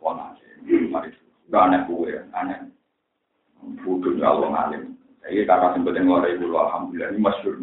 Wong 0.00 0.16
asli. 0.16 0.88
Mari. 0.88 1.12
Gak 1.50 1.66
aneh 1.66 1.82
gue, 1.90 2.14
aneh. 2.30 2.58
Bodoh 3.82 4.14
ya 4.16 4.32
Allah 4.32 4.48
ngalim. 4.48 4.94
Ini 5.28 5.44
kakak 5.44 5.76
sempat 5.76 5.98
yang 5.98 6.08
ngorek 6.08 6.38
dulu, 6.40 6.56
Alhamdulillah. 6.56 7.10
Ini 7.12 7.20
masyur. 7.20 7.54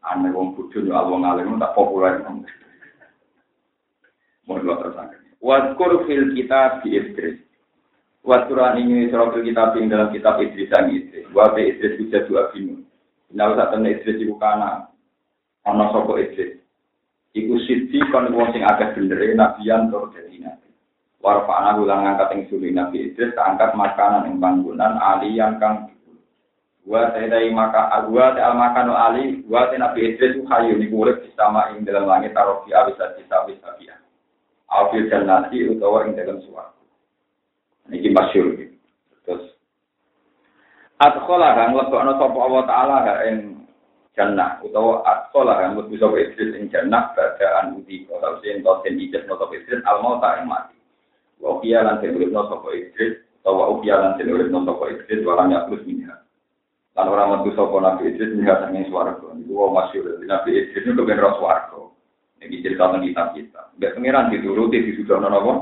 Aneh 0.00 0.32
wong 0.32 0.56
bodoh 0.56 0.80
ya 0.80 0.96
Allah 0.96 1.16
ngalim. 1.20 1.60
tak 1.60 1.76
populer. 1.76 2.24
Mau 4.48 4.56
dua 4.56 4.80
tersangka. 4.80 5.20
Waskur 5.40 6.04
fil 6.08 6.32
kita 6.36 6.80
di 6.84 6.96
Idris. 6.96 7.36
Waskuran 8.24 8.80
ini 8.80 9.08
surah 9.08 9.32
fil 9.32 9.44
kitab 9.44 9.76
dalam 9.76 10.12
kitab 10.12 10.40
Idris 10.40 10.72
dan 10.72 10.92
Idris. 10.92 11.28
Wabe 11.32 11.60
Idris 11.64 11.96
bisa 12.00 12.24
dua 12.28 12.52
bingung. 12.52 12.84
Nah, 13.30 13.52
usah 13.54 13.70
temen 13.70 13.92
Idris 13.92 14.20
iku 14.20 14.36
kana. 14.40 14.88
Ana 15.64 15.92
sapa 15.92 16.12
Idris. 16.16 16.60
Iku 17.36 17.62
siji 17.62 18.02
kon 18.10 18.32
wong 18.34 18.50
sing 18.50 18.66
agak 18.66 18.98
bener 18.98 19.22
nabiyan 19.38 19.86
tur 19.92 20.10
dadi 20.10 20.42
nabi. 20.42 20.66
Warfa'ana 21.20 21.78
ulang 21.78 22.08
angkat 22.08 22.32
ing 22.32 22.42
suli 22.48 22.72
Nabi 22.72 23.12
Idris 23.12 23.36
keangkat 23.36 23.76
makanan 23.76 24.26
ing 24.26 24.40
panggonan 24.40 24.96
aliyan 24.96 25.60
kang 25.60 25.92
Wa 26.90 27.14
sayidai 27.14 27.54
maka 27.54 27.86
agwa 27.94 28.34
te 28.34 28.42
al 28.42 28.58
makanu 28.58 28.98
ali 28.98 29.46
wa 29.46 29.70
te 29.70 29.78
Nabi 29.78 30.10
Idris 30.10 30.42
hayu 30.50 30.74
niku 30.74 31.06
urip 31.06 31.22
sama 31.38 31.70
ing 31.70 31.86
dalam 31.86 32.10
langit 32.10 32.34
tarofi 32.34 32.74
bisa 32.74 33.14
bisa 33.14 33.46
bisa 33.46 33.68
bisa. 33.78 33.94
Alfil 34.66 35.06
jannati 35.06 35.70
utawa 35.70 36.02
ing 36.10 36.18
dalam 36.18 36.42
suara. 36.42 36.74
Niki 37.86 38.10
masyhur 38.10 38.58
Terus 39.22 39.54
Adkhala 40.98 41.54
kang 41.54 41.78
lebokno 41.78 42.18
sapa 42.18 42.38
Allah 42.42 42.62
taala 42.66 42.96
ing 43.30 43.66
jannah 44.18 44.58
utawa 44.58 45.06
adkhala 45.06 45.62
kang 45.62 45.78
mlebu 45.78 45.94
sapa 45.94 46.18
iblis 46.18 46.58
ing 46.58 46.74
jannah 46.74 47.14
badaan 47.14 47.78
uti 47.78 48.02
kala 48.10 48.42
sing 48.42 48.66
den 48.66 48.98
ijaz 48.98 49.30
no 49.30 49.38
sapa 49.38 49.54
iblis 49.54 49.78
al 49.86 50.02
mauta 50.02 50.42
ing 50.42 50.50
mati. 50.50 50.74
Wa 51.38 51.62
kiya 51.62 51.86
lan 51.86 52.02
den 52.02 52.18
uripno 52.18 52.50
sapa 52.50 52.66
iblis 52.74 53.14
utawa 53.46 53.78
ukiya 53.78 53.94
lan 53.94 54.18
den 54.18 54.34
uripno 54.34 54.66
sapa 54.66 54.90
iblis 54.90 55.22
wala 55.22 55.46
ya 55.46 55.70
plus 55.70 55.86
minha. 55.86 56.18
Lan 56.98 57.06
ora 57.06 57.30
metu 57.30 57.54
sapa 57.54 57.76
Nabi 57.78 58.10
Idris 58.10 58.34
ning 58.34 58.46
ngarep 58.46 58.70
ning 58.74 58.84
swarga. 58.90 59.30
Iku 59.38 59.52
wae 59.54 59.70
masyhur 59.70 60.18
Nabi 60.26 60.50
Idris 60.58 60.82
kok 60.82 61.06
ben 61.06 61.22
roso 61.22 61.38
swarga. 61.38 61.80
Iki 62.40 62.64
cerita 62.64 62.88
nang 62.88 63.04
kitab 63.04 63.36
kita. 63.36 63.62
Mbak 63.76 63.94
pangeran 64.00 64.30
dituruti 64.32 64.78
disudono 64.80 65.28
napa? 65.28 65.52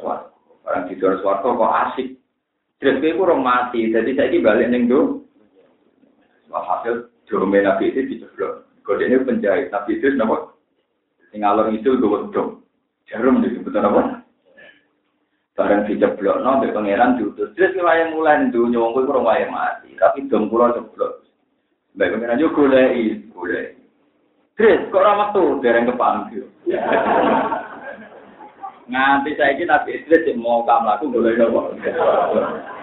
Swarga. 0.00 0.34
Barang 0.66 0.84
dituruti 0.90 1.22
swarga 1.22 1.48
kok 1.48 1.74
asik. 1.88 2.08
Idris 2.82 2.98
kuwi 3.00 3.20
ora 3.22 3.34
mati, 3.40 3.88
dadi 3.88 4.12
saiki 4.12 4.44
bali 4.44 4.68
ning 4.68 4.90
ndo. 4.90 5.24
Wah, 6.52 6.62
hasil 6.66 7.08
jurume 7.24 7.64
Nabi 7.64 7.94
Idris 7.94 8.10
dicoblok. 8.10 8.68
Kodene 8.84 9.24
penjahit 9.24 9.72
Nabi 9.72 9.96
Idris 9.96 10.18
napa? 10.20 10.52
Sing 11.32 11.40
alon 11.40 11.72
itu 11.72 11.96
gowo 11.96 12.28
dong. 12.34 12.60
Jarum 13.08 13.40
dicoblok 13.40 13.80
apa? 13.80 14.23
bareng 15.54 15.86
dijeblok 15.86 16.42
no 16.42 16.58
di 16.58 16.74
pangeran 16.74 17.16
diutus. 17.18 17.54
Terus 17.54 17.78
kemarin 17.78 18.14
mulai 18.14 18.42
itu 18.50 18.66
wong 18.66 18.90
kue 18.90 19.06
kurang 19.06 19.26
wae 19.26 19.46
mati. 19.46 19.94
Tapi 19.94 20.26
dong 20.26 20.50
pulau 20.50 20.74
jeblok 20.74 21.24
baik 21.94 22.10
pangeran 22.10 22.42
yo 22.42 22.50
boleh 22.50 22.86
is 22.98 23.22
boleh 23.30 23.70
terus 24.58 24.82
kok 24.90 24.98
ora 24.98 25.30
tuh 25.30 25.62
dereng 25.62 25.86
kepanggil 25.86 26.42
nganti 28.84 29.32
saiki 29.38 29.64
ini 29.64 29.70
nabi 29.70 29.96
Idris 29.96 30.28
yang 30.28 30.44
mau 30.44 30.60
kamu 30.68 30.84
laku 30.84 31.08
boleh 31.08 31.32
nopo? 31.40 31.72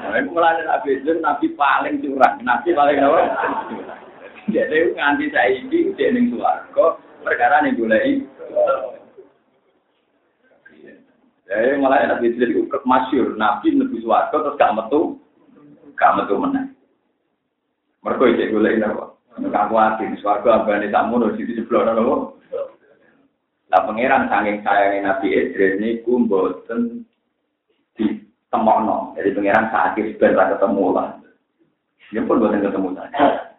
Nabi 0.02 0.34
mulai 0.34 0.66
nabi 0.66 0.98
Idris 0.98 1.22
nabi 1.22 1.54
paling 1.54 2.02
curang. 2.02 2.42
Nabi 2.42 2.74
paling 2.74 2.98
nopo? 2.98 3.22
Jadi 4.50 4.98
nganti 4.98 5.30
saiki 5.30 5.94
ini 5.94 6.06
ning 6.10 6.34
swarga 6.34 6.98
perkara 7.22 7.62
nih 7.62 7.78
boleh 7.78 8.26
Eh 11.52 11.76
malah 11.76 12.08
Nabi 12.08 12.32
Idris 12.32 12.56
itu 12.56 12.64
masyur, 12.88 13.36
Nabi 13.36 13.76
Nabi 13.76 14.00
Suwarko 14.00 14.40
terus 14.40 14.56
gak 14.56 14.72
metu, 14.72 15.20
gak 16.00 16.16
metu 16.16 16.40
menang. 16.40 16.72
Mereka 18.08 18.24
itu 18.32 18.56
boleh 18.56 18.72
ini 18.80 18.88
apa? 18.88 19.06
Nggak 19.36 19.68
kuat 19.68 20.00
ini 20.00 20.16
Suwarko 20.24 20.48
abah 20.48 20.80
tak 20.80 21.06
mundur 21.12 21.36
di 21.36 21.44
situ 21.44 21.68
belum 21.68 21.92
ada 21.92 22.04
Lah 23.72 23.82
pangeran 23.88 24.28
saking 24.32 24.64
sayangnya 24.64 25.16
Nabi 25.16 25.28
Idris 25.32 25.80
ini 25.80 26.04
kumbolten 26.04 27.08
di 27.96 28.20
temono, 28.52 29.16
jadi 29.16 29.32
pangeran 29.32 29.72
sakit 29.72 30.20
sebentar 30.20 30.56
ketemu 30.56 30.86
lah. 30.92 31.10
Dia 32.12 32.28
pun 32.28 32.44
buatin 32.44 32.64
ketemu 32.64 32.90
saja. 33.00 33.56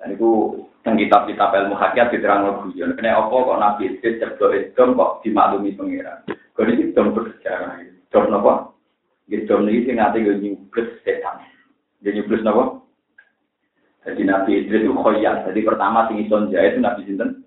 Dan 0.00 0.16
itu 0.16 0.64
yang 0.88 0.96
kitab-kitab 0.96 1.52
ilmu 1.52 1.76
hakikat 1.76 2.16
diterang 2.16 2.64
guyon. 2.64 2.96
Kena 2.96 3.20
apa 3.20 3.36
kok 3.36 3.60
Nabi 3.60 3.82
Idris 3.92 4.16
ceblok 4.16 4.56
Edom 4.56 4.96
kok 4.96 5.12
dimaklumi 5.20 5.76
pangeran. 5.76 6.24
Kau 6.56 6.64
ini 6.64 6.96
dom 6.96 7.12
bersejarah. 7.12 7.84
Dom 8.08 8.32
apa? 8.32 8.72
Gitu 9.28 9.52
ini 9.52 9.84
sing 9.84 10.00
ngati 10.00 10.24
gue 10.24 10.40
nyubles 10.40 10.88
setan. 11.04 11.44
Dia 12.00 12.16
nyubles 12.16 12.48
apa? 12.48 12.64
Jadi 14.08 14.22
Nabi 14.24 14.50
Idris 14.64 14.88
itu 14.88 14.96
khoyat. 14.96 15.44
Jadi 15.44 15.60
pertama 15.60 16.08
sing 16.08 16.24
ison 16.24 16.48
jahit 16.48 16.74
itu 16.74 16.80
Nabi 16.80 17.04
Sinten 17.04 17.44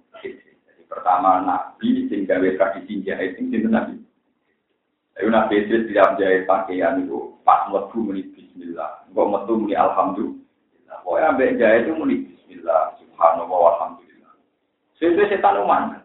pertama 0.92 1.40
Nabi 1.48 2.12
sing 2.12 2.28
gawe 2.28 2.50
tradisi 2.60 3.00
jahit 3.08 3.40
sing 3.40 3.48
sinten 3.48 3.72
Nabi. 3.72 3.96
Ayo 5.16 5.32
Nabi 5.32 5.64
itu 5.64 5.88
tidak 5.88 6.20
jahit 6.20 6.44
pakaian 6.44 7.00
itu 7.00 7.32
pas 7.48 7.64
metu 7.72 8.04
muni 8.04 8.28
Bismillah, 8.36 9.08
kok 9.08 9.32
metu 9.32 9.56
muni 9.56 9.76
Alhamdulillah. 9.76 11.00
Pokoknya 11.08 11.32
ambek 11.32 11.56
jahit 11.56 11.88
itu 11.88 11.94
muni 11.96 12.16
Bismillah, 12.28 13.00
Subhanallah, 13.22 13.62
Alhamdulillah. 13.78 14.34
Sesuai 14.98 15.30
setan 15.30 15.62
uman. 15.62 16.02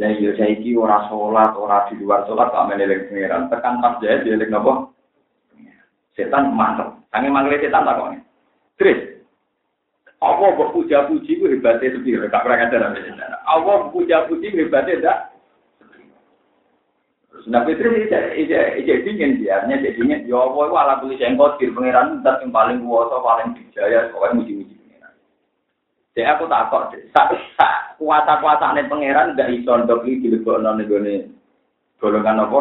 Lah 0.00 0.08
iya 0.08 0.32
saiki 0.40 0.72
ora 0.72 1.04
salat, 1.12 1.52
ora 1.52 1.84
di 1.92 2.00
luar 2.00 2.24
salat 2.24 2.48
kok 2.48 2.64
meneleng 2.64 3.12
pangeran. 3.12 3.52
Tekan 3.52 3.84
pas 3.84 4.00
dia 4.00 4.24
lek 4.24 4.48
napa? 4.48 4.88
Setan 6.16 6.56
mantep. 6.56 6.96
Sange 7.12 7.28
mangle 7.28 7.60
setan 7.60 7.84
tak 7.84 8.00
kok. 8.00 8.16
Terus 8.80 9.20
Allah 10.24 10.48
mbok 10.56 10.72
puja-puji 10.72 11.36
ku 11.36 11.44
hebatnya 11.52 11.92
sendiri, 11.92 12.32
gak 12.32 12.40
pernah 12.40 12.64
ada 12.64 12.96
Allah 13.44 13.92
puja-puji 13.92 14.56
hebatnya. 14.56 15.28
Terus 17.28 17.44
Nabi 17.52 17.76
Idris 17.76 18.08
ijek 18.08 19.04
dingin 19.04 19.44
dia, 19.44 19.60
nya 19.68 19.76
ijek 19.76 20.00
dingin. 20.00 20.24
Ya 20.24 20.40
Allah, 20.40 20.72
itu 20.72 20.74
ala 20.80 20.94
tulis 21.04 21.20
yang 21.20 21.36
kotir, 21.36 21.76
pengiran 21.76 22.24
dat 22.24 22.40
yang 22.40 22.48
paling 22.48 22.80
kuasa, 22.80 23.20
paling 23.20 23.52
dijaya, 23.52 24.08
pokoknya 24.16 24.40
muji-muji 24.40 24.74
pengiran. 24.80 24.83
Jadi 26.14 26.30
aku 26.30 26.46
takut, 26.46 26.94
kuasa-kuasa 27.98 28.70
ini 28.78 28.86
pangeran 28.86 29.34
gak 29.34 29.50
bisa 29.50 29.82
untuk 29.82 30.06
ini 30.06 30.22
dilibatkan 30.22 30.78
dengan 30.78 31.26
golongan 31.98 32.46
apa? 32.46 32.60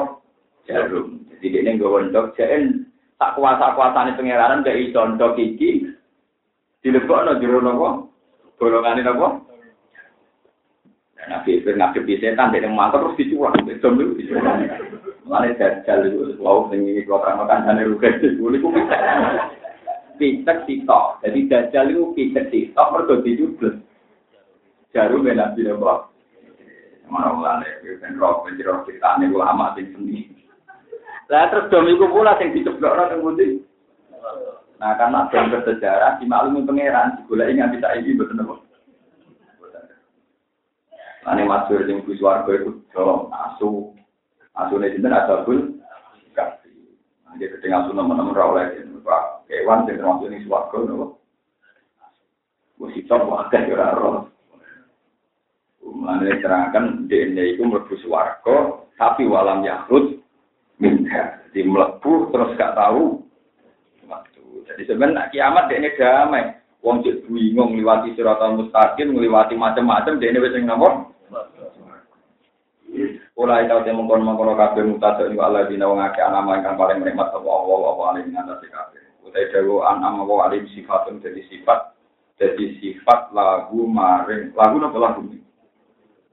Jarum. 0.65 1.21
Jadi 1.37 1.61
ini 1.61 1.77
gak 1.77 1.93
untuk, 1.93 2.33
jadi 2.33 2.65
tak 3.21 3.37
kuasa-kuasa 3.37 4.09
ini 4.09 4.17
pangeran 4.17 4.65
gak 4.65 4.79
iso 4.81 5.05
ndok 5.05 5.37
iki 5.37 5.85
dilebokno 6.81 7.37
dengan 7.37 7.77
apa? 7.77 7.89
Golongan 8.57 8.97
ini 9.05 9.11
apa? 9.13 9.27
Dan 11.13 11.25
Nabi 11.29 11.61
Ibrahim 11.61 11.77
ngadepi 11.77 12.13
setan, 12.25 12.49
dia 12.51 12.65
yang 12.65 12.73
terus 12.89 13.15
dicurang, 13.21 13.53
dia 13.69 13.77
jombil, 13.85 14.17
dicurang. 14.17 14.65
Mana 15.29 15.53
jajal 15.55 16.09
itu, 16.09 16.35
wow, 16.41 16.67
ini 16.73 17.05
kalau 17.05 17.21
terang-terang, 17.21 17.79
ini 17.79 17.87
rugi, 17.87 18.33
ini 18.33 18.57
kumpul. 18.59 18.83
Pitek 20.23 20.63
sitok. 20.63 21.19
Jadi 21.19 21.51
dajjal 21.51 21.91
itu 21.91 22.15
pitek 22.15 22.47
sitok, 22.47 22.87
mereka 22.95 23.19
dijubles. 23.27 23.75
Jarum 24.95 25.27
ya 25.27 25.35
Nabi 25.35 25.67
Nabi. 25.67 25.83
Mana 27.11 27.35
mulai, 27.35 27.67
ben 27.83 28.15
roh, 28.15 28.47
ben 28.47 28.55
roh 28.63 28.87
ini 28.87 29.27
ulama 29.27 29.75
sing 29.75 29.91
seni. 29.91 30.31
Lah 31.27 31.51
terus 31.51 31.67
dom 31.67 31.91
itu 31.91 32.07
pula 32.07 32.39
yang 32.39 32.55
diceblok 32.55 32.95
orang 32.95 33.11
yang 33.11 33.19
putih. 33.23 33.51
Nah, 34.79 34.95
karena 34.99 35.31
dalam 35.31 35.51
bersejarah, 35.51 36.19
dimaklumi 36.19 36.67
pangeran, 36.67 37.23
bisa 37.27 37.87
ini 37.95 38.15
betul 38.15 38.39
betul. 38.39 38.59
Ane 41.23 41.47
masuk 41.47 41.87
yang 41.87 42.03
bus 42.03 42.19
warga 42.19 42.51
itu 42.51 42.83
dorong 42.91 43.31
asu, 43.31 43.95
asu 44.59 44.75
ini 44.75 44.99
jadi 44.99 45.07
ada 45.07 45.47
pun 45.47 45.79
kasih. 46.35 46.75
Dia 47.39 47.47
ketinggal 47.47 47.87
asu 47.87 47.95
teman-teman 47.95 48.35
rawleh 48.35 48.75
hewan 49.51 49.87
yang 49.87 49.99
termasuk 49.99 50.27
ini 50.31 50.47
warga, 50.47 50.77
nopo. 50.83 51.23
Sih 52.93 53.07
coba 53.07 53.47
ada 53.47 53.59
kira 53.63 53.95
roh. 53.95 54.27
Mulane 55.83 56.39
terangkan 56.43 57.07
dene 57.07 57.55
iku 57.55 57.65
mlebu 57.65 57.95
swarga 58.03 58.85
tapi 58.99 59.25
walam 59.25 59.63
yahrud 59.63 60.19
minha. 60.77 61.41
Jadi 61.49 61.63
mlebu 61.63 62.29
terus 62.29 62.53
gak 62.59 62.75
tahu 62.75 63.23
waktu. 64.05 64.43
Jadi 64.67 64.83
sebenarnya 64.85 65.31
kiamat 65.31 65.71
dene 65.71 65.89
damai. 65.95 66.45
Wong 66.83 66.99
cek 66.99 67.31
bingung 67.31 67.71
ngliwati 67.71 68.11
siratal 68.11 68.59
mustaqim, 68.59 69.15
ngliwati 69.15 69.55
macam-macam 69.55 70.19
dene 70.19 70.43
wis 70.43 70.51
ning 70.51 70.67
nomor 70.67 71.15
Ula 73.33 73.65
ita 73.65 73.81
te 73.81 73.89
mongkon 73.89 74.21
mongkon 74.21 74.53
kabeh 74.53 74.85
mutasa 74.85 75.25
ing 75.25 75.41
Allah 75.41 75.65
dina 75.65 75.89
wong 75.89 75.97
akeh 75.97 76.21
anama 76.21 76.61
ingkang 76.61 76.77
paling 76.77 77.01
nikmat 77.01 77.33
Allah 77.33 77.55
Allah 77.65 77.89
Allah 77.89 78.05
alim 78.13 78.29
kabeh. 78.29 78.92
Utai 79.33 79.49
dewa 79.49 79.89
anama 79.89 80.29
wa 80.29 80.45
alim 80.45 80.69
sifatun 80.77 81.17
jadi 81.17 81.41
sifat 81.49 81.97
jadi 82.37 82.77
sifat 82.77 83.33
lagu 83.33 83.81
maring 83.89 84.53
lagu 84.53 84.77
napa 84.77 84.93
lagu 85.01 85.25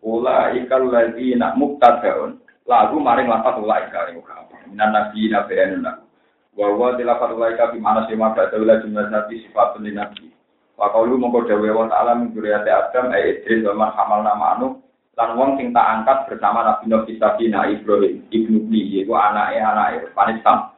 Ula 0.04 0.52
ikal 0.52 0.92
lagi 0.92 1.32
nak 1.32 1.56
muktadaun 1.56 2.44
lagu 2.68 3.00
maring 3.00 3.24
lapat 3.24 3.56
ula 3.56 3.88
ikal 3.88 4.04
ing 4.12 4.20
Minan 4.68 4.92
nabi 4.92 5.32
nabi 5.32 5.54
enuna. 5.56 6.04
Wa 6.52 6.92
di 6.92 7.08
lapat 7.08 7.32
ula 7.32 7.56
ikal 7.56 7.72
bimana 7.72 8.04
sih 8.04 8.20
maka 8.20 8.52
daula 8.52 8.84
jumlah 8.84 9.08
nabi 9.08 9.48
sifatun 9.48 9.88
di 9.88 9.96
nabi. 9.96 10.28
Wa 10.76 10.92
kaulu 10.92 11.16
mongko 11.16 11.48
dewa 11.48 11.72
wa 11.72 11.88
ta'ala 11.88 12.20
min 12.20 12.36
Adam 12.52 13.16
ay 13.16 13.40
Idris 13.40 13.64
wa 13.64 13.80
man 13.80 13.96
hamal 13.96 14.20
nama 14.20 14.60
anu 14.60 14.76
lan 15.16 15.40
wong 15.40 15.56
sing 15.56 15.72
tak 15.72 15.88
angkat 15.88 16.28
bersama 16.28 16.68
Nabi 16.68 16.84
Nabi 16.84 17.12
Sabina 17.16 17.64
Ibrahim 17.64 18.28
ibnu 18.28 18.68
Bli 18.68 19.00
yaitu 19.00 19.16
anaknya 19.16 19.72
anaknya 19.72 20.12
Panistam 20.12 20.76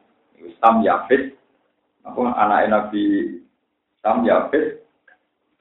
Sam 0.63 0.83
Yafid 0.87 1.42
apa? 2.03 2.23
Anaknya 2.35 2.67
Nabi 2.71 3.03
Sam 4.03 4.27
Yafid 4.27 4.83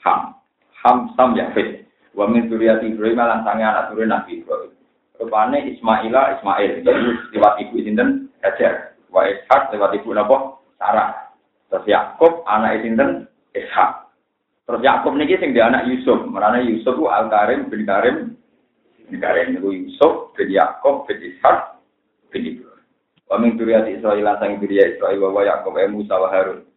Ham. 0.02 0.38
Ham 0.82 1.14
Sam 1.14 1.38
Yafid 1.38 1.86
wa 2.12 2.28
min 2.28 2.50
dzurriyyati 2.50 2.92
Ibrahim 2.92 3.22
lan 3.22 3.46
sange 3.46 3.64
anak 3.64 3.94
turun 3.94 4.10
Nabi 4.10 4.42
Ibrahim. 4.42 4.74
Rupane 5.16 5.58
Ismaila 5.70 6.38
Ismail. 6.38 6.82
Jadi 6.82 7.08
lewat 7.38 7.54
ibu 7.62 7.78
sinten? 7.80 8.26
Hajar. 8.42 8.98
Wa 9.08 9.22
Ishak 9.26 9.70
lewat 9.70 9.94
ibu 9.96 10.10
napa? 10.10 10.58
Sarah. 10.82 11.30
Terus 11.70 11.86
Yakub 11.86 12.42
anak 12.50 12.82
sinten? 12.82 13.30
Ishak. 13.54 14.10
Terus 14.66 14.82
Yakub 14.82 15.14
niki 15.14 15.38
sing 15.38 15.54
dia 15.54 15.70
anak 15.70 15.86
Yusuf. 15.86 16.26
Merana 16.26 16.58
Yusuf 16.58 16.98
ku 16.98 17.06
Al 17.06 17.30
Karim. 17.30 17.70
Bin 17.70 17.86
Karim 17.86 18.42
Negara 19.12 19.44
ini 19.44 19.60
Yusuf, 19.60 20.32
bin 20.32 20.48
Yakob, 20.48 21.04
bin 21.04 21.20
Ishak, 21.20 21.76
bin 22.32 22.48
Ibrahim. 22.48 22.71
Wa 23.32 23.40
min 23.40 23.56
duriyati 23.56 23.96
Israel 23.96 24.28
lan 24.28 24.36
sang 24.44 24.60
duriya 24.60 24.92
Israil 24.92 25.16
wa 25.16 25.40
Yakob 25.40 25.72
e 25.80 25.88
Musa 25.88 26.20
wa 26.20 26.28
Harun. 26.28 26.68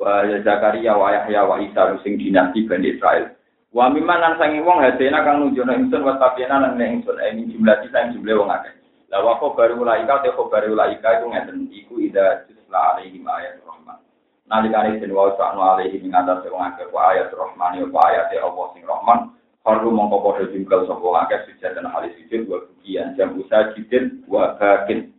Wa 0.00 0.24
Zakaria 0.40 0.96
wa 0.96 1.12
Yahya 1.12 1.44
wa 1.44 1.60
Isa 1.60 1.92
sing 2.00 2.16
dinasti 2.16 2.64
Bani 2.64 2.96
Israel. 2.96 3.36
Wa 3.68 3.92
mimman 3.92 4.16
lan 4.16 4.40
sangi 4.40 4.64
wong 4.64 4.80
hadena 4.80 5.20
kang 5.20 5.44
nunjukno 5.44 5.76
ingsun 5.76 6.08
wa 6.08 6.16
tabiana 6.16 6.56
lan 6.56 6.80
nek 6.80 7.04
ingsun 7.04 7.20
e 7.20 7.36
min 7.36 7.52
jumlah 7.52 7.84
sing 7.84 8.16
jumlah 8.16 8.32
wong 8.40 8.48
akeh. 8.48 8.72
La 9.12 9.20
wa 9.20 9.36
khabaru 9.44 9.84
ulaika 9.84 10.24
te 10.24 10.32
khabaru 10.32 10.72
ulaika 10.72 11.20
iku 11.20 11.28
ngeten 11.28 11.68
iku 11.68 12.00
ida 12.00 12.48
tusla 12.48 12.96
alaihi 12.96 13.20
ayat 13.20 13.60
rahman. 13.68 14.00
Nalikane 14.48 15.04
den 15.04 15.12
wa 15.12 15.36
ta'ala 15.36 15.76
alaihi 15.76 16.00
ing 16.00 16.16
atas 16.16 16.48
wong 16.48 16.64
akeh 16.64 16.88
wa 16.88 17.12
ayat 17.12 17.28
rahman 17.28 17.76
ya 17.76 17.84
ayat 17.92 18.32
Allah 18.40 18.66
sing 18.72 18.88
rahman. 18.88 19.36
Haru 19.68 19.92
mongko 19.92 20.16
padha 20.32 20.48
jungkel 20.48 20.88
sapa 20.88 21.28
akeh 21.28 21.44
sujud 21.44 21.76
dan 21.76 21.92
halis 21.92 22.16
sujud 22.24 22.48
wa 22.48 22.64
bukian 22.64 23.12
jam 23.20 23.36
usaha 23.36 23.76
jidin 23.76 24.24
wa 24.24 24.56
bakin. 24.56 25.12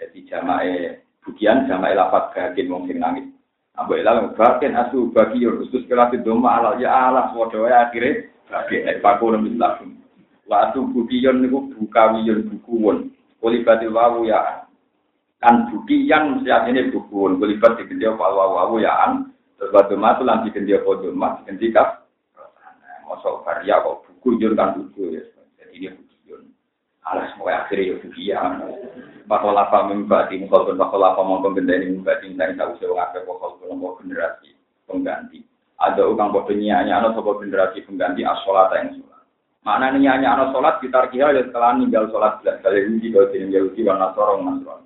Jadi 0.00 0.24
jamae 0.24 0.96
bukian 1.20 1.68
jamae 1.68 1.92
lapat 1.92 2.32
bakin 2.32 2.72
wong 2.72 2.88
sing 2.88 2.96
nangis. 2.96 3.28
Abu 3.76 4.00
Ilal 4.00 4.32
bakin 4.32 4.72
asu 4.72 5.12
bagi 5.12 5.44
khusus 5.44 5.84
kelas 5.84 6.16
doma 6.24 6.56
alal 6.56 6.80
ya 6.80 7.12
Allah 7.12 7.36
padha 7.36 7.60
wae 7.60 7.76
akhire 7.76 8.10
bakin 8.48 8.88
nek 8.88 9.04
paku 9.04 9.28
nang 9.28 9.44
Islam. 9.44 10.00
Wa 10.48 10.72
asu 10.72 10.88
bukiyon 10.88 11.44
niku 11.44 11.68
bukawiyon 11.76 12.48
bukuwon. 12.48 13.12
Kulibatil 13.40 13.92
wawu 13.92 14.24
ya 14.24 14.64
kan 15.44 15.68
bukian 15.68 16.40
mesti 16.40 16.48
artinya 16.48 16.88
bukuwon. 16.96 17.36
Kulibat 17.36 17.76
digendi 17.76 18.08
apa 18.08 18.24
wawu 18.24 18.80
ya 18.80 18.92
an. 19.04 19.36
Terus 19.60 19.76
batu 19.76 20.00
matu 20.00 20.24
lan 20.24 20.48
digendi 20.48 20.72
apa 20.72 20.90
doma 20.96 21.36
digendi 21.44 21.68
kaf 21.76 22.00
Masuk 23.04 23.42
karya 23.42 23.82
kok 23.82 24.06
buku 24.06 24.38
jur 24.40 24.54
kan 24.56 24.80
buku 24.80 25.18
ya. 25.18 25.22
Jadi 25.60 25.92
ini. 25.92 26.09
Alas 27.08 27.32
mau 27.40 27.48
akhirnya 27.48 27.92
ya 27.92 27.94
buku 27.96 28.20
ya. 28.28 28.40
Bakal 29.24 29.54
apa 29.56 29.88
membati 29.88 30.36
mukol 30.42 30.68
pun 30.68 30.76
bakal 30.76 31.00
apa 31.00 31.20
mau 31.22 31.40
benda 31.40 31.72
ini 31.72 31.96
membati 31.96 32.34
dari 32.34 32.58
tahu 32.58 32.76
sewa 32.76 33.08
apa 33.08 33.24
bakal 33.24 33.56
generasi 34.02 34.52
pengganti. 34.84 35.40
Ada 35.80 36.04
orang 36.04 36.34
bodoh 36.34 36.52
nyanyi 36.52 36.92
anak 36.92 37.16
sebuah 37.16 37.40
generasi 37.40 37.80
pengganti 37.88 38.20
asolat 38.20 38.68
yang 38.76 39.00
sholat. 39.00 39.22
Mana 39.64 39.96
nyanyi 39.96 40.28
anak 40.28 40.52
sholat 40.52 40.76
kita 40.84 41.08
kira 41.08 41.32
ya 41.32 41.40
setelah 41.46 41.72
ninggal 41.72 42.10
sholat 42.12 42.42
belas 42.44 42.60
kali 42.60 42.84
Yahudi 42.84 43.08
kalau 43.14 43.28
tidak 43.32 43.48
Yahudi 43.56 43.80
warna 43.88 44.08
sorong 44.12 44.40
nasron. 44.44 44.80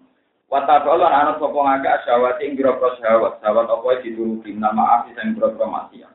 Watabalon 0.47 1.11
anak 1.11 1.43
sopong 1.43 1.67
agak 1.67 2.07
syawati 2.07 2.47
ing 2.47 2.55
biro 2.55 2.79
syawat. 2.79 3.43
Syawat 3.43 3.67
apa 3.67 4.07
dituruti 4.07 4.55
nama 4.55 5.03
api 5.03 5.19
yang 5.19 5.35
biro 5.35 5.51
maksiat. 5.51 6.13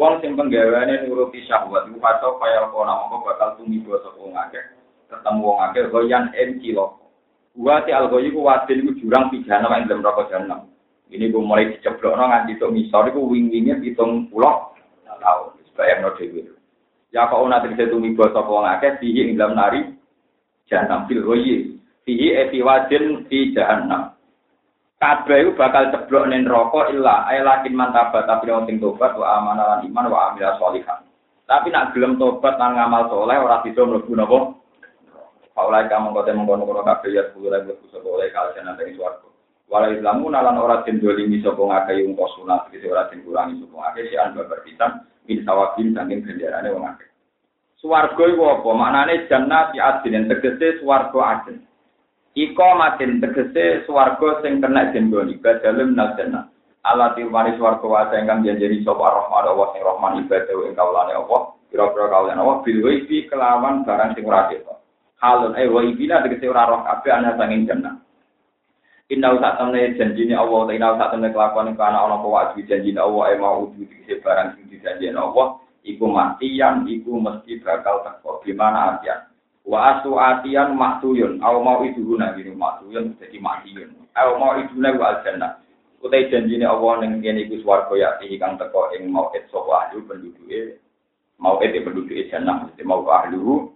Wong 0.00 0.24
sing 0.24 0.34
penggaweane 0.40 1.04
nuruti 1.04 1.44
syahwat 1.44 1.86
iku 1.92 2.00
kacau 2.00 2.40
kaya 2.40 2.64
kona 2.72 2.96
mongko 3.04 3.28
bakal 3.28 3.60
tumiba 3.60 4.00
sapa 4.00 4.18
wong 4.18 4.34
akeh. 4.34 4.64
Ketemu 5.10 5.40
wong 5.44 5.58
akeh 5.70 5.88
goyan 5.92 6.32
en 6.34 6.60
kilo. 6.60 7.00
Wa 7.54 7.84
ti 7.86 7.94
algoyi 7.94 8.34
ku 8.34 8.42
wadin 8.42 8.82
iku 8.82 8.92
jurang 8.98 9.30
pijana 9.30 9.70
ing 9.78 9.86
dalam 9.86 10.02
rokok 10.02 10.30
jahanam. 10.30 10.66
Ini 11.12 11.30
gue 11.30 11.38
mulai 11.38 11.70
diceblokno 11.70 12.26
nganti 12.26 12.58
tok 12.58 12.74
misor 12.74 13.06
iku 13.06 13.28
wing-winge 13.30 13.78
70 13.94 14.32
tahun. 15.20 15.48
Bayangno 15.74 16.14
dhewe. 16.18 16.42
Ya 17.10 17.30
kok 17.30 17.42
ana 17.42 17.62
tegese 17.62 17.90
tumiba 17.90 18.30
sapa 18.30 18.50
wong 18.50 18.66
akeh 18.66 18.98
dihi 18.98 19.30
ing 19.30 19.38
dalam 19.38 19.58
nari 19.58 19.86
jahanam 20.66 21.06
fil 21.06 21.22
goyi. 21.22 21.78
Fihi 22.02 22.34
efi 22.34 22.62
wadin 22.62 23.26
fi 23.30 23.54
jahanam. 23.54 24.14
kabeh 25.04 25.44
iku 25.44 25.52
bakal 25.60 25.92
ceblok 25.92 26.32
ning 26.32 26.48
neraka 26.48 26.88
illa 26.88 27.28
lakin 27.28 27.76
mantaba 27.76 28.24
tapi 28.24 28.48
wong 28.48 28.64
sing 28.64 28.80
tobat 28.80 29.12
wa 29.20 29.36
amanah 29.36 29.66
lan 29.76 29.80
iman 29.84 30.08
wa 30.08 30.32
amila 30.32 30.56
sholihan. 30.56 31.04
Tapi 31.44 31.68
nak 31.68 31.92
gelem 31.92 32.16
tobat 32.16 32.56
lan 32.56 32.72
ngamal 32.72 33.12
soleh 33.12 33.36
ora 33.36 33.60
bisa 33.60 33.84
mlebu 33.84 34.16
napa? 34.16 34.38
Paulai 35.54 35.86
kamu 35.86 36.10
kote 36.10 36.34
mengkono 36.34 36.66
kono 36.66 36.82
kabeh 36.82 37.14
ya 37.14 37.22
sepuluh 37.30 37.54
ribu 37.54 37.78
kusuk 37.78 38.02
oleh 38.02 38.26
kalian 38.34 38.66
nanti 38.66 38.90
suarga. 38.98 39.30
Walau 39.70 39.94
Islamu 39.94 40.26
nalan 40.26 40.58
ora 40.58 40.82
den 40.82 40.98
dolimi 40.98 41.38
sapa 41.40 41.62
ngakeh 41.62 42.02
yung 42.02 42.18
sunat 42.18 42.74
iki 42.74 42.90
ora 42.90 43.06
den 43.06 43.22
kurangi 43.22 43.62
sapa 43.62 43.74
ngakeh 43.78 44.02
si 44.10 44.14
an 44.18 44.34
babar 44.34 44.60
pisan 44.66 45.06
min 45.30 45.46
sawabin 45.46 45.94
saking 45.94 46.26
ganjarane 46.26 46.68
wong 46.74 46.84
akeh. 46.90 47.08
Swarga 47.78 48.24
iku 48.26 48.42
apa? 48.50 48.70
Maknane 48.74 49.14
jannati 49.30 49.78
adin 49.78 50.26
tegese 50.26 50.82
swarga 50.82 51.20
adin. 51.22 51.62
Iko 52.34 52.68
matin 52.74 53.22
tegese 53.22 53.86
swarga 53.86 54.42
sing 54.42 54.58
kena 54.58 54.90
jendoni 54.90 55.38
badalem 55.38 55.94
nasena. 55.94 56.50
Allah 56.82 57.14
tilmani 57.14 57.54
swarga 57.56 57.86
wasa 57.86 58.18
ingkang 58.18 58.42
janjeni 58.42 58.82
sapa 58.82 59.06
rahman 59.06 59.54
Allah 59.54 59.70
sing 59.70 59.86
rahman 59.86 60.18
ibadah 60.26 60.58
ing 60.66 60.74
kaulane 60.74 61.14
Allah. 61.14 61.54
Kira-kira 61.70 62.10
kaulane 62.10 62.42
Allah 62.42 62.58
bil 62.66 62.82
wifi 62.82 63.30
kelawan 63.30 63.86
barang 63.86 64.18
sing 64.18 64.26
ora. 64.26 64.50
Halun 65.24 65.56
eh 65.56 65.64
wa 65.72 65.80
ibina 65.80 66.20
tegese 66.20 66.52
ora 66.52 66.68
roh 66.68 66.84
kabeh 66.84 67.08
ana 67.08 67.32
sanging 67.40 67.64
jannah. 67.64 67.96
Inna 69.08 69.32
usah 69.32 69.56
temne 69.56 69.96
janjine 69.96 70.36
Allah, 70.36 70.68
inna 70.68 71.00
usah 71.00 71.08
temne 71.16 71.32
kelakuan 71.32 71.72
kana 71.80 72.04
ana 72.04 72.20
apa 72.20 72.28
wajib 72.28 72.68
janjine 72.68 73.00
Allah 73.00 73.32
eh 73.32 73.40
mau 73.40 73.64
udu 73.64 73.88
tegese 73.88 74.20
barang 74.20 74.60
sing 74.60 74.68
dijanjeni 74.68 75.16
Allah. 75.16 75.64
Iku 75.80 76.04
matian, 76.12 76.84
iku 76.84 77.16
mesti 77.16 77.60
bakal 77.64 78.04
teko. 78.04 78.44
Gimana 78.44 78.96
artian? 78.96 79.24
Wa 79.64 79.96
asu 79.96 80.16
atian 80.16 80.76
maktuyun, 80.76 81.40
au 81.40 81.64
mau 81.64 81.80
itu 81.84 82.04
guna 82.04 82.36
gini 82.36 82.52
maktuyun 82.52 83.16
jadi 83.16 83.36
matiyun. 83.40 83.96
Au 84.12 84.36
mau 84.36 84.60
itu 84.60 84.76
guna 84.76 84.92
wa 84.96 85.08
aljannah. 85.16 85.60
Utai 86.04 86.28
janjine 86.28 86.68
Allah 86.68 87.00
ning 87.00 87.24
kene 87.24 87.48
iku 87.48 87.96
ya 87.96 88.20
kang 88.20 88.60
teko 88.60 88.92
ing 88.92 89.08
mau 89.08 89.32
et 89.32 89.48
sapa 89.48 89.88
ahli 89.88 90.04
penduduke 90.04 90.76
mau 91.40 91.56
et 91.64 91.72
penduduke 91.80 92.28
jannah 92.28 92.68
mesti 92.68 92.84
mau 92.84 93.00
ahlu 93.08 93.72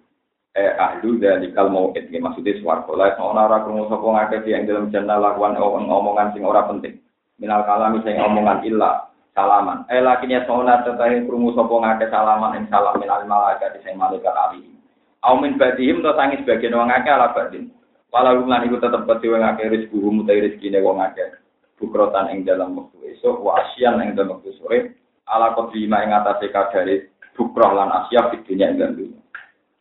eh 0.58 0.74
ahlu 0.74 1.22
dalikal 1.22 1.70
mau 1.70 1.94
et 1.94 2.10
maksudnya 2.10 2.58
swarga 2.58 2.90
la 2.98 3.14
ana 3.14 3.46
ora 3.46 3.62
krungu 3.62 3.86
sapa 3.86 4.02
ngakeh 4.02 4.50
yang 4.50 4.66
dalam 4.66 4.90
jannah 4.90 5.22
lakuan 5.22 5.54
omongan 5.54 6.34
sing 6.34 6.42
ora 6.42 6.66
penting. 6.66 6.98
Minal 7.38 7.62
kalami 7.62 8.02
sing 8.02 8.18
omongan 8.18 8.66
illa 8.66 9.06
salaman. 9.38 9.86
Eh 9.86 10.02
lakinya 10.02 10.42
sauna 10.50 10.82
tetahe 10.82 11.22
krungu 11.22 11.54
sapa 11.54 11.70
ngakeh 11.70 12.10
salaman 12.10 12.58
ing 12.58 12.64
salam 12.66 12.98
minal 12.98 13.22
malaikat 13.30 13.78
sing 13.86 13.94
malaikat 13.94 14.34
alihi. 14.34 14.74
Aumin 15.22 15.54
badihim 15.54 16.02
to 16.02 16.10
sangi 16.18 16.42
sebagian 16.42 16.74
wong 16.74 16.90
akeh 16.90 17.14
ala 17.14 17.30
badin. 17.30 17.70
Walau 18.10 18.42
lan 18.42 18.66
iku 18.66 18.82
tetep 18.82 19.06
peti 19.06 19.30
wong 19.30 19.46
akeh 19.46 19.70
rezeki 19.70 19.98
mutai 20.02 20.42
rezekine 20.42 20.82
wong 20.82 20.98
akeh. 20.98 21.38
Bukrotan 21.78 22.34
ing 22.34 22.42
dalam 22.42 22.74
waktu 22.74 23.14
esok, 23.14 23.38
wa 23.38 23.62
asyan 23.62 24.02
ing 24.02 24.18
dalam 24.18 24.34
waktu 24.34 24.50
sore, 24.58 24.98
ala 25.30 25.54
kodrima 25.54 26.02
ing 26.02 26.10
atase 26.10 26.50
kadare 26.50 27.14
bukroh 27.38 27.70
lan 27.70 27.94
asya 28.02 28.34
di 28.34 28.58
ing 28.58 28.74
dunia. 28.74 29.27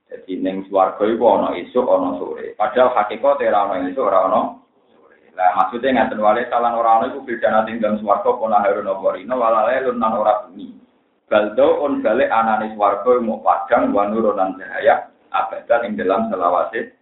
Jadi 0.08 0.40
ning 0.40 0.64
swarga 0.72 1.04
iku 1.04 1.26
ana 1.36 1.60
esuk 1.60 1.84
ana 1.84 2.16
sore. 2.16 2.56
Padahal 2.56 2.96
hakikat 2.96 3.44
ora 3.44 3.60
ana 3.68 3.92
esuk 3.92 4.08
ora 4.08 4.20
ana. 4.32 4.42
Lah 5.36 5.52
maksudnya 5.54 6.08
ngaten 6.08 6.24
wale 6.24 6.48
salan 6.48 6.80
ora 6.80 7.04
ana 7.04 7.06
iku 7.12 7.28
beda 7.28 7.48
nate 7.52 7.76
ing 7.76 7.84
dalam 7.84 8.00
swarga 8.00 8.32
pun 8.40 8.56
harun 8.56 8.88
apa 8.88 9.08
rino 9.20 9.36
walale 9.36 9.84
lunan 9.84 10.16
ora 10.16 10.34
bumi. 10.48 10.72
Baldo 11.28 11.84
on 11.84 12.00
balik 12.00 12.32
anane 12.32 12.72
swarga 12.72 13.20
mau 13.20 13.44
padang 13.44 13.92
wa 13.92 14.08
nurunan 14.08 14.56
cahaya 14.56 15.12
abadan 15.36 15.92
ing 15.92 15.94
dalam 16.00 16.32
selawase 16.32 16.96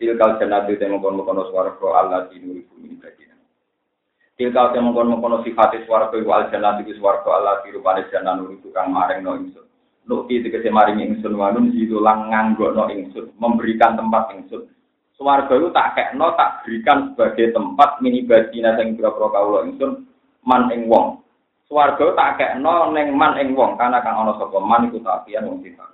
tilkal 0.00 0.40
jannatu 0.40 0.74
te 0.80 0.88
mengkon-mengkon 0.88 1.52
swarga 1.52 1.86
Allah 1.92 2.26
dinuri 2.32 2.64
bumi 2.66 2.98
badina 2.98 3.36
tilkal 4.40 4.72
te 4.72 4.80
mengkon-mengkon 4.80 5.44
sifat 5.44 5.76
swarga 5.84 6.16
wa 6.24 6.34
al 6.40 6.44
jannatu 6.50 6.88
swarga 6.96 7.28
Allah 7.30 7.54
dirupane 7.62 8.08
jannan 8.08 8.42
nuri 8.42 8.58
tukang 8.64 8.90
maring 8.90 9.22
no 9.22 9.36
ingsun 9.38 9.68
Nukti 10.04 10.44
tegese 10.44 10.68
maring 10.68 11.00
ingsun 11.00 11.32
wanun 11.32 11.72
lang 12.04 12.28
nganggo 12.28 12.76
no 12.76 12.92
ingsun 12.92 13.32
memberikan 13.40 13.96
tempat 13.96 14.36
ingsun. 14.36 14.68
Swarga 15.16 15.56
itu 15.56 15.72
tak 15.72 15.96
kekno 15.96 16.36
tak 16.36 16.60
berikan 16.66 17.14
sebagai 17.14 17.54
tempat 17.56 18.02
mini 18.04 18.26
badina 18.26 18.76
sing 18.76 18.98
pira-pira 18.98 19.32
kawula 19.32 19.64
ingsun 19.64 20.04
man 20.44 20.68
ing 20.74 20.92
wong. 20.92 21.24
Swarga 21.64 22.12
tak 22.12 22.30
kekno 22.36 22.92
ning 22.92 23.16
man 23.16 23.40
ing 23.40 23.56
wong 23.56 23.80
karena 23.80 24.04
kang 24.04 24.20
ana 24.20 24.36
sapa? 24.36 24.60
Man 24.60 24.92
iku 24.92 25.00
tapian 25.00 25.48
wong 25.48 25.64
sifat 25.64 25.88